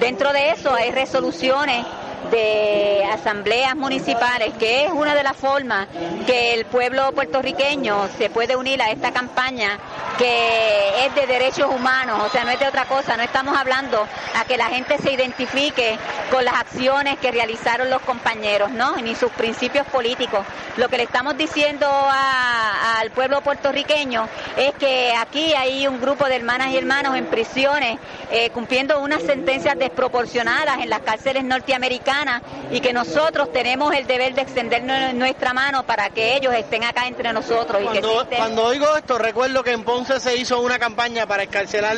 dentro 0.00 0.32
de 0.32 0.50
eso 0.52 0.74
hay 0.74 0.90
resoluciones 0.90 1.84
de 2.30 3.04
asambleas 3.12 3.74
municipales, 3.76 4.52
que 4.58 4.84
es 4.84 4.92
una 4.92 5.14
de 5.14 5.22
las 5.22 5.36
formas 5.36 5.88
que 6.26 6.54
el 6.54 6.66
pueblo 6.66 7.12
puertorriqueño 7.12 8.08
se 8.18 8.28
puede 8.28 8.56
unir 8.56 8.82
a 8.82 8.90
esta 8.90 9.12
campaña 9.12 9.78
que 10.18 11.06
es 11.06 11.14
de 11.14 11.26
derechos 11.26 11.72
humanos, 11.72 12.20
o 12.24 12.28
sea, 12.28 12.44
no 12.44 12.50
es 12.50 12.58
de 12.58 12.66
otra 12.66 12.86
cosa, 12.86 13.16
no 13.16 13.22
estamos 13.22 13.56
hablando 13.56 14.06
a 14.34 14.44
que 14.44 14.56
la 14.56 14.66
gente 14.66 14.98
se 14.98 15.12
identifique 15.12 15.96
con 16.30 16.44
las 16.44 16.54
acciones 16.54 17.18
que 17.18 17.30
realizaron 17.30 17.88
los 17.88 18.02
compañeros, 18.02 18.70
¿no? 18.72 18.96
Ni 18.96 19.14
sus 19.14 19.30
principios 19.32 19.86
políticos. 19.86 20.44
Lo 20.76 20.88
que 20.88 20.96
le 20.96 21.04
estamos 21.04 21.36
diciendo 21.36 21.88
al 21.88 23.10
pueblo 23.12 23.40
puertorriqueño 23.42 24.28
es 24.56 24.74
que 24.74 25.14
aquí 25.16 25.54
hay 25.54 25.86
un 25.86 26.00
grupo 26.00 26.26
de 26.26 26.36
hermanas 26.36 26.70
y 26.72 26.78
hermanos 26.78 27.16
en 27.16 27.26
prisiones 27.26 27.98
eh, 28.30 28.50
cumpliendo 28.50 29.00
unas 29.00 29.22
sentencias 29.22 29.78
desproporcionadas 29.78 30.78
en 30.80 30.90
las 30.90 31.00
cárceles 31.00 31.44
norteamericanas 31.44 32.07
y 32.70 32.80
que 32.80 32.92
nosotros 32.92 33.52
tenemos 33.52 33.94
el 33.94 34.06
deber 34.06 34.34
de 34.34 34.42
extender 34.42 34.82
nu- 34.82 35.12
nuestra 35.18 35.52
mano 35.52 35.84
para 35.84 36.10
que 36.10 36.36
ellos 36.36 36.54
estén 36.54 36.84
acá 36.84 37.06
entre 37.06 37.32
nosotros. 37.32 37.82
Y 37.82 37.86
que 37.88 38.00
Cuando, 38.00 38.22
existen- 38.22 38.36
cuando 38.38 38.64
oigo 38.64 38.96
esto, 38.96 39.18
recuerdo 39.18 39.62
que 39.62 39.72
en 39.72 39.84
Ponce 39.84 40.18
se 40.20 40.36
hizo 40.36 40.60
una 40.60 40.78
campaña 40.78 41.26
para 41.26 41.42
escarcelar 41.42 41.96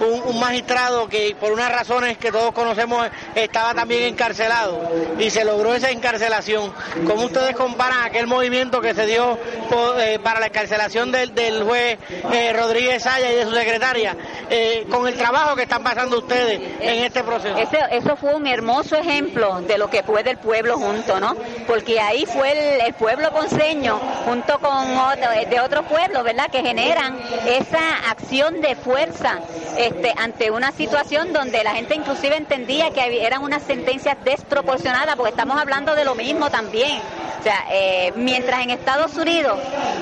un, 0.00 0.22
un 0.24 0.40
magistrado 0.40 1.08
que 1.08 1.36
por 1.38 1.52
unas 1.52 1.70
razones 1.70 2.18
que 2.18 2.32
todos 2.32 2.52
conocemos 2.52 3.06
estaba 3.34 3.74
también 3.74 4.02
encarcelado 4.04 4.80
y 5.18 5.30
se 5.30 5.44
logró 5.44 5.74
esa 5.74 5.90
encarcelación. 5.90 6.72
¿Cómo 7.06 7.24
ustedes 7.26 7.54
comparan 7.56 8.04
aquel 8.04 8.26
movimiento 8.26 8.80
que 8.80 8.94
se 8.94 9.06
dio 9.06 9.38
por- 9.68 10.00
eh, 10.00 10.18
para 10.18 10.40
la 10.40 10.46
escarcelación 10.46 11.12
del, 11.12 11.34
del 11.34 11.62
juez 11.64 11.98
eh, 12.32 12.52
Rodríguez 12.52 13.02
Saya 13.02 13.30
y 13.32 13.36
de 13.36 13.44
su 13.44 13.52
secretaria 13.52 14.16
eh, 14.50 14.86
con 14.90 15.06
el 15.06 15.14
trabajo 15.14 15.54
que 15.56 15.62
están 15.62 15.82
pasando 15.82 16.18
ustedes 16.18 16.60
en 16.80 17.04
este 17.04 17.22
proceso? 17.22 17.56
Ese- 17.56 17.78
eso 17.92 18.16
fue 18.16 18.34
un 18.34 18.46
hermoso 18.46 18.96
ejemplo 18.96 19.51
de 19.60 19.78
lo 19.78 19.88
que 19.90 20.02
puede 20.02 20.30
el 20.30 20.38
pueblo 20.38 20.76
junto, 20.78 21.20
¿no? 21.20 21.36
Porque 21.66 22.00
ahí 22.00 22.24
fue 22.26 22.52
el, 22.76 22.80
el 22.82 22.94
pueblo 22.94 23.30
ponceño 23.32 23.98
junto 24.24 24.58
con 24.58 24.96
otro- 24.96 25.30
de 25.48 25.60
otros 25.60 25.86
pueblos, 25.86 26.24
¿verdad? 26.24 26.48
Que 26.50 26.62
generan 26.62 27.18
esa 27.46 28.10
acción 28.10 28.60
de 28.60 28.74
fuerza 28.76 29.38
este, 29.76 30.12
ante 30.16 30.50
una 30.50 30.72
situación 30.72 31.32
donde 31.32 31.62
la 31.64 31.72
gente 31.72 31.94
inclusive 31.94 32.36
entendía 32.36 32.90
que 32.90 33.24
eran 33.26 33.42
unas 33.42 33.62
sentencias 33.62 34.16
desproporcionadas, 34.24 35.16
porque 35.16 35.30
estamos 35.30 35.58
hablando 35.60 35.94
de 35.94 36.04
lo 36.04 36.14
mismo 36.14 36.50
también. 36.50 37.00
O 37.40 37.42
sea, 37.42 37.64
eh, 37.72 38.12
mientras 38.14 38.62
en 38.62 38.70
Estados 38.70 39.16
Unidos 39.16 39.58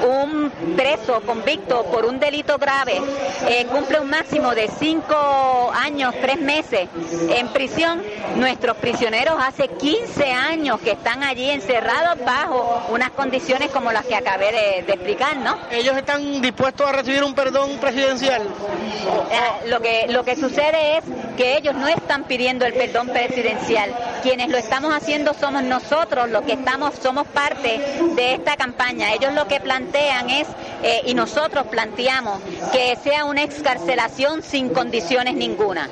un 0.06 0.50
preso 0.76 1.22
convicto 1.22 1.84
por 1.84 2.04
un 2.04 2.20
delito 2.20 2.58
grave 2.58 3.00
eh, 3.48 3.64
cumple 3.72 3.98
un 4.00 4.10
máximo 4.10 4.54
de 4.54 4.68
cinco 4.78 5.72
años, 5.74 6.14
tres 6.20 6.38
meses 6.38 6.88
en 7.30 7.48
prisión, 7.48 8.02
nuestros 8.36 8.76
prisioneros 8.76 9.39
hace 9.40 9.68
15 9.68 10.32
años 10.32 10.80
que 10.80 10.92
están 10.92 11.22
allí 11.22 11.50
encerrados 11.50 12.24
bajo 12.24 12.86
unas 12.90 13.10
condiciones 13.10 13.70
como 13.70 13.92
las 13.92 14.04
que 14.04 14.14
acabé 14.14 14.52
de, 14.52 14.82
de 14.82 14.92
explicar, 14.92 15.36
¿no? 15.36 15.58
¿Ellos 15.70 15.96
están 15.96 16.40
dispuestos 16.40 16.86
a 16.86 16.92
recibir 16.92 17.22
un 17.24 17.34
perdón 17.34 17.78
presidencial? 17.78 18.42
Eh, 18.42 19.68
lo 19.68 19.80
que 19.80 20.06
lo 20.08 20.24
que 20.24 20.36
sucede 20.36 20.98
es 20.98 21.04
que 21.36 21.56
ellos 21.56 21.74
no 21.74 21.88
están 21.88 22.24
pidiendo 22.24 22.66
el 22.66 22.74
perdón 22.74 23.08
presidencial. 23.08 23.94
Quienes 24.22 24.48
lo 24.48 24.58
estamos 24.58 24.94
haciendo 24.94 25.34
somos 25.34 25.62
nosotros, 25.62 26.28
los 26.30 26.42
que 26.42 26.52
estamos 26.52 26.94
somos 27.02 27.26
parte 27.28 27.80
de 28.14 28.34
esta 28.34 28.56
campaña. 28.56 29.12
Ellos 29.14 29.32
lo 29.32 29.48
que 29.48 29.60
plantean 29.60 30.30
es 30.30 30.48
eh, 30.82 31.02
y 31.06 31.14
nosotros 31.14 31.66
planteamos 31.68 32.40
que 32.72 32.96
sea 33.02 33.24
una 33.24 33.42
excarcelación 33.42 34.42
sin 34.42 34.68
condiciones 34.70 35.34
ninguna. 35.34 35.88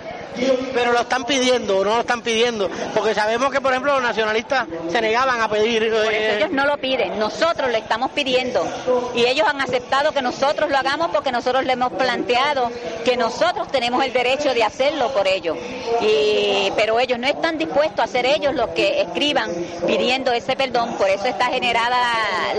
Pero 0.75 0.93
lo 0.93 1.01
están 1.01 1.25
pidiendo, 1.25 1.79
o 1.79 1.85
no 1.85 1.95
lo 1.95 2.01
están 2.01 2.23
pidiendo, 2.23 2.71
porque 2.95 3.15
sabemos 3.15 3.51
que, 3.53 3.61
por 3.61 3.73
ejemplo, 3.73 3.95
los 3.95 4.03
nacionalistas 4.03 4.67
se 4.91 5.01
negaban 5.01 5.41
a 5.41 5.49
pedir. 5.49 5.91
Por 5.91 6.13
eh, 6.13 6.29
eso 6.29 6.37
ellos 6.39 6.51
no 6.53 6.67
lo 6.67 6.79
piden, 6.79 7.19
nosotros 7.19 7.71
lo 7.71 7.77
estamos 7.77 8.11
pidiendo 8.13 8.67
y 9.15 9.25
ellos 9.25 9.47
han 9.49 9.61
aceptado 9.61 10.13
que 10.13 10.23
nosotros 10.23 10.71
lo 10.71 10.77
hagamos 10.77 11.11
porque 11.11 11.33
nosotros 11.33 11.65
le 11.65 11.73
hemos 11.73 11.93
planteado 11.93 12.71
que 13.05 13.17
nosotros 13.17 13.69
tenemos 13.69 14.05
el 14.05 14.13
derecho 14.13 14.55
de 14.55 14.63
hacerlo 14.65 15.13
por 15.13 15.27
ellos. 15.27 15.57
Y, 16.01 16.71
pero 16.77 17.01
ellos 17.01 17.19
no 17.19 17.27
están 17.27 17.59
dispuestos 17.59 18.05
a 18.05 18.07
ser 18.07 18.27
ellos 18.27 18.55
los 18.55 18.69
que 18.71 19.01
escriban 19.01 19.51
pidiendo 19.87 20.33
ese 20.33 20.57
perdón, 20.57 20.97
por 20.97 21.09
eso 21.09 21.27
está 21.27 21.47
generada 21.47 21.97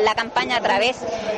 la 0.03 0.15
campaña 0.15 0.57
a 0.57 0.61
través 0.61 0.97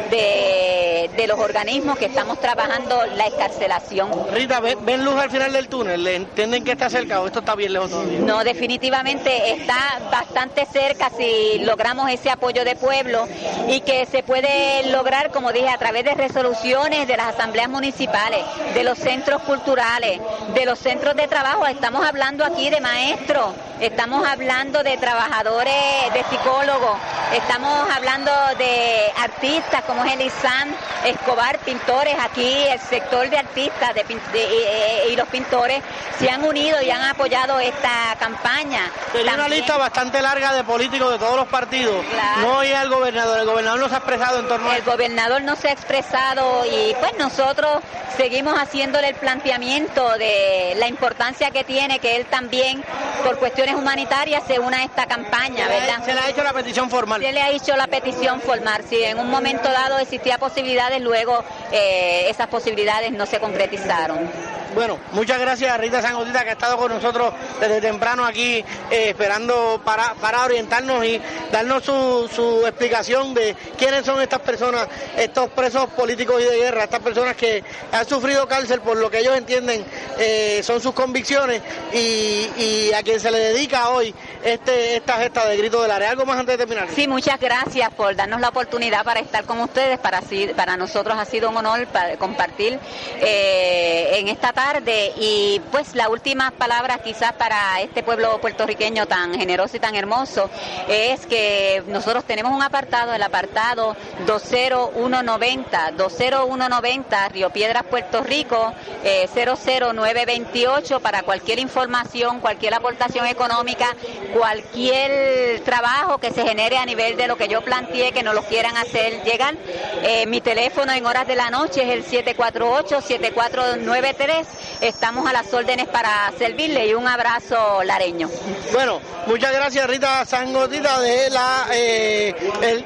de, 0.09 1.09
de 1.15 1.27
los 1.27 1.39
organismos 1.39 1.97
que 1.97 2.05
estamos 2.05 2.39
trabajando 2.39 2.97
la 3.15 3.27
escarcelación. 3.27 4.09
Rita, 4.31 4.59
¿ven, 4.59 4.83
ven 4.85 5.03
luz 5.03 5.15
al 5.15 5.29
final 5.29 5.51
del 5.51 5.67
túnel? 5.67 6.03
¿Le 6.33 6.43
entienden 6.45 6.63
que 6.63 6.71
está 6.71 6.89
cerca 6.89 7.19
o 7.19 7.27
esto 7.27 7.39
está 7.39 7.55
bien 7.55 7.73
lejos 7.73 7.89
todavía? 7.91 8.19
No, 8.19 8.41
definitivamente 8.45 9.51
está 9.51 9.99
bastante 10.09 10.65
cerca 10.65 11.11
si 11.15 11.59
logramos 11.59 12.09
ese 12.09 12.29
apoyo 12.29 12.63
de 12.63 12.77
pueblo 12.77 13.27
y 13.67 13.81
que 13.81 14.05
se 14.05 14.23
puede 14.23 14.89
lograr, 14.91 15.31
como 15.31 15.51
dije, 15.51 15.67
a 15.67 15.77
través 15.77 16.05
de 16.05 16.13
resoluciones 16.15 17.05
de 17.05 17.17
las 17.17 17.35
asambleas 17.35 17.67
municipales, 17.69 18.45
de 18.73 18.83
los 18.85 18.97
centros 18.97 19.41
culturales, 19.41 20.21
de 20.53 20.65
los 20.65 20.79
centros 20.79 21.17
de 21.17 21.27
trabajo. 21.27 21.67
Estamos 21.67 22.05
hablando 22.07 22.45
aquí 22.45 22.69
de 22.69 22.79
maestros, 22.79 23.53
estamos 23.81 24.25
hablando 24.25 24.83
de 24.83 24.95
trabajadores, 24.97 25.73
de 26.13 26.23
psicólogos, 26.29 26.97
estamos 27.35 27.89
hablando 27.93 28.31
de 28.57 29.11
artistas 29.21 29.83
como 29.85 30.05
es 30.05 30.13
Elisán 30.13 30.73
Escobar, 31.05 31.59
pintores 31.59 32.15
aquí, 32.23 32.53
el 32.71 32.79
sector 32.79 33.29
de 33.29 33.37
artistas 33.37 33.93
de 33.95 34.05
de- 34.31 34.43
eh, 34.43 35.09
y 35.11 35.15
los 35.17 35.27
pintores 35.27 35.81
se 36.19 36.29
han 36.29 36.43
unido 36.43 36.81
y 36.81 36.89
han 36.89 37.01
apoyado 37.01 37.59
esta 37.59 38.15
campaña. 38.19 38.91
Tenía 39.11 39.33
una 39.33 39.47
lista 39.49 39.77
bastante 39.77 40.21
larga 40.21 40.53
de 40.53 40.63
políticos 40.63 41.11
de 41.11 41.19
todos 41.19 41.35
los 41.35 41.47
partidos. 41.47 42.05
Claro. 42.05 42.41
No 42.41 42.57
oye 42.57 42.75
al 42.75 42.89
gobernador, 42.89 43.39
el 43.39 43.45
gobernador 43.45 43.79
no 43.79 43.89
se 43.89 43.95
ha 43.95 43.97
expresado 43.97 44.39
en 44.39 44.47
torno 44.47 44.69
a 44.69 44.77
El 44.77 44.83
gobernador 44.83 45.41
no 45.41 45.55
se 45.55 45.69
ha 45.69 45.71
expresado 45.71 46.65
y 46.65 46.93
pues 46.99 47.17
nosotros 47.17 47.81
seguimos 48.17 48.59
haciéndole 48.59 49.09
el 49.09 49.15
planteamiento 49.15 50.17
de 50.17 50.75
la 50.77 50.87
importancia 50.87 51.51
que 51.51 51.63
tiene 51.63 51.99
que 51.99 52.17
él 52.17 52.25
también, 52.25 52.83
por 53.23 53.37
cuestiones 53.37 53.75
humanitarias, 53.75 54.43
se 54.47 54.59
una 54.59 54.77
a 54.79 54.83
esta 54.83 55.05
campaña, 55.05 55.67
¿verdad? 55.67 56.03
Se 56.05 56.13
le 56.13 56.19
ha 56.19 56.29
hecho 56.29 56.43
la 56.43 56.53
petición 56.53 56.89
formal. 56.89 57.21
Se 57.21 57.31
le 57.31 57.41
ha 57.41 57.49
hecho 57.49 57.75
la 57.75 57.87
petición 57.87 58.41
formal. 58.41 58.83
Si 58.87 59.01
en 59.03 59.19
un 59.19 59.29
momento 59.29 59.71
dado 59.71 59.97
existía 59.97 60.37
posibilidades, 60.37 61.01
luego 61.01 61.43
eh, 61.71 62.27
esas 62.29 62.47
posibilidades 62.47 63.11
no 63.11 63.25
se 63.25 63.39
concretizaron. 63.39 64.29
Bueno, 64.73 64.99
muchas 65.11 65.39
gracias 65.39 65.71
a 65.71 65.77
Rita 66.01 66.07
Sangotita 66.07 66.43
que 66.43 66.49
ha 66.49 66.53
estado 66.53 66.77
con 66.77 66.91
nosotros 66.91 67.33
desde 67.59 67.81
temprano 67.81 68.25
aquí 68.25 68.63
eh, 68.89 69.09
esperando 69.09 69.81
para, 69.83 70.13
para 70.15 70.43
orientarnos 70.43 71.05
y 71.05 71.21
darnos 71.51 71.83
su, 71.83 72.29
su 72.33 72.65
explicación 72.65 73.33
de 73.33 73.55
quiénes 73.77 74.05
son 74.05 74.21
estas 74.21 74.39
personas, 74.39 74.87
estos 75.15 75.49
presos 75.49 75.87
políticos 75.91 76.41
y 76.41 76.45
de 76.45 76.57
guerra, 76.57 76.83
estas 76.83 77.01
personas 77.01 77.35
que 77.35 77.63
han 77.91 78.07
sufrido 78.07 78.47
cárcel 78.47 78.81
por 78.81 78.97
lo 78.97 79.09
que 79.09 79.19
ellos 79.19 79.37
entienden 79.37 79.85
eh, 80.17 80.61
son 80.63 80.81
sus 80.81 80.93
convicciones 80.93 81.61
y, 81.93 82.91
a 82.93 83.03
quien 83.03 83.19
se 83.19 83.31
le 83.31 83.39
dedica 83.39 83.89
hoy 83.89 84.13
este, 84.43 84.97
esta 84.97 85.13
gesta 85.13 85.45
de 85.45 85.57
grito 85.57 85.81
del 85.81 85.91
área. 85.91 86.09
¿Algo 86.09 86.25
más 86.25 86.39
antes 86.39 86.57
de 86.57 86.65
terminar? 86.65 86.89
Sí, 86.93 87.07
muchas 87.07 87.39
gracias 87.39 87.89
por 87.93 88.15
darnos 88.15 88.41
la 88.41 88.49
oportunidad 88.49 89.03
para 89.03 89.19
estar 89.19 89.45
con 89.45 89.59
ustedes. 89.59 89.97
Para, 89.99 90.21
para 90.55 90.77
nosotros 90.77 91.17
ha 91.17 91.25
sido 91.25 91.49
un 91.49 91.57
honor 91.57 91.87
compartir 92.17 92.79
eh, 93.21 94.19
en 94.19 94.27
esta 94.27 94.51
tarde. 94.51 95.13
Y 95.17 95.61
pues 95.71 95.90
la 95.93 96.09
última 96.09 96.51
palabra 96.51 96.99
quizás 96.99 97.33
para 97.33 97.81
este 97.81 98.03
pueblo 98.03 98.39
puertorriqueño 98.39 99.07
tan 99.07 99.33
generoso 99.33 99.77
y 99.77 99.79
tan 99.79 99.95
hermoso 99.95 100.49
es 100.87 101.25
que 101.25 101.83
nosotros 101.87 102.23
tenemos 102.25 102.53
un 102.53 102.61
apartado, 102.61 103.13
el 103.13 103.23
apartado 103.23 103.95
20190, 104.25 105.91
20190, 105.91 107.29
Río 107.29 107.49
Piedras, 107.49 107.83
Puerto 107.83 108.23
Rico, 108.23 108.73
eh, 109.03 109.27
00928 109.33 110.99
para 110.99 111.23
cualquier 111.23 111.59
información, 111.59 112.39
cualquier 112.39 112.73
aportación 112.73 113.27
económica, 113.27 113.95
cualquier 114.33 115.61
trabajo 115.61 116.17
que 116.17 116.31
se 116.31 116.47
genere 116.47 116.77
a 116.77 116.85
nivel 116.85 117.17
de 117.17 117.27
lo 117.27 117.37
que 117.37 117.47
yo 117.47 117.61
planteé, 117.61 118.11
que 118.11 118.23
nos 118.23 118.35
lo 118.35 118.43
quieran 118.43 118.75
hacer 118.77 119.23
llegar. 119.23 119.55
Eh, 120.03 120.25
mi 120.27 120.41
teléfono 120.41 120.91
en 120.91 121.05
horas 121.05 121.27
de 121.27 121.35
la 121.35 121.49
noche 121.49 121.83
es 121.83 121.89
el 121.89 122.05
748-7493. 122.35 124.45
Estamos 124.81 125.27
a 125.27 125.33
las 125.33 125.53
órdenes 125.53 125.80
para 125.87 126.31
servirle 126.37 126.87
y 126.87 126.93
un 126.93 127.07
abrazo 127.07 127.83
lareño. 127.83 128.29
Bueno, 128.73 128.99
muchas 129.27 129.53
gracias 129.53 129.87
Rita 129.87 130.25
Sangotita 130.25 130.99
de 130.99 131.29
la 131.29 131.65
eh, 131.73 132.35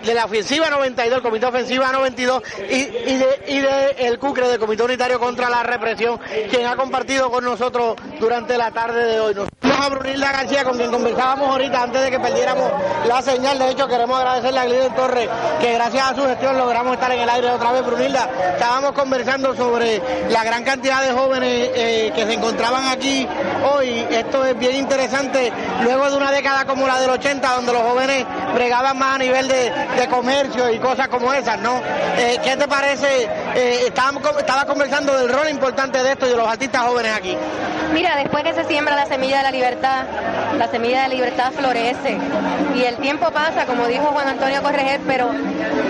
de 0.04 0.14
la 0.14 0.26
ofensiva 0.26 0.70
92, 0.70 1.18
el 1.18 1.24
comité 1.24 1.46
ofensiva 1.46 1.92
92 1.92 2.44
y, 2.70 2.74
y 2.76 3.60
de 3.60 3.96
el 3.98 4.20
CUCRE 4.20 4.48
del 4.48 4.60
Comité 4.60 4.84
Unitario 4.84 5.20
contra 5.20 5.50
la 5.50 5.64
Represión, 5.64 6.20
quien 6.50 6.66
ha 6.66 6.76
compartido 6.76 7.30
con 7.30 7.44
nosotros 7.44 7.96
durante 8.20 8.58
la 8.58 8.72
tarde 8.72 9.06
de 9.06 9.20
hoy. 9.20 9.36
Nos 9.36 9.48
vamos 9.62 9.86
a 9.86 9.90
Brunilda 9.90 10.32
García 10.32 10.64
con 10.64 10.78
quien 10.78 10.92
conversábamos 10.92 11.50
ahorita 11.50 11.84
antes 11.84 12.02
de 12.02 12.12
que 12.12 12.20
perdiéramos 12.20 12.72
la 13.08 13.22
señal. 13.22 13.60
De 13.60 13.72
hecho, 13.72 13.88
queremos 13.88 14.18
agradecerle 14.18 14.60
a 14.60 14.66
Gliden 14.66 14.96
Torres 14.96 15.30
que 15.60 15.74
gracias 15.74 16.12
a 16.12 16.16
su 16.16 16.24
gestión 16.26 16.58
logramos 16.58 16.94
estar 16.94 17.12
en 17.12 17.22
el 17.22 17.30
aire 17.30 17.50
otra 17.52 17.72
vez. 17.72 17.86
Brunilda, 17.86 18.30
estábamos 18.54 18.92
conversando 18.94 19.56
sobre 19.56 20.02
la 20.30 20.44
gran 20.44 20.64
cantidad 20.64 21.02
de 21.02 21.12
jóvenes 21.12 21.70
eh, 21.74 22.12
que 22.16 22.26
se 22.26 22.34
encontraban 22.34 22.85
aquí 22.88 23.28
hoy. 23.64 24.06
Esto 24.10 24.46
es 24.46 24.58
bien 24.58 24.76
interesante. 24.76 25.52
Luego 25.84 26.10
de 26.10 26.18
una 26.18 26.32
década 26.32 26.66
como 26.66 26.88
la 26.88 27.00
del 27.00 27.10
80, 27.10 27.48
donde 27.56 27.74
los 27.74 27.82
jóvenes 27.82 28.26
bregaban 28.54 28.98
más 28.98 29.16
a 29.16 29.18
nivel 29.18 29.48
de, 29.48 29.72
comercio 30.10 30.72
y 30.72 30.78
cosas 30.78 31.08
como 31.08 31.34
esas, 31.34 31.60
¿no? 31.60 31.82
Eh, 32.18 32.38
¿Qué 32.44 32.56
te 32.56 32.68
parece? 32.68 33.24
Eh, 33.56 33.86
estábamos, 33.88 34.24
estaba 34.38 34.66
conversando 34.66 35.18
del 35.18 35.30
rol 35.30 35.50
importante 35.50 36.02
de 36.04 36.12
esto 36.12 36.28
y 36.28 36.30
de 36.30 36.38
los 36.38 36.48
artistas 36.48 36.84
jóvenes 36.84 37.12
aquí. 37.18 37.36
Mira, 37.94 38.16
después 38.18 38.44
que 38.44 38.54
se 38.54 38.66
siembra 38.66 38.96
la 38.96 39.06
semilla 39.06 39.38
de 39.38 39.44
la 39.44 39.52
libertad, 39.52 40.04
la 40.58 40.68
semilla 40.68 41.04
de 41.04 41.08
la 41.08 41.14
libertad 41.14 41.52
florece 41.54 42.18
y 42.76 42.84
el 42.84 42.98
tiempo 42.98 43.32
pasa, 43.32 43.66
como 43.66 43.88
dijo 43.88 44.06
Juan 44.08 44.28
Antonio 44.28 44.62
Correger, 44.62 45.02
pero 45.08 45.32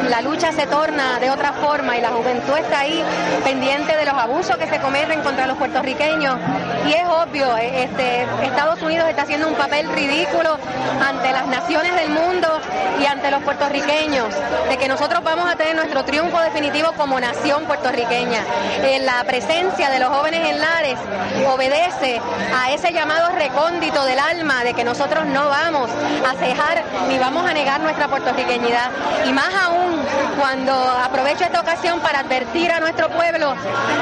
la 0.09 0.22
lucha 0.22 0.51
se 0.51 0.67
torna 0.67 1.19
de 1.19 1.30
otra 1.30 1.53
forma 1.53 1.97
y 1.97 2.01
la 2.01 2.09
juventud 2.09 2.57
está 2.57 2.81
ahí 2.81 3.03
pendiente 3.43 3.95
de 3.95 4.05
los 4.05 4.13
abusos 4.13 4.57
que 4.57 4.67
se 4.67 4.80
cometen 4.80 5.22
contra 5.22 5.47
los 5.47 5.57
puertorriqueños 5.57 6.38
y 6.88 6.94
es 6.94 7.07
obvio, 7.07 7.57
eh, 7.57 7.84
este, 7.84 8.28
Estados 8.44 8.82
Unidos 8.82 9.10
está 9.10 9.24
haciendo 9.24 9.48
un 9.48 9.56
papel 9.56 9.88
ridículo 9.91 10.57
ante 11.06 11.32
las 11.32 11.48
naciones 11.48 11.95
del 11.95 12.10
mundo 12.10 12.48
y 13.02 13.06
ante 13.06 13.32
los 13.32 13.41
puertorriqueños, 13.44 14.28
de 14.70 14.78
que 14.78 14.88
nosotros 14.88 15.24
vamos 15.24 15.49
a 15.49 15.56
tener 15.56 15.76
nuestro 15.76 16.03
triunfo 16.06 16.40
definitivo 16.41 16.91
como 16.94 17.20
nación 17.20 17.66
puertorriqueña. 17.66 18.41
Eh, 18.84 18.99
la 18.99 19.24
presencia 19.24 19.90
de 19.90 19.99
los 19.99 20.10
jóvenes 20.10 20.48
en 20.49 20.60
Lares 20.60 20.99
obedece 21.48 22.22
a 22.56 22.72
ese 22.72 22.94
llamado 22.94 23.30
recóndito 23.36 24.06
del 24.06 24.20
alma 24.20 24.64
de 24.64 24.74
que 24.74 24.84
nosotros 24.84 25.26
no 25.26 25.49
vamos 25.49 25.90
a 26.28 26.34
cejar 26.36 26.84
ni 27.10 27.18
vamos 27.18 27.49
a 27.49 27.53
negar 27.53 27.82
nuestra 27.82 28.07
puertorriqueñidad. 28.07 28.91
Y 29.26 29.34
más 29.34 29.53
aún 29.53 30.02
cuando 30.40 30.74
aprovecho 30.74 31.44
esta 31.44 31.62
ocasión 31.62 31.99
para 31.99 32.20
advertir 32.20 32.72
a 32.72 32.80
nuestro 32.80 33.10
pueblo 33.10 33.56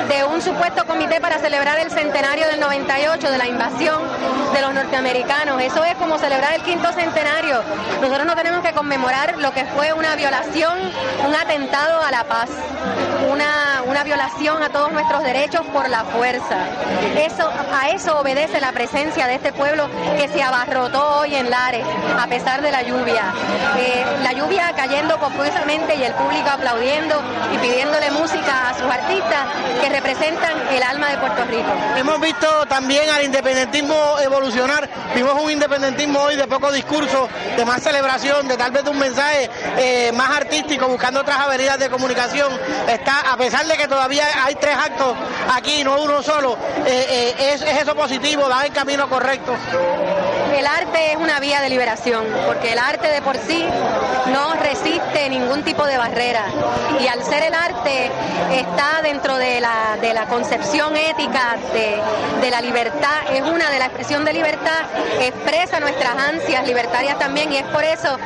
de 0.10 0.24
un 0.24 0.42
supuesto 0.42 0.86
comité 0.86 1.22
para 1.22 1.40
celebrar 1.40 1.80
el 1.80 1.92
centenario 1.92 2.48
del 2.48 2.60
98 2.74 3.30
de 3.30 3.38
la 3.38 3.48
invasión 3.48 4.02
de 4.52 4.62
los 4.62 4.74
norteamericanos. 4.74 5.62
Eso 5.62 5.84
es 5.84 5.94
como 5.96 6.18
celebrar 6.18 6.56
el 6.56 6.62
quinto 6.64 6.92
centenario. 6.92 7.62
Nosotros 8.02 8.26
no 8.26 8.36
tenemos 8.36 8.64
que 8.64 8.74
conmemorar 8.74 9.38
lo 9.38 9.52
que 9.52 9.64
fue 9.66 9.94
una 9.94 10.16
violación, 10.16 10.80
un 11.28 11.36
atentado 11.36 12.02
a 12.02 12.10
la 12.10 12.24
paz, 12.24 12.50
una, 13.32 13.84
una 13.86 14.04
violación 14.04 14.64
a 14.64 14.70
todos 14.70 14.92
nuestros 14.92 15.24
derechos 15.24 15.62
por 15.68 15.88
la 15.88 16.04
fuerza. 16.06 16.66
Eso, 17.16 17.48
a 17.72 17.90
eso 17.90 18.20
obedece 18.20 18.60
la 18.60 18.72
presencia 18.72 19.28
de 19.28 19.36
este 19.36 19.54
pueblo 19.54 19.88
que 20.18 20.28
se 20.28 20.42
abarrotó 20.42 21.20
hoy 21.20 21.36
en 21.36 21.52
Lares, 21.52 21.86
a 22.20 22.26
pesar 22.26 22.64
de 22.64 22.72
la 22.72 22.82
lluvia. 22.82 23.34
Eh, 23.78 24.04
la 24.24 24.34
lluvia 24.34 24.74
cayendo 24.76 25.20
copiosamente 25.20 25.96
y 25.96 26.04
el 26.04 26.14
público 26.14 26.50
aplaudiendo 26.50 27.22
y 27.54 27.58
pidiéndole 27.60 28.10
música 28.12 28.70
a 28.70 28.74
sus 28.74 28.90
artistas 28.90 29.46
que 29.80 29.90
representan 29.90 30.54
el 30.72 30.82
alma 30.82 31.10
de 31.10 31.18
Puerto 31.20 31.46
Rico. 31.46 31.72
Hemos 31.96 32.20
visto 32.20 32.63
también 32.66 33.10
al 33.10 33.24
independentismo 33.24 34.18
evolucionar. 34.20 34.90
Vimos 35.16 35.34
un 35.42 35.52
independentismo 35.52 36.20
hoy 36.20 36.36
de 36.36 36.48
poco 36.48 36.72
discurso, 36.72 37.30
de 37.56 37.66
más 37.66 37.82
celebración, 37.82 38.48
de 38.48 38.58
tal 38.58 38.72
vez 38.72 38.84
un 38.86 38.98
mensaje 38.98 39.50
eh, 39.78 40.12
más 40.14 40.30
artístico, 40.38 40.88
buscando 40.88 41.22
otras 41.22 41.40
avenidas 41.40 41.80
de 41.80 41.90
comunicación. 41.90 42.52
Está, 42.88 43.32
a 43.32 43.38
pesar 43.38 43.66
de 43.66 43.78
que 43.78 43.88
todavía 43.88 44.26
hay 44.44 44.56
tres 44.56 44.76
actos 44.76 45.16
aquí, 45.54 45.84
no 45.84 46.02
uno 46.02 46.22
solo, 46.22 46.58
eh, 46.86 47.36
eh, 47.38 47.54
es, 47.54 47.62
es 47.62 47.82
eso 47.82 47.96
positivo, 47.96 48.48
va 48.50 48.66
en 48.66 48.74
camino 48.74 49.08
correcto. 49.10 49.56
El 50.56 50.68
arte 50.68 51.12
es 51.12 51.18
una 51.18 51.40
vía 51.40 51.62
de 51.62 51.70
liberación, 51.70 52.26
porque 52.46 52.74
el 52.74 52.80
arte 52.80 53.08
de 53.08 53.22
por 53.22 53.38
sí 53.38 53.66
no 54.28 54.54
resiste 54.54 55.30
ningún 55.30 55.64
tipo 55.64 55.86
de 55.86 55.98
barrera. 55.98 56.46
Y 57.02 57.08
al 57.08 57.24
ser 57.24 57.44
el 57.44 57.54
arte 57.54 58.12
está 58.54 59.02
dentro 59.02 59.38
de 59.38 59.60
la, 59.60 59.98
de 60.00 60.14
la 60.14 60.26
concepción 60.28 60.96
ética 60.96 61.58
de, 61.74 62.00
de 62.42 62.52
la 62.52 62.62
libertad, 62.62 63.32
es 63.32 63.42
una 63.42 63.70
de 63.70 63.80
la 63.80 63.86
expresión 63.86 64.24
de 64.26 64.34
libertad, 64.34 64.84
expresa 65.20 65.80
nuestras 65.80 66.16
ansias 66.16 66.66
libertarias 66.68 67.18
también, 67.20 67.52
y 67.52 67.58
es 67.58 67.66
por 67.66 67.84
eso 67.84 68.18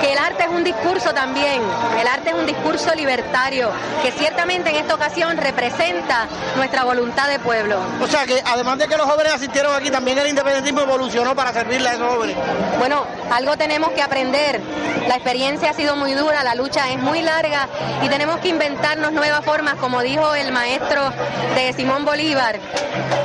que 0.00 0.12
el 0.12 0.18
arte 0.18 0.44
es 0.44 0.50
un 0.50 0.64
discurso 0.64 1.14
también, 1.14 1.62
el 2.00 2.06
arte 2.06 2.30
es 2.30 2.34
un 2.34 2.46
discurso 2.46 2.94
libertario, 2.94 3.70
que 4.02 4.10
ciertamente 4.12 4.70
en 4.70 4.76
esta 4.76 4.94
ocasión 4.94 5.36
representa 5.36 6.26
nuestra 6.56 6.84
voluntad 6.84 7.28
de 7.28 7.38
pueblo. 7.38 7.78
O 8.02 8.06
sea 8.06 8.26
que 8.26 8.42
además 8.44 8.78
de 8.78 8.88
que 8.88 8.96
los 8.96 9.06
jóvenes 9.06 9.34
asistieron 9.34 9.74
aquí, 9.74 9.90
también 9.90 10.18
el 10.18 10.28
independentismo 10.28 10.80
evolucionó 10.82 11.34
para 11.34 11.52
servirle 11.60 11.88
a 11.90 11.92
esos 11.92 12.08
jóvenes. 12.08 12.36
Bueno, 12.78 13.04
algo 13.30 13.56
tenemos 13.56 13.90
que 13.90 14.02
aprender. 14.02 14.60
La 15.06 15.14
experiencia 15.14 15.70
ha 15.70 15.74
sido 15.74 15.96
muy 15.96 16.12
dura, 16.12 16.42
la 16.42 16.54
lucha 16.54 16.90
es 16.90 16.98
muy 16.98 17.20
larga 17.22 17.68
y 18.02 18.08
tenemos 18.08 18.38
que 18.38 18.48
inventarnos 18.48 19.12
nuevas 19.12 19.44
formas, 19.44 19.74
como 19.74 20.00
dijo 20.02 20.34
el 20.34 20.52
maestro 20.52 21.12
de 21.54 21.72
Simón 21.72 22.04
Bolívar, 22.04 22.58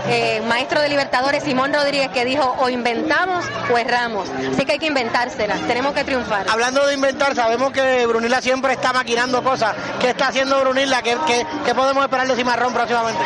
eh, 0.07 0.41
maestro 0.47 0.81
de 0.81 0.89
Libertadores 0.89 1.43
Simón 1.43 1.73
Rodríguez, 1.73 2.09
que 2.09 2.25
dijo 2.25 2.55
o 2.59 2.69
inventamos 2.69 3.45
o 3.71 3.77
erramos. 3.77 4.29
Así 4.51 4.65
que 4.65 4.73
hay 4.73 4.79
que 4.79 4.87
inventárselas, 4.87 5.61
tenemos 5.61 5.93
que 5.93 6.03
triunfar. 6.03 6.47
Hablando 6.49 6.85
de 6.87 6.93
inventar, 6.93 7.35
sabemos 7.35 7.71
que 7.71 8.05
Brunilda 8.05 8.41
siempre 8.41 8.73
está 8.73 8.93
maquinando 8.93 9.43
cosas. 9.43 9.75
¿Qué 9.99 10.09
está 10.09 10.27
haciendo 10.27 10.59
Brunilda? 10.61 11.01
¿Qué, 11.01 11.17
qué, 11.27 11.45
qué 11.65 11.75
podemos 11.75 12.03
esperar 12.03 12.27
de 12.27 12.35
Cimarrón 12.35 12.73
próximamente? 12.73 13.21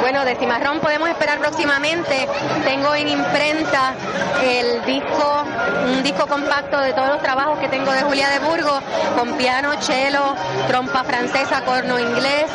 Bueno, 0.00 0.24
de 0.24 0.34
Cimarrón 0.36 0.80
podemos 0.80 1.08
esperar 1.08 1.38
próximamente. 1.38 2.28
Tengo 2.64 2.94
en 2.94 3.08
imprenta 3.08 3.94
el 4.42 4.84
disco, 4.84 5.44
un 5.84 6.02
disco 6.02 6.26
compacto 6.26 6.78
de 6.78 6.92
todos 6.92 7.08
los 7.08 7.22
trabajos 7.22 7.58
que 7.58 7.68
tengo 7.68 7.92
de 7.92 8.02
Julia 8.02 8.28
de 8.28 8.38
Burgos, 8.40 8.82
con 9.16 9.32
piano, 9.34 9.70
cello, 9.80 10.34
trompa 10.68 11.04
francesa, 11.04 11.62
corno 11.64 11.98
inglés, 11.98 12.46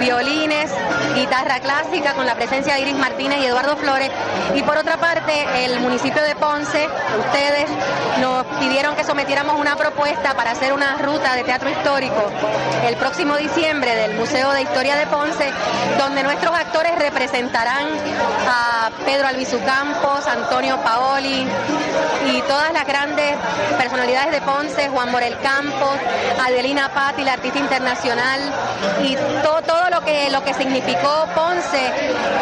violines, 0.00 0.70
guitarra 1.14 1.60
clásica, 1.60 2.14
con 2.14 2.26
la 2.26 2.34
presencia 2.34 2.74
de 2.74 2.80
Iris 2.80 2.96
Martínez 2.96 3.38
y 3.40 3.46
Eduardo 3.46 3.76
Flores. 3.76 4.10
Y 4.54 4.62
por 4.62 4.76
otra 4.76 4.96
parte, 4.96 5.64
el 5.64 5.80
municipio 5.80 6.22
de 6.22 6.34
Ponce, 6.36 6.88
ustedes 7.18 7.68
nos 8.20 8.44
pidieron 8.58 8.96
que 8.96 9.04
sometiéramos 9.04 9.58
una 9.60 9.76
propuesta 9.76 10.34
para 10.34 10.52
hacer 10.52 10.72
una 10.72 10.96
ruta 10.98 11.34
de 11.34 11.44
teatro 11.44 11.70
histórico 11.70 12.30
el 12.86 12.96
próximo 12.96 13.36
diciembre 13.36 13.94
del 13.94 14.14
Museo 14.14 14.52
de 14.52 14.62
Historia 14.62 14.96
de 14.96 15.06
Ponce, 15.06 15.50
donde 15.98 16.22
nuestros 16.22 16.54
actores 16.54 16.98
representarán 16.98 17.86
a 18.48 18.90
Pedro 19.04 19.28
Albizu 19.28 19.58
Campos, 19.64 20.26
Antonio 20.26 20.78
Paoli, 20.82 21.27
Y 21.28 22.42
todas 22.42 22.72
las 22.72 22.86
grandes 22.86 23.36
personalidades 23.78 24.32
de 24.32 24.40
Ponce, 24.42 24.88
Juan 24.88 25.10
Morel 25.10 25.38
Campos, 25.42 25.96
Adelina 26.44 26.90
Patti, 26.92 27.22
la 27.22 27.34
artista 27.34 27.58
internacional, 27.58 28.40
y 29.02 29.16
todo, 29.42 29.62
todo 29.62 29.90
lo 29.90 30.04
que 30.04 30.30
lo 30.30 30.42
que 30.44 30.54
significó 30.54 31.26
Ponce 31.34 31.86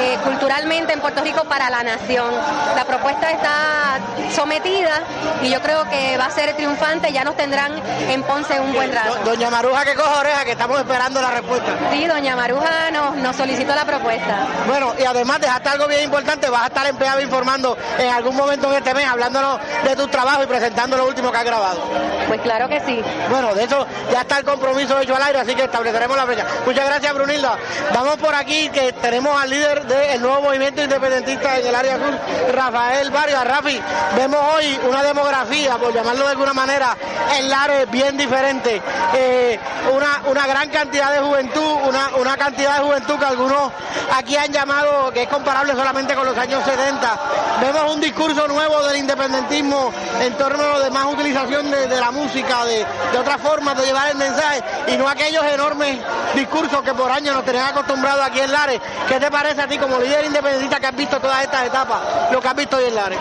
eh, 0.00 0.18
culturalmente 0.24 0.92
en 0.92 1.00
Puerto 1.00 1.22
Rico 1.22 1.44
para 1.44 1.70
la 1.70 1.82
nación. 1.82 2.30
La 2.74 2.84
propuesta 2.84 3.30
está 3.30 3.98
sometida 4.34 5.02
y 5.42 5.50
yo 5.50 5.60
creo 5.60 5.88
que 5.88 6.16
va 6.16 6.26
a 6.26 6.30
ser 6.30 6.54
triunfante, 6.56 7.12
ya 7.12 7.24
nos 7.24 7.36
tendrán 7.36 7.72
en 8.08 8.22
Ponce 8.22 8.58
un 8.60 8.72
buen 8.72 8.92
rato. 8.92 9.16
Doña 9.24 9.50
Maruja 9.50 9.84
que 9.84 9.94
coja 9.94 10.20
oreja, 10.20 10.44
que 10.44 10.52
estamos 10.52 10.78
esperando 10.78 11.20
la 11.20 11.30
respuesta. 11.30 11.72
Sí, 11.92 12.06
doña 12.06 12.36
Maruja 12.36 12.90
nos, 12.90 13.16
nos 13.16 13.36
solicitó 13.36 13.74
la 13.74 13.84
propuesta. 13.84 14.46
Bueno, 14.66 14.94
y 14.98 15.04
además 15.04 15.40
dejaste 15.40 15.68
algo 15.68 15.86
bien 15.86 16.04
importante, 16.04 16.48
vas 16.48 16.62
a 16.62 16.66
estar 16.66 16.86
empleado 16.86 17.20
informando 17.20 17.76
en 17.98 18.08
algún 18.08 18.36
momento 18.36 18.70
en 18.76 18.84
este 18.84 18.94
mes, 18.94 19.06
hablándonos 19.06 19.58
de 19.84 19.96
tu 19.96 20.06
trabajo 20.08 20.42
y 20.42 20.46
presentando 20.46 20.96
lo 20.96 21.06
último 21.06 21.32
que 21.32 21.38
has 21.38 21.44
grabado. 21.44 21.80
Pues 22.28 22.40
claro 22.42 22.68
que 22.68 22.80
sí. 22.80 23.02
Bueno, 23.30 23.54
de 23.54 23.64
eso 23.64 23.86
ya 24.12 24.20
está 24.20 24.38
el 24.38 24.44
compromiso 24.44 25.00
hecho 25.00 25.16
al 25.16 25.22
aire, 25.22 25.40
así 25.40 25.54
que 25.54 25.64
estableceremos 25.64 26.16
la 26.16 26.26
fecha. 26.26 26.46
Muchas 26.64 26.86
gracias, 26.86 27.14
Brunilda. 27.14 27.56
Vamos 27.94 28.16
por 28.16 28.34
aquí, 28.34 28.68
que 28.70 28.92
tenemos 28.94 29.40
al 29.40 29.50
líder 29.50 29.86
del 29.86 30.20
nuevo 30.20 30.42
movimiento 30.42 30.82
independentista 30.82 31.58
en 31.58 31.66
el 31.66 31.74
área 31.74 31.96
sur, 31.96 32.18
Rafael 32.52 33.10
Vargas. 33.10 33.46
Rafi, 33.46 33.80
vemos 34.16 34.40
hoy 34.54 34.78
una 34.88 35.02
demografía, 35.02 35.76
por 35.76 35.92
llamarlo 35.92 36.24
de 36.26 36.30
alguna 36.32 36.52
manera, 36.52 36.96
en 37.38 37.48
Lares 37.48 37.90
bien 37.90 38.16
diferente. 38.16 38.82
Eh, 39.14 39.58
una, 39.94 40.22
una 40.26 40.46
gran 40.46 40.68
cantidad 40.68 41.12
de 41.12 41.20
juventud, 41.20 41.76
una, 41.84 42.10
una 42.16 42.36
cantidad 42.36 42.78
de 42.78 42.84
juventud 42.84 43.18
que 43.18 43.24
algunos 43.24 43.72
aquí 44.16 44.36
han 44.36 44.52
llamado 44.52 45.12
que 45.12 45.22
es 45.22 45.28
comparable 45.28 45.72
solamente 45.72 46.14
con 46.14 46.26
los 46.26 46.36
años 46.36 46.64
70. 46.64 47.20
Vemos 47.60 47.94
un 47.94 48.00
discurso 48.00 48.46
nuevo 48.48 48.65
del 48.66 48.96
independentismo 48.96 49.92
en 50.20 50.34
torno 50.34 50.80
de 50.80 50.90
más 50.90 51.06
utilización 51.06 51.70
de, 51.70 51.86
de 51.86 52.00
la 52.00 52.10
música, 52.10 52.64
de, 52.64 52.84
de 53.12 53.18
otras 53.18 53.40
formas 53.40 53.76
de 53.76 53.86
llevar 53.86 54.08
el 54.08 54.16
mensaje 54.16 54.62
y 54.88 54.96
no 54.96 55.08
aquellos 55.08 55.44
enormes 55.44 55.98
discursos 56.34 56.82
que 56.82 56.92
por 56.92 57.10
años 57.10 57.34
nos 57.36 57.44
tenían 57.44 57.68
acostumbrados 57.68 58.26
aquí 58.26 58.40
en 58.40 58.52
Lares. 58.52 58.80
¿Qué 59.08 59.20
te 59.20 59.30
parece 59.30 59.62
a 59.62 59.68
ti 59.68 59.78
como 59.78 59.98
líder 59.98 60.24
independentista 60.24 60.80
que 60.80 60.86
has 60.86 60.96
visto 60.96 61.20
todas 61.20 61.44
estas 61.44 61.66
etapas, 61.66 62.00
lo 62.32 62.40
que 62.40 62.48
has 62.48 62.56
visto 62.56 62.76
hoy 62.76 62.84
en 62.86 62.94
Lares? 62.94 63.18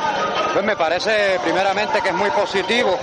Pues 0.53 0.65
me 0.65 0.75
parece 0.75 1.39
primeramente 1.43 2.01
que 2.01 2.09
es 2.09 2.15
muy 2.15 2.31
positivo 2.31 2.97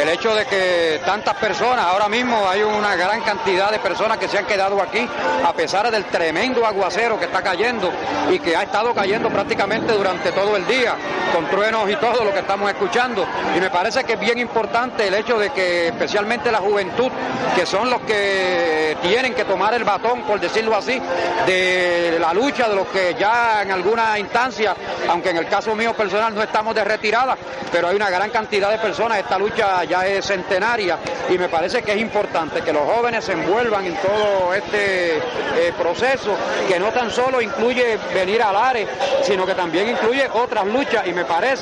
el 0.00 0.08
hecho 0.08 0.34
de 0.34 0.46
que 0.46 1.00
tantas 1.04 1.34
personas, 1.34 1.84
ahora 1.84 2.08
mismo 2.08 2.48
hay 2.48 2.62
una 2.62 2.94
gran 2.94 3.20
cantidad 3.22 3.70
de 3.70 3.78
personas 3.80 4.18
que 4.18 4.28
se 4.28 4.38
han 4.38 4.46
quedado 4.46 4.80
aquí 4.80 5.06
a 5.44 5.52
pesar 5.52 5.90
del 5.90 6.04
tremendo 6.06 6.64
aguacero 6.64 7.18
que 7.18 7.26
está 7.26 7.42
cayendo 7.42 7.92
y 8.30 8.38
que 8.38 8.56
ha 8.56 8.62
estado 8.62 8.94
cayendo 8.94 9.28
prácticamente 9.28 9.92
durante 9.92 10.30
todo 10.32 10.56
el 10.56 10.66
día, 10.66 10.94
con 11.34 11.48
truenos 11.50 11.71
y 11.72 11.96
todo 11.96 12.22
lo 12.22 12.32
que 12.34 12.40
estamos 12.40 12.70
escuchando. 12.70 13.26
Y 13.56 13.60
me 13.60 13.70
parece 13.70 14.04
que 14.04 14.12
es 14.12 14.20
bien 14.20 14.38
importante 14.38 15.08
el 15.08 15.14
hecho 15.14 15.38
de 15.38 15.50
que 15.50 15.88
especialmente 15.88 16.52
la 16.52 16.58
juventud, 16.58 17.10
que 17.56 17.64
son 17.64 17.88
los 17.88 18.02
que 18.02 18.94
tienen 19.00 19.32
que 19.32 19.46
tomar 19.46 19.72
el 19.72 19.82
batón, 19.82 20.22
por 20.22 20.38
decirlo 20.38 20.76
así, 20.76 21.00
de 21.46 22.18
la 22.20 22.34
lucha 22.34 22.68
de 22.68 22.76
los 22.76 22.88
que 22.88 23.16
ya 23.18 23.62
en 23.62 23.72
alguna 23.72 24.18
instancia, 24.18 24.76
aunque 25.08 25.30
en 25.30 25.38
el 25.38 25.48
caso 25.48 25.74
mío 25.74 25.94
personal 25.94 26.34
no 26.34 26.42
estamos 26.42 26.74
de 26.74 26.84
retirada, 26.84 27.38
pero 27.72 27.88
hay 27.88 27.96
una 27.96 28.10
gran 28.10 28.28
cantidad 28.28 28.70
de 28.70 28.78
personas, 28.78 29.18
esta 29.18 29.38
lucha 29.38 29.82
ya 29.84 30.06
es 30.06 30.26
centenaria 30.26 30.98
y 31.30 31.38
me 31.38 31.48
parece 31.48 31.82
que 31.82 31.92
es 31.92 31.98
importante 31.98 32.60
que 32.60 32.72
los 32.72 32.82
jóvenes 32.82 33.24
se 33.24 33.32
envuelvan 33.32 33.86
en 33.86 33.96
todo 33.96 34.52
este 34.52 35.16
eh, 35.16 35.72
proceso, 35.78 36.36
que 36.68 36.78
no 36.78 36.88
tan 36.88 37.10
solo 37.10 37.40
incluye 37.40 37.98
venir 38.12 38.42
a 38.42 38.52
Lares, 38.52 38.88
sino 39.22 39.46
que 39.46 39.54
también 39.54 39.88
incluye 39.88 40.28
otras 40.34 40.66
luchas 40.66 41.06
y 41.06 41.12
me 41.12 41.24
parece 41.24 41.61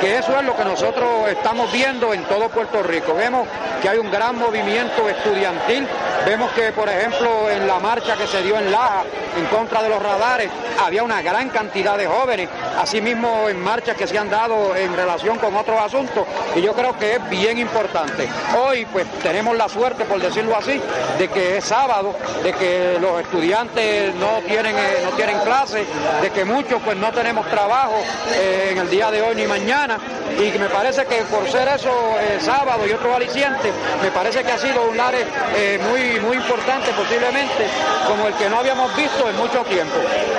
que 0.00 0.18
eso 0.18 0.38
es 0.38 0.44
lo 0.44 0.56
que 0.56 0.64
nosotros 0.64 1.28
estamos 1.28 1.70
viendo 1.72 2.12
en 2.14 2.24
todo 2.24 2.48
Puerto 2.48 2.82
Rico. 2.82 3.14
Vemos 3.14 3.46
que 3.82 3.88
hay 3.88 3.98
un 3.98 4.10
gran 4.10 4.38
movimiento 4.38 5.08
estudiantil, 5.08 5.86
vemos 6.26 6.50
que 6.52 6.72
por 6.72 6.88
ejemplo 6.88 7.50
en 7.50 7.66
la 7.66 7.78
marcha 7.78 8.16
que 8.16 8.26
se 8.26 8.42
dio 8.42 8.58
en 8.58 8.70
Laja 8.70 9.04
en 9.36 9.46
contra 9.46 9.82
de 9.82 9.88
los 9.88 10.02
radares 10.02 10.50
había 10.82 11.02
una 11.02 11.22
gran 11.22 11.50
cantidad 11.50 11.96
de 11.96 12.06
jóvenes, 12.06 12.48
asimismo 12.78 13.48
en 13.48 13.60
marchas 13.60 13.96
que 13.96 14.06
se 14.06 14.18
han 14.18 14.30
dado 14.30 14.74
en 14.76 14.94
relación 14.96 15.38
con 15.38 15.54
otros 15.54 15.78
asuntos 15.80 16.26
y 16.54 16.62
yo 16.62 16.72
creo 16.72 16.96
que 16.98 17.16
es 17.16 17.30
bien 17.30 17.58
importante. 17.58 18.28
Hoy 18.58 18.86
pues 18.86 19.06
tenemos 19.22 19.56
la 19.56 19.68
suerte, 19.68 20.04
por 20.04 20.20
decirlo 20.20 20.56
así, 20.56 20.80
de 21.18 21.28
que 21.28 21.58
es 21.58 21.64
sábado, 21.64 22.14
de 22.42 22.52
que 22.52 22.98
los 23.00 23.20
estudiantes 23.20 24.14
no 24.14 24.40
tienen, 24.46 24.76
eh, 24.76 25.02
no 25.04 25.10
tienen 25.10 25.38
clases, 25.40 25.86
de 26.22 26.30
que 26.30 26.44
muchos 26.44 26.80
pues 26.82 26.96
no 26.96 27.12
tenemos 27.12 27.46
trabajo 27.48 27.96
eh, 28.34 28.70
en 28.72 28.78
el 28.78 28.90
día 28.90 29.10
de 29.10 29.22
hoy 29.22 29.29
ni 29.34 29.46
mañana 29.46 29.98
y 30.38 30.58
me 30.58 30.68
parece 30.68 31.04
que 31.06 31.22
por 31.22 31.48
ser 31.50 31.68
eso 31.68 31.90
eh, 32.20 32.38
sábado 32.40 32.86
y 32.86 32.92
otro 32.92 33.14
aliciente, 33.14 33.72
me 34.02 34.10
parece 34.10 34.42
que 34.42 34.52
ha 34.52 34.58
sido 34.58 34.88
un 34.88 34.98
área 34.98 35.26
muy, 35.90 36.20
muy 36.20 36.36
importante 36.36 36.92
posiblemente 36.92 37.66
como 38.06 38.28
el 38.28 38.34
que 38.34 38.48
no 38.48 38.58
habíamos 38.58 38.94
visto 38.96 39.28
en 39.28 39.36
mucho 39.36 39.62
tiempo. 39.64 39.96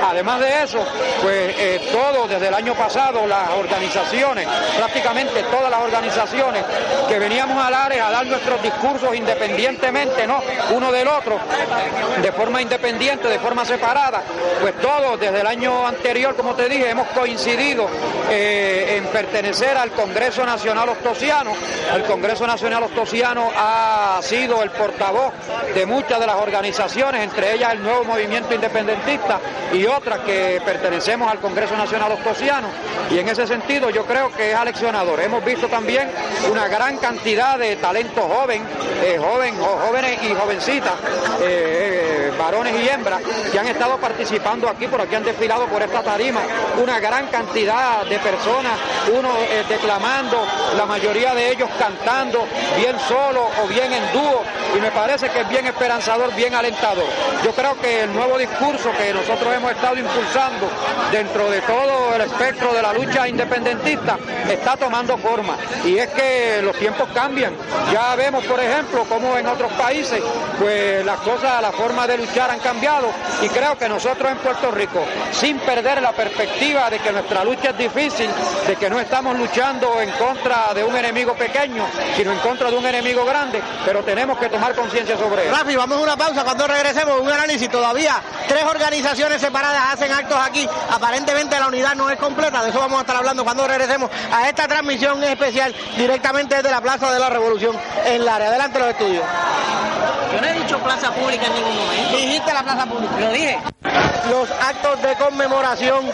Además 0.09 0.39
de 0.39 0.63
eso, 0.63 0.80
pues 1.22 1.55
todo 1.91 2.27
desde 2.27 2.47
el 2.47 2.53
año 2.53 2.73
pasado, 2.73 3.27
las 3.27 3.49
organizaciones, 3.51 4.47
prácticamente 4.77 5.43
todas 5.43 5.69
las 5.69 5.80
organizaciones 5.80 6.63
que 7.07 7.19
veníamos 7.19 7.63
a 7.63 7.69
Lares 7.69 8.01
a 8.01 8.11
dar 8.11 8.26
nuestros 8.26 8.61
discursos 8.61 9.15
independientemente, 9.15 10.27
¿no? 10.27 10.41
Uno 10.72 10.91
del 10.91 11.07
otro, 11.07 11.39
de 12.22 12.31
forma 12.31 12.61
independiente, 12.61 13.27
de 13.27 13.39
forma 13.39 13.65
separada, 13.65 14.22
pues 14.59 14.76
todos 14.80 15.19
desde 15.19 15.41
el 15.41 15.47
año 15.47 15.85
anterior, 15.88 16.35
como 16.35 16.55
te 16.55 16.68
dije, 16.68 16.89
hemos 16.89 17.07
coincidido 17.09 17.88
eh, 18.30 18.81
en 18.82 19.06
pertenecer 19.08 19.78
al 19.78 19.91
Congreso 19.91 20.45
Nacional 20.45 20.90
Ostosiano. 20.90 21.53
El 21.94 22.03
Congreso 22.03 22.45
Nacional 22.48 22.84
Ostosiano 22.84 23.49
ha 23.56 24.20
sido 24.22 24.64
el 24.64 24.72
portavoz 24.72 25.34
de 25.74 25.86
muchas 25.86 26.20
de 26.20 26.28
las 26.28 26.36
organizaciones, 26.36 27.22
entre 27.22 27.53
ellas 27.53 27.74
el 27.74 27.84
nuevo 27.84 28.03
movimiento 28.03 28.53
independentista 28.53 29.40
y 29.74 29.86
otras 29.86 30.20
que 30.20 30.62
pertenecemos 30.66 31.32
al 31.32 31.40
Congreso 31.40 31.76
Nacional 31.78 32.12
Ostosiano. 32.14 32.68
Y 33.10 33.20
en 33.20 33.30
ese 33.30 33.45
sentido 33.48 33.90
yo 33.90 34.06
creo 34.06 34.32
que 34.32 34.52
es 34.52 34.56
aleccionador. 34.58 35.20
Hemos 35.20 35.44
visto 35.44 35.68
también 35.68 36.10
una 36.49 36.68
gran 36.68 36.98
cantidad 36.98 37.58
de 37.58 37.76
talento 37.76 38.22
joven, 38.22 38.64
eh, 39.03 39.18
joven, 39.20 39.56
jóvenes 39.58 40.20
y 40.24 40.34
jovencitas, 40.34 40.94
eh, 41.41 42.30
eh, 42.32 42.32
varones 42.38 42.74
y 42.82 42.88
hembras, 42.88 43.22
que 43.52 43.60
han 43.60 43.68
estado 43.68 43.98
participando 43.98 44.70
aquí, 44.70 44.88
por 44.88 45.02
aquí 45.02 45.16
han 45.16 45.24
desfilado 45.24 45.66
por 45.66 45.82
esta 45.82 46.02
tarima, 46.02 46.41
una 46.82 46.99
gran 46.99 47.28
cantidad 47.28 48.06
de 48.06 48.20
personas, 48.20 48.70
unos 49.14 49.34
declamando, 49.68 50.45
la 50.77 50.85
mayoría 50.85 51.34
de 51.34 51.52
ellos 51.52 51.69
cantando, 51.77 52.48
bien 52.77 52.95
solo 53.07 53.49
o 53.64 53.68
bien 53.68 53.91
en 53.91 54.11
dúo, 54.14 54.43
y 54.76 54.80
me 54.80 54.91
parece 54.91 55.30
que 55.30 55.41
es 55.41 55.49
bien 55.49 55.65
esperanzador, 55.65 56.34
bien 56.35 56.53
alentador. 56.56 57.06
Yo 57.43 57.52
creo 57.52 57.80
que 57.80 58.03
el 58.03 58.14
nuevo 58.14 58.38
discurso 58.38 58.91
que 58.98 59.14
nosotros 59.14 59.53
hemos 59.53 59.72
estado 59.72 59.98
impulsando 59.98 60.69
dentro 61.11 61.49
de 61.49 61.61
todo 61.61 62.15
el 62.15 62.22
espectro 62.22 62.73
de 62.73 62.81
la 62.81 62.93
lucha 62.93 63.27
independentista 63.27 64.18
está 64.49 64.77
tomando 64.77 65.18
forma. 65.18 65.57
Y 65.84 65.98
es 65.98 66.10
que 66.10 66.61
los 66.64 66.76
tiempos 66.77 67.10
cambian. 67.14 67.53
Ya 67.91 68.15
vemos, 68.15 68.43
por 68.45 68.60
ejemplo, 68.60 69.06
cómo 69.07 69.38
en 69.38 69.48
otros 69.48 69.72
países, 69.73 70.22
pues 70.60 71.06
las 71.06 71.19
cosas, 71.22 71.61
la 71.61 71.72
forma 71.72 72.07
de 72.07 72.18
luchar 72.18 72.52
han 72.52 72.60
cambiado. 72.60 73.10
Y 73.41 73.49
creo 73.49 73.77
que 73.77 73.89
nosotros 73.89 74.31
en 74.31 74.38
Puerto 74.38 74.72
Rico, 74.72 75.03
sin 75.31 75.60
perder 75.60 76.02
la 76.02 76.11
perspectiva 76.11 76.89
de 76.89 76.99
que 76.99 77.11
nuestra 77.11 77.43
lucha 77.43 77.69
es 77.72 77.77
difícil, 77.77 78.30
de 78.68 78.76
que 78.76 78.90
no 78.90 79.00
estamos 79.00 79.38
luchando 79.38 80.00
en 80.02 80.12
contra 80.12 80.74
de 80.74 80.84
un 80.84 80.96
enemigo 80.96 81.34
pequeño, 81.36 81.86
sino 82.16 82.32
en 82.32 82.40
contra 82.40 82.70
de 82.70 82.78
un 82.78 82.86
enemigo 82.86 83.26
grande, 83.26 83.62
pero 83.86 84.04
tenemos 84.04 84.38
que 84.38 84.50
tomar 84.50 84.76
conciencia 84.76 85.18
sobre 85.18 85.48
eso. 85.48 85.56
Rafi, 85.56 85.76
vamos 85.76 85.98
a 85.98 86.02
una 86.02 86.18
pausa. 86.18 86.44
Cuando 86.44 86.68
regresemos, 86.68 87.20
un 87.20 87.32
análisis. 87.32 87.70
Todavía 87.70 88.16
tres 88.48 88.64
organizaciones 88.64 89.42
separadas 89.42 89.94
hacen 89.94 90.12
actos 90.12 90.38
aquí. 90.38 90.68
Aparentemente 90.90 91.60
la 91.60 91.68
unidad 91.68 91.96
no 91.96 92.10
es 92.10 92.18
completa. 92.18 92.64
De 92.64 92.70
eso 92.70 92.80
vamos 92.80 93.00
a 93.00 93.02
estar 93.02 93.16
hablando 93.16 93.44
cuando 93.44 93.68
regresemos 93.68 94.10
a 94.32 94.50
esta 94.50 94.68
transmisión 94.68 95.24
especial 95.24 95.74
directamente 95.98 96.56
desde 96.56 96.72
la 96.72 96.82
Plaza 96.82 97.12
de 97.12 97.20
la 97.20 97.30
Revolución 97.30 97.76
en 98.06 98.26
la 98.26 98.36
área. 98.36 98.50
Adelante 98.50 98.80
los 98.80 98.90
estudios. 98.90 99.24
Yo 100.34 100.40
no 100.40 100.48
he 100.48 100.54
dicho 100.54 100.80
plaza 100.80 101.12
pública 101.12 101.46
en 101.46 101.54
ningún 101.56 101.76
momento. 101.76 102.18
Dijiste 102.18 102.54
la 102.54 102.64
plaza 102.64 102.86
pública. 102.86 103.20
Lo 103.20 103.32
dije. 103.32 103.60
Los 104.30 104.50
actos 104.50 105.02
de 105.02 105.16
conmemoración 105.16 106.06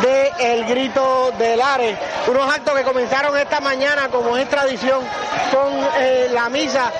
del 0.00 0.32
el 0.38 0.64
grito 0.64 1.32
de 1.38 1.56
Unos 2.26 2.52
actos 2.52 2.74
que 2.74 2.82
comenzaron 2.82 3.36
esta 3.38 3.60
mañana, 3.60 4.08
como 4.08 4.36
es 4.36 4.48
tradición, 4.48 5.00
con 5.52 5.72
eh, 5.96 6.28
la 6.32 6.48
misa 6.48 6.90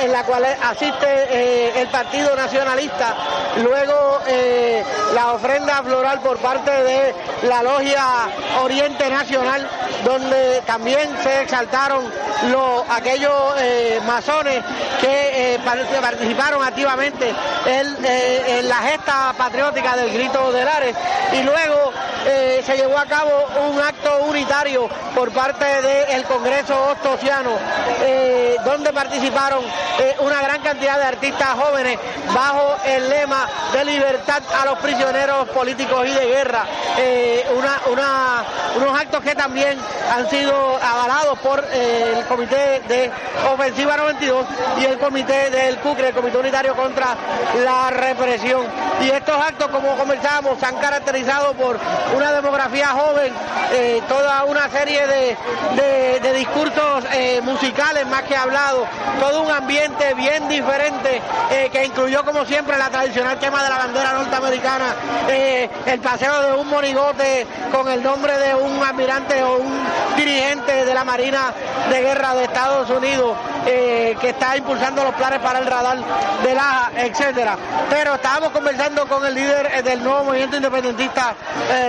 en 0.00 0.12
la 0.12 0.22
cual 0.24 0.44
asiste 0.44 1.06
eh, 1.06 1.72
el 1.80 1.88
Partido 1.88 2.34
Nacionalista. 2.34 3.14
Luego 3.62 4.20
eh, 4.26 4.82
la 5.14 5.32
ofrenda 5.32 5.82
floral 5.82 6.20
por 6.20 6.38
parte 6.38 6.70
de 6.70 7.14
la 7.42 7.62
Logia 7.62 8.04
Oriente 8.62 9.10
Nacional, 9.10 9.68
donde 10.04 10.62
también 10.66 11.16
se 11.22 11.42
exaltaron 11.42 12.04
los, 12.50 12.84
aquellos 12.88 13.32
masones 14.06 14.62
que 15.00 15.60
participaron 16.00 16.64
activamente 16.64 17.32
en, 17.66 18.04
en 18.04 18.68
la 18.68 18.76
gesta 18.76 19.34
patriótica 19.36 19.96
del 19.96 20.12
grito 20.12 20.50
de 20.50 20.64
Lares. 20.64 20.96
Y 21.32 21.42
luego 21.42 21.92
se 22.24 22.76
llevó 22.76 22.98
a 22.98 23.06
cabo 23.06 23.30
un 23.68 23.80
acto 23.80 23.91
unitario 24.20 24.88
por 25.14 25.30
parte 25.32 25.64
del 25.82 26.24
Congreso 26.24 26.90
Ostosiano, 26.90 27.50
eh, 28.02 28.56
donde 28.64 28.92
participaron 28.92 29.64
eh, 29.98 30.16
una 30.20 30.40
gran 30.42 30.60
cantidad 30.62 30.98
de 30.98 31.04
artistas 31.04 31.50
jóvenes 31.50 31.98
bajo 32.34 32.76
el 32.84 33.08
lema 33.08 33.48
de 33.72 33.84
libertad 33.84 34.42
a 34.60 34.64
los 34.64 34.78
prisioneros 34.78 35.48
políticos 35.50 36.06
y 36.06 36.10
de 36.12 36.26
guerra. 36.26 36.64
Eh, 36.98 37.44
unos 38.76 39.00
actos 39.00 39.20
que 39.22 39.34
también 39.34 39.78
han 40.10 40.28
sido 40.28 40.76
avalados 40.76 41.38
por 41.40 41.64
el 41.72 42.24
Comité 42.26 42.80
de 42.88 43.10
Ofensiva 43.52 43.96
92 43.96 44.46
y 44.80 44.84
el 44.84 44.98
Comité 44.98 45.50
del 45.50 45.78
CUCRE, 45.78 46.08
el 46.08 46.14
Comité 46.14 46.38
Unitario 46.38 46.74
contra 46.74 47.16
la 47.64 47.90
Represión. 47.90 48.62
Y 49.00 49.10
estos 49.10 49.36
actos, 49.36 49.68
como 49.68 49.96
conversábamos, 49.96 50.58
se 50.58 50.66
han 50.66 50.76
caracterizado 50.76 51.52
por 51.54 51.78
una 52.16 52.32
demografía 52.32 52.88
joven, 52.88 53.32
eh, 53.72 53.91
toda 54.00 54.44
una 54.44 54.68
serie 54.70 55.06
de, 55.06 55.36
discursos 56.32 57.04
eh, 57.12 57.40
musicales 57.42 58.06
más 58.06 58.22
que 58.22 58.34
hablados, 58.34 58.88
todo 59.20 59.42
un 59.42 59.50
ambiente 59.50 60.14
bien 60.14 60.48
diferente 60.48 61.20
eh, 61.50 61.68
que 61.70 61.84
incluyó 61.84 62.24
como 62.24 62.44
siempre 62.44 62.76
la 62.78 62.88
tradicional 62.90 63.38
quema 63.38 63.62
de 63.62 63.68
la 63.68 63.78
bandera 63.78 64.12
norteamericana, 64.14 64.94
el 65.86 66.00
paseo 66.00 66.42
de 66.42 66.52
un 66.54 66.68
monigote 66.68 67.46
con 67.70 67.88
el 67.88 68.02
nombre 68.02 68.36
de 68.38 68.54
un 68.54 68.82
almirante 68.82 69.42
o 69.42 69.58
un 69.58 69.72
dirigente 70.16 70.84
de 70.84 70.94
la 70.94 71.04
Marina 71.04 71.52
de 71.90 72.00
Guerra 72.00 72.34
de 72.34 72.44
Estados 72.44 72.90
Unidos 72.90 73.36
que 73.64 74.28
está 74.28 74.56
impulsando 74.56 75.04
los 75.04 75.14
planes 75.14 75.38
para 75.40 75.58
el 75.58 75.66
radar 75.66 75.98
de 76.42 76.54
la 76.54 76.90
etcétera. 76.96 77.56
Pero 77.88 78.14
estábamos 78.14 78.50
conversando 78.50 79.06
con 79.06 79.24
el 79.24 79.34
líder 79.34 79.84
del 79.84 80.02
nuevo 80.02 80.24
movimiento 80.24 80.56
independentista, 80.56 81.34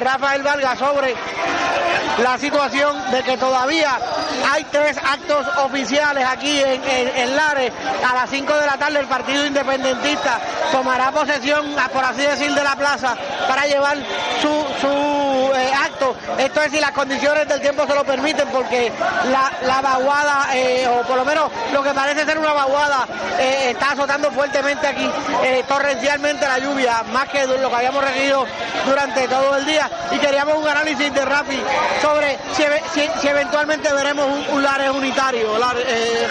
Rafael 0.02 0.44
Valga, 0.44 0.76
sobre 0.76 1.16
la 2.22 2.38
situación 2.38 2.96
de 3.12 3.24
que 3.24 3.38
todavía 3.38 3.98
hay 4.52 4.64
tres 4.66 4.98
actos 4.98 5.46
oficiales 5.58 6.26
aquí 6.26 6.60
en, 6.60 6.82
en, 7.16 7.36
Lares. 7.36 7.72
A 8.08 8.14
las 8.14 8.30
5 8.30 8.54
de 8.54 8.66
la 8.66 8.78
tarde 8.78 9.00
el 9.00 9.08
Partido 9.08 9.46
Independentista 9.46 10.40
tomará 10.72 11.12
posesión, 11.12 11.76
por 11.92 12.04
así 12.04 12.22
decir, 12.22 12.54
de 12.54 12.64
la 12.64 12.76
plaza 12.76 13.16
para 13.48 13.66
llevar 13.66 13.98
su, 14.42 14.50
su 14.82 15.52
eh, 15.56 15.72
acto. 15.74 15.93
Esto 16.38 16.62
es 16.62 16.72
si 16.72 16.80
las 16.80 16.92
condiciones 16.92 17.48
del 17.48 17.62
tiempo 17.62 17.86
se 17.88 17.96
lo 17.96 18.04
permiten, 18.04 18.48
porque 18.50 18.92
la, 19.32 19.52
la 19.66 19.82
vaguada, 19.82 20.48
eh, 20.54 20.88
o 20.88 21.06
por 21.08 21.18
lo 21.18 21.26
menos 21.26 21.52
lo 21.72 21.84
que 21.84 21.94
parece 21.94 22.26
ser 22.26 22.38
una 22.38 22.54
vaguada, 22.54 23.08
eh, 23.40 23.72
está 23.72 23.92
azotando 23.92 24.32
fuertemente 24.32 24.88
aquí, 24.88 25.10
torrencialmente 25.68 26.48
la 26.48 26.60
lluvia, 26.60 27.04
más 27.12 27.30
que 27.30 27.46
lo 27.46 27.70
que 27.70 27.76
habíamos 27.76 28.04
regido 28.04 28.46
durante 28.86 29.28
todo 29.28 29.58
el 29.58 29.66
día. 29.66 29.90
Y 30.12 30.18
queríamos 30.18 30.58
un 30.58 30.68
análisis 30.68 31.14
de 31.14 31.26
Rafi 31.26 31.62
sobre 32.02 32.38
si, 32.54 33.28
eventualmente 33.28 33.92
veremos 33.94 34.28
un, 34.50 34.64
Lares 34.64 34.92
unitario, 34.92 35.58
eh, 35.86 36.28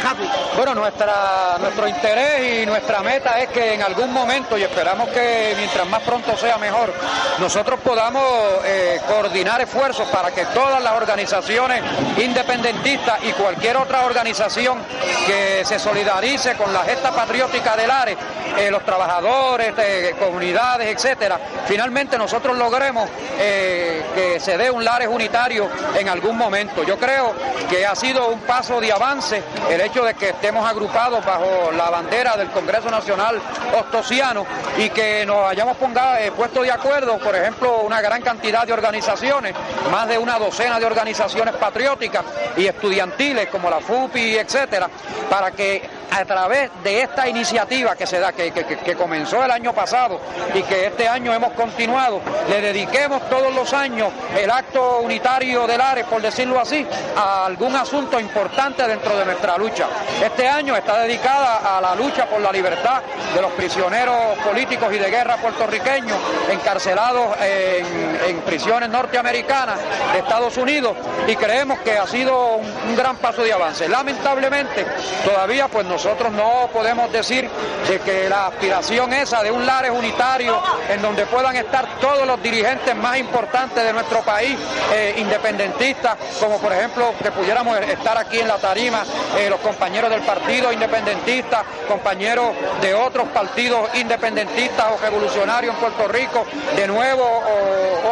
Bueno, 0.57 0.74
nuestra, 0.74 1.57
nuestro 1.61 1.86
interés 1.86 2.62
y 2.62 2.66
nuestra 2.66 3.03
meta 3.03 3.39
es 3.40 3.49
que 3.51 3.74
en 3.74 3.82
algún 3.82 4.11
momento, 4.12 4.57
y 4.57 4.62
esperamos 4.62 5.11
que 5.11 5.55
mientras 5.59 5.86
más 5.86 6.01
pronto 6.03 6.36
sea 6.39 6.57
mejor, 6.57 6.93
nosotros 7.39 7.78
podamos 7.81 8.24
eh, 8.65 9.01
coordinar 9.07 9.61
esfuerzos 9.62 10.09
para 10.09 10.30
que 10.30 10.44
todas 10.47 10.82
las 10.82 10.93
organizaciones 10.93 11.82
independentistas 12.18 13.18
y 13.24 13.32
cualquier 13.32 13.76
otra 13.76 14.05
organización 14.05 14.78
que 15.26 15.64
se 15.64 15.78
solidarice 15.78 16.55
con 16.55 16.72
la 16.72 16.80
gesta 16.84 17.12
patriótica 17.12 17.76
del 17.76 17.89
Lares, 17.89 18.16
eh, 18.59 18.70
los 18.70 18.84
trabajadores, 18.84 19.72
comunidades, 20.18 20.89
etcétera, 20.89 21.39
finalmente 21.66 22.16
nosotros 22.16 22.56
logremos 22.56 23.09
que 23.39 24.39
se 24.40 24.56
dé 24.56 24.70
un 24.70 24.84
Lares 24.84 25.09
unitario 25.09 25.68
en 25.98 26.09
algún 26.09 26.36
momento. 26.36 26.82
Yo 26.84 26.98
creo 26.98 27.34
que 27.68 27.86
ha 27.86 27.94
sido 27.94 28.28
un 28.28 28.40
paso 28.40 28.80
de 28.80 28.93
avance 28.93 29.43
el 29.70 29.80
hecho 29.80 30.05
de 30.05 30.14
que 30.14 30.30
estemos 30.30 30.68
agrupados 30.68 31.24
bajo 31.24 31.70
la 31.72 31.90
bandera 31.90 32.36
del 32.36 32.51
Congreso 32.51 32.90
Nacional 32.90 33.40
Ostosiano 33.78 34.47
y 34.76 34.90
que 34.90 35.24
nos 35.26 35.51
hayamos 35.51 35.76
eh, 36.18 36.32
puesto 36.36 36.62
de 36.62 36.70
acuerdo, 36.70 37.18
por 37.18 37.34
ejemplo, 37.34 37.80
una 37.80 38.01
gran 38.01 38.22
cantidad 38.22 38.66
de 38.66 38.72
organizaciones, 38.72 39.52
más 39.91 40.09
de 40.09 40.19
una 40.19 40.39
docena 40.39 40.79
de 40.79 40.87
organizaciones 40.87 41.55
patrióticas 41.55 42.24
y 42.57 42.66
estudiantiles 42.66 43.49
como 43.49 43.69
la 43.70 43.81
FUPI, 43.81 44.37
etcétera, 44.37 44.89
para 45.29 45.51
que 45.51 46.02
a 46.11 46.24
través 46.24 46.70
de 46.83 47.03
esta 47.03 47.29
iniciativa 47.29 47.97
que 47.97 48.07
se 48.07 48.19
da, 48.19 48.33
que, 48.33 48.53
que, 48.53 48.97
comenzó 48.97 49.45
el 49.45 49.51
año 49.51 49.73
pasado 49.73 50.20
y 50.55 50.62
que 50.62 50.87
este 50.87 51.09
año 51.09 51.33
hemos 51.33 51.53
continuado, 51.53 52.20
le 52.49 52.61
dediquemos 52.61 53.29
todos 53.29 53.55
los 53.55 53.73
años 53.73 54.11
el 54.37 54.51
acto 54.51 55.01
unitario 55.01 55.66
del 55.66 55.81
ARES, 55.81 56.07
por 56.07 56.20
decirlo 56.20 56.61
así, 56.61 56.87
a 57.16 57.47
algún 57.47 57.74
asunto 57.77 58.20
importante 58.20 58.87
dentro 58.87 59.16
de 59.16 59.24
nuestra 59.24 59.57
lucha. 59.57 59.87
Este 60.23 60.47
año 60.49 60.77
está 60.77 61.01
dedicada 61.01 61.77
a 61.79 61.81
la 61.81 61.95
lucha 61.95 62.27
por 62.27 62.41
la 62.41 62.53
libertad 62.53 63.03
de 63.35 63.41
los 63.41 63.53
prisioneros 63.53 64.39
políticos 64.45 64.93
y 64.93 64.99
de 64.99 65.11
guerra 65.11 65.37
puertorriqueños 65.37 66.19
encarcelados 66.51 67.37
en, 67.41 68.19
en 68.27 68.41
prisiones 68.43 68.89
norteamericanas 68.89 69.79
de 70.12 70.19
Estados 70.19 70.57
Unidos 70.57 70.97
y 71.27 71.37
creemos 71.37 71.79
que 71.81 71.97
ha 71.97 72.07
sido 72.07 72.57
un, 72.57 72.66
un 72.89 72.97
gran 72.97 73.16
paso 73.16 73.43
de 73.43 73.53
avance. 73.53 73.89
Lamentablemente, 73.89 74.87
todavía 75.24 75.69
pues 75.69 75.87
nosotros 75.93 76.32
no 76.32 76.70
podemos 76.73 77.12
decir 77.12 77.47
de 77.86 78.01
que 78.01 78.27
la 78.27 78.47
aspiración 78.47 79.12
esa 79.12 79.43
de 79.43 79.51
un 79.51 79.66
Lares 79.66 79.90
unitario 79.90 80.59
en 80.89 81.02
donde 81.02 81.27
puedan 81.27 81.55
estar 81.55 81.86
todos 82.01 82.27
los 82.27 82.43
dirigentes 82.43 82.97
más 82.97 83.19
importantes 83.19 83.85
de 83.85 83.93
nuestro 83.93 84.23
país, 84.23 84.56
eh, 84.94 85.16
independentistas, 85.19 86.16
como 86.40 86.59
por 86.59 86.73
ejemplo 86.73 87.12
que 87.23 87.31
pudiéramos 87.31 87.78
estar 87.81 88.16
aquí 88.16 88.40
en 88.40 88.48
la 88.48 88.56
tarima 88.56 89.05
eh, 89.39 89.51
los 89.51 89.60
compañeros 89.60 90.09
del 90.09 90.23
Partido 90.23 90.73
Independentista, 90.73 91.62
compañeros 91.86 92.52
de 92.81 92.94
otros 92.94 93.28
partidos 93.28 93.90
independentistas 93.94 94.86
o 94.93 94.97
revolucionarios 94.97 95.74
en 95.74 95.81
Puerto 95.81 96.09
Rico, 96.09 96.47
de 96.74 96.86
nuevo 96.86 97.43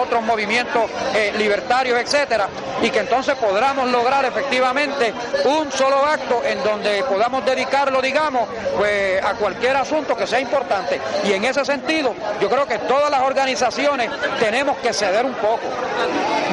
otros 0.00 0.22
movimientos 0.22 0.90
eh, 1.14 1.32
libertarios, 1.36 1.98
etcétera, 1.98 2.48
y 2.82 2.90
que 2.90 3.00
entonces 3.00 3.34
podamos 3.36 3.88
lograr 3.90 4.24
efectivamente 4.24 5.12
un 5.44 5.70
solo 5.72 6.04
acto 6.04 6.42
en 6.44 6.62
donde 6.62 7.02
podamos 7.04 7.44
dedicar 7.44 7.69
lo 7.90 8.02
digamos, 8.02 8.48
pues 8.76 9.22
a 9.22 9.34
cualquier 9.34 9.76
asunto 9.76 10.16
que 10.16 10.26
sea 10.26 10.40
importante. 10.40 11.00
Y 11.24 11.32
en 11.32 11.44
ese 11.44 11.64
sentido, 11.64 12.14
yo 12.40 12.48
creo 12.50 12.66
que 12.66 12.78
todas 12.80 13.10
las 13.10 13.22
organizaciones 13.22 14.10
tenemos 14.38 14.76
que 14.78 14.92
ceder 14.92 15.24
un 15.24 15.34
poco. 15.34 15.62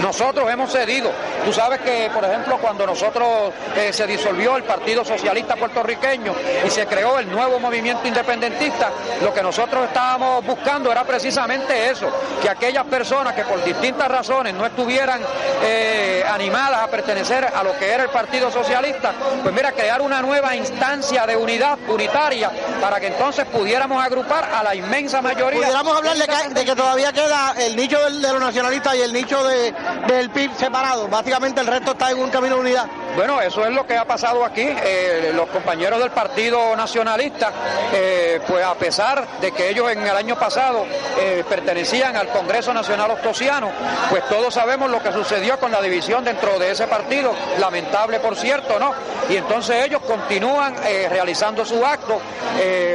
Nosotros 0.02 0.50
hemos 0.50 0.72
cedido. 0.72 1.12
Tú 1.44 1.52
sabes 1.52 1.80
que, 1.80 2.10
por 2.14 2.24
ejemplo, 2.24 2.58
cuando 2.60 2.86
nosotros 2.86 3.52
eh, 3.76 3.92
se 3.92 4.06
disolvió 4.06 4.58
el 4.58 4.64
Partido 4.64 5.04
Socialista 5.04 5.56
Puertorriqueño 5.56 6.34
y 6.66 6.70
se 6.70 6.86
creó 6.86 7.20
el 7.20 7.32
nuevo 7.32 7.60
movimiento 7.60 8.08
independentista, 8.08 8.92
lo 9.22 9.34
que 9.34 9.42
nosotros 9.42 9.86
estábamos 9.86 10.46
buscando 10.46 10.92
era 10.92 11.04
precisamente 11.04 11.90
eso, 11.90 12.12
que 12.42 12.50
aquellas 12.50 12.86
personas 12.86 13.34
que 13.34 13.44
por 13.44 13.64
distintas 13.64 14.08
razones 14.08 14.54
no 14.54 14.66
estuvieran 14.66 15.22
eh, 15.64 16.24
animadas 16.30 16.82
a 16.82 16.88
pertenecer 16.88 17.48
a 17.56 17.64
lo 17.64 17.78
que 17.78 17.92
era 17.92 18.04
el 18.04 18.10
Partido 18.10 18.52
Socialista, 18.52 19.14
pues 19.42 19.54
mira, 19.56 19.72
crear 19.72 20.02
una 20.02 20.22
nueva 20.22 20.56
instancia 20.56 21.07
de 21.08 21.38
unidad 21.38 21.80
unitaria 21.88 22.52
para 22.82 23.00
que 23.00 23.08
entonces 23.08 23.46
pudiéramos 23.46 24.04
agrupar 24.04 24.44
a 24.44 24.62
la 24.62 24.76
inmensa 24.76 25.22
mayoría. 25.22 25.62
Pudiéramos 25.62 25.98
hablar 25.98 26.18
de 26.18 26.66
que, 26.66 26.76
todavía 26.76 27.14
queda 27.14 27.56
el 27.58 27.78
nicho 27.78 27.98
de 27.98 28.34
los 28.34 28.42
nacionalistas 28.42 28.96
y 28.96 29.02
el 29.02 29.14
nicho 29.14 29.42
de, 29.46 29.74
del 30.08 30.30
PIB 30.30 30.54
separado. 30.58 31.08
Básicamente 31.08 31.62
el 31.62 31.68
resto 31.68 31.92
está 31.92 32.12
en 32.12 32.20
un 32.20 32.30
camino 32.30 32.56
de 32.56 32.62
unidad. 32.62 32.88
Bueno, 33.18 33.42
eso 33.42 33.66
es 33.66 33.74
lo 33.74 33.88
que 33.88 33.98
ha 33.98 34.06
pasado 34.06 34.46
aquí. 34.46 34.62
Eh, 34.62 35.32
los 35.34 35.48
compañeros 35.48 36.00
del 36.00 36.12
Partido 36.12 36.76
Nacionalista, 36.76 37.52
eh, 37.92 38.40
pues 38.48 38.64
a 38.64 38.76
pesar 38.76 39.40
de 39.42 39.52
que 39.52 39.70
ellos 39.70 39.90
en 39.92 40.04
el 40.04 40.16
año 40.16 40.38
pasado 40.38 40.86
eh, 41.20 41.44
pertenecían 41.50 42.16
al 42.16 42.28
Congreso 42.28 42.72
Nacional 42.76 43.10
Ostosiano, 43.10 43.72
pues 44.12 44.24
todos 44.30 44.54
sabemos 44.54 44.92
lo 44.92 45.02
que 45.02 45.12
sucedió 45.12 45.60
con 45.60 45.72
la 45.72 45.82
división 45.82 46.24
dentro 46.24 46.60
de 46.60 46.70
ese 46.70 46.86
partido, 46.86 47.34
lamentable 47.60 48.20
por 48.20 48.36
cierto, 48.36 48.78
¿no? 48.78 48.94
Y 49.28 49.38
entonces 49.38 49.84
ellos 49.84 50.02
continúan 50.04 50.76
realizando 51.10 51.66
su 51.66 51.84
acto, 51.84 52.22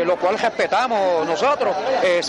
lo 0.07 0.17
cual 0.17 0.39
respetamos 0.39 1.27
nosotros 1.27 1.75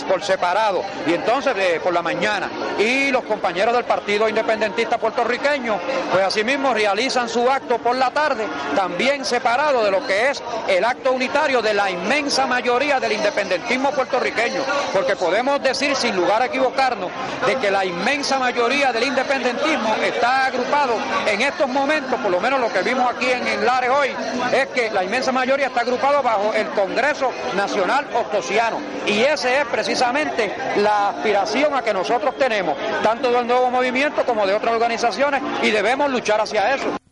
por 0.08 0.22
separado. 0.22 0.82
Y 1.06 1.14
entonces 1.14 1.54
por 1.80 1.92
la 1.92 2.02
mañana. 2.02 2.50
Y 2.78 3.10
los 3.12 3.22
compañeros 3.22 3.72
del 3.72 3.84
Partido 3.84 4.28
Independentista 4.28 4.98
puertorriqueño, 4.98 5.78
pues 6.12 6.24
asimismo 6.24 6.74
realizan 6.74 7.28
su 7.28 7.48
acto 7.48 7.78
por 7.84 7.96
la 7.96 8.10
tarde, 8.10 8.48
también 8.74 9.24
separado 9.26 9.84
de 9.84 9.90
lo 9.90 10.04
que 10.06 10.30
es 10.30 10.42
el 10.66 10.82
acto 10.84 11.12
unitario 11.12 11.60
de 11.60 11.74
la 11.74 11.90
inmensa 11.90 12.46
mayoría 12.46 12.98
del 12.98 13.12
independentismo 13.12 13.90
puertorriqueño, 13.92 14.62
porque 14.92 15.14
podemos 15.14 15.62
decir 15.62 15.94
sin 15.94 16.16
lugar 16.16 16.40
a 16.40 16.46
equivocarnos 16.46 17.10
de 17.46 17.56
que 17.56 17.70
la 17.70 17.84
inmensa 17.84 18.38
mayoría 18.38 18.90
del 18.90 19.04
independentismo 19.04 19.94
está 20.02 20.46
agrupado 20.46 20.94
en 21.26 21.42
estos 21.42 21.68
momentos, 21.68 22.18
por 22.20 22.30
lo 22.30 22.40
menos 22.40 22.58
lo 22.58 22.72
que 22.72 22.80
vimos 22.80 23.12
aquí 23.14 23.30
en, 23.30 23.44
Lares 23.64 23.90
hoy, 23.90 24.08
es 24.52 24.66
que 24.68 24.90
la 24.90 25.04
inmensa 25.04 25.30
mayoría 25.30 25.66
está 25.66 25.82
agrupado 25.82 26.22
bajo 26.22 26.54
el 26.54 26.68
Congreso 26.70 27.30
Nacional 27.54 28.06
Ostosiano. 28.14 28.78
Y 29.06 29.20
esa 29.20 29.60
es 29.60 29.66
precisamente 29.66 30.54
la 30.76 31.10
aspiración 31.10 31.74
a 31.74 31.82
que 31.82 31.92
nosotros 31.92 32.36
tenemos, 32.38 32.76
tanto 33.02 33.30
del 33.30 33.46
nuevo 33.46 33.70
movimiento 33.70 34.24
como 34.24 34.46
de 34.46 34.54
otras 34.54 34.74
organizaciones, 34.74 35.42
y 35.62 35.70
debemos 35.70 36.10
luchar 36.10 36.40
hacia 36.40 36.74
eso. 36.74 37.03